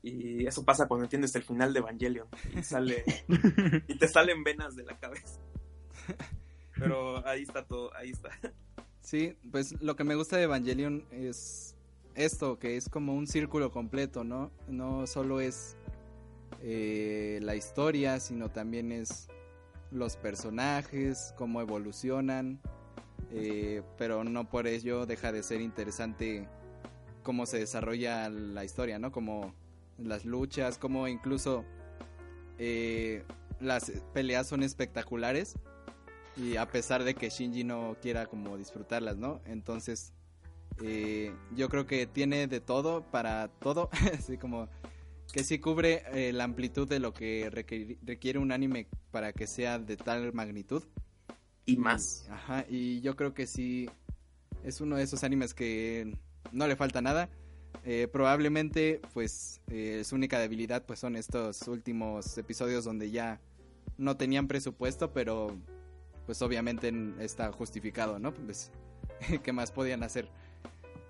[0.02, 2.26] Y eso pasa cuando entiendes el final de Evangelion
[2.56, 3.04] y sale
[3.86, 5.38] y te salen venas de la cabeza.
[6.74, 8.30] Pero ahí está todo, ahí está.
[9.02, 11.76] Sí, pues lo que me gusta de Evangelion es
[12.14, 14.50] esto, que es como un círculo completo, ¿no?
[14.68, 15.76] No solo es
[16.62, 19.28] eh, la historia, sino también es
[19.90, 22.60] los personajes, cómo evolucionan,
[23.32, 26.48] eh, pero no por ello deja de ser interesante
[27.22, 29.12] cómo se desarrolla la historia, ¿no?
[29.12, 29.54] Como
[30.02, 31.64] las luchas, como incluso
[32.58, 33.24] eh,
[33.60, 35.54] las peleas son espectaculares
[36.36, 39.40] y a pesar de que Shinji no quiera como disfrutarlas, ¿no?
[39.46, 40.12] Entonces
[40.82, 44.68] eh, yo creo que tiene de todo para todo, así como
[45.32, 49.78] que sí cubre eh, la amplitud de lo que requiere un anime para que sea
[49.78, 50.82] de tal magnitud.
[51.66, 52.26] Y más.
[52.30, 53.88] Ajá, y yo creo que sí
[54.64, 56.16] es uno de esos animes que
[56.52, 57.28] no le falta nada.
[57.84, 63.40] Eh, probablemente, pues, eh, su única debilidad, pues, son estos últimos episodios donde ya
[63.96, 65.56] no tenían presupuesto, pero,
[66.26, 68.34] pues, obviamente está justificado, ¿no?
[68.34, 68.70] Pues,
[69.42, 70.28] ¿qué más podían hacer?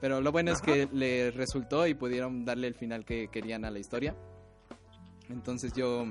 [0.01, 3.71] Pero lo bueno es que le resultó y pudieron darle el final que querían a
[3.71, 4.17] la historia.
[5.29, 6.07] Entonces yo,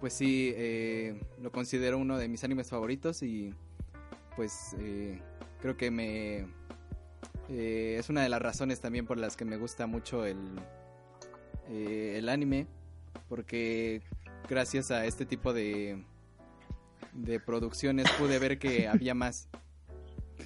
[0.00, 3.52] pues sí, eh, lo considero uno de mis animes favoritos y
[4.34, 5.20] pues eh,
[5.60, 6.46] creo que me...
[7.48, 10.38] eh, es una de las razones también por las que me gusta mucho el,
[11.68, 12.66] eh, el anime,
[13.28, 14.02] porque
[14.48, 16.02] gracias a este tipo de,
[17.12, 19.48] de producciones pude ver que había más,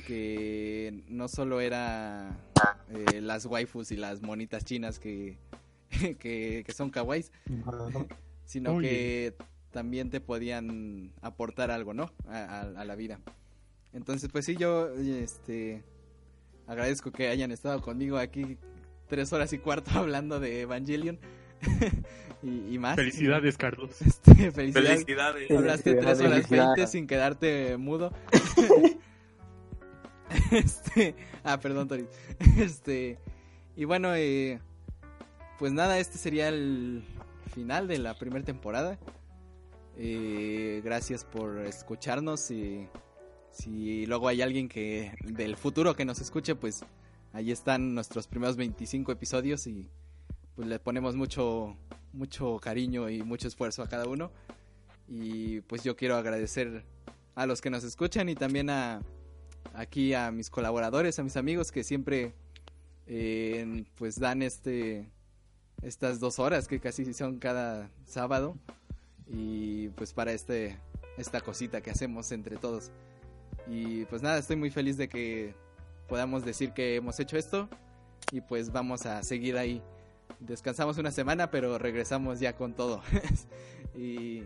[0.07, 2.37] que no solo era
[2.91, 5.39] eh, las waifus y las monitas chinas que,
[6.19, 7.31] que, que son kawaiis,
[8.45, 8.89] sino Oye.
[8.89, 9.35] que
[9.71, 12.11] también te podían aportar algo, ¿no?
[12.29, 13.21] A, a- a la vida.
[13.93, 15.83] Entonces, pues sí, yo este
[16.71, 18.57] agradezco que hayan estado conmigo aquí
[19.09, 21.19] tres horas y cuarto hablando de Evangelion
[22.43, 22.97] y, y más.
[22.97, 23.91] Felicidades, Carlos.
[24.07, 25.05] Este, felicidades.
[25.05, 25.51] Felicidades.
[25.51, 28.13] Hablaste tres horas veinte sin quedarte mudo.
[30.53, 32.07] este, ah, perdón, Tori.
[32.57, 33.19] Este,
[33.77, 34.61] y bueno, eh,
[35.59, 37.03] pues nada, este sería el
[37.53, 38.97] final de la primera temporada.
[39.99, 42.89] Eh, gracias por escucharnos y
[43.53, 46.85] si luego hay alguien que del futuro que nos escuche, pues
[47.33, 49.89] ahí están nuestros primeros 25 episodios y
[50.55, 51.77] pues le ponemos mucho
[52.13, 54.31] mucho cariño y mucho esfuerzo a cada uno.
[55.09, 56.85] Y pues yo quiero agradecer
[57.35, 59.03] a los que nos escuchan y también a
[59.75, 62.33] aquí a mis colaboradores, a mis amigos que siempre
[63.07, 65.11] eh, pues dan este
[65.83, 68.57] estas dos horas que casi son cada sábado
[69.27, 70.79] y pues para este
[71.17, 72.91] esta cosita que hacemos entre todos.
[73.71, 75.55] Y pues nada, estoy muy feliz de que
[76.09, 77.69] podamos decir que hemos hecho esto
[78.33, 79.81] y pues vamos a seguir ahí.
[80.41, 83.01] Descansamos una semana, pero regresamos ya con todo.
[83.97, 84.43] y,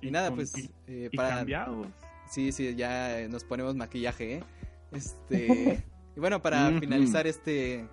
[0.00, 1.36] y nada, con- pues y- eh, para...
[1.38, 1.88] cambiados.
[2.30, 4.42] Sí, sí, ya nos ponemos maquillaje, ¿eh?
[4.92, 5.82] Este...
[6.16, 7.86] y bueno, para finalizar este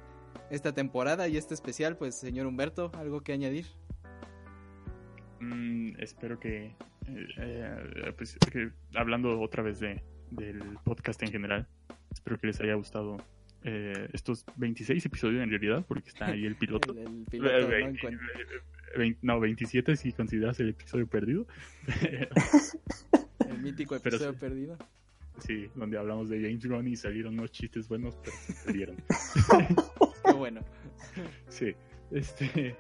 [0.52, 3.66] esta temporada y este especial, pues señor Humberto, ¿algo que añadir?
[5.40, 6.66] Mm, espero que,
[7.08, 11.68] eh, eh, pues, que hablando otra vez de, del podcast en general,
[12.12, 13.18] espero que les haya gustado
[13.64, 16.92] eh, estos 26 episodios en realidad, porque está ahí el piloto.
[16.94, 17.68] El, el piloto, ¿no?
[17.68, 18.20] ve- En cuen-
[18.98, 21.48] vein- no, 27 si consideras el episodio perdido.
[23.50, 24.78] el mítico episodio perdido.
[25.40, 28.98] sí, donde hablamos de James Gunn y salieron unos chistes buenos, pero se perdieron.
[30.26, 30.62] Qué bueno.
[31.50, 31.74] Sí,
[32.12, 32.76] este.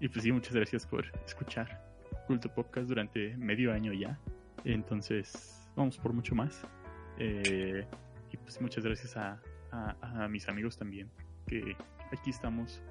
[0.00, 1.84] Y pues sí, muchas gracias por escuchar
[2.26, 4.18] Culto Podcast durante medio año ya.
[4.64, 6.62] Entonces, vamos por mucho más.
[7.18, 7.86] Eh,
[8.32, 9.40] y pues muchas gracias a,
[9.72, 11.10] a- a mis amigos también,
[11.46, 11.76] que
[12.12, 12.82] aquí estamos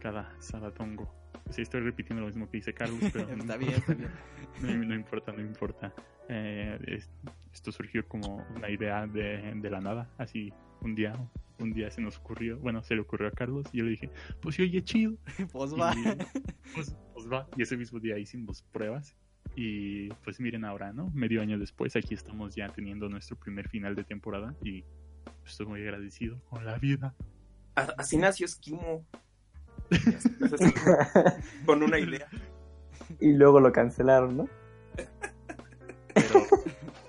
[0.00, 1.12] cada sabatongo.
[1.50, 3.58] Sí, estoy repitiendo lo mismo que dice Carlos, pero no está importa.
[3.58, 4.10] bien, está bien.
[4.80, 5.92] No, no importa, no importa.
[6.28, 7.10] Eh, es-
[7.52, 11.14] esto surgió como una idea de, de la nada, así un día,
[11.60, 14.10] un día se nos ocurrió, bueno, se le ocurrió a Carlos y yo le dije,
[14.42, 15.14] pues sí, oye, chido.
[15.52, 15.92] Pues va.
[15.94, 16.02] Y,
[16.74, 17.46] pues, pues va.
[17.56, 19.14] Y ese mismo día hicimos pruebas
[19.56, 21.10] y pues miren ahora, ¿no?
[21.14, 24.84] Medio año después, aquí estamos ya teniendo nuestro primer final de temporada y
[25.46, 27.14] estoy muy agradecido con la vida.
[27.74, 29.04] Así nació Esquimo.
[31.66, 32.28] Con una idea.
[33.20, 34.48] Y luego lo cancelaron, ¿no?
[36.14, 36.46] Pero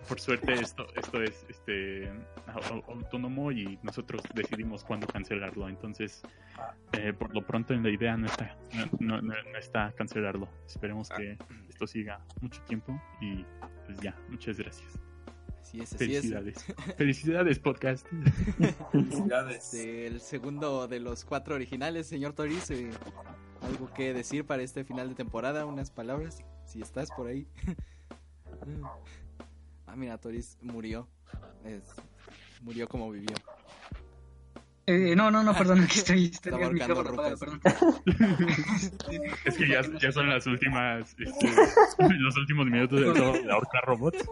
[0.07, 2.09] por suerte esto, esto es este
[2.47, 5.67] au- autónomo y nosotros decidimos cuándo cancelarlo.
[5.69, 6.21] Entonces,
[6.93, 10.47] eh, por lo pronto en la idea no está, no, no- no- no está cancelarlo.
[10.67, 11.37] Esperemos que
[11.69, 13.45] esto siga mucho tiempo y
[13.85, 14.99] pues ya, muchas gracias.
[15.61, 16.21] Así es, así es.
[16.21, 16.65] Felicidades.
[16.97, 18.07] Felicidades, podcast.
[18.91, 19.73] Felicidades.
[19.73, 22.91] Este, el segundo de los cuatro originales, señor Toriz, eh,
[23.61, 27.47] algo que decir para este final de temporada, unas palabras, si estás por ahí.
[29.95, 30.19] ah, mira,
[30.61, 31.07] murió.
[31.63, 31.95] Es-
[32.61, 33.35] murió como vivió.
[34.87, 36.25] Eh, no, no, no, perdón, aquí estoy.
[36.25, 37.39] estoy Está apagado, rucas.
[37.39, 37.61] perdón.
[39.45, 41.49] Es que ya, ya son las últimas, este,
[42.19, 44.23] los últimos minutos de todo de ahorcar robots.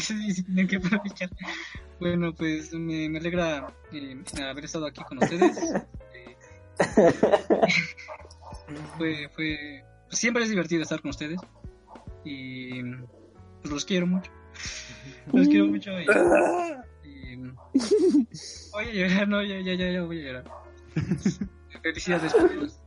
[0.00, 1.30] Sí, sí, tenía que aprovechar.
[2.00, 4.16] Bueno, pues me, me alegra eh,
[4.48, 5.58] haber estado aquí con ustedes.
[6.14, 6.36] Eh,
[8.96, 11.40] fue, fue, siempre es divertido estar con ustedes.
[12.24, 12.82] Y
[13.62, 14.30] pues los quiero mucho.
[15.32, 15.90] Los quiero mucho.
[16.00, 16.04] Y,
[17.04, 17.36] y-
[18.72, 20.44] voy a llorar, no, ya, ya, ya, ya voy a llorar.
[21.82, 22.34] Felicidades.
[22.34, 22.80] Pues,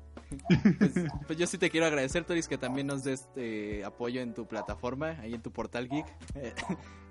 [1.27, 4.48] pues yo sí te quiero agradecer, Toris, que también nos des eh, apoyo en tu
[4.48, 6.53] plataforma, ahí en tu portal geek, eh,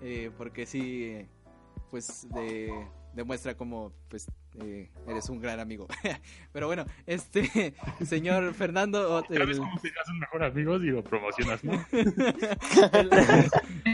[0.03, 1.27] eh, porque sí,
[1.91, 2.73] pues de-
[3.15, 4.27] demuestra como pues
[4.61, 5.87] eh, eres un gran amigo.
[6.53, 11.05] Pero bueno, este señor Fernando, o- ¿Sabes el- cómo te haces mejor amigos y lo
[11.05, 11.73] promocionas, no?
[11.93, 13.11] el-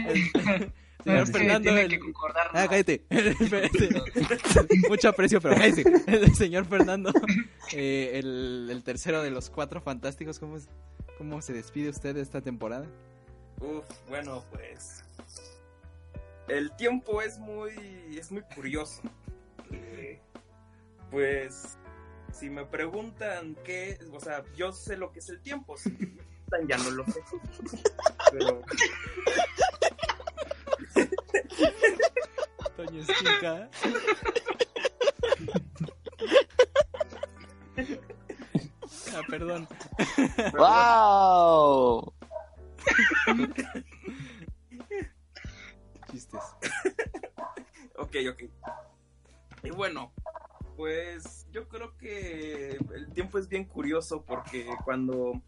[0.07, 2.47] el- señor Sí, Fernando, tiene el- que concordar.
[2.53, 3.03] Ah, cállate.
[4.89, 5.83] Mucho aprecio, pero cállate.
[6.07, 7.11] El señor Fernando,
[7.73, 10.67] eh, el, el tercero de los cuatro fantásticos, ¿cómo, es-
[11.17, 12.87] ¿cómo se despide usted de esta temporada?
[13.59, 15.03] Uf, bueno, pues.
[16.47, 17.71] El tiempo es muy.
[18.17, 19.01] es muy curioso.
[19.71, 20.19] Eh,
[21.11, 21.77] pues.
[22.33, 23.97] Si me preguntan qué.
[24.11, 25.77] O sea, yo sé lo que es el tiempo.
[25.77, 27.23] Si me preguntan, ya no lo sé.
[28.31, 28.61] Pero.
[32.75, 33.69] Toño Esquinca.
[39.15, 39.67] Ah, perdón.
[40.57, 42.13] ¡Wow!
[46.11, 46.41] Chistes.
[47.95, 48.43] Ok, ok.
[49.63, 50.13] Y bueno,
[50.77, 55.41] pues yo creo que el tiempo es bien curioso porque cuando,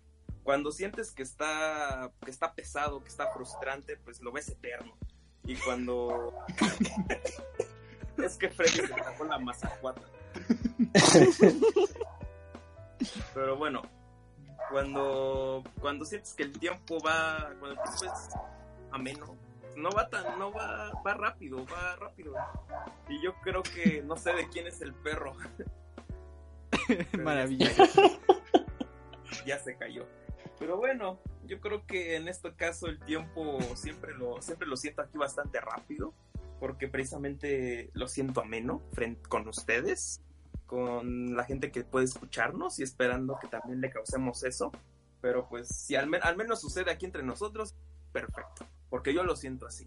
[0.43, 4.98] cuando sientes que está, que está pesado, que está frustrante, pues lo ves eterno.
[5.43, 6.33] Y cuando...
[8.17, 10.01] es que Freddy se sacó la mazacuata.
[13.35, 13.83] Pero bueno,
[14.72, 18.30] cuando, cuando sientes que el tiempo va, cuando el tiempo es
[18.91, 19.38] ameno,
[19.76, 22.34] no va tan, no va, va rápido, va rápido.
[23.08, 25.34] Y yo creo que no sé de quién es el perro.
[27.24, 27.84] Maravilloso.
[29.46, 30.06] Ya, se cayó.
[30.58, 35.02] Pero bueno, yo creo que en este caso el tiempo siempre lo, siempre lo siento
[35.02, 36.14] aquí bastante rápido.
[36.60, 40.22] Porque precisamente lo siento ameno frente con ustedes,
[40.66, 44.70] con la gente que puede escucharnos y esperando que también le causemos eso.
[45.22, 47.76] Pero pues si al, men- al menos sucede aquí entre nosotros,
[48.12, 48.66] perfecto.
[48.90, 49.85] Porque yo lo siento así.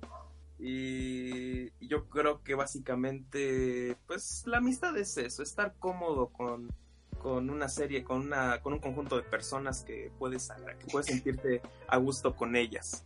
[0.58, 6.68] Y yo creo que básicamente, pues la amistad es eso, estar cómodo con,
[7.20, 11.60] con una serie, con, una, con un conjunto de personas que puedes, que puedes sentirte
[11.89, 13.05] a gusto con ellas.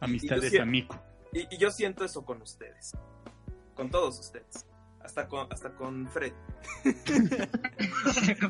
[0.00, 0.94] Amistad Y yo es siento- amigo.
[1.32, 2.92] Y, y yo siento eso con ustedes,
[3.74, 4.66] con todos ustedes,
[5.00, 6.32] hasta con, hasta con Fred.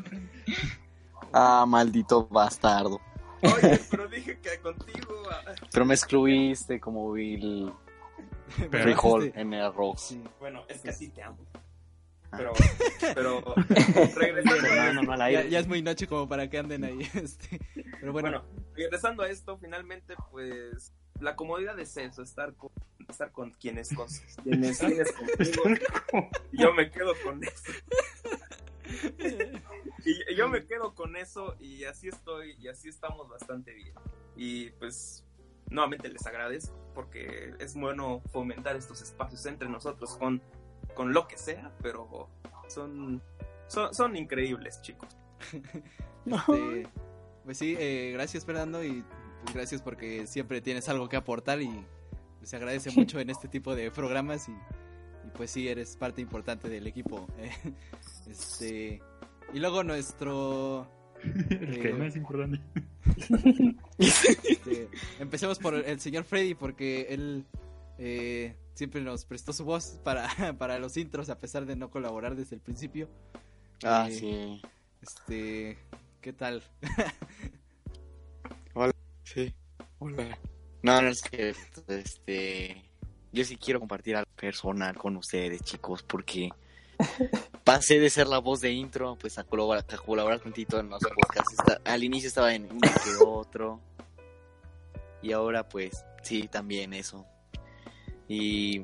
[1.31, 2.99] Ah, maldito bastardo.
[3.41, 5.23] Oye, pero dije que contigo...
[5.31, 7.71] ah, Pero me excluiste como Bill
[8.69, 10.01] Pero- Frijol este, en el arroz.
[10.01, 10.23] sí.
[10.39, 11.37] Bueno, es que así te amo.
[12.31, 12.37] Ah.
[12.37, 12.53] Pero,
[13.15, 13.43] pero,
[14.15, 16.99] regresando a No, no, no, al Ya, es muy noche como para que anden ahí.
[17.15, 17.59] Este.
[17.99, 18.45] Pero bueno, Bueno,
[18.75, 22.69] regresando a esto, finalmente, pues la comodidad es eso, estar con,
[23.09, 24.07] estar con quienes, con,
[24.43, 25.11] quienes tienes
[25.57, 25.63] contigo.
[26.53, 27.71] Yo me quedo con eso.
[30.05, 33.93] Y yo me quedo con eso y así estoy y así estamos bastante bien.
[34.35, 35.25] Y pues
[35.69, 40.41] nuevamente les agradezco porque es bueno fomentar estos espacios entre nosotros con,
[40.95, 42.29] con lo que sea, pero
[42.67, 43.21] son,
[43.67, 45.09] son, son increíbles, chicos.
[46.25, 46.87] este,
[47.43, 49.03] pues sí, eh, gracias Fernando y
[49.43, 51.85] pues, gracias porque siempre tienes algo que aportar y
[52.39, 54.53] pues, se agradece mucho en este tipo de programas y,
[55.25, 57.27] y, pues sí, eres parte importante del equipo.
[57.37, 57.51] eh.
[58.29, 59.01] Este,
[59.53, 60.87] y luego nuestro...
[61.23, 62.59] El que Eh, no es importante.
[63.97, 64.87] Este,
[65.19, 67.45] empecemos por el señor Freddy porque él
[67.97, 72.35] eh, siempre nos prestó su voz para, para los intros a pesar de no colaborar
[72.35, 73.09] desde el principio.
[73.83, 74.61] Ah, Eh, sí.
[75.01, 75.77] Este,
[76.21, 76.63] ¿qué tal?
[79.23, 79.53] Sí.
[79.99, 80.37] Hola.
[80.83, 81.53] No, no es que
[81.87, 82.83] este
[83.31, 86.49] yo sí quiero compartir algo personal con ustedes, chicos, porque
[87.63, 91.01] pasé de ser la voz de intro, pues a colaborar, a colaborar con en los
[91.01, 91.55] podcasts.
[91.85, 93.79] Al inicio estaba en uno que otro.
[95.21, 97.25] Y ahora pues sí, también eso.
[98.27, 98.79] Y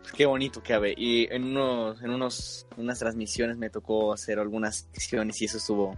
[0.00, 0.94] pues, qué bonito que habe.
[0.96, 5.96] Y en unos en unos unas transmisiones me tocó hacer algunas secciones y eso estuvo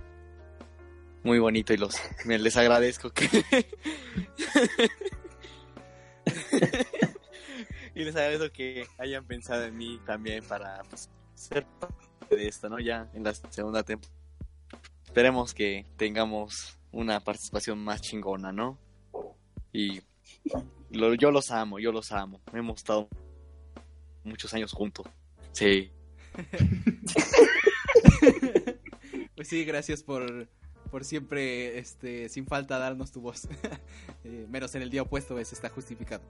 [1.23, 3.29] muy bonito y los me les agradezco que
[7.95, 12.69] y les agradezco que hayan pensado en mí también para pues, ser parte de esto,
[12.69, 12.79] ¿no?
[12.79, 14.19] Ya en la segunda temporada.
[15.05, 18.79] Esperemos que tengamos una participación más chingona, ¿no?
[19.73, 20.01] Y
[20.91, 22.41] yo los amo, yo los amo.
[22.53, 23.09] Hemos estado
[24.25, 25.07] muchos años juntos.
[25.53, 25.91] Sí.
[29.41, 30.51] Pues sí, gracias por,
[30.91, 33.49] por siempre, este, sin falta darnos tu voz.
[34.23, 36.23] Eh, menos en el día opuesto, ves, está justificado.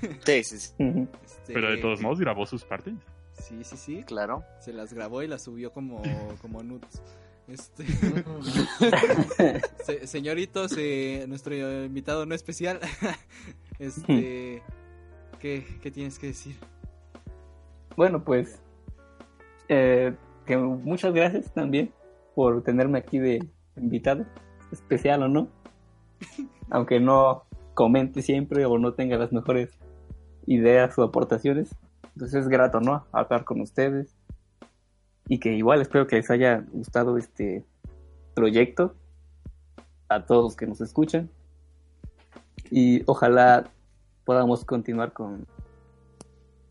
[0.26, 1.06] Sí, sí, sí, Ujú.
[1.24, 2.94] Este, Pero de todos modos grabó sus partes.
[3.40, 4.02] Sí, sí, sí.
[4.04, 4.42] claro.
[4.60, 6.02] Se las grabó y las subió como,
[6.42, 7.00] como nudes.
[7.46, 7.84] Este,
[9.84, 11.54] se- señoritos, eh, nuestro
[11.84, 12.80] invitado no especial.
[13.78, 14.62] este,
[15.38, 16.56] ¿qué, ¿qué tienes que decir?
[17.96, 18.60] Bueno, pues
[19.68, 20.14] eh,
[20.46, 21.92] que muchas gracias también
[22.34, 23.46] por tenerme aquí de
[23.80, 24.26] invitado,
[24.72, 25.48] especial o no.
[26.70, 29.78] Aunque no comente siempre o no tenga las mejores
[30.46, 31.74] ideas o aportaciones.
[32.14, 33.06] Entonces es grato, ¿no?
[33.12, 34.16] Hablar con ustedes.
[35.28, 37.64] Y que igual espero que les haya gustado este
[38.34, 38.94] proyecto.
[40.08, 41.30] A todos los que nos escuchan.
[42.70, 43.70] Y ojalá
[44.24, 45.46] podamos continuar con,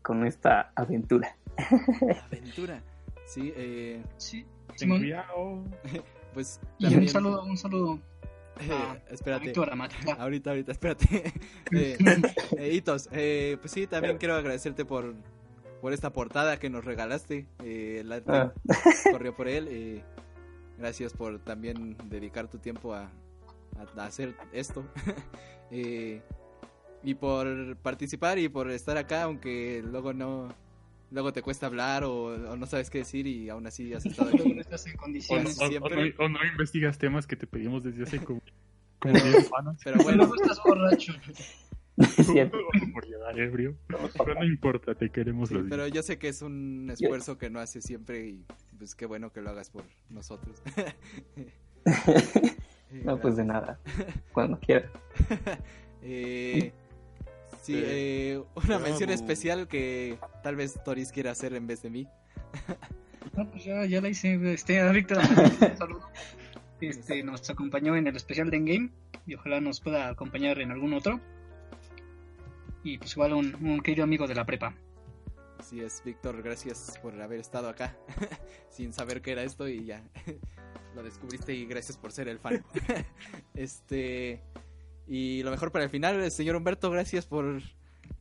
[0.02, 1.36] con esta aventura.
[2.26, 2.82] Aventura.
[3.26, 4.44] Sí, eh, Sí,
[6.34, 7.98] Pues Y un saludo, un saludo
[8.60, 9.46] eh, a espérate.
[9.46, 10.14] Víctor Amatla.
[10.14, 11.32] Ahorita, ahorita, espérate.
[11.72, 11.96] Eh,
[12.58, 15.14] eh, Hitos, eh, pues sí, también quiero agradecerte por,
[15.82, 17.46] por esta portada que nos regalaste.
[17.62, 18.52] Eh, el arte Ah.
[19.10, 19.68] corrió por él.
[19.70, 20.02] eh,
[20.78, 23.10] gracias por también dedicar tu tiempo a,
[23.96, 24.84] a- a hacer esto.
[25.70, 26.22] Eh,
[27.02, 30.48] y por participar y por estar acá, aunque luego no...
[31.10, 34.28] Luego te cuesta hablar o, o no sabes qué decir y aún así has estado
[34.30, 34.52] aquí.
[34.52, 35.58] no estás en O, condiciones.
[35.60, 36.14] o- o siempre.
[36.18, 38.40] no, o no investigas temas que te pedimos desde hace como,
[38.98, 39.80] como 10 semanas.
[39.82, 41.12] Pero bueno, Luego estás borracho.
[42.94, 43.74] Por llegar ebrio.
[43.88, 47.50] Pero no importa, te queremos Sí, los pero yo sé que es un esfuerzo que
[47.50, 48.44] no haces siempre y
[48.78, 50.62] pues qué bueno que lo hagas por nosotros.
[52.90, 53.78] Eh, No, pues de nada.
[54.32, 54.90] Cuando quiera.
[56.02, 56.72] Eh,
[57.72, 62.08] sí, eh, una mención especial que tal vez Toris quiera hacer en vez de mí.
[63.36, 64.38] No, pues ya, ya la hice.
[64.52, 66.08] Este, a Víctor Amatla, un saludo.
[66.80, 68.90] Este, nos acompañó en el especial de Endgame
[69.26, 71.20] y ojalá nos pueda acompañar en algún otro.
[72.82, 74.74] Y pues igual un, un querido amigo de la prepa.
[75.58, 77.96] Así es, Víctor, gracias por haber estado acá
[78.70, 80.02] sin saber qué era esto y ya
[80.94, 82.64] lo descubriste y gracias por ser el fan.
[83.54, 84.40] este
[85.08, 87.60] y lo mejor para el final, el señor Humberto, gracias por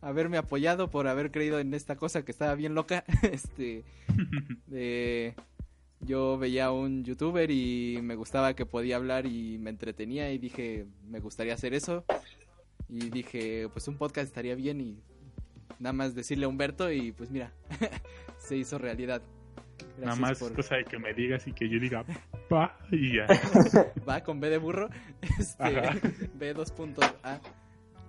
[0.01, 3.03] haberme apoyado, por haber creído en esta cosa que estaba bien loca.
[3.31, 3.83] Este,
[4.67, 5.33] de-
[5.99, 10.85] yo veía un youtuber y me gustaba que podía hablar y me entretenía y dije,
[11.07, 12.05] me gustaría hacer eso.
[12.87, 14.99] Y dije, pues un podcast estaría bien y
[15.79, 17.51] nada más decirle a Humberto y pues mira,
[18.37, 19.21] se hizo realidad.
[19.79, 22.05] Nada Gracias más por- cosa de que me digas y que yo diga
[22.91, 23.27] y ya.
[24.07, 24.89] Va con B de burro.
[25.39, 25.63] Este.
[26.33, 27.39] B dos puntos A.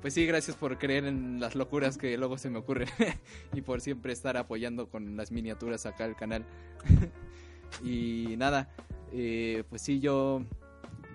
[0.00, 2.88] Pues sí, gracias por creer en las locuras que luego se me ocurren.
[3.52, 6.44] y por siempre estar apoyando con las miniaturas acá al canal.
[7.84, 8.68] y nada,
[9.12, 10.44] eh, pues sí, yo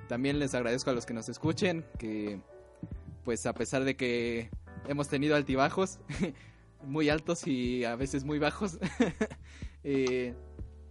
[0.08, 1.86] también les agradezco a los que nos escuchen.
[1.98, 2.42] Que
[3.24, 4.50] pues a pesar de que
[4.88, 6.00] hemos tenido altibajos,
[6.86, 8.80] muy altos y a veces muy bajos,
[9.86, 10.34] eh,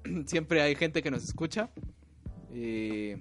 [0.26, 1.70] siempre hay gente que nos escucha.
[2.52, 3.20] Eh,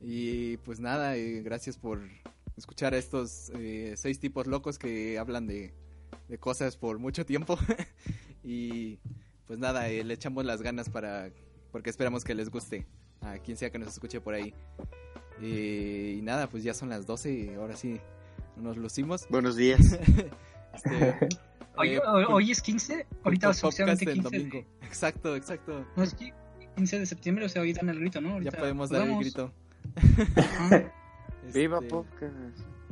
[0.00, 2.00] y pues nada, eh, gracias por
[2.56, 5.74] escuchar a estos eh, seis tipos locos que hablan de,
[6.28, 7.58] de cosas por mucho tiempo.
[8.44, 8.98] y
[9.46, 11.30] pues nada, eh, le echamos las ganas para,
[11.72, 12.86] porque esperamos que les guste
[13.20, 14.54] a quien sea que nos escuche por ahí.
[15.42, 18.00] Eh, y nada, pues ya son las 12 y ahora sí
[18.56, 19.26] nos lucimos.
[19.28, 19.98] Buenos días.
[20.72, 21.28] Este,
[21.76, 24.58] Hoy, eh, hoy- es 15, ahorita oficialmente del 15 domingo.
[24.80, 25.84] de, Exacto, exacto.
[25.96, 26.14] no, es
[26.80, 28.28] 15 de septiembre, o sea, hoy dan el grito, ¿no?
[28.30, 29.52] Ya Ahorita, podemos pues dar el grito.
[30.36, 30.92] Ajá.
[31.52, 32.34] Viva Este, podcast.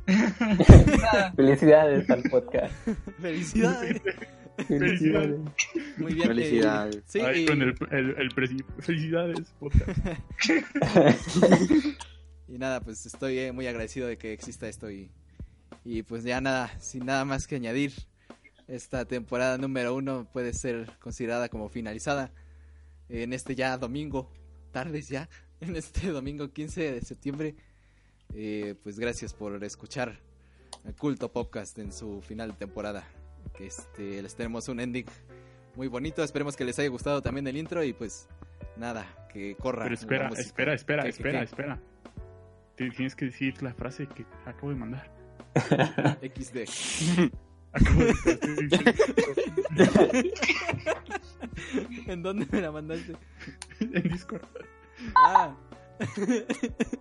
[1.37, 2.75] Felicidades al podcast.
[3.23, 4.03] Felicidades.
[4.67, 5.41] Felicidades.
[5.97, 6.25] Muy bien.
[6.25, 7.03] eh, Felicidades.
[7.07, 8.31] sí, Ahí y- con el, el, el
[8.81, 9.99] Felicidades, podcast.
[12.51, 15.11] Y nada, pues estoy eh, muy agradecido de que exista esto y,
[15.85, 17.93] y pues ya nada, sin nada más que añadir,
[18.69, 22.31] esta temporada número uno puede ser considerada como finalizada
[23.09, 24.31] en este ya domingo,
[24.71, 25.29] tardes ya,
[25.61, 27.55] en este domingo 15 de septiembre.
[28.35, 30.19] Eh, pues gracias por escuchar
[30.85, 33.05] el culto podcast en su final de temporada.
[33.57, 35.07] Que este, les tenemos un ending
[35.77, 38.29] muy bonito, esperemos que les haya gustado también el intro y pues
[38.77, 39.85] nada, que corra.
[39.85, 41.45] Pero espera, espera, espera, ¿Qué, qué, espera, qué?
[41.45, 41.81] espera.
[42.77, 45.11] Tienes que decir la frase que acabo de mandar.
[46.23, 47.31] XD.
[52.07, 53.17] ¿En dónde me la mandaste?
[53.81, 54.43] en Discord.
[55.17, 55.55] Ah.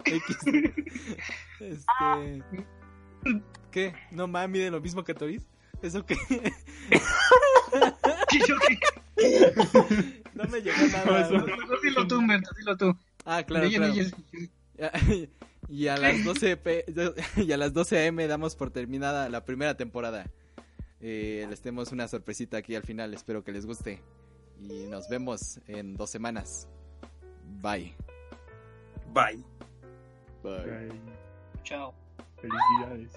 [0.05, 0.37] X.
[1.59, 2.43] Este.
[3.71, 3.93] ¿Qué?
[4.11, 5.45] ¿No más mide lo mismo que Toris?
[5.81, 6.17] ¿Eso qué?
[10.33, 11.21] No me llegó nada.
[11.21, 11.33] Eso.
[11.37, 11.45] No,
[11.83, 12.97] Dilo tú, Humberto, dilo tú.
[13.25, 13.93] Ah, claro, claro.
[15.69, 16.85] Y a las 12 p-
[17.37, 20.25] y a las 12 am damos por terminada la primera temporada.
[20.99, 24.01] Eh, les tenemos una sorpresita aquí al final, espero que les guste.
[24.59, 26.67] Y nos vemos en dos semanas.
[27.61, 27.95] Bye.
[29.13, 29.43] Bye.
[30.43, 31.01] Ay,
[31.63, 31.93] Chao.
[32.41, 33.11] Felicidades.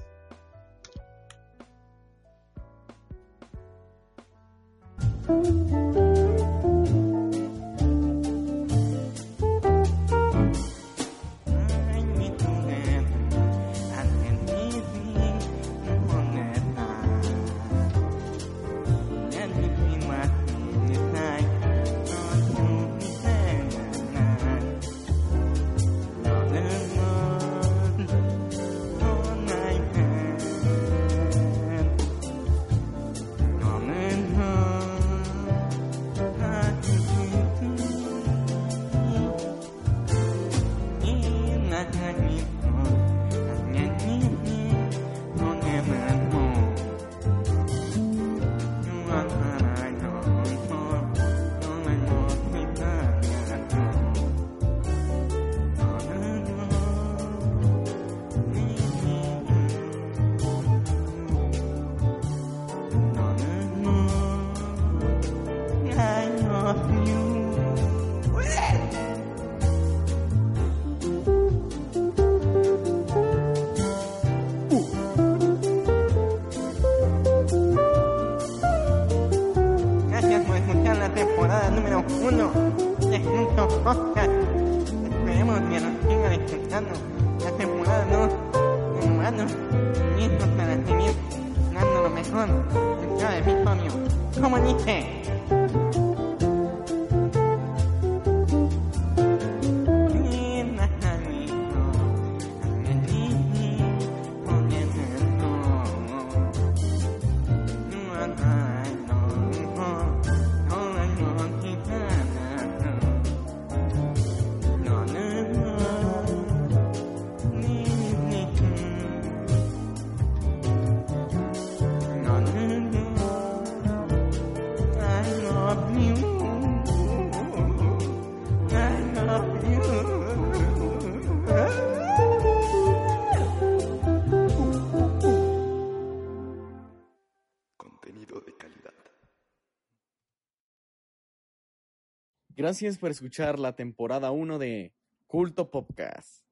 [142.71, 144.95] Gracias por escuchar la temporada 1 de
[145.27, 146.47] Culto Podcast.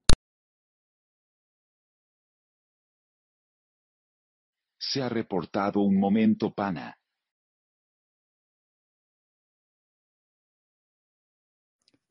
[4.80, 6.98] Se ha reportado un momento pana.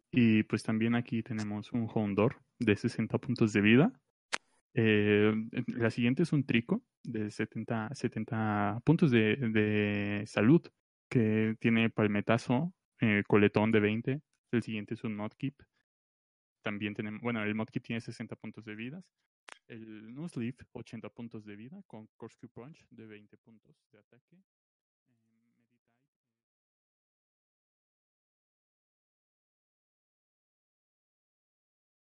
[0.10, 3.92] Y pues también aquí tenemos un Houndor de 60 puntos de vida.
[4.74, 5.34] Eh,
[5.68, 10.61] la siguiente es un Trico de 70, 70 puntos de, de salud,
[11.10, 14.22] que tiene Palmetazo, eh, Coletón de 20.
[14.51, 15.56] El siguiente es un Modkeep.
[16.64, 19.06] También tenemos, bueno, el Modkeep tiene 60 puntos de vidas.
[19.67, 24.43] El Nuzleaf, 80 puntos de vida, con Corkscrew Punch de 20 puntos de ataque.